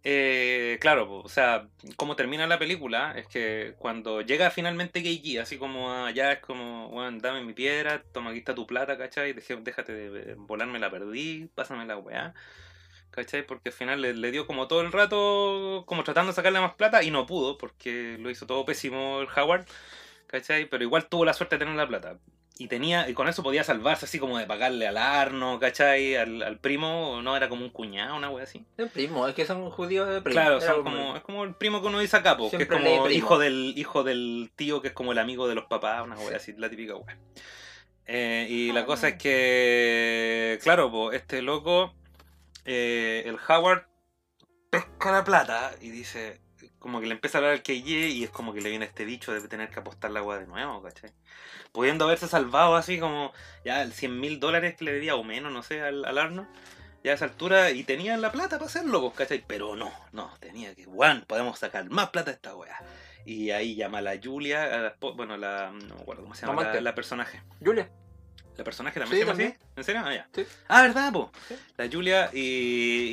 eh, 0.06 0.78
claro, 0.82 1.22
o 1.22 1.30
sea, 1.30 1.70
cómo 1.96 2.16
termina 2.18 2.46
la 2.46 2.60
película 2.60 3.14
es 3.18 3.26
que 3.28 3.76
cuando 3.80 4.22
llega 4.22 4.52
finalmente 4.52 5.02
Keiji, 5.02 5.38
así 5.38 5.58
como 5.58 5.94
allá 5.94 6.34
es 6.34 6.40
como, 6.40 6.90
bueno, 6.90 7.20
dame 7.22 7.44
mi 7.44 7.54
piedra, 7.54 8.04
toma 8.12 8.32
aquí 8.32 8.40
está 8.40 8.54
tu 8.54 8.68
plata, 8.68 8.98
¿cachai? 8.98 9.34
Déjate 9.34 9.94
de 9.94 10.36
volarme 10.36 10.80
la 10.80 10.92
perdí, 10.92 11.50
pásame 11.56 11.86
la 11.86 11.98
weá. 11.98 12.34
¿Cachai? 13.12 13.46
Porque 13.46 13.70
al 13.70 13.74
final 13.74 14.02
le, 14.02 14.14
le 14.14 14.32
dio 14.32 14.48
como 14.48 14.68
todo 14.68 14.82
el 14.82 14.92
rato, 14.92 15.84
como 15.88 16.04
tratando 16.04 16.32
de 16.32 16.36
sacarle 16.36 16.60
más 16.60 16.74
plata 16.76 17.04
y 17.04 17.12
no 17.12 17.26
pudo, 17.28 17.58
porque 17.58 18.18
lo 18.20 18.30
hizo 18.32 18.48
todo 18.48 18.66
pésimo 18.66 19.22
el 19.22 19.28
Howard, 19.38 19.66
¿cachai? 20.28 20.66
Pero 20.66 20.84
igual 20.84 21.08
tuvo 21.08 21.26
la 21.26 21.34
suerte 21.34 21.56
de 21.58 21.60
tener 21.60 21.76
la 21.76 21.88
plata. 21.88 22.20
Y 22.60 22.68
tenía, 22.68 23.10
y 23.10 23.16
con 23.16 23.28
eso 23.28 23.42
podía 23.42 23.64
salvarse 23.64 24.06
así 24.06 24.20
como 24.20 24.38
de 24.38 24.46
pagarle 24.46 24.86
al 24.88 24.98
Arno, 24.98 25.60
¿cachai? 25.60 26.16
Al, 26.16 26.44
al 26.44 26.60
primo, 26.60 27.20
no 27.24 27.36
era 27.36 27.50
como 27.50 27.64
un 27.66 27.72
cuñado, 27.72 28.16
una 28.16 28.30
wea 28.30 28.44
así. 28.44 28.64
Es 28.78 28.92
primo, 28.92 29.28
es 29.28 29.34
que 29.34 29.46
son 29.48 29.72
judíos 29.72 30.08
de 30.08 30.22
primo. 30.22 30.34
Claro, 30.40 30.62
son 30.62 30.84
como- 30.84 30.98
como, 30.98 31.16
es 31.18 31.24
como 31.24 31.44
el 31.46 31.56
primo 31.56 31.82
que 31.82 31.88
uno 31.88 32.00
dice 32.00 32.16
acá, 32.18 32.38
po, 32.38 32.52
que 32.52 32.58
es 32.64 32.70
como 32.70 33.10
hijo 33.10 33.40
del, 33.40 33.74
hijo 33.76 34.04
del 34.04 34.52
tío 34.56 34.82
que 34.84 34.90
es 34.90 34.94
como 34.94 35.12
el 35.14 35.18
amigo 35.18 35.48
de 35.48 35.56
los 35.56 35.66
papás, 35.66 36.04
una 36.04 36.16
wea 36.16 36.38
así, 36.38 36.54
la 36.54 36.70
típica 36.70 36.96
wea. 36.96 37.18
Eh, 38.06 38.46
y 38.50 38.72
la 38.72 38.86
cosa 38.86 39.08
es 39.08 39.16
que, 39.18 40.60
claro, 40.62 40.92
po, 40.92 41.12
este 41.12 41.42
loco, 41.42 41.94
eh, 42.66 43.24
el 43.26 43.38
Howard, 43.50 43.88
pesca 44.70 45.12
la 45.12 45.24
plata 45.24 45.72
y 45.82 45.90
dice, 45.90 46.40
como 46.80 47.00
que 47.00 47.08
le 47.08 47.14
empieza 47.14 47.38
a 47.38 47.40
hablar 47.40 47.54
al 47.54 47.64
KJ 47.64 48.10
y 48.10 48.24
es 48.24 48.30
como 48.30 48.54
que 48.54 48.62
le 48.62 48.70
viene 48.70 48.86
este 48.86 49.06
bicho 49.06 49.34
de 49.34 49.48
tener 49.48 49.70
que 49.70 49.80
apostar 49.80 50.12
la 50.12 50.20
agua 50.20 50.38
de 50.38 50.48
nuevo, 50.48 50.82
¿cachai? 50.84 51.12
Pudiendo 51.74 52.06
haberse 52.06 52.28
salvado 52.30 52.76
así 52.78 53.00
como 53.00 53.34
ya 53.66 53.82
el 53.82 53.92
100 53.92 54.20
mil 54.20 54.40
dólares 54.40 54.76
que 54.76 54.86
le 54.86 54.94
debía 54.94 55.16
o 55.16 55.24
menos, 55.24 55.52
no 55.52 55.64
sé, 55.64 55.82
al, 55.82 56.06
al 56.06 56.18
Arno. 56.18 56.48
Ya 57.04 57.12
a 57.12 57.16
esa 57.16 57.26
altura, 57.26 57.72
y 57.72 57.84
tenían 57.84 58.22
la 58.22 58.32
plata 58.32 58.58
para 58.58 58.68
hacerlo, 58.68 59.02
pues, 59.02 59.14
¿cachai? 59.16 59.44
Pero 59.46 59.76
no, 59.76 59.92
no, 60.14 60.32
tenía 60.40 60.74
que, 60.74 60.86
weón, 60.86 61.26
podemos 61.28 61.60
sacar 61.60 61.90
más 61.90 62.12
plata 62.12 62.32
de 62.32 62.36
esta 62.36 62.56
weá. 62.56 62.80
Y 63.26 63.52
ahí 63.52 63.76
llama 63.76 63.98
a 63.98 64.02
la 64.02 64.18
Julia, 64.24 64.64
a 64.64 64.78
la 64.78 64.96
espo- 64.98 65.14
bueno, 65.16 65.36
la, 65.36 65.72
no 65.72 65.96
me 65.96 66.02
acuerdo 66.02 66.22
cómo 66.24 66.34
se 66.36 66.46
llama, 66.46 66.62
la 66.82 66.96
personaje. 66.96 67.42
Julia. 67.64 67.90
¿La 68.58 68.64
personaje 68.64 69.00
también 69.00 69.20
Sí, 69.22 69.26
se 69.26 69.32
llama 69.34 69.44
así? 69.50 69.58
¿En 69.78 69.84
serio? 69.84 70.02
Ah, 70.06 70.14
ya. 70.14 70.28
Sí. 70.34 70.46
Ah, 70.68 70.82
¿verdad, 70.84 71.12
po? 71.12 71.32
Sí. 71.48 71.56
La 71.78 71.90
Julia 71.92 72.30
y, 72.34 72.40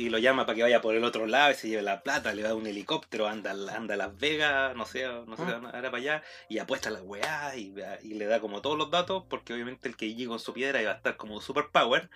y 0.05 0.09
lo 0.09 0.19
llama 0.19 0.45
para 0.45 0.55
que 0.55 0.61
vaya 0.63 0.81
por 0.81 0.93
el 0.95 1.03
otro 1.03 1.25
lado 1.25 1.51
y 1.51 1.55
se 1.55 1.67
lleve 1.67 1.81
la 1.81 2.03
plata, 2.03 2.33
le 2.33 2.43
da 2.43 2.53
un 2.53 2.67
helicóptero, 2.67 3.27
anda, 3.27 3.51
a- 3.51 3.75
anda 3.75 3.95
a 3.95 3.97
Las 3.97 4.17
Vegas, 4.19 4.75
no 4.75 4.85
sé, 4.85 5.07
no 5.07 5.35
sé, 5.35 5.43
Ah. 5.47 5.61
ahora 5.73 5.89
para 5.91 5.97
allá, 5.97 6.23
y 6.47 6.59
apuesta 6.59 6.89
a 6.89 6.91
la 6.91 7.01
weá 7.01 7.55
y, 7.55 7.73
y 8.03 8.13
le 8.13 8.25
da 8.25 8.39
como 8.39 8.61
todos 8.61 8.77
los 8.77 8.91
datos, 8.91 9.23
porque 9.29 9.53
obviamente 9.53 9.87
el 9.87 9.95
que 9.95 10.09
llegue 10.13 10.27
con 10.27 10.39
su 10.39 10.53
piedra 10.53 10.81
iba 10.81 10.91
a 10.91 10.95
estar 10.95 11.17
como 11.17 11.41
super 11.41 11.65
power. 11.71 12.09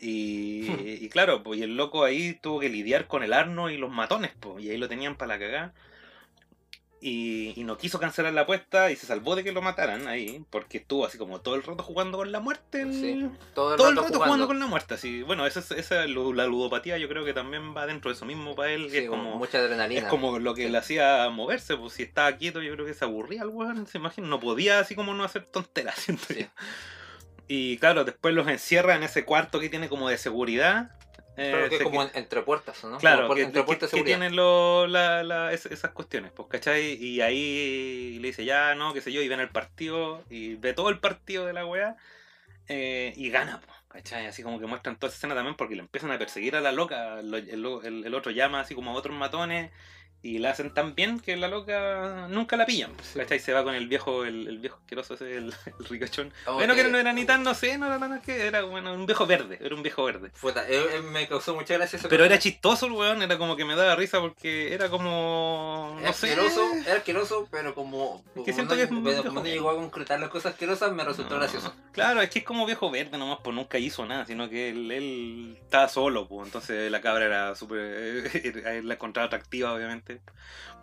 Y, 0.00 0.68
Hmm. 0.68 0.80
y 1.04 1.08
claro, 1.08 1.42
pues 1.42 1.60
y 1.60 1.62
el 1.62 1.76
loco 1.76 2.04
ahí 2.04 2.34
tuvo 2.34 2.60
que 2.60 2.68
lidiar 2.68 3.06
con 3.06 3.22
el 3.22 3.32
Arno 3.32 3.70
y 3.70 3.78
los 3.78 3.90
matones, 3.90 4.32
pues, 4.38 4.62
y 4.64 4.70
ahí 4.70 4.76
lo 4.76 4.88
tenían 4.88 5.16
para 5.16 5.34
la 5.34 5.38
cagada. 5.38 5.74
Y, 7.00 7.52
y 7.54 7.62
no 7.62 7.78
quiso 7.78 8.00
cancelar 8.00 8.32
la 8.32 8.40
apuesta 8.40 8.90
y 8.90 8.96
se 8.96 9.06
salvó 9.06 9.36
de 9.36 9.44
que 9.44 9.52
lo 9.52 9.62
mataran 9.62 10.08
ahí, 10.08 10.44
porque 10.50 10.78
estuvo 10.78 11.06
así 11.06 11.16
como 11.16 11.40
todo 11.40 11.54
el 11.54 11.62
rato 11.62 11.84
jugando 11.84 12.18
con 12.18 12.32
la 12.32 12.40
muerte. 12.40 12.80
el- 12.80 12.92
Sí, 12.92 13.28
Todo 13.54 13.74
el 13.74 13.76
todo 13.78 13.88
el 13.90 13.94
rato 13.96 14.06
rato 14.08 14.14
jugando. 14.16 14.18
jugando. 14.24 14.46
con 14.48 14.58
la 14.58 14.66
muerte, 14.66 14.94
así. 14.94 15.22
Bueno, 15.22 15.46
esa, 15.46 15.60
es- 15.60 15.70
esa 15.70 16.02
es 16.02 16.10
lu- 16.10 16.32
la 16.32 16.46
ludopatía 16.46 16.98
yo 16.98 17.08
creo 17.08 17.24
que 17.24 17.32
también 17.32 17.72
va 17.76 17.86
dentro 17.86 18.10
de 18.10 18.16
eso 18.16 18.24
mismo 18.24 18.56
para 18.56 18.72
él, 18.72 18.90
que 18.90 19.04
es 19.04 19.08
como... 19.08 19.36
mucha 19.36 19.58
adrenalina. 19.58 20.00
Es 20.00 20.06
como 20.08 20.40
lo 20.40 20.54
que 20.54 20.64
Sí. 20.64 20.70
le 20.70 20.78
hacía 20.78 21.28
moverse, 21.30 21.76
pues 21.76 21.92
si 21.92 22.02
estaba 22.02 22.32
quieto 22.36 22.62
yo 22.62 22.72
creo 22.74 22.84
que 22.84 22.94
se 22.94 23.04
aburría 23.04 23.42
el 23.42 23.48
weón, 23.50 23.86
se 23.86 23.98
imagina, 23.98 24.26
no 24.26 24.40
podía 24.40 24.80
así 24.80 24.96
como 24.96 25.14
no 25.14 25.22
hacer 25.22 25.44
tonteras, 25.44 25.94
siento 26.00 26.24
Sí. 26.28 26.40
yo. 26.40 26.46
Y 27.46 27.78
claro, 27.78 28.04
después 28.04 28.34
los 28.34 28.48
encierra 28.48 28.96
en 28.96 29.04
ese 29.04 29.24
cuarto 29.24 29.60
que 29.60 29.68
tiene 29.68 29.88
como 29.88 30.08
de 30.08 30.18
seguridad. 30.18 30.90
Eh, 31.38 31.50
Claro 31.50 31.68
que 31.68 31.76
es 31.76 31.82
como 31.82 32.02
entre 32.02 32.42
puertas, 32.42 32.82
¿no? 32.84 32.98
Claro, 32.98 33.32
que, 33.34 33.42
entre 33.42 33.60
que- 33.62 33.66
puertas 33.66 33.90
que 33.90 33.96
seguridad. 33.96 34.18
tienen 34.18 34.36
lo- 34.36 34.86
la- 34.86 35.22
la- 35.22 35.52
es- 35.52 35.66
esas 35.66 35.92
cuestiones, 35.92 36.32
pues, 36.32 36.48
¿cachai? 36.48 36.94
Y 37.02 37.20
ahí 37.20 38.18
le 38.20 38.28
dice, 38.28 38.44
ya, 38.44 38.74
no, 38.74 38.92
qué 38.92 39.00
sé 39.00 39.12
yo, 39.12 39.22
y 39.22 39.28
ven 39.28 39.40
el 39.40 39.48
partido, 39.50 40.22
y 40.28 40.56
ve 40.56 40.72
todo 40.74 40.88
el 40.90 40.98
partido 40.98 41.46
de 41.46 41.52
la 41.52 41.64
weá, 41.64 41.96
eh, 42.68 43.12
y 43.16 43.30
gana, 43.30 43.60
pues, 43.64 43.78
¿cachai? 43.88 44.26
Así 44.26 44.42
como 44.42 44.58
que 44.60 44.66
muestran 44.66 44.96
toda 44.96 45.08
esa 45.08 45.16
escena 45.16 45.34
también 45.34 45.56
porque 45.56 45.74
le 45.74 45.80
empiezan 45.82 46.10
a 46.10 46.18
perseguir 46.18 46.56
a 46.56 46.60
la 46.60 46.72
loca, 46.72 47.22
lo- 47.22 47.36
el, 47.38 47.48
el- 47.84 48.04
el 48.06 48.14
otro 48.14 48.30
llama 48.32 48.60
así 48.60 48.74
como 48.74 48.90
a 48.90 48.94
otros 48.94 49.16
matones, 49.16 49.70
y 50.22 50.38
la 50.38 50.50
hacen 50.50 50.74
tan 50.74 50.94
bien 50.94 51.20
que 51.20 51.36
la 51.36 51.46
loca 51.48 52.26
nunca 52.28 52.56
la 52.56 52.66
pillan, 52.66 52.90
Sí. 53.02 53.18
¿cachai? 53.20 53.38
Se 53.38 53.52
va 53.52 53.62
con 53.62 53.74
el 53.74 53.86
viejo, 53.88 54.24
el, 54.24 54.48
el 54.48 54.58
viejo 54.58 54.78
asqueroso 54.78 55.14
ese, 55.14 55.36
el, 55.36 55.54
el 55.78 55.84
ricachón. 55.86 56.32
Oh, 56.46 56.54
bueno, 56.54 56.74
que 56.74 56.82
que- 56.82 56.88
no 56.88 56.98
era 56.98 57.12
ni 57.12 57.24
tan, 57.24 57.42
no 57.42 57.54
sé, 57.54 57.78
no 57.78 57.86
era 57.86 57.98
tan 57.98 58.20
que 58.20 58.46
era 58.46 58.62
bueno, 58.62 58.92
un 58.94 59.06
viejo 59.06 59.26
verde, 59.26 59.58
era 59.60 59.74
un 59.74 59.82
viejo 59.82 60.04
verde. 60.04 60.30
Eh, 60.68 60.86
eh, 60.94 61.00
me 61.02 61.28
causó 61.28 61.54
mucha 61.54 61.74
gracia 61.74 61.98
Pero 62.08 62.24
era 62.24 62.38
chistoso 62.38 62.86
el 62.86 62.92
weón, 62.92 63.22
era 63.22 63.38
como 63.38 63.54
que 63.56 63.64
me 63.64 63.76
daba 63.76 63.94
risa 63.96 64.20
porque 64.20 64.74
era 64.74 64.88
como. 64.88 65.96
Era 66.00 66.08
No 66.08 66.12
sé. 66.14 66.30
asqueroso, 66.32 66.62
era 66.86 66.94
asqueroso, 66.96 67.48
pero 67.50 67.74
como, 67.74 68.24
como 68.34 68.44
siento 68.44 68.74
no, 68.74 68.76
que 68.76 68.82
es 68.82 68.88
pero 68.88 69.22
como 69.24 69.40
no 69.40 69.46
llegó 69.46 69.70
a 69.70 69.74
concretar 69.76 70.18
las 70.20 70.28
cosas 70.30 70.52
asquerosas, 70.52 70.92
me 70.92 71.04
resultó 71.04 71.34
No. 71.34 71.40
gracioso. 71.40 71.72
Claro, 71.92 72.22
es 72.22 72.30
que 72.30 72.40
es 72.40 72.44
como 72.44 72.66
viejo 72.66 72.90
verde 72.90 73.18
nomás, 73.18 73.38
pues 73.42 73.54
nunca 73.54 73.78
hizo 73.78 74.04
nada, 74.06 74.26
sino 74.26 74.48
que 74.48 74.70
él, 74.70 74.90
él 74.90 75.58
estaba 75.60 75.88
solo, 75.88 76.26
pues 76.28 76.46
entonces 76.46 76.90
la 76.90 77.00
cabra 77.00 77.24
era 77.26 77.54
súper. 77.54 78.28
la 78.84 78.94
encontraba 78.94 79.26
atractiva, 79.26 79.72
obviamente, 79.72 80.07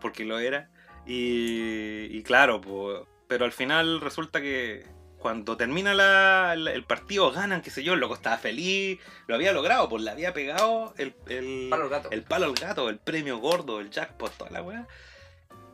porque 0.02 0.26
lo 0.26 0.40
era. 0.40 0.70
Y, 1.06 2.06
y 2.18 2.24
claro, 2.24 2.62
pues. 2.62 3.02
Pero 3.28 3.46
al 3.46 3.52
final 3.52 4.02
resulta 4.02 4.40
que 4.42 4.86
cuando 5.18 5.58
termina 5.58 5.94
la- 5.96 6.54
el, 6.54 6.68
el 6.68 6.84
partido, 6.84 7.32
ganan, 7.32 7.62
qué 7.64 7.72
sé 7.72 7.84
yo, 7.84 7.94
el 7.94 8.00
loco 8.00 8.14
estaba 8.14 8.38
feliz, 8.38 9.00
lo 9.28 9.34
había 9.34 9.52
logrado, 9.54 9.90
pues 9.90 10.04
le 10.04 10.12
había 10.12 10.34
pegado 10.34 10.94
el, 10.98 11.16
el, 11.28 11.68
Palo 11.72 11.84
al 11.86 11.90
gato. 11.90 12.10
el 12.12 12.22
palo 12.24 12.46
al 12.46 12.54
gato, 12.54 12.90
el 12.90 13.00
premio 13.00 13.40
gordo, 13.40 13.80
el 13.80 13.90
jackpot, 13.90 14.32
toda 14.38 14.52
la 14.52 14.62
weá. 14.62 14.88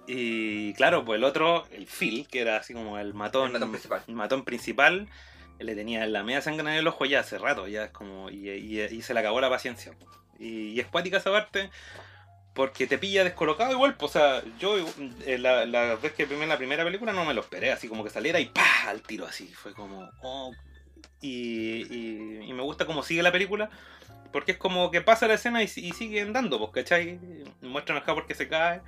Y 0.07 0.73
claro, 0.73 1.05
pues 1.05 1.17
el 1.17 1.23
otro, 1.25 1.65
el 1.71 1.85
Phil, 1.87 2.27
que 2.27 2.41
era 2.41 2.57
así 2.57 2.73
como 2.73 2.97
el 2.99 3.13
matón, 3.13 3.47
El 3.47 3.53
matón 3.53 3.71
principal. 3.71 4.03
matón 4.07 4.43
principal, 4.45 5.07
le 5.59 5.75
tenía 5.75 6.05
la 6.07 6.23
media 6.23 6.41
sangre 6.41 6.61
en 6.71 6.77
el 6.79 6.87
ojo 6.87 7.05
ya 7.05 7.19
hace 7.19 7.37
rato, 7.37 7.67
ya 7.67 7.85
es 7.85 7.91
como, 7.91 8.29
y, 8.29 8.49
y- 8.49 8.81
y 8.81 9.01
se 9.01 9.13
le 9.13 9.19
acabó 9.19 9.41
la 9.41 9.49
paciencia. 9.49 9.93
Y, 10.39 10.69
y 10.69 10.79
es 10.79 10.87
cuática 10.87 11.17
esa 11.17 11.31
parte, 11.31 11.69
porque 12.53 12.85
te 12.85 12.97
pilla 12.97 13.23
descolocado 13.23 13.71
igual, 13.71 13.95
pues, 13.95 14.15
o 14.15 14.19
sea, 14.19 14.43
yo 14.59 14.75
eh, 15.25 15.37
la, 15.37 15.65
la 15.65 15.95
vez 15.95 16.13
que 16.13 16.25
vi 16.25 16.45
la 16.45 16.57
primera 16.57 16.83
película 16.83 17.13
no 17.13 17.25
me 17.25 17.33
lo 17.33 17.41
esperé, 17.41 17.71
así 17.71 17.87
como 17.87 18.03
que 18.03 18.09
saliera 18.09 18.39
y 18.39 18.47
¡pa! 18.47 18.89
al 18.89 19.01
tiro 19.01 19.25
así, 19.25 19.47
fue 19.47 19.73
como, 19.73 20.09
oh, 20.21 20.53
y, 21.21 22.43
y, 22.43 22.53
me 22.53 22.63
gusta 22.63 22.85
cómo 22.85 23.03
sigue 23.03 23.23
la 23.23 23.31
película, 23.31 23.69
porque 24.33 24.53
es 24.53 24.57
como 24.57 24.91
que 24.91 25.01
pasa 25.01 25.27
la 25.27 25.35
escena 25.35 25.63
y, 25.63 25.65
y 25.65 25.91
sigue 25.93 26.21
andando, 26.21 26.59
pues, 26.59 26.71
¿cachai? 26.71 27.19
Muestran 27.61 27.97
acá 27.97 28.13
porque 28.13 28.35
se 28.35 28.49
cae, 28.49 28.81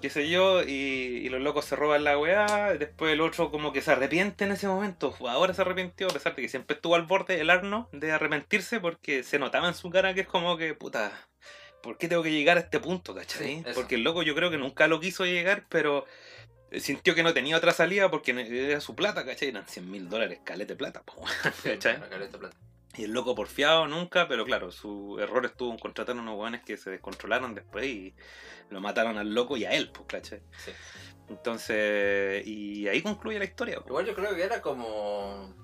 qué 0.00 0.08
sé 0.08 0.28
yo, 0.28 0.62
y, 0.62 1.22
y 1.24 1.28
los 1.30 1.40
locos 1.40 1.64
se 1.64 1.74
roban 1.74 2.04
la 2.04 2.16
weá, 2.18 2.74
después 2.74 3.12
el 3.12 3.20
otro 3.20 3.50
como 3.50 3.72
que 3.72 3.80
se 3.80 3.90
arrepiente 3.90 4.44
en 4.44 4.52
ese 4.52 4.68
momento, 4.68 5.12
ahora 5.28 5.54
se 5.54 5.62
arrepintió, 5.62 6.06
a 6.06 6.12
pesar 6.12 6.36
de 6.36 6.42
que 6.42 6.48
siempre 6.48 6.76
estuvo 6.76 6.94
al 6.94 7.02
borde 7.02 7.40
el 7.40 7.50
Arno 7.50 7.88
de 7.90 8.12
arrepentirse, 8.12 8.78
porque 8.78 9.24
se 9.24 9.40
notaba 9.40 9.66
en 9.66 9.74
su 9.74 9.90
cara 9.90 10.14
que 10.14 10.20
es 10.20 10.28
como 10.28 10.56
que, 10.56 10.74
puta, 10.74 11.10
¿por 11.84 11.98
qué 11.98 12.08
tengo 12.08 12.22
que 12.22 12.32
llegar 12.32 12.56
a 12.56 12.60
este 12.60 12.80
punto, 12.80 13.14
cachai? 13.14 13.46
Sí, 13.46 13.64
porque 13.74 13.96
el 13.96 14.02
loco 14.02 14.22
yo 14.22 14.34
creo 14.34 14.50
que 14.50 14.56
nunca 14.56 14.88
lo 14.88 15.00
quiso 15.00 15.26
llegar, 15.26 15.66
pero 15.68 16.06
sintió 16.80 17.14
que 17.14 17.22
no 17.22 17.34
tenía 17.34 17.58
otra 17.58 17.72
salida 17.72 18.10
porque 18.10 18.30
era 18.32 18.80
su 18.80 18.94
plata, 18.94 19.26
¿cachai? 19.26 19.48
Eran 19.48 19.68
100 19.68 19.90
mil 19.90 20.08
dólares, 20.08 20.40
calete 20.42 20.74
plata, 20.74 21.02
po, 21.02 21.22
¿cachai? 21.62 22.00
Caleta 22.08 22.38
plata. 22.38 22.56
Y 22.96 23.04
el 23.04 23.12
loco 23.12 23.34
porfiado 23.34 23.86
nunca, 23.86 24.28
pero 24.28 24.46
claro, 24.46 24.70
su 24.70 25.18
error 25.20 25.44
estuvo 25.44 25.70
en 25.72 25.78
contratar 25.78 26.16
a 26.16 26.20
unos 26.20 26.38
weones 26.38 26.62
que 26.62 26.78
se 26.78 26.90
descontrolaron 26.90 27.54
después 27.54 27.84
y 27.84 28.14
lo 28.70 28.80
mataron 28.80 29.18
al 29.18 29.34
loco 29.34 29.58
y 29.58 29.66
a 29.66 29.72
él, 29.72 29.90
pues, 29.90 30.06
¿cachai? 30.06 30.40
Sí. 30.64 30.72
Entonces, 31.28 32.46
y 32.46 32.88
ahí 32.88 33.02
concluye 33.02 33.38
la 33.38 33.44
historia. 33.44 33.80
Igual 33.86 34.06
yo 34.06 34.14
creo 34.14 34.34
que 34.34 34.42
era 34.42 34.62
como. 34.62 35.54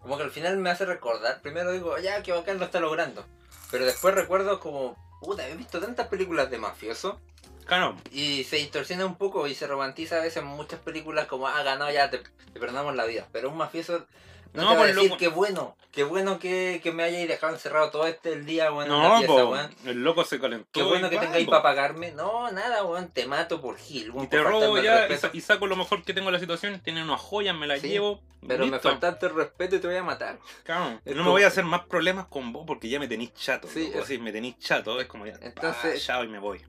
Como 0.00 0.16
que 0.16 0.22
al 0.22 0.30
final 0.30 0.56
me 0.58 0.70
hace 0.70 0.84
recordar. 0.84 1.40
Primero 1.42 1.72
digo, 1.72 1.98
ya, 1.98 2.22
que 2.22 2.32
bacán 2.32 2.58
lo 2.58 2.64
está 2.66 2.80
logrando. 2.80 3.26
Pero 3.70 3.84
después 3.86 4.14
recuerdo 4.14 4.60
como. 4.60 5.07
Puta, 5.20 5.48
he 5.48 5.56
visto 5.56 5.80
tantas 5.80 6.08
películas 6.08 6.50
de 6.50 6.58
mafioso. 6.58 7.20
Claro, 7.66 7.96
Y 8.10 8.44
se 8.44 8.56
distorsiona 8.56 9.04
un 9.04 9.16
poco 9.16 9.46
y 9.46 9.54
se 9.54 9.66
romantiza 9.66 10.16
a 10.16 10.20
veces 10.20 10.38
en 10.38 10.46
muchas 10.46 10.80
películas 10.80 11.26
como, 11.26 11.48
ah, 11.48 11.62
ganado 11.62 11.92
ya, 11.92 12.08
te, 12.08 12.18
te 12.18 12.60
perdonamos 12.60 12.96
la 12.96 13.04
vida. 13.04 13.28
Pero 13.30 13.50
un 13.50 13.58
mafioso 13.58 14.06
no, 14.54 14.62
No, 14.62 14.68
te 14.70 14.74
va 14.76 14.80
a 14.80 14.84
pues, 14.84 14.94
decir 14.94 15.10
loco. 15.10 15.18
qué 15.18 15.28
bueno, 15.28 15.76
qué 15.92 16.04
bueno 16.04 16.38
que, 16.38 16.80
que 16.82 16.92
me 16.92 17.02
hayáis 17.04 17.28
dejado 17.28 17.52
encerrado 17.54 17.90
todo 17.90 18.06
este 18.06 18.32
el 18.32 18.46
día, 18.46 18.70
weón, 18.72 18.84
en 18.84 18.88
no, 18.90 19.02
la 19.02 19.18
pieza, 19.18 19.32
po, 19.32 19.48
weón. 19.50 19.74
el 19.86 20.02
loco 20.04 20.24
se 20.24 20.40
calentó. 20.40 20.68
Qué 20.72 20.82
bueno 20.82 21.10
que 21.10 21.18
tengáis 21.18 21.44
po. 21.44 21.50
para 21.52 21.62
pagarme. 21.62 22.12
No, 22.12 22.50
nada, 22.50 22.84
weón, 22.84 23.08
te 23.10 23.26
mato 23.26 23.60
por 23.60 23.76
Gil, 23.78 24.12
Y 24.22 24.26
te 24.26 24.42
robo 24.42 24.78
ya 24.78 25.08
y, 25.32 25.40
saco 25.40 25.66
lo 25.66 25.76
mejor 25.76 26.02
que 26.04 26.14
tengo 26.14 26.28
en 26.28 26.34
la 26.34 26.40
situación. 26.40 26.80
Tiene 26.80 27.02
unas 27.02 27.20
joyas, 27.20 27.54
me 27.56 27.66
las 27.66 27.80
Sí, 27.80 27.88
llevo. 27.88 28.20
Pero 28.46 28.68
me 28.68 28.78
faltaste 28.78 29.26
el 29.26 29.34
respeto 29.34 29.74
y 29.74 29.78
te 29.80 29.88
voy 29.88 29.96
a 29.96 30.02
matar. 30.04 30.38
Claro, 30.62 31.00
no 31.04 31.24
me 31.24 31.28
voy 31.30 31.42
a 31.42 31.48
hacer 31.48 31.64
más 31.64 31.80
problemas 31.86 32.26
con 32.26 32.52
vos 32.52 32.62
porque 32.68 32.88
ya 32.88 33.00
me 33.00 33.08
tenéis 33.08 33.34
chato. 33.34 33.66
Sí, 33.66 33.86
loco, 33.88 33.98
es- 33.98 34.04
así, 34.04 34.18
me 34.18 34.30
tenéis 34.30 34.56
chato. 34.60 35.00
Es 35.00 35.08
como 35.08 35.26
ya. 35.26 35.32
Entonces- 35.40 36.06
chao 36.06 36.22
y 36.22 36.28
me 36.28 36.38
voy. 36.38 36.60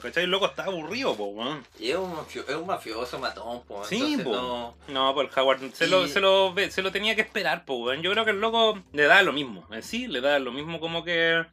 ¿Cachai? 0.00 0.24
El 0.24 0.30
loco 0.30 0.46
está 0.46 0.64
aburrido, 0.64 1.14
po, 1.14 1.24
weón. 1.26 1.66
Y 1.78 1.90
es 1.90 1.96
un, 1.98 2.14
mafio- 2.16 2.48
es 2.48 2.54
un 2.56 2.66
mafioso 2.66 3.18
matón, 3.18 3.62
po. 3.64 3.84
Sí, 3.84 4.16
po. 4.24 4.30
no... 4.32 4.74
No, 4.88 5.12
pues 5.14 5.28
el 5.30 5.38
Howard 5.38 5.60
se, 5.74 5.86
lo, 5.86 6.08
se, 6.08 6.18
lo, 6.20 6.54
ve- 6.54 6.70
se 6.70 6.80
lo 6.80 6.90
tenía 6.92 7.14
que 7.14 7.20
esperar, 7.28 7.64
pues, 7.64 7.78
weón. 7.80 8.02
Yo 8.02 8.10
creo 8.12 8.24
que 8.24 8.32
el 8.32 8.40
loco 8.40 8.82
le 8.92 9.04
da 9.04 9.22
lo 9.22 9.32
mismo. 9.32 9.66
En 9.70 9.82
sí, 9.82 10.06
le 10.08 10.20
da 10.20 10.38
lo 10.38 10.50
mismo 10.52 10.80
como 10.80 11.04
que. 11.04 11.44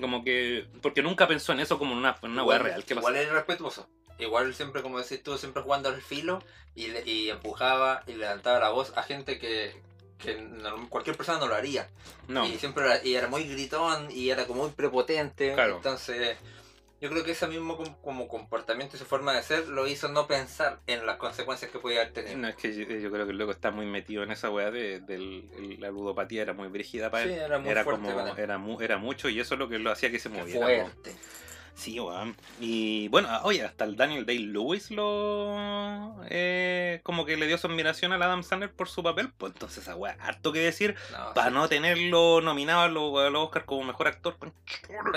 Como 0.00 0.24
que. 0.24 0.66
Porque 0.80 1.02
nunca 1.02 1.28
pensó 1.28 1.52
en 1.52 1.60
eso 1.60 1.78
como 1.78 1.92
en 1.92 1.98
una, 1.98 2.16
en 2.22 2.30
una 2.30 2.42
weá 2.44 2.56
igual, 2.56 2.70
real. 2.70 2.84
¿Qué 2.84 2.94
igual 2.94 3.16
era 3.16 3.32
respetuoso. 3.32 3.88
Igual 4.18 4.54
siempre, 4.54 4.82
como 4.82 4.98
decís 4.98 5.22
tú, 5.22 5.36
siempre 5.38 5.62
jugando 5.62 5.88
al 5.88 6.00
filo 6.00 6.42
y, 6.74 6.88
le- 6.88 7.02
y 7.08 7.28
empujaba 7.30 8.02
y 8.06 8.12
levantaba 8.14 8.58
la 8.60 8.68
voz 8.70 8.92
a 8.96 9.02
gente 9.02 9.38
que, 9.38 9.74
que 10.18 10.40
no- 10.40 10.88
cualquier 10.88 11.16
persona 11.16 11.38
no 11.38 11.48
lo 11.48 11.54
haría. 11.54 11.88
No. 12.28 12.46
Y 12.46 12.56
siempre 12.58 12.84
era, 12.84 13.04
y 13.04 13.14
era 13.14 13.26
muy 13.28 13.44
gritón 13.44 14.08
y 14.10 14.30
era 14.30 14.46
como 14.46 14.62
muy 14.62 14.72
prepotente. 14.72 15.54
Claro. 15.54 15.76
Entonces, 15.76 16.36
yo 17.02 17.10
creo 17.10 17.24
que 17.24 17.32
ese 17.32 17.46
mismo 17.48 17.76
com- 17.76 17.94
como 18.00 18.28
comportamiento 18.28 18.96
y 18.96 18.98
su 18.98 19.04
forma 19.04 19.34
de 19.34 19.42
ser 19.42 19.68
lo 19.68 19.86
hizo 19.86 20.08
no 20.08 20.26
pensar 20.26 20.78
en 20.86 21.04
las 21.04 21.16
consecuencias 21.18 21.70
que 21.70 21.78
podía 21.78 22.10
tenido. 22.12 22.38
No, 22.38 22.48
es 22.48 22.54
que 22.56 22.72
yo, 22.72 22.84
yo 22.86 23.10
creo 23.10 23.26
que 23.26 23.32
el 23.32 23.38
loco 23.38 23.50
está 23.50 23.70
muy 23.72 23.84
metido 23.86 24.22
en 24.22 24.30
esa 24.30 24.48
weá 24.50 24.70
de, 24.70 25.02
el- 25.08 25.76
la 25.80 25.90
ludopatía, 25.90 26.42
era 26.42 26.52
muy 26.54 26.68
brígida 26.68 27.10
para 27.10 27.24
Sí, 27.24 27.30
él. 27.32 27.40
era 27.40 27.58
muy 27.58 27.72
fuerte 27.74 27.90
como, 27.90 28.14
para 28.14 28.30
él. 28.30 28.38
era, 28.38 28.56
mu- 28.58 28.80
era 28.80 28.96
mucho 28.98 29.28
y 29.28 29.40
eso 29.40 29.54
es 29.54 29.58
lo 29.58 29.68
que 29.68 29.78
lo 29.78 29.90
hacía 29.90 30.10
que 30.10 30.18
se 30.20 30.28
moviera. 30.28 30.64
fuerte. 30.64 31.12
Sí, 31.74 31.98
weón. 31.98 32.36
Y 32.60 33.08
bueno, 33.08 33.28
ah, 33.30 33.40
oye, 33.44 33.64
hasta 33.64 33.84
el 33.84 33.96
Daniel 33.96 34.26
Day-Lewis 34.26 34.90
lo. 34.90 36.14
eh, 36.28 37.00
como 37.02 37.24
que 37.24 37.36
le 37.36 37.46
dio 37.46 37.56
su 37.58 37.66
admiración 37.66 38.12
al 38.12 38.22
Adam 38.22 38.42
Sandler 38.42 38.70
por 38.72 38.88
su 38.88 39.02
papel. 39.02 39.32
Pues 39.36 39.54
entonces, 39.54 39.78
esa 39.78 39.96
weá, 39.96 40.16
harto 40.20 40.52
que 40.52 40.60
decir 40.60 40.94
No, 41.10 41.32
para 41.34 41.48
sí. 41.48 41.54
no 41.54 41.68
tenerlo 41.68 42.40
nominado 42.42 42.82
a 42.82 42.88
los, 42.88 43.18
a 43.18 43.30
los 43.30 43.44
Oscar 43.46 43.64
como 43.64 43.84
mejor 43.84 44.06
actor. 44.06 44.36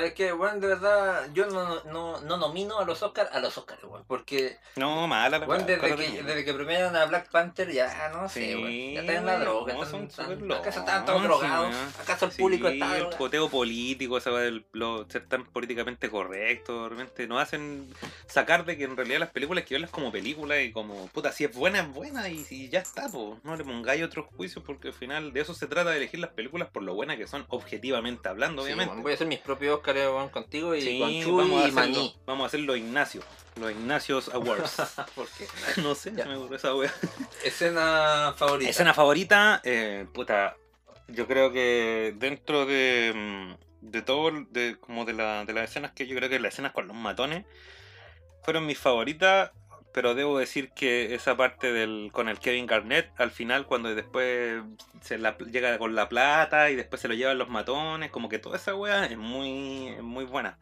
Es 0.02 0.14
que, 0.14 0.32
weón, 0.34 0.60
de 0.62 0.68
verdad, 0.68 1.28
yo 1.34 1.46
no, 1.48 1.84
no, 1.84 2.22
no 2.22 2.38
nomino 2.38 2.80
a 2.80 2.86
los 2.86 3.04
Oscars 3.04 3.32
a 3.32 3.40
los 3.40 3.58
Oscars, 3.58 3.84
weón. 3.84 4.06
Porque, 4.08 4.58
No, 4.78 5.08
mala 5.08 5.38
la 5.40 5.46
weón, 5.46 5.66
desde 5.66 5.96
que, 5.96 6.24
desde 6.24 6.46
que 6.46 6.54
premiaron 6.54 6.96
a 6.96 7.06
Black 7.06 7.30
Panther, 7.30 7.70
ya 7.72 8.10
no 8.14 8.30
sé, 8.30 8.46
Sí, 8.46 8.56
weón. 8.56 8.72
Ya 8.94 9.02
están 9.02 9.16
en 9.18 9.26
la 9.26 9.40
droga. 9.40 9.74
no, 9.74 9.84
están- 9.84 9.92
son 9.92 10.04
están- 10.08 10.26
súper 10.26 10.42
locos, 10.42 10.62
¿Acaso 10.62 10.80
estaban 10.80 11.06
todos 11.06 11.24
drogados? 11.24 11.76
¿Acaso 12.02 12.26
el 12.26 12.32
público 12.32 12.68
está 12.70 12.98
el 12.98 13.08
poteo 13.10 13.50
político, 13.50 14.18
esa 14.18 14.32
weá 14.32 14.50
ser 15.10 15.28
tan 15.28 15.46
políticamente 15.46 16.10
correcto, 16.10 16.45
realmente 16.68 17.28
nos 17.28 17.42
hacen 17.42 17.88
sacar 18.28 18.66
de 18.66 18.78
que 18.78 18.84
en 18.84 18.96
realidad 18.96 19.20
las 19.20 19.30
películas 19.30 19.64
hay 19.64 19.68
que 19.68 19.76
verlas 19.76 19.90
como 19.92 20.12
películas 20.12 20.60
y 20.62 20.72
como, 20.72 21.08
puta, 21.08 21.32
si 21.32 21.44
es 21.46 21.54
buena, 21.54 21.80
es 21.82 21.94
buena 21.94 22.30
y, 22.30 22.46
y 22.50 22.70
ya 22.70 22.80
está, 22.80 23.10
po. 23.10 23.40
no 23.44 23.56
le 23.56 23.64
pongáis 23.64 24.04
otros 24.04 24.26
juicios 24.36 24.64
porque 24.66 24.90
al 24.90 24.94
final 24.94 25.34
de 25.34 25.42
eso 25.42 25.54
se 25.54 25.68
trata 25.68 25.92
de 25.92 25.98
elegir 25.98 26.20
las 26.20 26.32
películas 26.32 26.70
por 26.70 26.84
lo 26.84 26.94
buenas 26.94 27.18
que 27.18 27.28
son 27.28 27.46
objetivamente 27.50 28.28
hablando, 28.30 28.62
Sí, 28.64 28.68
obviamente. 28.74 29.02
voy 29.02 29.12
a 29.12 29.16
hacer 29.16 29.28
mis 29.28 29.40
propios 29.40 29.78
Oscars 29.78 29.98
weón, 30.00 30.30
contigo 30.30 30.76
y 30.76 30.82
Sí, 30.82 31.00
con 31.00 31.12
Chuy 31.22 31.32
vamos, 31.50 31.64
a 31.64 31.68
y 31.68 31.72
Maní. 31.72 32.16
vamos 32.26 32.44
a 32.44 32.48
hacer 32.48 32.60
los 32.62 32.78
Ignacio, 32.78 33.22
los 33.60 33.72
Ignacios 33.72 34.30
Awards. 34.30 34.76
¿Por 35.16 35.28
qué? 35.30 35.48
no 35.82 35.96
sé, 35.96 36.14
Ya. 36.16 36.26
me 36.26 36.36
ocurrió 36.36 36.58
esa 36.58 36.76
wea. 36.76 36.94
Escena 37.44 38.34
favorita. 38.38 38.70
Escena 38.70 38.94
favorita, 38.94 39.62
eh, 39.64 40.06
puta, 40.14 40.58
yo 41.08 41.28
creo 41.28 41.52
que 41.52 42.14
dentro 42.18 42.66
de, 42.66 43.12
mm, 43.16 43.65
de 43.92 44.02
todo, 44.02 44.32
de, 44.52 44.78
como 44.80 45.06
de, 45.06 45.14
la, 45.14 45.46
de 45.46 45.54
las 45.54 45.70
escenas 45.70 45.92
que 45.92 46.08
yo 46.08 46.16
creo 46.16 46.30
que 46.30 46.40
las 46.40 46.54
escenas 46.54 46.72
con 46.72 46.88
los 46.88 46.96
matones 46.96 47.46
fueron 48.44 48.66
mis 48.66 48.78
favoritas, 48.78 49.52
pero 49.94 50.14
debo 50.14 50.38
decir 50.38 50.72
que 50.72 51.16
esa 51.16 51.38
parte 51.38 51.72
del 51.72 52.10
con 52.12 52.28
el 52.30 52.40
Kevin 52.40 52.68
Garnett 52.68 53.10
al 53.20 53.32
final 53.32 53.66
cuando 53.66 53.94
después 53.96 54.62
se 55.02 55.18
la, 55.18 55.38
llega 55.38 55.78
con 55.78 55.96
la 55.96 56.10
plata 56.10 56.70
y 56.70 56.76
después 56.76 57.02
se 57.02 57.08
lo 57.08 57.14
llevan 57.14 57.38
los 57.38 57.50
matones, 57.50 58.12
como 58.12 58.30
que 58.30 58.40
toda 58.40 58.58
esa 58.58 58.76
wea 58.76 59.06
es 59.06 59.18
muy, 59.18 59.90
es 59.90 60.04
muy 60.04 60.26
buena. 60.26 60.58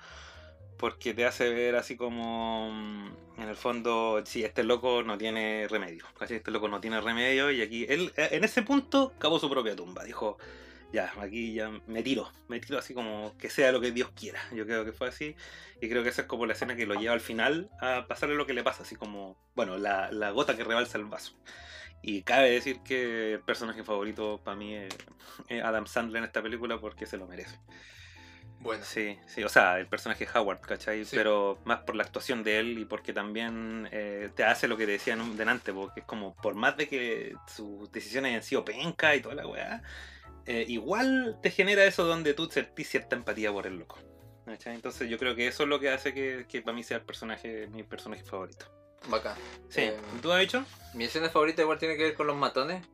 Porque 0.77 1.13
te 1.13 1.25
hace 1.25 1.49
ver 1.49 1.75
así 1.75 1.95
como, 1.95 2.69
mm, 2.71 3.41
en 3.41 3.49
el 3.49 3.55
fondo, 3.55 4.21
sí, 4.25 4.43
este 4.43 4.63
loco 4.63 5.01
no 5.03 5.17
tiene 5.17 5.67
remedio. 5.69 6.05
¿cachai? 6.19 6.37
Este 6.37 6.51
loco 6.51 6.67
no 6.67 6.81
tiene 6.81 6.99
remedio 7.01 7.51
y 7.51 7.61
aquí, 7.61 7.85
él 7.89 8.13
en 8.17 8.43
ese 8.43 8.63
punto 8.63 9.13
cavó 9.17 9.39
su 9.39 9.49
propia 9.49 9.75
tumba. 9.75 10.03
Dijo, 10.03 10.37
ya, 10.93 11.11
aquí 11.19 11.53
ya 11.53 11.69
me 11.87 12.03
tiro, 12.03 12.31
me 12.47 12.59
tiro 12.61 12.77
así 12.79 12.93
como 12.93 13.35
que 13.37 13.49
sea 13.49 13.71
lo 13.73 13.81
que 13.81 13.91
Dios 13.91 14.11
quiera. 14.15 14.39
Yo 14.53 14.65
creo 14.65 14.85
que 14.85 14.93
fue 14.93 15.09
así. 15.09 15.35
Y 15.81 15.89
creo 15.89 16.03
que 16.03 16.09
esa 16.09 16.21
es 16.21 16.27
como 16.27 16.45
la 16.45 16.53
escena 16.53 16.75
que 16.75 16.85
lo 16.85 16.95
lleva 16.95 17.13
al 17.13 17.19
final 17.21 17.69
a 17.81 18.05
pasarle 18.07 18.35
lo 18.35 18.45
que 18.45 18.53
le 18.53 18.63
pasa, 18.63 18.83
así 18.83 18.95
como, 18.95 19.37
bueno, 19.55 19.77
la, 19.77 20.11
la 20.11 20.31
gota 20.31 20.55
que 20.55 20.63
rebalsa 20.63 20.97
el 20.97 21.05
vaso. 21.05 21.33
Y 22.01 22.23
cabe 22.23 22.51
decir 22.51 22.81
que 22.83 23.33
el 23.33 23.41
personaje 23.41 23.83
favorito 23.83 24.41
para 24.43 24.55
mí 24.57 24.75
es 24.75 24.93
Adam 25.63 25.87
Sandler 25.87 26.19
en 26.19 26.25
esta 26.25 26.41
película 26.43 26.79
porque 26.79 27.05
se 27.05 27.17
lo 27.17 27.27
merece. 27.27 27.57
Bueno, 28.59 28.85
Sí, 28.85 29.17
sí, 29.27 29.43
o 29.43 29.49
sea, 29.49 29.77
el 29.79 29.87
personaje 29.87 30.27
Howard, 30.33 30.61
¿cachai? 30.61 31.03
Sí. 31.05 31.15
Pero 31.15 31.59
más 31.65 31.79
por 31.81 31.95
la 31.95 32.03
actuación 32.03 32.43
de 32.43 32.59
él 32.59 32.77
y 32.79 32.85
porque 32.85 33.11
también 33.11 33.89
eh, 33.91 34.29
te 34.35 34.45
hace 34.45 34.67
lo 34.69 34.77
que 34.77 34.85
te 34.85 34.93
decía 34.93 35.13
en 35.13 35.21
un- 35.21 35.35
delante, 35.37 35.73
porque 35.73 36.01
es 36.01 36.05
como, 36.05 36.33
por 36.35 36.55
más 36.55 36.77
de 36.77 36.87
que 36.87 37.35
sus 37.47 37.91
decisiones 37.91 38.29
hayan 38.29 38.43
sido 38.43 38.63
penca 38.63 39.15
y 39.15 39.21
toda 39.21 39.35
la 39.35 39.47
weá, 39.47 39.81
eh, 40.45 40.65
igual 40.67 41.37
te 41.41 41.51
genera 41.51 41.83
eso 41.85 42.03
donde 42.05 42.33
tú 42.33 42.47
sentís 42.49 42.89
cierta 42.89 43.15
empatía 43.15 43.51
por 43.51 43.67
el 43.67 43.77
loco. 43.79 43.97
¿cachai? 44.45 44.75
Entonces 44.75 45.09
yo 45.09 45.17
creo 45.17 45.35
que 45.35 45.47
eso 45.47 45.63
es 45.63 45.69
lo 45.69 45.79
que 45.79 45.89
hace 45.89 46.13
que, 46.13 46.45
que 46.49 46.61
para 46.61 46.75
mí 46.75 46.83
sea 46.83 46.97
el 46.97 47.03
personaje, 47.03 47.67
mi 47.67 47.83
personaje 47.83 48.23
favorito. 48.23 48.65
bacán. 49.07 49.35
Sí, 49.69 49.81
Eh, 49.81 49.97
¿tú 50.21 50.31
has 50.31 50.41
dicho? 50.41 50.65
Mi 50.93 51.05
escena 51.05 51.29
favorita 51.29 51.61
igual 51.61 51.79
tiene 51.79 51.95
que 51.97 52.03
ver 52.03 52.13
con 52.13 52.27
los 52.27 52.35
matones. 52.35 52.85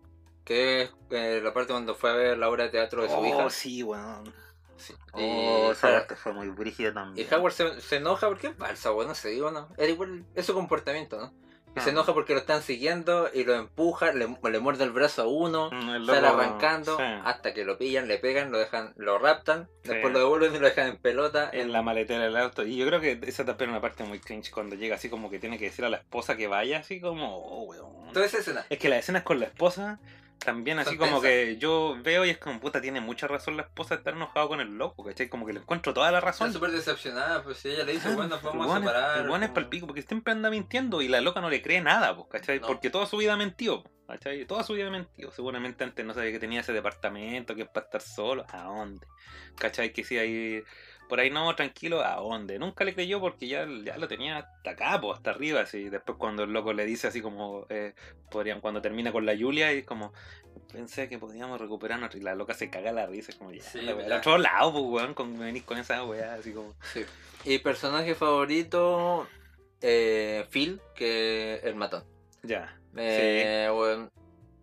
Que 0.45 0.83
es 0.83 0.91
eh, 1.11 1.41
la 1.43 1.53
parte 1.53 1.73
cuando 1.73 1.93
fue 1.95 2.09
a 2.09 2.13
ver 2.13 2.37
la 2.37 2.49
obra 2.49 2.63
de 2.65 2.69
teatro 2.71 3.03
de 3.03 3.09
su 3.09 3.23
hija. 3.25 3.45
Oh, 3.45 3.49
sí, 3.49 3.83
weón. 3.83 4.33
Sí. 4.77 4.93
Oh, 5.11 5.67
Y, 5.67 5.71
esa 5.71 5.89
parte 5.91 6.15
fue 6.15 6.33
muy 6.33 6.47
brígida 6.49 6.89
y 6.89 6.93
también. 6.93 7.33
Howard 7.33 7.53
se, 7.53 7.81
se 7.81 7.97
enoja 7.97 8.27
porque 8.27 8.47
es 8.47 8.55
falsa, 8.55 8.89
bueno, 8.91 9.13
se 9.13 9.29
digo, 9.29 9.51
¿no? 9.51 9.69
Era 9.77 9.87
igual, 9.87 10.25
es 10.35 10.45
su 10.45 10.53
comportamiento, 10.53 11.19
¿no? 11.19 11.33
Y 11.75 11.81
se 11.81 11.89
Ah. 11.89 11.91
enoja 11.93 12.13
porque 12.13 12.33
lo 12.33 12.39
están 12.39 12.61
siguiendo 12.63 13.29
y 13.33 13.43
lo 13.43 13.53
empuja, 13.55 14.11
le, 14.11 14.27
le 14.51 14.59
muerde 14.59 14.83
el 14.83 14.91
brazo 14.91 15.21
a 15.21 15.27
uno, 15.27 15.69
Mm, 15.71 15.89
el 15.91 16.05
sale 16.07 16.21
loco- 16.21 16.33
arrancando 16.41 16.97
sí. 16.97 17.03
hasta 17.23 17.53
que 17.53 17.63
lo 17.63 17.77
pillan, 17.77 18.07
le 18.07 18.17
pegan, 18.17 18.51
lo 18.51 18.57
dejan, 18.57 18.93
lo 18.97 19.19
raptan, 19.19 19.69
Sí. 19.83 19.89
después 19.89 20.11
lo 20.11 20.19
devuelven 20.19 20.55
y 20.55 20.59
lo 20.59 20.65
dejan 20.65 20.87
en 20.87 20.97
pelota. 20.97 21.49
en 21.53 21.71
la 21.71 21.81
maletera 21.81 22.23
del 22.23 22.35
auto. 22.37 22.65
Y 22.65 22.75
yo 22.77 22.85
creo 22.87 22.99
que 22.99 23.19
esa 23.27 23.45
también 23.45 23.69
es 23.69 23.73
una 23.73 23.81
parte 23.81 24.03
muy 24.03 24.19
cringe 24.19 24.51
cuando 24.51 24.75
llega 24.75 24.95
así 24.95 25.09
como 25.09 25.29
que 25.29 25.39
tiene 25.39 25.57
que 25.57 25.65
decir 25.65 25.85
a 25.85 25.89
la 25.89 25.97
esposa 25.97 26.35
que 26.35 26.47
vaya, 26.47 26.79
así 26.79 26.99
como, 26.99 27.37
oh, 27.37 27.63
weón. 27.65 28.11
Toda 28.13 28.25
esa 28.25 28.39
escena. 28.39 28.65
Es 28.69 28.79
que 28.79 28.89
las 28.89 28.99
escenas 28.99 29.23
con 29.23 29.39
la 29.39 29.45
esposa 29.45 29.99
también 30.39 30.79
así 30.79 30.97
como 30.97 31.21
que 31.21 31.57
yo 31.57 31.97
veo 32.01 32.25
y 32.25 32.29
es 32.29 32.37
como, 32.37 32.59
puta, 32.59 32.81
tiene 32.81 33.01
mucha 33.01 33.27
razón 33.27 33.57
la 33.57 33.63
esposa 33.63 33.95
de 33.95 33.99
estar 33.99 34.13
enojado 34.13 34.47
con 34.47 34.61
el 34.61 34.77
loco, 34.77 35.03
¿cachai? 35.03 35.29
Como 35.29 35.45
que 35.45 35.53
le 35.53 35.59
encuentro 35.59 35.93
toda 35.93 36.11
la 36.11 36.19
Está 36.19 36.27
razón. 36.31 36.53
súper 36.53 36.71
decepcionada, 36.71 37.43
pues 37.43 37.57
si 37.57 37.69
ella 37.69 37.83
le 37.83 37.91
dice, 37.93 38.07
bueno, 38.15 38.29
nos 38.29 38.41
vamos 38.43 38.65
El 38.67 38.71
a 38.71 38.79
separar. 38.79 39.17
El 39.19 39.29
weón 39.29 39.43
es 39.43 39.49
como- 39.49 39.55
palpico 39.55 39.87
porque 39.87 40.01
siempre 40.01 40.31
anda 40.33 40.49
mintiendo 40.49 41.01
y 41.01 41.07
la 41.07 41.21
loca 41.21 41.41
no 41.41 41.49
le 41.49 41.61
cree 41.61 41.81
nada, 41.81 42.15
pues, 42.15 42.27
¿cachai? 42.29 42.59
No. 42.59 42.67
Porque 42.67 42.89
toda 42.89 43.05
su 43.05 43.17
vida 43.17 43.35
mentió, 43.37 43.83
¿cachai? 44.07 44.45
Toda 44.45 44.63
su 44.63 44.73
vida 44.73 44.89
mentió. 44.89 45.29
Seguramente 45.31 45.83
antes 45.83 46.05
no 46.05 46.13
sabía 46.13 46.31
que 46.31 46.39
tenía 46.39 46.61
ese 46.61 46.73
departamento, 46.73 47.53
que 47.55 47.63
es 47.63 47.69
para 47.69 47.85
estar 47.85 48.01
solo. 48.01 48.45
¿A 48.49 48.63
dónde? 48.63 49.05
¿cachai? 49.57 49.91
Que 49.91 50.03
si 50.05 50.17
ahí 50.17 50.63
por 51.09 51.19
ahí 51.19 51.31
no, 51.31 51.53
tranquilo, 51.55 52.05
¿a 52.05 52.17
dónde? 52.17 52.59
Nunca 52.59 52.85
le 52.85 52.93
creyó 52.93 53.19
porque 53.19 53.47
ya, 53.47 53.67
ya 53.83 53.97
lo 53.97 54.07
tenía 54.07 54.37
hasta 54.37 54.69
acá, 54.69 55.01
pues, 55.01 55.17
hasta 55.17 55.31
arriba, 55.31 55.61
así. 55.61 55.89
Después 55.89 56.19
cuando 56.19 56.43
el 56.43 56.53
loco 56.53 56.71
le 56.71 56.85
dice 56.85 57.07
así 57.07 57.19
como, 57.19 57.65
eh, 57.69 57.95
podrían, 58.29 58.61
cuando 58.61 58.79
termina 58.79 59.11
con 59.11 59.25
la 59.25 59.35
Julia 59.35 59.73
y 59.73 59.81
como, 59.81 60.13
pensé 60.71 61.09
que 61.09 61.17
podíamos 61.17 61.59
recuperarnos 61.59 62.13
y 62.13 62.21
la 62.21 62.35
loca 62.35 62.53
se 62.53 62.69
caga 62.69 62.91
la 62.91 63.07
risa, 63.07 63.33
como 63.37 63.51
ya, 63.51 63.63
Sí, 63.63 63.81
la 63.81 63.93
al 63.93 64.11
otro 64.11 64.37
lado, 64.37 64.71
pues, 64.71 64.85
weón, 64.85 65.15
con, 65.15 65.37
venís 65.39 65.63
con 65.63 65.79
esa 65.79 66.03
weá, 66.05 66.35
así 66.35 66.53
como... 66.53 66.75
Sí. 66.93 67.03
Y 67.43 67.57
personaje 67.57 68.13
favorito, 68.13 69.27
eh, 69.81 70.45
Phil, 70.51 70.79
que 70.93 71.59
el 71.63 71.73
matón. 71.73 72.03
Ya. 72.43 72.79
Eh, 72.95 73.67
bueno, 73.73 74.11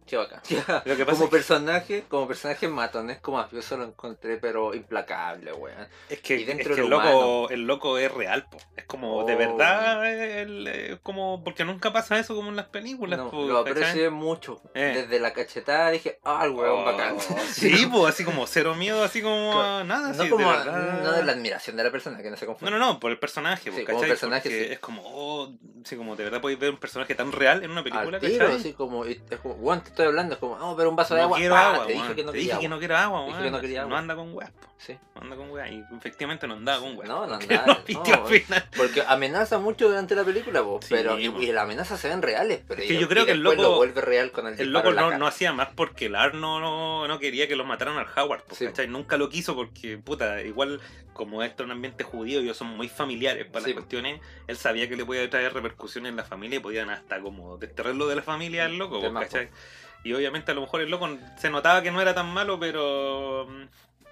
qué 0.07 0.17
bacán. 0.17 0.41
Lo 0.85 0.97
que 0.97 1.05
pasa 1.05 1.13
como 1.13 1.25
es 1.25 1.31
que- 1.31 1.37
personaje, 1.37 2.05
como 2.09 2.27
personaje 2.29 2.69
matón, 2.69 3.11
es 3.11 3.19
como 3.19 3.39
mafioso 3.39 3.77
lo 3.77 3.85
encontré, 3.85 4.37
pero 4.39 4.75
implacable, 4.75 5.53
weón. 5.53 5.89
Es 6.09 6.21
que, 6.21 6.37
Y 6.37 6.41
es 6.43 6.47
dentro 6.47 6.75
que 6.75 6.81
de 6.81 6.85
el, 6.85 6.91
lo 6.91 6.97
loco, 7.03 7.09
humano. 7.19 7.49
el 7.51 7.67
loco 7.67 7.99
es 7.99 8.13
real, 8.13 8.47
po. 8.51 8.59
es 8.77 8.85
como 8.85 9.25
de 9.25 9.35
Oh. 9.35 9.39
verdad, 9.39 10.11
el, 10.11 10.67
eh, 10.69 10.99
como 11.03 11.43
porque 11.45 11.65
nunca 11.65 11.93
pasa 11.93 12.19
eso 12.19 12.35
como 12.35 12.49
en 12.51 12.57
las 12.57 12.67
películas. 12.67 13.19
No, 13.19 13.31
po, 13.31 13.45
lo 13.47 13.59
aprecié 13.59 14.11
mucho. 14.11 14.61
Eh. 14.75 14.93
Desde 15.03 15.21
la 15.21 15.33
cachetada 15.33 15.91
dije, 15.91 16.19
ah, 16.25 16.43
el 16.45 16.51
weón 16.53 16.81
Oh, 16.81 16.85
bacán. 16.85 17.17
Sí, 17.51 17.87
pues 17.93 18.15
así 18.15 18.25
como 18.25 18.47
cero 18.47 18.75
miedo, 18.75 19.03
así 19.03 19.21
como 19.23 19.61
a 19.61 19.85
nada. 19.85 20.13
No 20.13 20.23
así, 20.23 20.31
como, 20.31 20.45
de 20.51 20.57
verdad. 20.59 21.03
no 21.03 21.13
de 21.13 21.25
la 21.25 21.33
admiración 21.33 21.77
de 21.77 21.85
la 21.85 21.91
persona, 21.91 22.19
que 22.23 22.31
no 22.31 22.37
se 22.37 22.45
No, 22.47 22.53
confunde. 22.53 22.71
no, 22.71 22.79
no, 22.79 23.01
por 23.01 23.11
el 23.11 23.19
personaje, 23.19 23.71
Sí, 23.73 23.85
como 23.85 24.01
personaje, 24.01 24.49
Porque 24.49 24.67
sí. 24.67 24.73
Es 24.73 24.79
como, 24.79 25.03
oh, 25.05 25.53
sí, 25.85 25.97
como 25.97 26.17
de 26.17 26.25
verdad 26.25 26.41
podéis 26.41 26.59
ver 26.61 26.71
un 26.71 26.79
personaje 26.79 27.15
tan 27.15 27.33
real 27.33 27.65
en 27.65 27.71
una 27.71 27.83
película, 27.83 28.19
Al 28.19 28.21
tiro, 28.21 28.49
así 28.49 28.73
como, 28.73 29.05
es 29.05 29.19
como, 29.43 29.55
estoy 29.97 30.07
hablando, 30.09 30.35
es 30.35 30.41
como, 30.41 30.57
vamos 30.59 30.75
a 30.75 30.77
ver 30.77 30.87
un 30.89 30.97
vaso 30.97 31.15
de 31.15 31.21
No 31.21 31.25
agua. 31.27 31.39
quiero 31.39 31.55
Pa, 31.55 31.71
agua, 31.75 31.87
te 31.87 31.93
dije 31.95 32.15
que 32.15 32.25
no 32.25 32.33
Te 32.33 32.39
quería 32.39 32.41
dije 32.41 32.49
que 32.51 32.67
agua. 32.67 32.69
no 32.69 32.79
quiero 32.79 32.97
agua, 32.99 33.27
Dije 33.27 33.43
que 33.43 33.51
no 33.51 33.61
quería 33.61 33.81
No 33.81 33.87
agua. 33.87 33.99
anda 33.99 34.15
con 34.17 34.35
weas, 34.35 34.51
po. 34.51 34.67
Sí. 34.79 34.99
No 35.15 35.23
anda 35.23 35.37
con 35.37 35.51
weas. 35.51 35.71
Y 35.73 35.83
efectivamente 35.97 36.47
no 36.47 36.55
andaba 36.55 36.81
con 36.81 36.97
weas. 36.99 37.09
No, 37.09 37.27
no 37.27 37.35
andaba, 37.35 37.67
no. 37.67 37.79
Porque 38.77 39.03
amenaza 39.07 39.59
mucho 39.59 39.89
durante 39.89 40.15
la 40.15 40.25
película, 40.25 40.63
po, 40.63 40.81
Sí, 40.83 40.89
pero 40.91 41.19
y, 41.19 41.25
y 41.27 41.53
las 41.53 41.65
amenazas 41.65 41.99
se 41.99 42.09
ven 42.09 42.21
reales, 42.23 42.61
pero 42.69 42.83
Es 42.83 42.89
que 42.89 42.99
yo 42.99 43.09
creo 43.09 43.23
y 43.23 43.27
que 43.27 43.33
el 43.33 43.43
loco- 43.43 43.63
lo 43.63 43.77
vuelve 43.77 44.01
real 44.03 44.31
con 44.33 44.47
el, 44.47 44.71
loco 44.71 44.93
no, 44.93 45.17
no 45.17 45.27
hacía 45.27 45.53
más 45.55 45.69
porque 45.75 46.07
el 46.07 46.15
Ar 46.17 46.35
no, 46.35 46.61
no, 46.61 47.09
no 47.09 47.19
quería 47.19 47.49
que 47.49 47.57
los 47.57 47.67
mataran 47.67 47.97
al 47.97 48.07
Howard, 48.17 48.43
po, 48.43 48.55
Sí. 48.55 48.67
Nunca 48.89 49.17
lo 49.17 49.29
quiso 49.31 49.55
porque, 49.55 49.97
puta, 49.99 50.43
igual 50.43 50.81
como 51.13 51.43
esto 51.43 51.63
es 51.63 51.65
un 51.67 51.73
ambiente 51.73 52.05
judío, 52.05 52.41
ellos 52.41 52.59
son 52.59 52.69
muy 52.77 52.91
familiares 52.91 53.47
para 53.47 53.65
Sí, 53.65 53.71
las 53.71 53.77
cuestiones, 53.79 54.21
él 54.47 54.57
sabía 54.59 54.87
que 54.87 54.97
le 54.97 55.05
podía 55.07 55.29
traer 55.31 55.55
repercusiones 55.55 56.11
en 56.11 56.17
la 56.17 56.25
familia 56.25 56.59
y 56.59 56.61
podían 56.61 56.91
hasta 56.91 57.21
como 57.21 57.57
desterrarlo 57.57 58.07
de 58.07 58.17
la 58.17 58.23
familia 58.23 58.67
al 58.67 58.77
loco, 58.77 59.01
po, 59.01 59.15
¿cachai? 59.15 59.49
Y 60.07 60.15
obviamente 60.15 60.53
a 60.53 60.55
lo 60.55 60.61
mejor 60.63 60.81
el 60.81 60.91
loco 60.91 61.09
se 61.39 61.51
notaba 61.51 61.83
que 61.83 61.91
no 61.91 62.01
era 62.01 62.15
tan 62.15 62.27
malo, 62.33 62.59
pero... 62.61 63.47
mm, 63.49 63.63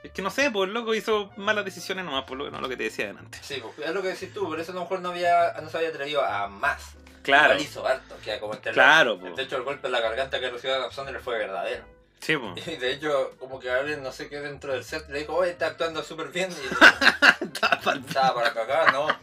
Es 0.05 0.11
que 0.13 0.23
no 0.23 0.31
sé, 0.31 0.51
pues 0.51 0.69
el 0.69 0.75
loco 0.75 0.95
hizo 0.95 1.31
malas 1.37 1.65
decisiones 1.65 2.05
nomás, 2.05 2.25
por 2.25 2.37
lo, 2.37 2.51
no, 2.51 2.61
lo 2.61 2.69
que 2.69 2.77
te 2.77 2.85
decía 2.85 3.07
delante. 3.07 3.39
Sí, 3.43 3.63
pues, 3.63 3.89
es 3.89 3.95
lo 3.95 4.03
que 4.03 4.09
decís 4.09 4.33
tú, 4.35 4.47
por 4.49 4.59
eso 4.61 4.73
a 4.73 4.75
lo 4.75 4.81
mejor 4.83 5.01
no, 5.01 5.11
había, 5.11 5.53
no 5.63 5.71
se 5.71 5.77
había 5.79 5.89
atrevido 5.91 6.23
a 6.25 6.49
más. 6.49 6.95
Claro, 7.23 7.57
hizo 7.59 7.87
harto, 7.87 8.15
que 8.23 8.39
como 8.39 8.53
entre 8.53 8.73
claro, 8.73 9.15
la- 9.17 9.31
po. 9.31 9.37
De 9.37 9.43
hecho, 9.45 9.57
el 9.57 9.63
golpe 9.63 9.87
en 9.87 9.93
la 9.93 10.01
garganta 10.01 10.39
que 10.41 10.51
recibió 10.51 10.75
Adam 10.77 10.93
Sandler 10.93 11.21
fue 11.23 11.39
verdadero. 11.39 11.85
Sí, 12.21 12.37
po. 12.37 12.55
Y 12.67 12.77
de 12.77 12.93
hecho, 12.93 13.31
como 13.39 13.59
que 13.59 13.71
alguien, 13.71 14.03
no 14.03 14.13
sé 14.13 14.29
qué, 14.29 14.41
dentro 14.41 14.73
del 14.75 14.85
set 14.85 15.09
le 15.09 15.21
dijo, 15.21 15.35
oye, 15.35 15.53
está 15.53 15.69
actuando 15.69 16.03
súper 16.03 16.29
bien. 16.29 16.51
Y 16.53 17.45
Estaba 17.45 17.81
pa'l- 17.81 18.05
estaba 18.07 18.35
para 18.35 18.53
cagar, 18.53 18.93
no. 18.93 19.07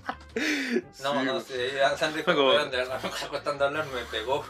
No, 1.03 1.41
Sí, 1.43 1.53
no 1.75 1.85
Adam 1.85 1.97
Sandler 1.97 2.23
Fue 2.23 2.33
dijo, 2.33 2.45
como- 2.45 2.49
"Weón, 2.55 2.71
de 2.71 2.77
verdad, 2.77 2.99
me 3.03 3.09
está 3.09 3.27
costando 3.27 3.65
hablar, 3.65 3.85
me 3.87 4.01
pegó. 4.05 4.45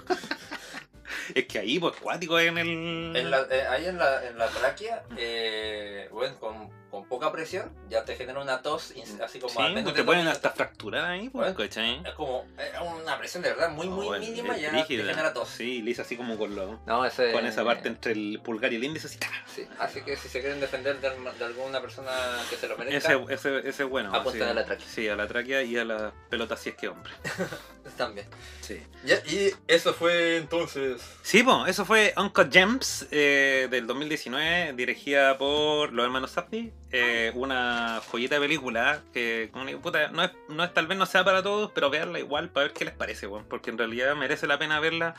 Es 1.35 1.45
que 1.45 1.60
ahí, 1.60 1.80
pues, 1.80 1.95
cuático 1.98 2.39
en 2.39 2.57
el... 2.57 3.15
En 3.15 3.31
la- 3.31 3.48
eh, 3.49 3.64
ahí 3.69 3.85
en 3.85 3.98
la, 3.98 4.26
en 4.27 4.38
la 4.38 4.48
tráquea, 4.48 5.03
eh, 5.18 6.07
bueno, 6.11 6.39
con, 6.39 6.69
con 6.91 7.05
poca 7.05 7.31
presión, 7.31 7.72
ya 7.89 8.03
te 8.05 8.15
genera 8.18 8.39
una 8.41 8.61
tos, 8.61 8.93
ins- 8.95 9.19
así 9.22 9.39
como... 9.39 9.49
Sí, 9.53 9.57
pues 9.73 9.85
de 9.85 9.91
te 9.93 10.03
ponen 10.03 10.27
hasta 10.27 10.51
fracturar 10.51 11.05
ahí, 11.09 11.30
pues, 11.30 11.53
Bueno, 11.55 11.55
¿cachai? 11.57 12.01
Es 12.05 12.13
como 12.15 12.45
eh, 12.57 12.72
una 13.01 13.18
presión 13.18 13.41
de 13.41 13.49
verdad 13.49 13.69
muy, 13.72 13.88
muy 13.88 14.07
Oh, 14.07 14.19
mínima, 14.19 14.57
ya 14.57 14.72
te 14.72 14.84
genera 14.97 15.34
tos. 15.34 15.47
Sí, 15.49 15.81
le 15.81 15.91
hice 15.91 16.01
así 16.01 16.18
como 16.18 16.38
con, 16.38 16.53
lo, 16.55 16.80
No, 16.85 17.05
ese... 17.05 17.31
con 17.31 17.45
esa 17.45 17.63
parte 17.63 17.88
entre 17.88 18.11
el 18.11 18.41
pulgar 18.43 18.73
y 18.73 18.76
el 18.76 18.84
índice, 18.84 19.07
así. 19.07 19.18
Sí, 19.55 19.65
así 19.80 20.01
que 20.01 20.18
si 20.18 20.27
se 20.27 20.41
quieren 20.41 20.59
defender 20.59 20.99
de, 20.99 21.09
de 21.09 21.45
alguna 21.45 21.81
persona 21.81 22.11
que 22.49 22.57
se 22.57 22.68
lo 22.68 22.77
merezca, 22.77 23.13
Ese, 23.13 23.34
ese, 23.34 23.69
ese 23.69 23.84
es 23.84 23.89
bueno. 23.89 24.13
Apuntan 24.13 24.41
sí. 24.41 24.49
a 24.49 24.53
la 24.53 24.65
tráquea. 24.65 24.88
Sí, 24.88 25.07
a 25.07 25.15
la 25.15 25.27
tráquea 25.27 25.63
y 25.63 25.77
a 25.77 25.85
la 25.85 26.13
pelota 26.30 26.57
si 26.57 26.69
es 26.69 26.76
que 26.76 26.89
hombre. 26.89 27.11
también. 27.97 28.27
Sí. 28.61 28.81
Y 29.05 29.53
eso 29.68 29.93
fue 29.93 30.38
entonces... 30.38 31.01
Sí, 31.22 31.43
pues, 31.43 31.57
eso 31.69 31.85
fue 31.85 32.13
Uncut 32.18 32.51
Gems 32.51 33.07
eh, 33.11 33.68
del 33.69 33.88
2019, 33.88 34.73
dirigida 34.73 35.38
por 35.38 35.91
los 35.93 36.03
hermanos 36.05 36.31
Safdie. 36.31 36.73
Eh, 36.91 37.31
una 37.35 38.01
joyita 38.09 38.35
de 38.35 38.41
película 38.41 39.01
que, 39.13 39.49
puta, 39.81 40.09
no 40.09 40.23
es, 40.23 40.31
no 40.49 40.63
es 40.63 40.73
tal 40.73 40.88
vez 40.88 40.97
no 40.97 41.05
sea 41.05 41.23
para 41.23 41.41
todos, 41.41 41.72
pero 41.73 41.89
veanla 41.89 42.19
igual 42.19 42.49
para 42.49 42.65
ver 42.68 42.73
qué 42.73 42.85
les 42.85 42.93
parece, 42.93 43.27
weón, 43.27 43.45
porque 43.45 43.69
en 43.69 43.77
realidad 43.77 44.15
merece 44.15 44.47
la 44.47 44.57
pena 44.59 44.80
verla, 44.80 45.15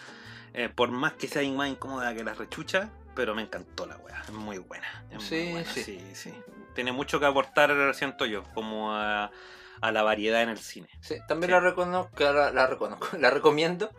eh, 0.55 0.69
por 0.69 0.91
más 0.91 1.15
que 1.15 1.29
sea 1.29 1.49
más 1.53 1.69
incómoda 1.71 2.15
que 2.15 2.25
la 2.25 2.35
rechucha, 2.35 2.91
pero 3.15 3.35
me 3.35 3.43
encantó 3.43 3.87
la 3.87 3.97
weá, 3.99 4.21
es 4.23 4.31
muy 4.33 4.59
buena. 4.59 5.05
es 5.11 5.17
muy 5.17 5.25
Sí, 5.27 5.51
buena, 5.51 5.71
sí. 5.71 5.83
sí, 5.83 6.01
sí. 6.15 6.35
Tiene 6.75 6.93
mucho 6.93 7.21
que 7.21 7.27
aportar, 7.27 7.95
siento 7.95 8.25
yo, 8.27 8.45
como 8.55 8.95
a, 8.95 9.31
a 9.83 9.93
la 9.93 10.03
variedad 10.03 10.43
en 10.43 10.49
el 10.49 10.59
cine. 10.59 10.89
Sí, 11.01 11.17
también 11.29 11.49
Sí. 11.49 11.53
la 11.53 11.61
reconozco, 11.61 12.13
la, 12.33 12.51
la 12.53 12.67
reconozco, 12.67 13.09
la 13.19 13.31
recomiendo, 13.31 13.91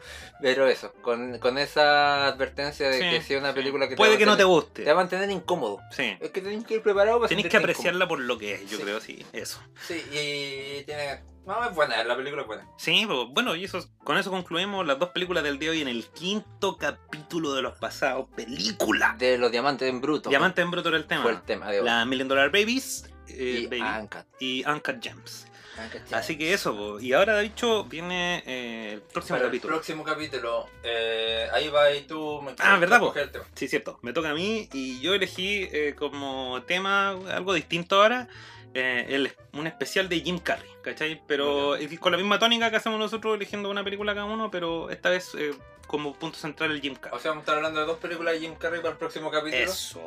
pero 0.41 0.67
eso, 0.67 0.93
con, 1.01 1.37
con 1.39 1.57
esa 1.57 2.25
advertencia 2.27 2.89
de 2.89 2.99
Sí, 2.99 3.09
que 3.09 3.21
sea 3.21 3.37
una 3.39 3.53
película 3.53 3.87
que 3.87 3.95
Puede 3.95 4.13
te 4.13 4.17
que 4.19 4.25
no 4.25 4.37
te 4.37 4.43
guste. 4.45 4.83
te 4.83 4.89
va 4.89 4.93
a 4.93 5.03
mantener 5.03 5.29
incómodo. 5.29 5.79
Sí. 5.91 6.17
Es 6.19 6.31
que 6.31 6.41
tenés 6.41 6.63
que 6.65 6.75
ir 6.75 6.81
preparado 6.81 7.19
para 7.19 7.29
Tenéis 7.29 7.49
que 7.49 7.57
apreciarla 7.57 8.07
por 8.07 8.19
lo 8.19 8.37
que 8.37 8.55
es, 8.55 8.69
yo 8.69 8.79
creo, 8.79 8.99
sí, 8.99 9.23
eso. 9.33 9.59
incómodo. 9.59 9.81
Sí, 9.87 10.03
y 10.11 10.83
tiene... 10.85 11.21
No, 11.45 11.61
es 11.67 11.75
buena, 11.75 12.01
la 12.05 12.15
película 12.15 12.43
es 12.43 12.47
buena. 12.47 12.65
Sí, 12.77 13.03
pues, 13.05 13.19
bueno, 13.31 13.53
y 13.53 13.65
eso, 13.65 13.85
con 14.05 14.17
eso 14.17 14.31
concluimos 14.31 14.87
las 14.87 14.97
dos 14.97 15.09
películas 15.09 15.43
del 15.43 15.59
día 15.59 15.71
de 15.71 15.75
hoy 15.75 15.81
en 15.81 15.89
el 15.89 16.05
quinto 16.05 16.77
capítulo 16.77 17.53
de 17.53 17.61
los 17.61 17.77
pasados. 17.77 18.29
¡Película! 18.33 19.17
De 19.19 19.37
los 19.37 19.51
diamantes 19.51 19.89
en 19.89 19.99
bruto. 19.99 20.29
Diamante 20.29 20.61
en 20.61 20.71
bruto 20.71 20.87
era 20.87 20.97
el 20.97 21.05
tema. 21.05 21.23
Fue 21.23 21.33
el 21.33 21.41
tema 21.41 21.69
de 21.69 21.81
hoy. 21.81 21.85
La 21.85 22.05
Million 22.05 22.29
Dollar 22.29 22.49
Babies 22.49 23.09
eh, 23.27 23.63
y 23.63 23.67
Baby, 23.67 23.81
Uncut. 23.81 24.25
y 24.39 24.63
Uncut 24.65 25.03
Gems. 25.03 25.47
Uncut 25.77 26.13
Así 26.13 26.37
que 26.37 26.53
eso, 26.53 26.75
po. 26.75 26.99
y 26.99 27.13
ahora 27.13 27.35
de 27.37 27.45
hecho 27.45 27.85
viene 27.85 28.43
eh, 28.45 28.91
el 28.93 29.01
próximo 29.01 29.35
Para 29.37 29.45
el 29.45 29.51
capítulo. 29.51 29.73
próximo 29.73 30.03
capítulo, 30.03 30.69
eh, 30.83 31.47
ahí 31.53 31.69
va 31.69 31.91
y 31.91 32.01
tú 32.03 32.41
me 32.41 32.53
Ah, 32.59 32.77
¿verdad, 32.77 32.99
po? 32.99 33.13
el 33.15 33.31
tema. 33.31 33.45
Sí, 33.55 33.67
cierto. 33.67 33.97
Me 34.01 34.13
toca 34.13 34.29
a 34.29 34.33
mí 34.33 34.69
y 34.73 34.99
yo 35.01 35.13
elegí 35.13 35.67
eh, 35.71 35.95
como 35.97 36.61
tema 36.67 37.09
algo 37.31 37.53
distinto 37.53 38.01
ahora. 38.01 38.27
eh, 38.75 39.05
el- 39.09 39.31
un 39.53 39.67
especial 39.67 40.09
de 40.09 40.19
Jim 40.21 40.39
Carrey, 40.39 40.67
¿cachai? 40.81 41.21
Pero 41.27 41.75
con 41.99 42.11
la 42.11 42.17
misma 42.17 42.39
tónica 42.39 42.71
que 42.71 42.77
hacemos 42.77 42.97
nosotros 42.97 43.35
eligiendo 43.35 43.69
una 43.69 43.83
película 43.83 44.15
cada 44.15 44.25
uno, 44.25 44.49
pero 44.49 44.89
esta 44.89 45.11
vez 45.11 45.35
eh, 45.37 45.51
como 45.85 46.13
punto 46.15 46.39
central 46.39 46.71
el 46.71 46.81
Jim 46.81 46.95
Carrey. 46.95 47.15
O 47.15 47.21
sea, 47.21 47.29
vamos 47.31 47.41
a 47.41 47.43
estar 47.43 47.57
hablando 47.57 47.81
de 47.81 47.85
dos 47.85 47.99
películas 47.99 48.33
de 48.33 48.39
Jim 48.39 48.55
Carrey 48.55 48.81
para 48.81 48.93
el 48.93 48.97
próximo 48.97 49.29
capítulo. 49.29 49.61
Eso. 49.63 50.01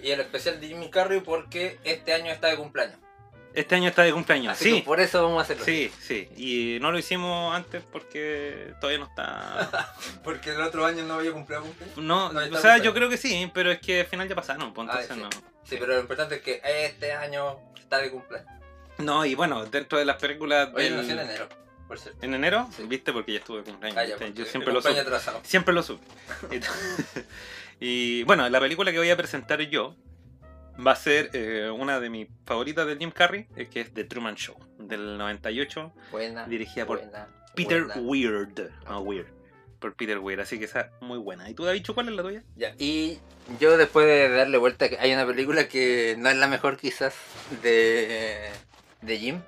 Y 0.00 0.12
el 0.12 0.20
especial 0.20 0.60
de 0.60 0.68
Jim 0.68 0.88
Carrey 0.88 1.18
porque 1.20 1.80
este 1.82 2.12
año 2.12 2.30
está 2.30 2.46
de 2.46 2.56
cumpleaños. 2.58 2.96
Este 3.54 3.74
año 3.74 3.88
está 3.88 4.02
de 4.02 4.12
cumpleaños. 4.12 4.52
Así 4.54 4.64
sí. 4.64 4.74
que 4.80 4.82
por 4.86 5.00
eso 5.00 5.22
vamos 5.22 5.40
a 5.40 5.42
hacerlo. 5.42 5.64
Sí, 5.64 5.92
sí. 6.00 6.28
Y 6.36 6.78
no 6.80 6.90
lo 6.90 6.98
hicimos 6.98 7.54
antes 7.54 7.82
porque 7.92 8.72
todavía 8.80 8.98
no 8.98 9.06
está. 9.06 9.94
Porque 10.24 10.50
el 10.50 10.60
otro 10.62 10.84
año 10.86 11.04
no 11.04 11.14
había 11.14 11.32
cumplido 11.32 11.62
cumpleaños. 11.62 11.96
No, 11.98 12.32
No, 12.32 12.40
o 12.40 12.60
sea, 12.60 12.78
yo 12.78 12.94
creo 12.94 13.08
que 13.08 13.16
sí, 13.16 13.50
pero 13.52 13.70
es 13.70 13.80
que 13.80 14.00
al 14.00 14.06
final 14.06 14.28
ya 14.28 14.34
pasaron, 14.34 14.72
pues 14.72 14.88
Ah, 14.90 15.00
entonces 15.02 15.16
sí. 15.16 15.22
no. 15.22 15.28
Sí, 15.64 15.76
pero 15.78 15.94
lo 15.94 16.00
importante 16.00 16.36
es 16.36 16.42
que 16.42 16.60
este 16.64 17.12
año 17.12 17.58
está 17.78 17.98
de 17.98 18.10
cumpleaños. 18.10 18.48
No, 18.98 19.24
y 19.24 19.34
bueno, 19.34 19.64
dentro 19.66 19.98
de 19.98 20.04
las 20.04 20.16
películas. 20.16 20.68
Oye, 20.74 20.84
del- 20.84 20.96
nació 20.96 21.12
en 21.12 21.18
enero, 21.20 21.48
por 21.88 21.98
cierto. 21.98 22.24
¿En 22.24 22.34
enero? 22.34 22.68
Sí. 22.76 22.84
¿Viste? 22.86 23.12
Porque 23.12 23.32
ya 23.32 23.38
estuve 23.38 23.58
de 23.58 23.64
cumpleaños. 23.64 23.98
Ah, 23.98 24.04
yo 24.04 24.44
siempre 24.44 24.72
lo 24.72 24.80
cumpleaños 24.82 25.22
supe. 25.22 25.38
Siempre 25.44 25.74
lo 25.74 25.82
supe. 25.82 26.06
y 27.80 28.22
bueno, 28.24 28.48
la 28.48 28.60
película 28.60 28.92
que 28.92 28.98
voy 28.98 29.10
a 29.10 29.16
presentar 29.16 29.60
yo 29.62 29.94
va 30.84 30.92
a 30.92 30.96
ser 30.96 31.30
eh, 31.32 31.70
una 31.70 32.00
de 32.00 32.10
mis 32.10 32.28
favoritas 32.46 32.86
de 32.86 32.96
Jim 32.96 33.10
Carrey, 33.10 33.46
eh, 33.56 33.68
que 33.68 33.80
es 33.82 33.92
The 33.92 34.04
Truman 34.04 34.34
Show, 34.36 34.56
del 34.78 35.18
98, 35.18 35.92
Buena. 36.10 36.46
dirigida 36.46 36.86
por 36.86 36.98
buena, 37.00 37.28
Peter 37.54 37.84
buena. 37.84 38.00
Weird. 38.00 38.70
No, 38.88 39.00
Weird. 39.00 39.26
Por 39.78 39.94
Peter 39.94 40.18
Weird, 40.18 40.40
así 40.40 40.58
que 40.58 40.66
esa 40.66 40.90
muy 41.00 41.18
buena. 41.18 41.50
¿Y 41.50 41.54
tú, 41.54 41.64
David, 41.64 41.84
cuál 41.92 42.08
es 42.08 42.14
la 42.14 42.22
tuya? 42.22 42.42
Ya, 42.56 42.74
y 42.78 43.18
yo 43.58 43.76
después 43.76 44.06
de 44.06 44.28
darle 44.28 44.56
vuelta, 44.58 44.88
que 44.88 44.96
hay 44.98 45.12
una 45.12 45.26
película 45.26 45.66
que 45.68 46.14
no 46.18 46.28
es 46.30 46.36
la 46.36 46.46
mejor 46.46 46.76
quizás 46.76 47.14
de, 47.62 48.48
de 49.00 49.18
Jim, 49.18 49.40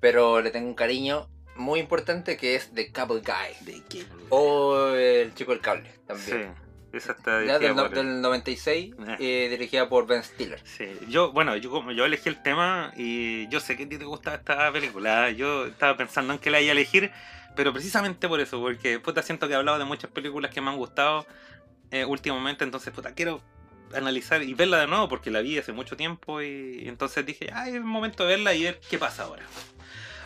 pero 0.00 0.40
le 0.40 0.50
tengo 0.50 0.68
un 0.68 0.74
cariño 0.74 1.28
muy 1.54 1.80
importante 1.80 2.36
que 2.36 2.54
es 2.56 2.70
The 2.72 2.90
Cable 2.92 3.20
Guy. 3.20 3.82
O 4.30 4.88
El 4.88 5.34
Chico 5.34 5.52
del 5.52 5.60
Cable 5.60 5.90
Sí, 5.92 6.00
también. 6.06 6.54
Esa 6.98 7.12
está 7.18 7.38
dirigida 7.40 7.58
del, 7.58 7.74
por- 7.74 7.90
del 7.90 8.20
96, 8.20 8.94
Eh. 9.08 9.16
eh, 9.20 9.48
dirigida 9.50 9.88
por 9.88 10.06
Ben 10.06 10.22
Stiller. 10.22 10.60
Sí, 10.64 10.86
yo, 11.08 11.32
bueno, 11.32 11.56
yo 11.56 11.70
como 11.70 11.92
yo 11.92 12.04
elegí 12.04 12.28
el 12.28 12.42
tema 12.42 12.92
y 12.96 13.48
yo 13.48 13.60
sé 13.60 13.76
que 13.76 13.84
a 13.84 13.88
ti 13.88 13.98
te 13.98 14.04
gusta 14.04 14.34
esta 14.34 14.70
película. 14.72 15.30
Yo 15.30 15.66
estaba 15.66 15.96
pensando 15.96 16.32
en 16.32 16.38
que 16.38 16.50
la 16.50 16.60
iba 16.60 16.70
a 16.70 16.72
elegir, 16.72 17.10
pero 17.56 17.72
precisamente 17.72 18.28
por 18.28 18.40
eso, 18.40 18.60
porque 18.60 18.98
puta 19.00 19.22
siento 19.22 19.46
que 19.46 19.54
he 19.54 19.56
hablado 19.56 19.78
de 19.78 19.84
muchas 19.84 20.10
películas 20.10 20.50
que 20.52 20.60
me 20.60 20.70
han 20.70 20.76
gustado 20.76 21.26
eh, 21.90 22.04
últimamente, 22.04 22.64
entonces 22.64 22.92
puta 22.92 23.12
quiero 23.14 23.40
analizar 23.94 24.42
y 24.42 24.54
verla 24.54 24.78
de 24.80 24.86
nuevo 24.88 25.08
porque 25.08 25.30
la 25.30 25.40
vi 25.40 25.56
hace 25.58 25.70
mucho 25.72 25.96
tiempo 25.96 26.42
y, 26.42 26.80
y 26.82 26.88
entonces 26.88 27.24
dije, 27.24 27.50
ay, 27.52 27.74
es 27.76 27.80
momento 27.82 28.24
de 28.24 28.30
verla 28.30 28.52
y 28.54 28.64
ver 28.64 28.80
qué 28.90 28.98
pasa 28.98 29.24
ahora. 29.24 29.44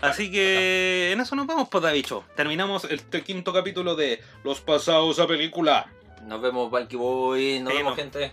Así 0.01 0.31
que 0.31 1.11
en 1.13 1.21
eso 1.21 1.35
nos 1.35 1.47
vamos, 1.49 1.69
pues 1.69 1.83
Davicho. 1.83 2.25
Terminamos 2.37 2.85
este 2.85 3.23
quinto 3.25 3.53
capítulo 3.53 3.97
de 3.97 4.23
Los 4.45 4.61
pasados 4.61 5.19
a 5.19 5.27
película. 5.27 5.93
Nos 6.29 6.43
vemos, 6.43 6.71
Valky 6.71 6.97
Boy. 6.97 7.61
Nos 7.61 7.73
Sí, 7.73 7.79
vemos, 7.79 7.93
no. 7.93 7.97
gente. 7.97 8.33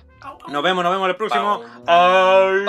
Nos 0.49 0.61
vemos, 0.63 0.83
nos 0.83 0.91
vemos 0.91 1.07
el 1.07 1.15
próximo. 1.15 1.61
Ay. 1.87 2.65